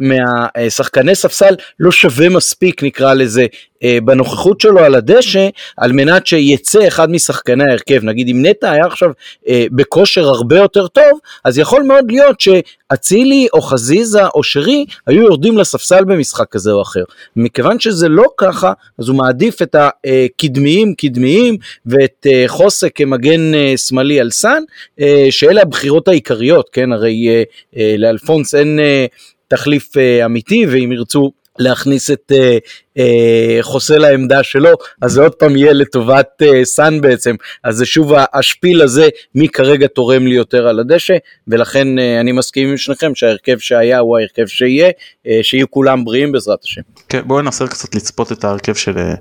מהשחקני 0.00 1.14
ספסל 1.14 1.54
לא 1.80 1.90
שווה 1.90 2.28
מספיק 2.28 2.82
נקרא 2.82 3.14
לזה 3.14 3.46
אה, 3.82 3.98
בנוכחות 4.04 4.60
שלו 4.60 4.78
על 4.78 4.94
הדשא 4.94 5.48
על 5.76 5.92
מנת 5.92 6.26
שיצא 6.26 6.88
אחד 6.88 7.10
משחקני 7.10 7.64
ההרכב. 7.70 8.04
נגיד 8.04 8.28
אם 8.28 8.46
נטע 8.46 8.70
היה 8.70 8.86
עכשיו 8.86 9.10
אה, 9.48 9.64
בכושר 9.72 10.28
הרבה 10.28 10.56
יותר 10.56 10.86
טוב 10.86 11.18
אז 11.44 11.58
יכול 11.58 11.82
מאוד 11.82 12.04
להיות 12.10 12.40
שאצילי 12.40 13.46
או 13.52 13.62
חזיזה 13.62 14.26
או 14.26 14.42
שרי 14.42 14.84
היו 15.06 15.22
יורדים 15.22 15.58
לספסל 15.58 16.04
במשחק 16.04 16.48
כזה 16.50 16.70
או 16.72 16.82
אחר. 16.82 17.04
מכיוון 17.36 17.80
שזה 17.80 18.08
לא 18.08 18.24
ככה 18.36 18.72
אז 18.98 19.08
הוא 19.08 19.16
מעדיף 19.16 19.62
את 19.62 19.76
הקדמיים 19.78 20.94
קדמיים 20.94 21.56
ואת 21.86 22.26
אה, 22.26 22.44
חוסק 22.46 22.90
כמגן 22.94 23.40
שמאלי 23.76 24.20
על 24.20 24.30
סאן 24.30 24.62
שאלה 25.30 25.62
הבחירות 25.62 26.08
העיקריות 26.08 26.70
כן? 26.72 26.92
הרי 26.92 27.44
לאלפונס 27.98 28.54
אין 28.54 28.78
תחליף 29.48 29.96
uh, 29.96 30.24
אמיתי 30.24 30.66
ואם 30.66 30.92
ירצו 30.92 31.32
להכניס 31.58 32.10
את 32.10 32.32
uh, 32.32 32.68
אה, 32.98 33.58
חוסה 33.60 33.98
לעמדה 33.98 34.42
שלו, 34.42 34.70
אז 35.02 35.12
זה 35.12 35.22
עוד 35.22 35.34
פעם 35.34 35.56
יהיה 35.56 35.72
לטובת 35.72 36.42
אה, 36.42 36.64
סאן 36.64 37.00
בעצם, 37.00 37.34
אז 37.64 37.76
זה 37.76 37.86
שוב 37.86 38.12
השפיל 38.32 38.82
הזה, 38.82 39.08
מי 39.34 39.48
כרגע 39.48 39.86
תורם 39.86 40.26
לי 40.26 40.34
יותר 40.34 40.68
על 40.68 40.78
הדשא, 40.78 41.16
ולכן 41.48 41.98
אה, 41.98 42.20
אני 42.20 42.32
מסכים 42.32 42.68
עם 42.68 42.76
שניכם 42.76 43.14
שההרכב 43.14 43.58
שהיה 43.58 43.98
הוא 43.98 44.18
ההרכב 44.18 44.46
שיהיה, 44.46 44.90
אה, 45.26 45.38
שיהיו 45.42 45.70
כולם 45.70 46.04
בריאים 46.04 46.32
בעזרת 46.32 46.64
השם. 46.64 46.82
כן, 47.08 47.20
בואו 47.26 47.42
ננסה 47.42 47.66
קצת 47.66 47.94
לצפות 47.94 48.32
את 48.32 48.44
ההרכב 48.44 48.74
של 48.74 48.98
אה, 48.98 49.14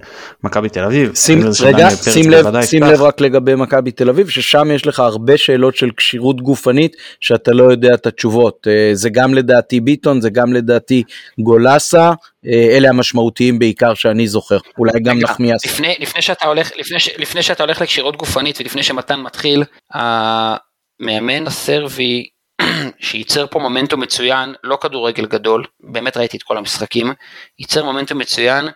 מכבי 0.43 0.69
תל 0.69 0.83
אביב. 0.83 1.15
שים, 1.15 1.39
רגע, 1.63 1.89
שים 1.89 2.31
לב, 2.31 2.61
שים 2.61 2.83
לב 2.83 3.01
רק 3.01 3.21
לגבי 3.21 3.55
מכבי 3.55 3.91
תל 3.91 4.09
אביב, 4.09 4.29
ששם 4.29 4.71
יש 4.71 4.87
לך 4.87 4.99
הרבה 4.99 5.37
שאלות 5.37 5.75
של 5.75 5.89
כשירות 5.97 6.41
גופנית, 6.41 6.95
שאתה 7.19 7.51
לא 7.51 7.63
יודע 7.63 7.93
את 7.93 8.07
התשובות. 8.07 8.67
אה, 8.67 8.89
זה 8.93 9.09
גם 9.09 9.33
לדעתי 9.33 9.79
ביטון, 9.79 10.21
זה 10.21 10.29
גם 10.29 10.53
לדעתי 10.53 11.03
גולסה, 11.39 12.11
אלה 12.47 12.89
המשמעותיים 12.89 13.59
בעיקר 13.59 13.93
שאני 13.93 14.27
זוכר, 14.27 14.57
אולי 14.77 14.99
גם 15.03 15.19
נחמיאס. 15.19 15.65
לפני, 15.65 15.95
לפני, 15.99 16.21
שאתה 16.21 16.47
הולך, 16.47 16.71
לפני, 16.75 16.97
לפני 17.17 17.43
שאתה 17.43 17.63
הולך 17.63 17.81
לקשירות 17.81 18.15
גופנית 18.15 18.61
ולפני 18.61 18.83
שמתן 18.83 19.19
מתחיל, 19.21 19.63
המאמן 19.93 21.47
הסרבי 21.47 22.23
שייצר 22.99 23.47
פה 23.47 23.59
מומנטום 23.59 24.01
מצוין, 24.01 24.53
לא 24.63 24.77
כדורגל 24.81 25.25
גדול, 25.25 25.65
באמת 25.79 26.17
ראיתי 26.17 26.37
את 26.37 26.43
כל 26.43 26.57
המשחקים, 26.57 27.13
ייצר 27.59 27.83
מומנטום 27.83 28.17
מצוין, 28.17 28.67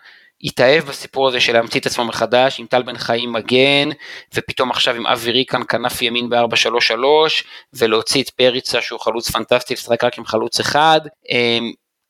התאהב 0.44 0.84
בסיפור 0.84 1.28
הזה 1.28 1.40
של 1.40 1.52
להמציא 1.52 1.80
את 1.80 1.86
עצמו 1.86 2.04
מחדש, 2.04 2.60
עם 2.60 2.66
טל 2.66 2.82
בן 2.82 2.98
חיים 2.98 3.32
מגן, 3.32 3.88
ופתאום 4.34 4.70
עכשיו 4.70 4.94
עם 4.94 5.06
אבי 5.06 5.30
ריקן 5.30 5.60
כנף 5.68 6.02
ימין 6.02 6.28
ב-4-3-3, 6.30 6.94
ולהוציא 7.72 8.22
את 8.22 8.30
פריצה 8.30 8.80
שהוא 8.80 9.00
חלוץ 9.00 9.30
פנטסטי, 9.30 9.74
לשחק 9.74 10.04
רק 10.04 10.18
עם 10.18 10.24
חלוץ 10.24 10.60
אחד. 10.60 11.00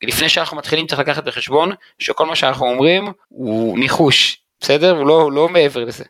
לפני 0.03 0.29
שאנחנו 0.29 0.57
מתחילים 0.57 0.87
צריך 0.87 1.01
לקחת 1.01 1.25
בחשבון 1.25 1.73
שכל 1.99 2.27
מה 2.27 2.37
שאנחנו 2.37 2.67
אומרים 2.67 3.13
הוא 3.29 3.79
ניחוש, 3.79 4.39
בסדר? 4.61 4.97
הוא 4.97 5.07
לא, 5.07 5.23
הוא 5.23 5.33
לא 5.33 5.49
מעבר 5.49 5.85
לזה. 5.85 6.05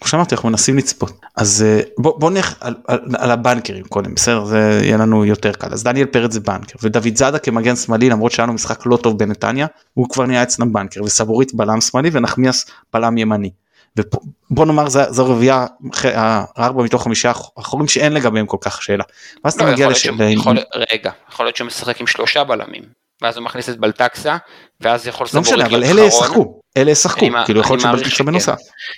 כמו 0.00 0.08
שאמרתי 0.08 0.34
אנחנו 0.34 0.48
מנסים 0.48 0.78
לצפות 0.78 1.20
אז 1.36 1.64
אה, 1.66 1.80
בוא, 1.98 2.20
בוא 2.20 2.30
נלך 2.30 2.54
על, 2.60 2.74
על, 2.86 3.00
על 3.18 3.30
הבנקרים 3.30 3.84
קודם 3.84 4.14
בסדר 4.14 4.44
זה 4.44 4.80
יהיה 4.82 4.96
לנו 4.96 5.24
יותר 5.24 5.52
קל 5.52 5.72
אז 5.72 5.82
דניאל 5.82 6.06
פרץ 6.06 6.32
זה 6.32 6.40
בנקר 6.40 6.78
ודוד 6.82 7.16
זאדה 7.16 7.38
כמגן 7.38 7.76
שמאלי 7.76 8.08
למרות 8.08 8.32
שהיה 8.32 8.46
לנו 8.46 8.52
משחק 8.52 8.86
לא 8.86 8.96
טוב 8.96 9.18
בנתניה 9.18 9.66
הוא 9.94 10.08
כבר 10.08 10.26
נהיה 10.26 10.42
אצלם 10.42 10.72
בנקר 10.72 11.02
וסבורית 11.04 11.54
בלם 11.54 11.80
שמאלי 11.80 12.10
ונחמיאס 12.12 12.70
בלם 12.92 13.18
ימני. 13.18 13.50
ובוא 13.96 14.66
נאמר 14.66 14.88
זו 14.88 15.26
רביעייה 15.26 15.66
ארבע 16.58 16.82
מתוך 16.82 17.02
חמישה 17.02 17.32
אחורים 17.58 17.88
שאין 17.88 18.12
לגביהם 18.12 18.46
כל 18.46 18.56
כך 18.60 18.82
שאלה. 18.82 19.04
ואז 19.44 19.54
אתה 19.54 19.64
לא, 19.64 19.72
מגיע 19.72 19.88
לשאלה. 19.88 20.30
רגע 20.92 21.10
יכול 21.32 21.46
להיות 21.46 21.56
שהוא 21.56 21.66
משחק 21.66 22.00
עם 22.00 22.06
שלושה 22.06 22.44
בלמים 22.44 22.82
ואז 23.22 23.36
הוא 23.36 23.44
מכניס 23.44 23.68
את 23.68 23.78
בלטקסה, 23.78 24.36
ואז 24.80 25.06
יכול 25.06 25.26
לא 25.34 25.40
משנה, 25.40 25.66
אבל 25.66 25.84
אלה 25.84 26.00
ישחקו, 26.00 26.60
אלה 26.76 26.90
ישחקו, 26.90 27.26
כאילו 27.44 27.60
יכול 27.60 27.76
להיות 27.76 27.98
שבלטקסה 27.98 28.24
בנוסף. 28.24 28.56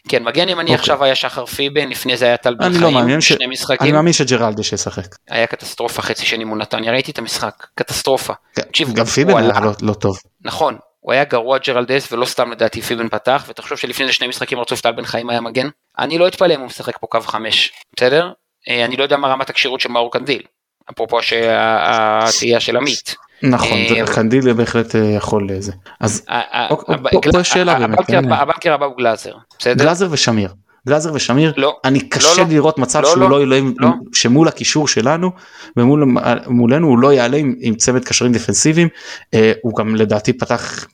כן, 0.08 0.22
מגן 0.24 0.48
ימני 0.48 0.62
אוקיי. 0.62 0.74
עכשיו 0.74 1.04
היה 1.04 1.14
שחר 1.14 1.46
פיבן, 1.46 1.88
לפני 1.88 2.16
זה 2.16 2.24
היה 2.24 2.36
טל 2.36 2.54
בן 2.54 2.72
לא 2.72 2.90
חיים, 2.90 3.20
שני 3.20 3.46
משחקים. 3.46 3.78
אני 3.80 3.92
מאמין 3.92 4.12
שג'רלדס 4.12 4.72
ישחק. 4.72 5.16
היה 5.28 5.46
קטסטרופה 5.46 6.02
חצי 6.02 6.26
שני 6.26 6.44
מול 6.44 6.58
נתניה, 6.58 6.92
ראיתי 6.92 7.10
את 7.10 7.18
המשחק, 7.18 7.66
קטסטרופה. 7.74 8.32
כן, 8.54 8.84
גם 8.94 9.04
פיבן 9.04 9.36
היה 9.36 9.60
לא-, 9.60 9.70
לא 9.82 9.92
טוב. 9.92 10.18
נכון, 10.44 10.76
הוא 11.00 11.12
היה 11.12 11.24
גרוע 11.24 11.58
ג'רלדס 11.58 12.12
ולא 12.12 12.26
סתם 12.26 12.52
לדעתי 12.52 12.82
פיבן 12.82 13.08
פתח 13.08 13.44
ותחשוב 13.48 13.78
שלפני 13.78 14.06
זה 14.06 14.12
שני 14.12 14.26
משחקים 14.26 14.60
רצוף 14.60 14.80
טל 14.80 14.92
בן 14.92 15.04
חיים 15.04 15.30
היה 15.30 15.40
מגן. 15.40 15.68
אני 15.98 16.18
לא 16.18 16.28
אתפלא 16.28 16.54
אם 16.54 16.60
הוא 16.60 16.66
משחק 16.66 16.98
פה 17.00 17.06
קו 17.06 17.20
חמש, 17.20 17.72
בסדר? 17.96 18.30
אה, 18.68 18.84
אני 18.84 18.96
לא 18.96 19.02
יודע 19.02 19.16
מה 19.16 19.28
רמת 19.28 19.50
הכשירות 19.50 19.80
של 19.80 19.88
מאור 19.88 20.12
קנדיל. 20.12 20.42
אפרופו 20.90 21.18
התהייה 21.48 22.60
של 22.60 22.76
עמית. 22.76 23.16
נכון, 23.42 23.78
אה, 23.78 24.06
קנדיל 24.06 24.52
בהחלט 24.52 24.96
אה, 24.96 25.00
יכול 25.00 25.48
לזה. 25.48 25.72
אז 26.00 26.26
אוקיי, 26.70 26.96
פה 27.32 27.44
שאלה 27.44 27.78
באמת. 27.78 27.98
ה 28.30 28.36
banker 28.36 28.72
הבא 28.72 28.86
הוא 28.86 28.96
גלאזר? 28.96 29.32
גלאזר 29.76 30.08
ושמיר. 30.10 30.48
גלאזר 30.88 31.10
ושמיר, 31.14 31.52
לא, 31.56 31.76
אני 31.84 31.98
לא, 31.98 32.04
קשה 32.10 32.42
לא, 32.42 32.48
לראות 32.48 32.78
מצב 32.78 33.00
לא, 33.00 33.08
שהוא 33.08 33.20
לא, 33.20 33.30
לא 33.30 33.40
יעלה, 33.40 33.60
לא. 33.78 33.88
שמול 34.12 34.48
הקישור 34.48 34.88
שלנו 34.88 35.30
ומולנו 35.76 36.86
הוא 36.86 36.98
לא 36.98 37.12
יעלה 37.12 37.36
עם, 37.36 37.54
עם 37.60 37.74
צמד 37.74 38.04
קשרים 38.04 38.32
דפנסיביים, 38.32 38.88
אה, 39.34 39.52
הוא 39.62 39.76
גם 39.76 39.96
לדעתי 39.96 40.32
פתח 40.32 40.86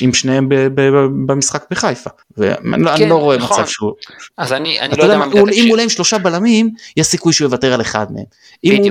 עם 0.00 0.14
שניהם 0.14 0.48
ב, 0.48 0.54
ב, 0.54 0.80
ב, 0.80 1.06
במשחק 1.26 1.64
בחיפה 1.70 2.10
ואני 2.36 2.84
כן, 2.96 3.08
לא 3.08 3.14
רואה 3.14 3.36
נכון. 3.36 3.60
מצב 3.60 3.70
שהוא 3.70 3.92
אז 4.36 4.52
אני, 4.52 4.80
אני 4.80 4.96
לא 4.98 5.02
יודע, 5.02 5.18
מה 5.18 5.24
אם 5.52 5.64
הוא 5.64 5.72
עולה 5.72 5.82
עם 5.82 5.88
שלושה 5.88 6.18
בלמים 6.18 6.70
יש 6.96 7.06
סיכוי 7.06 7.32
שהוא 7.32 7.46
יוותר 7.46 7.74
על 7.74 7.80
אחד 7.80 8.06
מהם 8.12 8.24
אם 8.64 8.82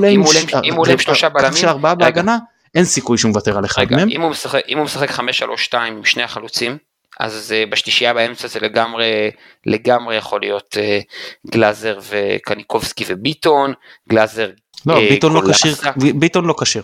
עולה 0.77 0.91
עם 0.91 0.99
שלושה 0.99 1.29
בלמים 1.29 1.63
בהגנה 1.97 2.37
אין 2.77 2.85
סיכוי 2.85 3.17
שהוא 3.17 3.29
מוותר 3.29 3.57
על 3.57 3.65
אחד 3.65 3.81
רגע, 3.81 3.95
מהם. 3.95 4.09
אם 4.09 4.21
הוא 4.21 4.31
משחק, 4.31 4.61
אם 4.69 4.77
הוא 4.77 4.85
משחק 4.85 5.09
5-3-2 5.11 5.77
עם 5.77 6.05
שני 6.05 6.23
החלוצים, 6.23 6.77
אז 7.19 7.53
uh, 7.53 7.69
בשלישייה 7.71 8.13
באמצע 8.13 8.47
זה 8.47 8.59
לגמרי, 8.59 9.31
לגמרי 9.65 10.15
יכול 10.15 10.41
להיות 10.41 10.77
uh, 10.77 11.51
גלאזר 11.51 11.99
וקניקובסקי 12.09 13.05
וביטון, 13.07 13.73
גלאזר 14.09 14.49
לא, 14.85 14.97
uh, 14.97 14.99
ביטון 14.99 15.33
לא 15.33 15.41
כשיר, 15.51 15.75
ביטון 15.95 16.45
לא 16.45 16.55
כשיר. 16.61 16.83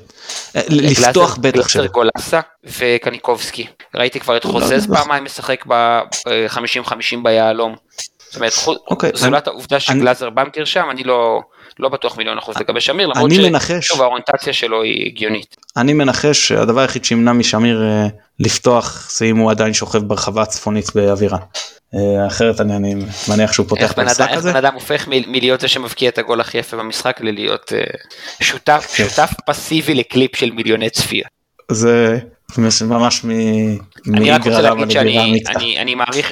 לפתוח 0.69 1.37
בטח 1.37 1.67
שלו. 1.67 1.81
גלאזר 1.83 1.93
גולסה 1.93 2.39
וקניקובסקי. 2.63 3.67
ראיתי 3.95 4.19
כבר 4.19 4.37
את 4.37 4.45
לא, 4.45 4.51
חוזז 4.51 4.89
לא, 4.89 4.95
פעמיים 4.95 5.23
משחק 5.23 5.65
ב-50-50 5.67 6.93
ביהלום. 7.23 7.75
זאת 8.29 8.35
אומרת, 8.35 8.53
אוקיי, 8.87 9.11
זולת 9.13 9.47
העובדה 9.47 9.79
שגלאזר 9.79 10.29
במקר 10.29 10.65
שם, 10.65 10.87
אני 10.89 11.03
לא... 11.03 11.39
לא 11.79 11.89
בטוח 11.89 12.17
מיליון 12.17 12.37
אחוז 12.37 12.57
לגבי 12.57 12.81
שמיר, 12.81 13.07
למרות 13.07 13.31
שהאוריינטציה 13.81 14.53
שלו 14.53 14.83
היא 14.83 15.05
הגיונית. 15.05 15.55
אני 15.77 15.93
מנחש 15.93 16.47
שהדבר 16.47 16.79
היחיד 16.79 17.05
שימנע 17.05 17.33
משמיר 17.33 17.83
אה, 17.83 18.07
לפתוח 18.39 19.11
זה 19.17 19.25
אם 19.25 19.37
הוא 19.37 19.51
עדיין 19.51 19.73
שוכב 19.73 19.99
ברחבה 19.99 20.41
הצפונית 20.41 20.85
באווירה. 20.95 21.37
אה, 21.95 22.27
אחרת 22.27 22.61
אני, 22.61 22.75
אני 22.75 22.95
מניח 23.29 23.53
שהוא 23.53 23.67
פותח 23.67 23.91
את 23.91 23.99
המשחק 23.99 24.29
הזה. 24.31 24.49
איך 24.49 24.57
בן 24.57 24.65
אדם 24.65 24.73
הופך 24.73 25.07
מלהיות 25.07 25.59
זה 25.59 25.67
שמבקיע 25.67 26.09
את 26.09 26.17
הגול 26.17 26.41
הכי 26.41 26.57
יפה 26.57 26.77
במשחק 26.77 27.21
ללהיות 27.21 27.73
אה, 27.73 27.83
שותף, 28.41 28.93
כן. 28.95 29.03
שותף 29.09 29.33
פסיבי 29.45 29.93
לקליפ 29.93 30.35
של 30.35 30.51
מיליוני 30.51 30.89
צפיות. 30.89 31.27
זה 31.71 32.19
ממש 32.81 33.25
מ... 33.25 33.29
אני 34.13 34.31
רק 34.31 34.45
רוצה 34.45 34.61
להגיד 34.61 34.91
שאני 34.91 35.77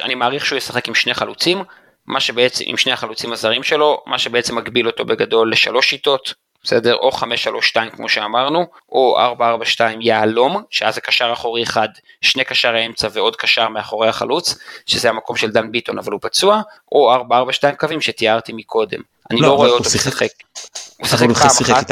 אני 0.04 0.16
מעריך 0.16 0.46
שהוא 0.46 0.58
ישחק 0.58 0.88
עם 0.88 0.96
שני 0.96 1.14
חלוצים, 1.14 1.64
מה 2.08 2.20
שבעצם, 2.20 2.64
עם 2.68 2.78
שני 2.78 2.92
החלוצים 2.92 3.34
הזרים 3.34 3.64
שלו, 3.64 4.04
מה 4.06 4.20
שבעצם 4.20 4.56
מגביל 4.56 4.88
אותו 4.88 5.06
בגדול 5.06 5.52
לשלוש 5.52 5.90
שיטות, 5.90 6.34
בסדר? 6.64 6.96
או 6.96 7.12
532 7.12 7.90
כמו 7.90 8.10
שאמרנו, 8.10 8.66
או 8.92 9.20
442 9.20 10.02
יהלום, 10.02 10.64
שאז 10.70 10.96
זה 10.96 11.02
קשר 11.02 11.30
אחורי 11.34 11.64
אחד, 11.64 11.88
שני 12.22 12.44
קשרי 12.44 12.86
אמצע 12.86 13.08
ועוד 13.14 13.36
קשר 13.36 13.70
מאחורי 13.70 14.08
החלוץ, 14.08 14.58
שזה 14.86 15.10
המקום 15.10 15.36
של 15.36 15.52
דן 15.52 15.72
ביטון 15.72 15.98
אבל 15.98 16.12
הוא 16.12 16.20
פצוע, 16.24 16.62
או 16.92 17.14
442 17.14 17.76
קווים 17.76 18.02
שתיארתי 18.02 18.54
מקודם. 18.54 19.00
אני 19.32 19.42
לא, 19.42 19.48
לא 19.48 19.54
רואה 19.54 19.70
אותו 19.70 19.84
משחק. 19.96 20.28
הוא 20.98 21.08
שיחק 21.08 21.20
פעם 21.20 21.50
אחת. 21.72 21.92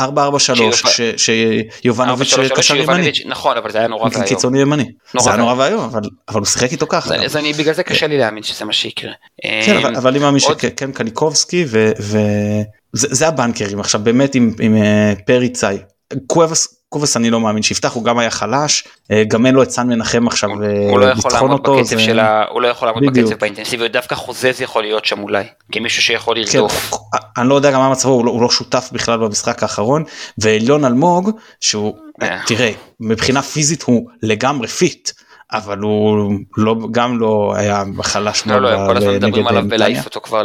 443 0.00 1.00
שיובנוביץ' 1.16 2.34
קשר 2.56 2.76
ימני. 2.76 3.10
נכון 3.26 3.56
אבל 3.56 3.70
זה 3.70 3.78
היה 3.78 3.88
נורא 3.88 4.08
ואיום. 4.12 4.26
קיצוני 4.26 4.60
ימני. 4.60 4.84
זה 5.18 5.30
היה 5.30 5.38
נורא 5.38 5.54
ואיום 5.54 5.84
אבל 6.28 6.40
הוא 6.40 6.46
שיחק 6.46 6.72
איתו 6.72 6.86
ככה. 6.86 7.14
אז 7.14 7.36
אני 7.36 7.52
בגלל 7.52 7.74
זה 7.74 7.82
קשה 7.82 8.06
לי 8.06 8.18
להאמין 8.18 8.42
שזה 8.42 8.64
מה 8.64 8.72
שיקרה. 8.72 9.12
כן 9.66 9.76
אבל 9.96 10.10
אני 10.10 10.18
מאמין 10.18 10.40
שכן 10.40 10.92
קניקובסקי 10.92 11.64
וזה 11.68 13.28
הבנקרים 13.28 13.80
עכשיו 13.80 14.00
באמת 14.04 14.34
עם 14.34 14.76
פריצאי. 15.26 15.78
קוואבס 16.26 16.79
קובס 16.90 17.16
אני 17.16 17.30
לא 17.30 17.40
מאמין 17.40 17.62
שיפתח 17.62 17.92
הוא 17.92 18.04
גם 18.04 18.18
היה 18.18 18.30
חלש 18.30 18.84
אה, 19.10 19.24
גם 19.28 19.46
אין 19.46 19.54
לו 19.54 19.62
את 19.62 19.70
סן 19.70 19.86
מנחם 19.88 20.26
עכשיו 20.26 20.50
הוא 20.50 20.98
לא 21.00 21.08
לטחון 21.10 21.50
אותו. 21.50 21.76
בקצב 21.76 21.96
זה- 21.96 22.02
של 22.02 22.18
ה... 22.18 22.44
הוא 22.50 22.62
לא 22.62 22.68
יכול 22.68 22.88
לעמוד 22.88 23.02
בדיוק. 23.06 23.26
בקצב 23.28 23.40
באינטנסיביות, 23.40 23.92
דווקא 23.92 24.14
חוזז 24.14 24.60
יכול 24.60 24.82
להיות 24.82 25.04
שם 25.04 25.22
אולי, 25.22 25.44
כמישהו 25.72 26.02
שיכול 26.02 26.36
כן, 26.46 26.58
לרדוף. 26.58 26.90
אני 27.38 27.48
לא 27.48 27.54
יודע 27.54 27.70
גם 27.70 27.80
מה 27.80 27.90
מצבו 27.90 28.12
הוא 28.12 28.24
לא, 28.24 28.30
הוא 28.30 28.42
לא 28.42 28.50
שותף 28.50 28.88
בכלל 28.92 29.18
במשחק 29.18 29.62
האחרון 29.62 30.04
ועליון 30.38 30.84
אלמוג 30.84 31.30
שהוא 31.60 31.96
אה. 32.22 32.40
תראה 32.46 32.72
מבחינה 33.00 33.42
פיזית 33.42 33.82
הוא 33.82 34.08
לגמרי 34.22 34.68
fit 34.68 35.10
אבל 35.52 35.78
הוא 35.78 36.32
לא 36.56 36.76
גם 36.90 37.20
לא 37.20 37.52
היה 37.56 37.82
חלש 38.02 38.42
לא, 38.46 38.58
לא, 38.60 38.68
הם 38.68 38.86
כל 38.86 38.96
הזמן 38.96 39.14
מדברים 39.14 39.46
עליו. 39.46 39.62
בלהעיף 39.68 40.04
אותו 40.04 40.20
כבר 40.20 40.42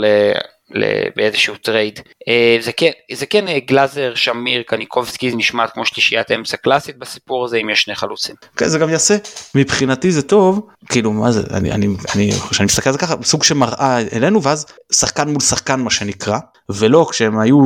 באיזשהו 1.15 1.55
trade. 1.55 1.99
אה, 2.27 2.57
זה 2.61 2.71
כן, 2.71 2.91
זה 3.13 3.25
כן 3.25 3.47
אה, 3.47 3.59
גלאזר, 3.67 4.15
שמיר, 4.15 4.63
קניקובסקי, 4.67 5.31
זה 5.31 5.37
נשמע 5.37 5.67
כמו 5.67 5.85
שלישיית 5.85 6.31
האמצע 6.31 6.57
קלאסית 6.57 6.97
בסיפור 6.97 7.45
הזה, 7.45 7.57
אם 7.57 7.69
יש 7.69 7.81
שני 7.81 7.95
חלוצים. 7.95 8.35
כן, 8.57 8.67
זה 8.67 8.79
גם 8.79 8.89
יעשה 8.89 9.17
מבחינתי 9.55 10.11
זה 10.11 10.21
טוב 10.21 10.67
כאילו 10.89 11.11
מה 11.11 11.31
זה 11.31 11.41
אני 11.51 11.71
אני 11.71 11.87
אני 12.15 12.31
כשאני 12.49 12.65
מסתכל 12.65 12.89
על 12.89 12.93
זה 12.93 12.99
ככה 12.99 13.15
סוג 13.23 13.43
שמראה 13.43 13.99
אלינו 14.13 14.43
ואז 14.43 14.65
שחקן 14.91 15.29
מול 15.29 15.41
שחקן 15.41 15.79
מה 15.79 15.89
שנקרא 15.89 16.37
ולא 16.69 17.07
כשהם 17.09 17.39
היו 17.39 17.57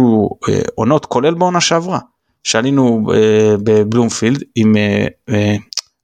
אה, 0.50 0.62
עונות 0.76 1.06
כולל 1.06 1.34
בעונה 1.34 1.62
שעברה 1.62 2.00
שעלינו 2.44 3.08
בבלומפילד 3.64 4.44
עם 4.56 4.76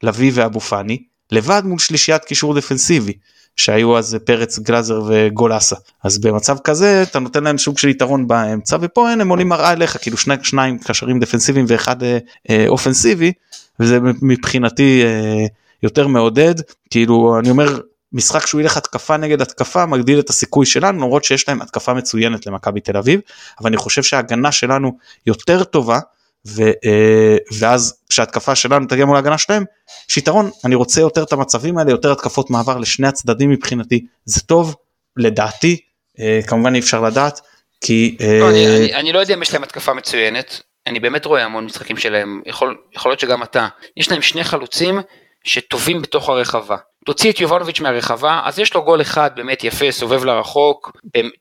לביא 0.03 0.31
ואבו 0.33 0.59
פאני 0.59 1.03
לבד 1.31 1.61
מול 1.65 1.79
שלישיית 1.79 2.25
קישור 2.25 2.53
דפנסיבי 2.53 3.13
שהיו 3.55 3.97
אז 3.97 4.17
פרץ 4.25 4.59
גלאזר 4.59 5.01
וגולסה 5.07 5.75
אז 6.03 6.17
במצב 6.17 6.57
כזה 6.63 7.03
אתה 7.03 7.19
נותן 7.19 7.43
להם 7.43 7.57
סוג 7.57 7.77
של 7.77 7.89
יתרון 7.89 8.27
באמצע 8.27 8.77
ופה 8.81 9.11
אין 9.11 9.21
הם 9.21 9.29
עולים 9.29 9.49
מראה 9.49 9.71
אליך 9.71 9.97
כאילו 10.01 10.17
שני 10.17 10.35
שניים 10.43 10.77
קשרים 10.77 11.19
דפנסיביים 11.19 11.65
ואחד 11.69 12.03
אה, 12.03 12.17
אה, 12.49 12.65
אופנסיבי 12.67 13.31
וזה 13.79 13.99
מבחינתי 14.21 15.03
אה, 15.03 15.45
יותר 15.83 16.07
מעודד. 16.07 16.55
כאילו 16.89 17.39
אני 17.39 17.49
אומר 17.49 17.79
משחק 18.13 18.45
שהוא 18.45 18.61
ילך 18.61 18.77
התקפה 18.77 19.17
נגד 19.17 19.41
התקפה 19.41 19.85
מגדיל 19.85 20.19
את 20.19 20.29
הסיכוי 20.29 20.65
שלנו 20.65 20.97
למרות 20.97 21.23
שיש 21.23 21.49
להם 21.49 21.61
התקפה 21.61 21.93
מצוינת 21.93 22.45
למכבי 22.45 22.79
תל 22.79 22.97
אביב 22.97 23.19
אבל 23.61 23.67
אני 23.67 23.77
חושב 23.77 24.03
שההגנה 24.03 24.51
שלנו 24.51 24.97
יותר 25.27 25.63
טובה 25.63 25.99
ו, 26.47 26.61
אה, 26.63 27.37
ואז 27.59 27.99
כשההתקפה 28.09 28.55
שלנו 28.55 28.87
תגיע 28.87 29.05
מול 29.05 29.15
ההגנה 29.15 29.37
שלהם 29.37 29.63
יש 30.09 30.17
יתרון 30.17 30.49
אני 30.65 30.75
רוצה 30.75 31.01
יותר 31.01 31.23
את 31.23 31.33
המצבים 31.33 31.77
האלה 31.77 31.91
יותר 31.91 32.11
התקפות 32.11 32.49
מעבר 32.49 32.77
לשני 32.77 33.07
הצדדים 33.07 33.49
מבחינתי 33.49 34.05
זה 34.25 34.41
טוב 34.41 34.75
לדעתי 35.17 35.79
אה, 36.19 36.39
כמובן 36.47 36.75
אי 36.75 36.79
אפשר 36.79 37.01
לדעת 37.01 37.41
כי 37.81 38.17
אה, 38.21 38.39
לא, 38.39 38.49
אני, 38.49 38.67
אני, 38.67 38.93
אני 38.93 39.13
לא 39.13 39.19
יודע 39.19 39.33
אם 39.33 39.41
יש 39.41 39.53
להם 39.53 39.63
התקפה 39.63 39.93
מצוינת, 39.93 40.61
אני 40.87 40.99
באמת 40.99 41.25
רואה 41.25 41.45
המון 41.45 41.65
משחקים 41.65 41.97
שלהם, 41.97 42.41
יכול, 42.45 42.77
יכול 42.93 43.11
להיות 43.11 43.19
שגם 43.19 43.43
אתה. 43.43 43.67
יש 43.97 44.11
להם 44.11 44.21
שני 44.21 44.43
חלוצים 44.43 44.99
שטובים 45.43 46.01
בתוך 46.01 46.29
הרחבה. 46.29 46.77
תוציא 47.05 47.31
את 47.31 47.39
יובנוביץ' 47.39 47.79
מהרחבה, 47.79 48.41
אז 48.45 48.59
יש 48.59 48.73
לו 48.73 48.83
גול 48.83 49.01
אחד 49.01 49.31
באמת 49.35 49.63
יפה, 49.63 49.91
סובב 49.91 50.23
לרחוק, 50.23 50.91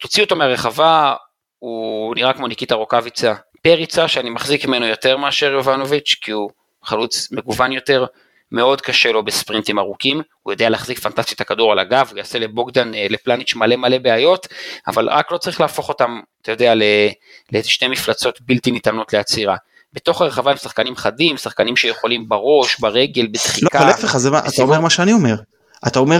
תוציא 0.01 0.23
אותו 0.23 0.37
מהרחבה, 0.37 1.15
הוא 1.59 2.15
נראה 2.15 2.33
כמו 2.33 2.49
ניקיטה 2.49 2.75
רוקאביצה. 2.75 3.35
פריצה 3.67 4.09
שאני 4.09 4.31
מחזיק 4.31 4.67
ממנו 4.67 4.87
יותר 4.87 5.17
מאשר 5.17 5.53
יובנוביץ', 5.53 6.17
כי 6.21 6.31
הוא 6.31 6.51
חלוץ 6.85 7.29
מגוון 7.33 7.73
יותר, 7.73 8.07
מאוד 8.53 8.81
קשה 8.81 9.13
לו 9.13 9.25
בספרינטים 9.25 9.79
ארוכים, 9.79 10.23
הוא 10.43 10.53
יודע 10.53 10.69
להחזיק 10.69 10.99
פנטסטית 10.99 11.41
הכדור 11.41 11.73
על 11.73 11.79
הגב, 11.79 12.09
הוא 12.11 12.19
יעשה 12.19 12.39
לבוגדן, 12.39 12.95
אה, 12.95 13.07
לפלניץ' 13.11 13.55
מלא 13.55 13.77
מלא 13.77 13.99
בעיות, 13.99 14.47
אבל 14.87 15.09
רק 15.09 15.33
לא 15.33 15.39
צריך 15.39 15.61
להפוך 15.61 15.89
אותם, 15.89 16.21
אתה 16.43 16.53
יודע, 16.53 16.75
לשתי 17.53 17.89
מפלצות 17.89 18.41
בלתי 18.41 18.71
ניתנות 18.71 19.13
לעצירה. 19.13 19.57
בתוך 19.93 20.23
הרחבה 20.23 20.51
הם 20.51 20.57
שחקנים 20.57 20.97
חדים, 20.97 21.37
שחקנים 21.37 21.77
שיכולים 21.77 22.29
בראש, 22.29 22.81
ברגל, 22.81 23.23
לא, 23.23 23.29
בדחיקה. 23.29 23.79
אבל 23.79 23.87
להפך, 23.87 24.17
אתה. 24.49 24.63
אומר 24.63 24.81
מה 24.81 24.91
שאני 24.91 25.13
אומר. 25.13 25.35
אתה 25.87 25.99
אומר, 25.99 26.19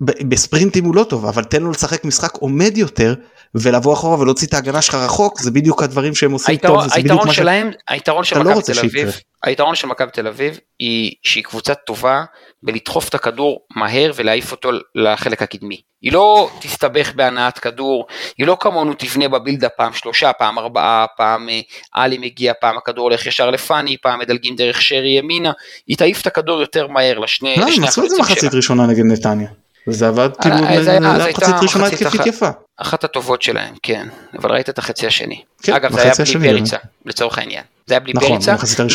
בספרינטים 0.00 0.84
הוא 0.84 0.94
לא 0.94 1.04
טוב, 1.04 1.26
אבל 1.26 1.44
תן 1.44 1.62
לו 1.62 1.70
לשחק 1.70 2.04
משחק 2.04 2.34
עומד 2.34 2.78
יותר, 2.78 3.14
ולבוא 3.54 3.94
אחורה 3.94 4.20
ולהוציא 4.20 4.46
את 4.46 4.54
ההגנה 4.54 4.82
שלך 4.82 4.94
רחוק, 4.94 5.40
זה 5.40 5.50
בדיוק 5.50 5.82
הדברים 5.82 6.14
שהם 6.14 6.32
עושים 6.32 6.56
טוב, 6.56 6.80
היתרון, 6.80 6.88
בדיוק 6.88 6.96
היתרון 6.96 7.26
מה 7.26 7.32
ש... 7.32 7.36
שלהם, 7.36 7.70
היתרון 7.88 8.24
של 8.24 8.36
לא 8.36 8.42
מכבי 8.42 8.54
רוצה 8.54 8.72
תל. 8.72 8.78
אביב, 8.86 9.20
היתרון 9.44 9.74
של 9.74 9.86
מכבי 9.86 10.10
תל 10.10 10.26
אביב 10.26 10.58
היא 10.78 11.12
שהיא 11.22 11.44
קבוצה 11.44 11.74
טובה 11.74 12.24
בלדחוף 12.62 13.08
את 13.08 13.14
הכדור 13.14 13.60
מהר 13.76 14.12
ולהעיף 14.16 14.52
אותו 14.52 14.70
לחלק 14.94 15.42
הקדמי. 15.42 15.80
היא 16.02 16.12
לא 16.12 16.50
תסתבך 16.60 17.12
בהנעת 17.14 17.58
כדור, 17.58 18.06
היא 18.38 18.46
לא 18.46 18.56
כמונו 18.60 18.94
תבנה 18.94 19.28
בבילדה 19.28 19.68
פעם 19.68 19.92
שלושה, 19.92 20.32
פעם 20.32 20.58
ארבעה, 20.58 21.06
פעם 21.16 21.48
אה, 21.48 21.60
עלי 21.92 22.18
מגיע, 22.18 22.52
פעם 22.60 22.76
הכדור 22.76 23.04
הולך 23.04 23.26
ישר 23.26 23.50
לפאני, 23.50 23.96
פעם 24.02 24.18
מדלגים 24.18 24.56
דרך 24.56 24.82
שרי 24.82 25.18
ימינה, 25.18 25.52
היא 25.86 25.96
תעיף 25.96 26.22
את 26.22 26.26
הכדור 26.26 26.60
יותר 26.60 26.86
מהר 26.86 27.18
לשני, 27.18 27.54
לא, 27.56 27.66
הם 27.76 27.84
עשו 27.84 28.04
את 28.04 28.10
זה 28.10 28.16
מחצית. 28.18 28.54
ראשונה 28.54 28.86
נגד 28.86 29.04
נתניה. 29.04 29.48
וזה 29.88 30.08
עבד 30.08 30.28
כאילו, 30.42 30.56
זה 30.56 30.82
זה 30.82 30.98
מחצית 31.30 31.54
ראשונה 31.62 31.86
התקפית. 31.86 32.26
יפה. 32.26 32.48
אחת 32.76 33.04
הטובות 33.04 33.42
שלהם, 33.42 33.74
כן, 33.82 34.08
אבל 34.38 34.52
ראית 34.52 34.68
את 34.68 34.78
החצי 34.78 35.06
השני. 35.06 35.42
כן, 35.62 35.72
אגב, 35.72 35.92
זה 35.92 36.02
היה 36.02 36.12
בלי 36.40 36.48
פריצה, 36.50 36.76
לצורך 37.06 37.38
העניין. 37.38 37.62
זה 37.86 37.94
היה 37.94 38.00
בלי 38.00 38.12
נכון, 38.16 38.28
פריצה, 38.28 38.52
עם. 38.52 38.88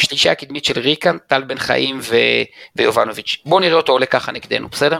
שלישייה- 0.00 0.34
קדמית 0.34 0.64
של 0.64 0.78
ריקן, 0.80 1.16
טל 1.26 1.42
בן 1.42 1.58
חיים 1.58 2.00
ויובנוביץ'. 2.76 3.36
בואו 3.46 3.60
נראה 3.60 3.74
אותו 3.76 3.92
עולה 3.92 4.06
ככה 4.06 4.32
נגדנו, 4.32 4.68
בסדר? 4.68 4.98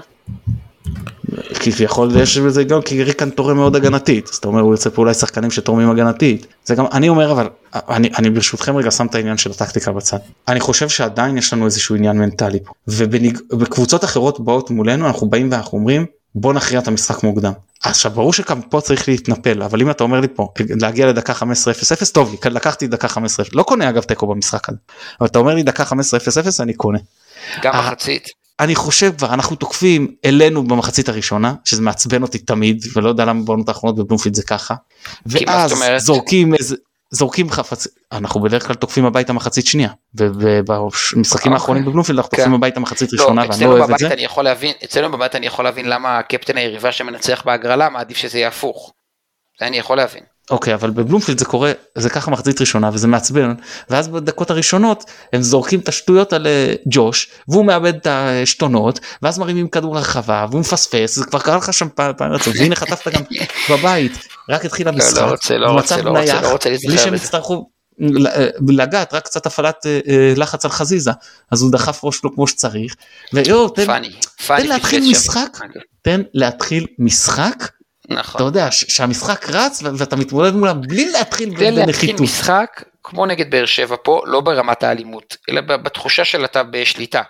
כביכול 1.55 2.17
יש 2.17 2.39
בזה 2.39 2.65
גם 2.65 2.83
כי 2.83 3.03
ריקן 3.03 3.31
תורם 3.31 3.57
מאוד 3.57 3.77
הגנתית 3.77 4.29
אז 4.29 4.37
אתה 4.37 4.49
אומר 4.49 4.61
הוא 4.61 4.75
יוצא 4.75 4.91
פה 4.91 5.03
אולי 5.03 5.15
שחקנים 5.15 5.51
שתורמים 5.51 5.91
הגנתית 5.91 6.47
זה 6.65 6.75
גם 6.75 6.85
אני 6.93 7.09
אומר 7.09 7.33
אבל 7.33 7.49
אני 7.75 8.11
אני 8.19 8.31
ברשותכם 8.31 8.77
רגע 8.77 8.91
שם 8.91 9.07
את 9.07 9.15
העניין 9.15 9.37
של 9.37 9.51
הטקטיקה 9.51 9.93
בצד 9.93 10.19
אני 10.49 10.61
חושב 10.61 10.89
שעדיין 10.89 11.39
יש 11.39 11.53
לנו 11.53 11.65
איזשהו 11.65 11.97
עניין 11.97 12.19
מנטלי 12.19 12.59
פה 12.65 12.73
ובקבוצות 12.89 14.05
אחרות 14.05 14.41
באות 14.41 14.71
מולנו 14.71 15.07
אנחנו 15.07 15.31
באים 15.31 15.53
ואנחנו 15.53 15.79
אומרים 15.79 16.07
בוא 16.35 16.53
נכריע 16.53 16.81
את 16.81 16.89
המשחק 16.89 17.23
מוקדם. 17.23 17.53
עכשיו 17.83 18.13
ברור 18.13 18.33
שגם 18.33 18.63
פה 18.63 18.81
צריך 18.81 19.09
להתנפל 19.09 19.63
אבל 19.63 19.81
אם 19.81 19.91
אתה 19.91 20.05
אומר 20.05 20.21
לי 20.21 20.29
פה 20.29 20.49
להגיע 20.81 21.07
לדקה 21.07 21.33
15-0-0 21.33 22.13
טוב 22.13 22.37
לי 22.45 22.51
לקחתי 22.51 22.87
דקה 22.87 23.09
15 23.09 23.47
לא 23.53 23.63
קונה 23.63 23.89
אגב 23.89 24.03
תיקו 24.03 24.27
במשחק 24.27 24.69
הזה 24.69 24.79
אבל 25.21 25.29
אתה 25.29 25.39
אומר 25.39 25.55
לי 25.55 25.63
דקה 25.63 25.83
15-0-0 25.85 25.87
אני 26.61 26.75
קונה. 26.75 26.99
גם 27.63 27.73
אה, 27.73 27.81
מחצית. 27.81 28.40
אני 28.61 28.75
חושב 28.75 29.13
כבר 29.19 29.35
אנחנו 29.35 29.57
תוקפים 29.57 30.15
אלינו 30.25 30.65
במחצית 30.65 31.09
הראשונה 31.09 31.55
שזה 31.65 31.83
מעצבן 31.83 32.23
אותי 32.23 32.39
תמיד 32.39 32.85
ולא 32.97 33.09
יודע 33.09 33.25
למה 33.25 33.45
בעונות 33.45 33.69
האחרונות 33.69 33.97
בבלומפילד 33.97 34.35
זה 34.35 34.43
ככה. 34.43 34.75
ואז? 35.27 35.75
זורקים 35.99 36.55
איזה 36.55 36.77
זורקים 37.11 37.51
חפץ 37.51 37.87
אנחנו 38.13 38.41
בדרך 38.41 38.67
כלל 38.67 38.77
תוקפים 38.77 39.05
הביתה 39.05 39.33
מחצית 39.33 39.67
שנייה 39.67 39.91
ובמשחקים 40.15 41.53
אוקיי. 41.53 41.53
האחרונים 41.53 41.85
בבלומפילד 41.85 42.19
אנחנו 42.19 42.31
כן. 42.31 42.37
תוקפים 42.37 42.55
הביתה 42.55 42.81
מחצית 42.81 43.13
לא, 43.13 43.23
ראשונה 43.23 43.43
ואני 43.49 43.65
לא 43.65 43.79
אוהב 43.79 43.91
את 43.91 43.99
זה. 43.99 44.07
אני 44.07 44.25
יכול 44.25 44.45
להבין, 44.45 44.73
אצלנו 44.85 45.11
בבית 45.11 45.35
אני 45.35 45.47
יכול 45.47 45.65
להבין 45.65 45.89
למה 45.89 46.23
קפטן 46.23 46.57
היריבה 46.57 46.93
שמנצח 46.93 47.43
בהגרלה 47.47 47.89
מעדיף 47.89 48.17
שזה 48.17 48.39
יהיה 48.39 48.49
הפוך. 48.49 48.93
זה 49.61 49.67
אני 49.67 49.79
יכול 49.79 49.97
להבין. 49.97 50.23
אוקיי 50.51 50.75
אבל 50.75 50.91
בבלומפילד 50.91 51.39
זה 51.39 51.45
קורה 51.45 51.73
זה 51.99 52.11
ככה 52.11 52.31
מחצית 52.31 52.61
ראשונה 52.61 52.91
וזה 52.93 53.09
מעצבן 53.09 53.55
ואז 53.91 54.09
בדקות 54.09 54.51
הראשונות 54.51 55.05
הם 55.33 55.43
זורקים 55.43 55.81
את 55.81 55.89
השטויות 55.89 56.33
על 56.33 56.47
אה, 56.47 56.75
ג'וש 56.87 57.31
והוא 57.49 57.65
מאבד 57.65 57.95
את 57.95 58.07
השתונות 58.11 59.01
ואז 59.23 59.39
מרימים 59.39 59.69
כדור 59.69 59.95
לרחבה 59.95 60.47
והוא 60.51 60.61
מפספס 60.61 61.17
זה 61.17 61.25
כבר 61.25 61.39
קרה 61.39 61.57
לך 61.57 61.73
שם 61.73 61.89
פעם 61.95 62.33
רצוף 62.33 62.55
והנה 62.59 62.77
חטפת 62.77 63.15
גם 63.15 63.23
בבית 63.71 64.19
רק 64.49 64.65
התחיל 64.65 64.89
המשחק. 64.89 65.23
רוצה, 65.23 65.59
לא 65.59 65.71
רוצה, 65.71 66.03
לא 66.03 66.11
רוצה, 66.11 66.41
לא 66.41 66.53
רוצה 66.53 66.71
בלי 66.87 66.99
שהם. 66.99 67.15
יצטרכו 67.15 67.71
אה, 68.27 68.49
לגעת 68.69 69.15
רק 69.15 69.25
קצת 69.25 69.47
הפעלת 69.47 69.87
אה, 69.87 70.33
לחץ 70.37 70.65
על 70.65 70.71
חזיזה 70.71 71.11
אז 71.51 71.63
הוא 71.63 71.73
דחף 71.73 72.05
ראש 72.05 72.25
לו 72.25 72.35
כמו 72.35 72.47
שצריך. 72.47 72.95
ויואו 73.33 73.69
תן 73.69 74.03
להתחיל. 74.49 75.11
משחק 75.11 75.59
תן 76.03 76.23
להתחיל 76.35 76.87
משחק 76.99 77.69
נכון. 78.09 78.39
אתה 78.41 78.49
יודע 78.49 78.69
שהמשחק 78.71 79.47
רץ 79.51 79.83
ואתה 79.99 80.17
מתמודד 80.17 80.55
מולם 80.55 80.81
בלי 80.81 81.11
להתחיל 81.11 81.57
כדי 81.57 81.71
להתחיל 81.71 81.87
בנחיתות. 81.87 82.21
משחק 82.21 82.85
כמו 83.05 83.27
נגד 83.27 83.51
באר 83.51 83.67
שבע 83.67 83.97
פה, 84.03 84.23
לא 84.27 84.41
ברמת 84.41 84.83
האלימות, 84.83 85.37
אלא 85.51 85.61
בתחושה 85.61 86.25
של 86.25 86.45
אתה 86.45 86.63
בשליטה. 86.63 87.23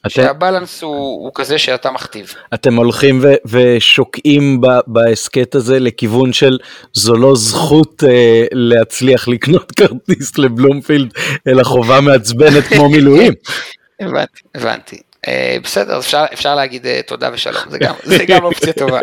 אתם, 0.00 0.08
שהבלנס 0.10 0.82
הוא, 0.82 0.94
הוא 0.94 1.30
כזה 1.34 1.58
שאתה 1.58 1.90
מכתיב. 1.90 2.34
אתם 2.54 2.74
הולכים 2.74 3.20
ו- 3.22 3.48
ושוקעים 3.48 4.60
ב- 4.60 4.66
בהסכת 4.86 5.54
הזה 5.54 5.80
לכיוון 5.80 6.32
של 6.32 6.58
זו 6.92 7.16
לא 7.16 7.36
זכות 7.36 8.04
אה, 8.04 8.46
להצליח 8.52 9.28
לקנות 9.28 9.72
כרטיס 9.78 10.38
לבלומפילד, 10.38 11.12
אלא 11.46 11.62
חובה 11.62 12.00
מעצבנת 12.00 12.64
כמו 12.64 12.88
מילואים. 12.88 13.32
הבנתי, 14.00 14.40
הבנתי. 14.54 15.00
אה, 15.28 15.56
בסדר, 15.64 15.98
אפשר, 15.98 16.24
אפשר 16.32 16.54
להגיד 16.54 16.86
אה, 16.86 17.00
תודה 17.06 17.30
ושלום, 17.32 17.62
זה 17.70 17.78
גם, 17.78 17.94
זה 18.04 18.24
גם 18.28 18.44
אופציה 18.48 18.72
טובה. 18.72 19.00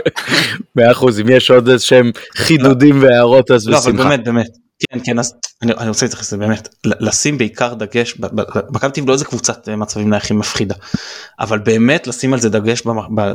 מאה 0.76 0.92
אחוז, 0.92 1.20
אם 1.20 1.30
יש 1.30 1.52
עוד 1.52 1.70
איזה 1.70 1.86
שהם 1.86 2.12
חידודים 2.36 3.04
והערות 3.04 3.52
אז 3.52 3.68
לא 3.70 3.78
אבל 3.78 3.92
בשמחה. 3.92 4.10
באמת 4.10 4.24
באמת 4.24 4.48
כן 4.92 5.00
כן 5.04 5.20
אז 5.20 5.34
אני, 5.62 5.74
אני 5.78 5.90
רוצה 5.90 6.06
להתייחס 6.06 6.28
לזה 6.28 6.38
באמת 6.38 6.70
ל- 6.86 7.08
לשים 7.08 7.38
בעיקר 7.38 7.74
דגש 7.74 8.18
מכבי 8.70 8.92
תל 8.92 9.00
אביב 9.00 9.08
לא 9.08 9.14
איזה 9.14 9.26
קבוצת 9.26 9.70
אה, 9.70 9.76
מצבים 9.76 10.10
נייחים 10.10 10.40
מפחידה 10.40 10.76
אבל 11.40 11.60
באמת 11.60 12.08
לשים 12.08 12.34
על 12.34 12.40
זה 12.40 12.50
דגש 12.50 12.82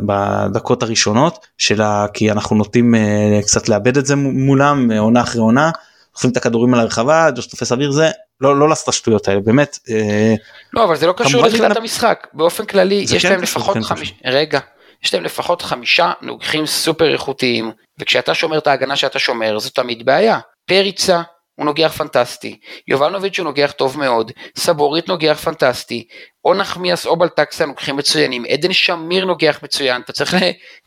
בדקות 0.07 0.83
הראשונות 0.83 1.47
של 1.59 1.83
ה... 1.83 2.07
כי 2.15 2.31
אנחנו 2.31 2.57
נוטים 2.57 2.95
קצת 3.43 3.69
לאבד 3.69 3.97
את 3.97 4.07
זה 4.07 4.17
מולם 4.17 4.91
עונה 4.91 5.21
אחרי 5.21 5.41
עונה. 5.41 5.71
דוחפים 6.19 6.31
את 6.31 6.37
הכדורים 6.37 6.75
על 6.75 6.81
הרחבה, 6.81 7.31
ג'וש 7.37 7.47
תופס 7.47 7.73
אוויר 7.73 7.91
זה, 7.91 8.11
לא, 8.41 8.59
לא 8.59 8.69
לעשות 8.69 8.85
את 8.85 8.89
השטויות 8.89 9.29
האלה, 9.29 9.41
באמת. 9.41 9.79
אה, 9.91 10.35
לא, 10.73 10.85
אבל 10.85 10.97
זה 10.97 11.07
לא 11.07 11.15
קשור 11.17 11.47
לתחילת 11.47 11.77
המשחק. 11.77 12.27
באופן 12.33 12.65
כללי, 12.65 12.95
יש 12.95 13.27
כן 13.27 13.31
להם 13.33 13.43
לפחות 13.43 13.75
כן 13.75 13.83
חמישה, 13.83 14.15
רגע, 14.25 14.61
יש 15.05 15.15
להם 15.15 15.25
לפחות 15.25 15.63
חמישה 15.63 16.13
נוגחים 16.23 16.67
סופר 16.67 17.13
איכותיים, 17.13 17.73
וכשאתה 18.01 18.35
שומר 18.35 18.59
את 18.59 18.67
ההגנה 18.67 18.97
שאתה 18.97 19.19
שומר, 19.19 19.59
זו 19.59 19.71
תמיד 19.71 20.07
בעיה. 20.07 20.39
פריצה, 20.69 21.23
הוא 21.59 21.65
נוגח 21.65 21.93
פנטסטי, 21.97 22.59
יובנוביץ' 22.89 23.39
הוא 23.39 23.45
נוגח 23.45 23.71
טוב 23.71 23.99
מאוד, 23.99 24.33
סבורית 24.57 25.09
נוגח 25.09 25.39
פנטסטי, 25.45 26.07
או 26.45 26.55
נחמיאס 26.55 27.07
או 27.07 27.17
בלטקסה 27.17 27.67
נוגחים 27.67 27.97
מצוינים, 27.97 28.45
עדן 28.49 28.73
שמיר 28.73 29.25
נוגח 29.25 29.59
מצוין, 29.63 30.03
אתה 30.03 30.13
צריך, 30.13 30.37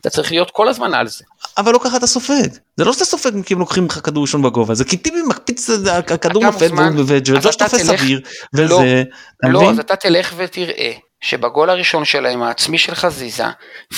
אתה 0.00 0.10
צריך 0.10 0.32
להיות 0.32 0.50
כל 0.50 0.68
הזמן 0.68 0.94
על 0.94 1.08
זה. 1.08 1.24
אבל 1.58 1.72
לא 1.72 1.80
ככה 1.84 1.96
אתה 1.96 2.06
סופג, 2.06 2.48
זה 2.76 2.84
לא 2.84 2.92
שאתה 2.92 3.04
סופג 3.04 3.30
כי 3.44 3.54
הם 3.54 3.60
לוקחים 3.60 3.86
לך 3.86 4.00
כדור 4.04 4.22
ראשון 4.22 4.42
בגובה, 4.42 4.74
זה 4.74 4.84
כי 4.84 4.96
טיבי 4.96 5.22
מקפיץ, 5.28 5.70
הכדור 5.86 6.44
נופל 6.44 6.66
אתה 7.50 7.68
תופס 7.68 7.88
אוויר, 7.88 8.20
לא, 8.52 8.74
וזה, 8.76 9.02
לא? 9.42 9.70
אז 9.70 9.78
אתה 9.78 9.96
תלך 9.96 10.34
ותראה 10.36 10.92
שבגול 11.20 11.70
הראשון 11.70 12.04
שלהם, 12.04 12.42
העצמי 12.42 12.78
של 12.78 12.94
חזיזה, 12.94 13.44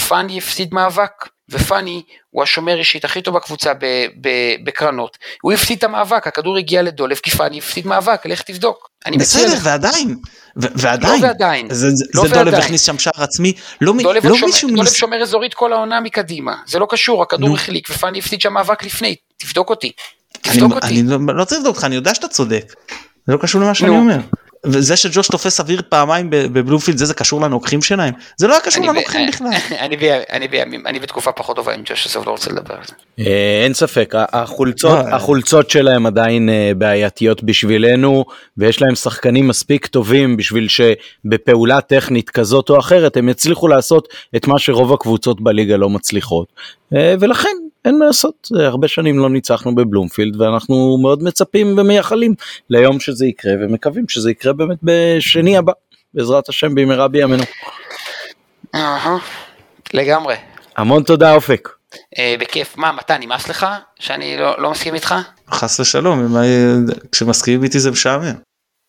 פאני 0.08 0.38
הפסיד 0.38 0.74
מאבק, 0.74 1.33
ופאני 1.50 2.02
הוא 2.30 2.42
השומר 2.42 2.78
אישית 2.78 3.04
הכי 3.04 3.22
טוב 3.22 3.34
בקבוצה 3.36 3.74
ב- 3.74 4.06
ב- 4.20 4.28
בקרנות. 4.64 5.18
הוא 5.42 5.52
הפסיד 5.52 5.78
את 5.78 5.84
המאבק, 5.84 6.26
הכדור 6.26 6.56
הגיע 6.56 6.82
לדולב, 6.82 7.16
כי 7.16 7.30
פאני 7.30 7.58
הפסיד 7.58 7.86
מאבק, 7.86 8.26
לך 8.26 8.42
תבדוק. 8.42 8.88
אני 9.06 9.16
מציע 9.16 9.42
בסדר, 9.44 9.54
לך. 9.54 9.60
ועדיין, 9.64 10.16
ועדיין, 10.56 11.22
לא 11.22 11.26
ועדיין, 11.26 11.66
זה, 11.70 11.90
זה, 11.90 12.04
לא 12.14 12.22
זה 12.22 12.28
דולב 12.28 12.44
ועדיין. 12.44 12.62
הכניס 12.62 12.82
שם 12.82 12.98
שער 12.98 13.12
עצמי, 13.24 13.52
לא, 13.80 13.92
דולב, 14.02 14.26
לא 14.26 14.34
שומר, 14.36 14.46
מישהו, 14.46 14.68
דולב 14.68 14.80
מס- 14.82 14.92
שומר 14.94 15.22
אזורית 15.22 15.54
כל 15.54 15.72
העונה 15.72 16.00
מקדימה, 16.00 16.54
זה 16.66 16.78
לא 16.78 16.86
קשור, 16.90 17.22
הכדור 17.22 17.48
נו. 17.48 17.54
החליק 17.54 17.90
ופאני 17.90 18.18
הפסיד 18.18 18.40
שם 18.40 18.52
מאבק 18.52 18.84
לפני, 18.84 19.16
תבדוק 19.36 19.70
אותי. 19.70 19.92
אני, 20.46 20.52
תבדוק 20.54 20.72
אותי. 20.72 20.86
אני 20.86 21.02
לא, 21.02 21.18
לא 21.34 21.44
צריך 21.44 21.58
לבדוק 21.60 21.74
אותך, 21.76 21.84
אני 21.84 21.94
יודע 21.94 22.14
שאתה 22.14 22.28
צודק, 22.28 22.64
זה 23.26 23.32
לא 23.32 23.38
קשור 23.42 23.60
למה 23.60 23.74
שאני 23.74 23.90
נו. 23.90 23.96
אומר. 23.98 24.18
וזה 24.64 24.96
שג'וש 24.96 25.28
תופס 25.28 25.60
אוויר 25.60 25.82
פעמיים 25.88 26.26
בבלומפילד 26.30 26.98
זה 26.98 27.04
זה 27.04 27.14
קשור 27.14 27.40
לנוקחים 27.40 27.82
שלהם 27.82 28.14
זה 28.36 28.46
לא 28.46 28.52
היה 28.52 28.60
קשור 28.60 28.86
לנוקחים 28.86 29.28
בכלל. 29.28 29.48
אני 29.84 29.96
ב- 29.96 30.22
אני 30.30 30.48
בימים, 30.48 30.86
אני 30.86 30.98
בתקופה 30.98 31.32
פחות 31.32 31.56
טובה 31.56 31.74
עם 31.74 31.82
ג'וש, 31.84 32.06
עזוב, 32.06 32.26
לא 32.26 32.30
רוצה 32.30 32.50
לדבר 32.50 32.74
על 32.74 32.80
זה. 32.86 32.94
אה, 33.20 33.60
אין 33.64 33.74
ספק, 33.74 34.14
החולצות, 34.16 35.06
לא, 35.06 35.14
החולצות 35.14 35.70
שלהם 35.70 36.06
עדיין 36.06 36.48
אה, 36.48 36.72
בעייתיות 36.78 37.44
בשבילנו, 37.44 38.24
ויש 38.56 38.82
להם 38.82 38.94
שחקנים 38.94 39.48
מספיק 39.48 39.86
טובים 39.86 40.36
בשביל 40.36 40.68
שבפעולה 40.68 41.80
טכנית 41.80 42.30
כזאת 42.30 42.70
או 42.70 42.78
אחרת 42.78 43.16
הם 43.16 43.28
יצליחו 43.28 43.68
לעשות 43.68 44.08
את 44.36 44.46
מה 44.46 44.58
שרוב 44.58 44.92
הקבוצות 44.92 45.40
בליגה 45.40 45.76
לא 45.76 45.90
מצליחות. 45.90 46.48
אה, 46.94 47.14
ולכן 47.20 47.63
אין 47.84 47.98
מה 47.98 48.06
לעשות, 48.06 48.48
הרבה 48.60 48.88
שנים 48.88 49.18
לא 49.18 49.30
ניצחנו 49.30 49.74
בבלומפילד 49.74 50.40
ואנחנו 50.40 50.98
מאוד 51.02 51.22
מצפים 51.22 51.78
ומייחלים 51.78 52.34
ליום 52.70 53.00
שזה 53.00 53.26
יקרה 53.26 53.52
ומקווים 53.60 54.08
שזה 54.08 54.30
יקרה 54.30 54.52
באמת 54.52 54.78
בשני 54.82 55.56
הבא, 55.56 55.72
בעזרת 56.14 56.48
השם 56.48 56.74
במהרה 56.74 57.08
בימינו. 57.08 57.42
אהה, 58.74 59.16
לגמרי. 59.94 60.34
המון 60.76 61.02
תודה 61.02 61.34
אופק. 61.34 61.68
אה, 62.18 62.34
בכיף. 62.40 62.76
מה, 62.76 62.92
מתן, 62.92 63.16
נמאס 63.20 63.48
לך 63.48 63.66
שאני 63.98 64.36
לא 64.38 64.62
לא 64.62 64.70
מסכים 64.70 64.94
איתך? 64.94 65.14
חס 65.50 65.80
ושלום 65.80 66.36
כשמסכימים 67.12 67.64
איתי 67.64 67.80
זה 67.80 67.90
משעמם. 67.90 68.34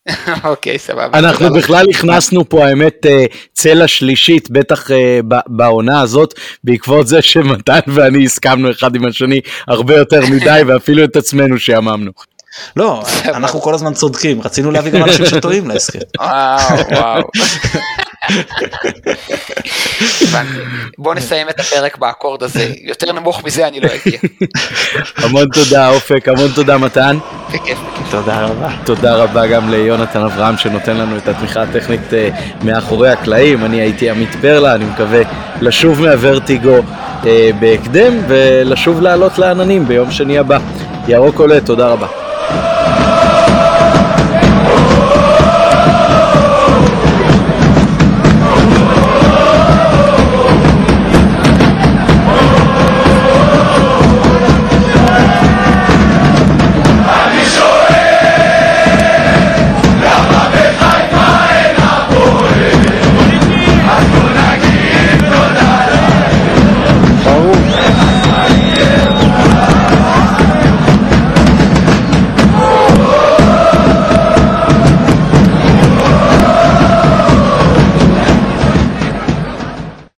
אוקיי, 0.44 0.78
סבבה. 0.78 1.18
אנחנו 1.18 1.52
בכלל 1.52 1.86
הכנסנו 1.90 2.48
פה 2.48 2.66
האמת 2.66 3.06
אה, 3.06 3.24
צלע 3.52 3.88
שלישית 3.88 4.50
בטח 4.50 4.90
אה, 4.90 5.20
ב- 5.28 5.40
בעונה 5.46 6.00
הזאת 6.00 6.34
בעקבות 6.64 7.06
זה 7.06 7.22
שמתן 7.22 7.80
ואני 7.94 8.24
הסכמנו 8.24 8.70
אחד 8.70 8.94
עם 8.94 9.06
השני 9.06 9.40
הרבה 9.68 9.96
יותר 9.96 10.20
מדי 10.30 10.60
ואפילו 10.66 11.04
את 11.04 11.16
עצמנו 11.16 11.58
שעממנו. 11.58 12.10
לא 12.76 13.02
אנחנו 13.24 13.60
כל 13.60 13.74
הזמן 13.74 13.94
צודקים 13.94 14.42
רצינו 14.42 14.70
להביא 14.70 14.92
גם 14.92 15.02
אנשים 15.02 15.26
שטועים 15.26 15.68
להסכם. 15.68 15.98
וואו, 16.20 16.78
וואו. 16.90 17.22
הבנתי. 20.22 20.58
בוא 20.98 21.14
נסיים 21.14 21.48
את 21.48 21.60
הפרק 21.60 21.98
באקורד 21.98 22.42
הזה, 22.42 22.68
יותר 22.82 23.12
נמוך 23.12 23.44
מזה 23.44 23.68
אני 23.68 23.80
לא 23.80 23.88
אגיע. 23.88 24.18
המון 25.16 25.46
תודה 25.52 25.88
אופק, 25.88 26.28
המון 26.28 26.48
תודה 26.54 26.78
מתן. 26.78 27.18
בכיף. 27.48 27.78
תודה 28.10 28.40
רבה. 28.40 28.68
תודה 28.84 29.14
רבה 29.14 29.46
גם 29.46 29.70
ליונתן 29.70 30.20
אברהם 30.20 30.56
שנותן 30.56 30.96
לנו 30.96 31.16
את 31.16 31.28
התמיכה 31.28 31.62
הטכנית 31.62 32.14
אה, 32.14 32.28
מאחורי 32.62 33.10
הקלעים. 33.10 33.64
אני 33.64 33.80
הייתי 33.80 34.10
עמית 34.10 34.34
פרלה, 34.40 34.74
אני 34.74 34.84
מקווה 34.84 35.20
לשוב 35.60 36.00
מהוורטיגו 36.00 36.76
אה, 37.26 37.50
בהקדם 37.60 38.12
ולשוב 38.28 39.00
לעלות 39.00 39.38
לעננים 39.38 39.88
ביום 39.88 40.10
שני 40.10 40.38
הבא. 40.38 40.58
ירוק 41.08 41.38
עולה, 41.38 41.60
תודה 41.60 41.86
רבה. 41.86 42.06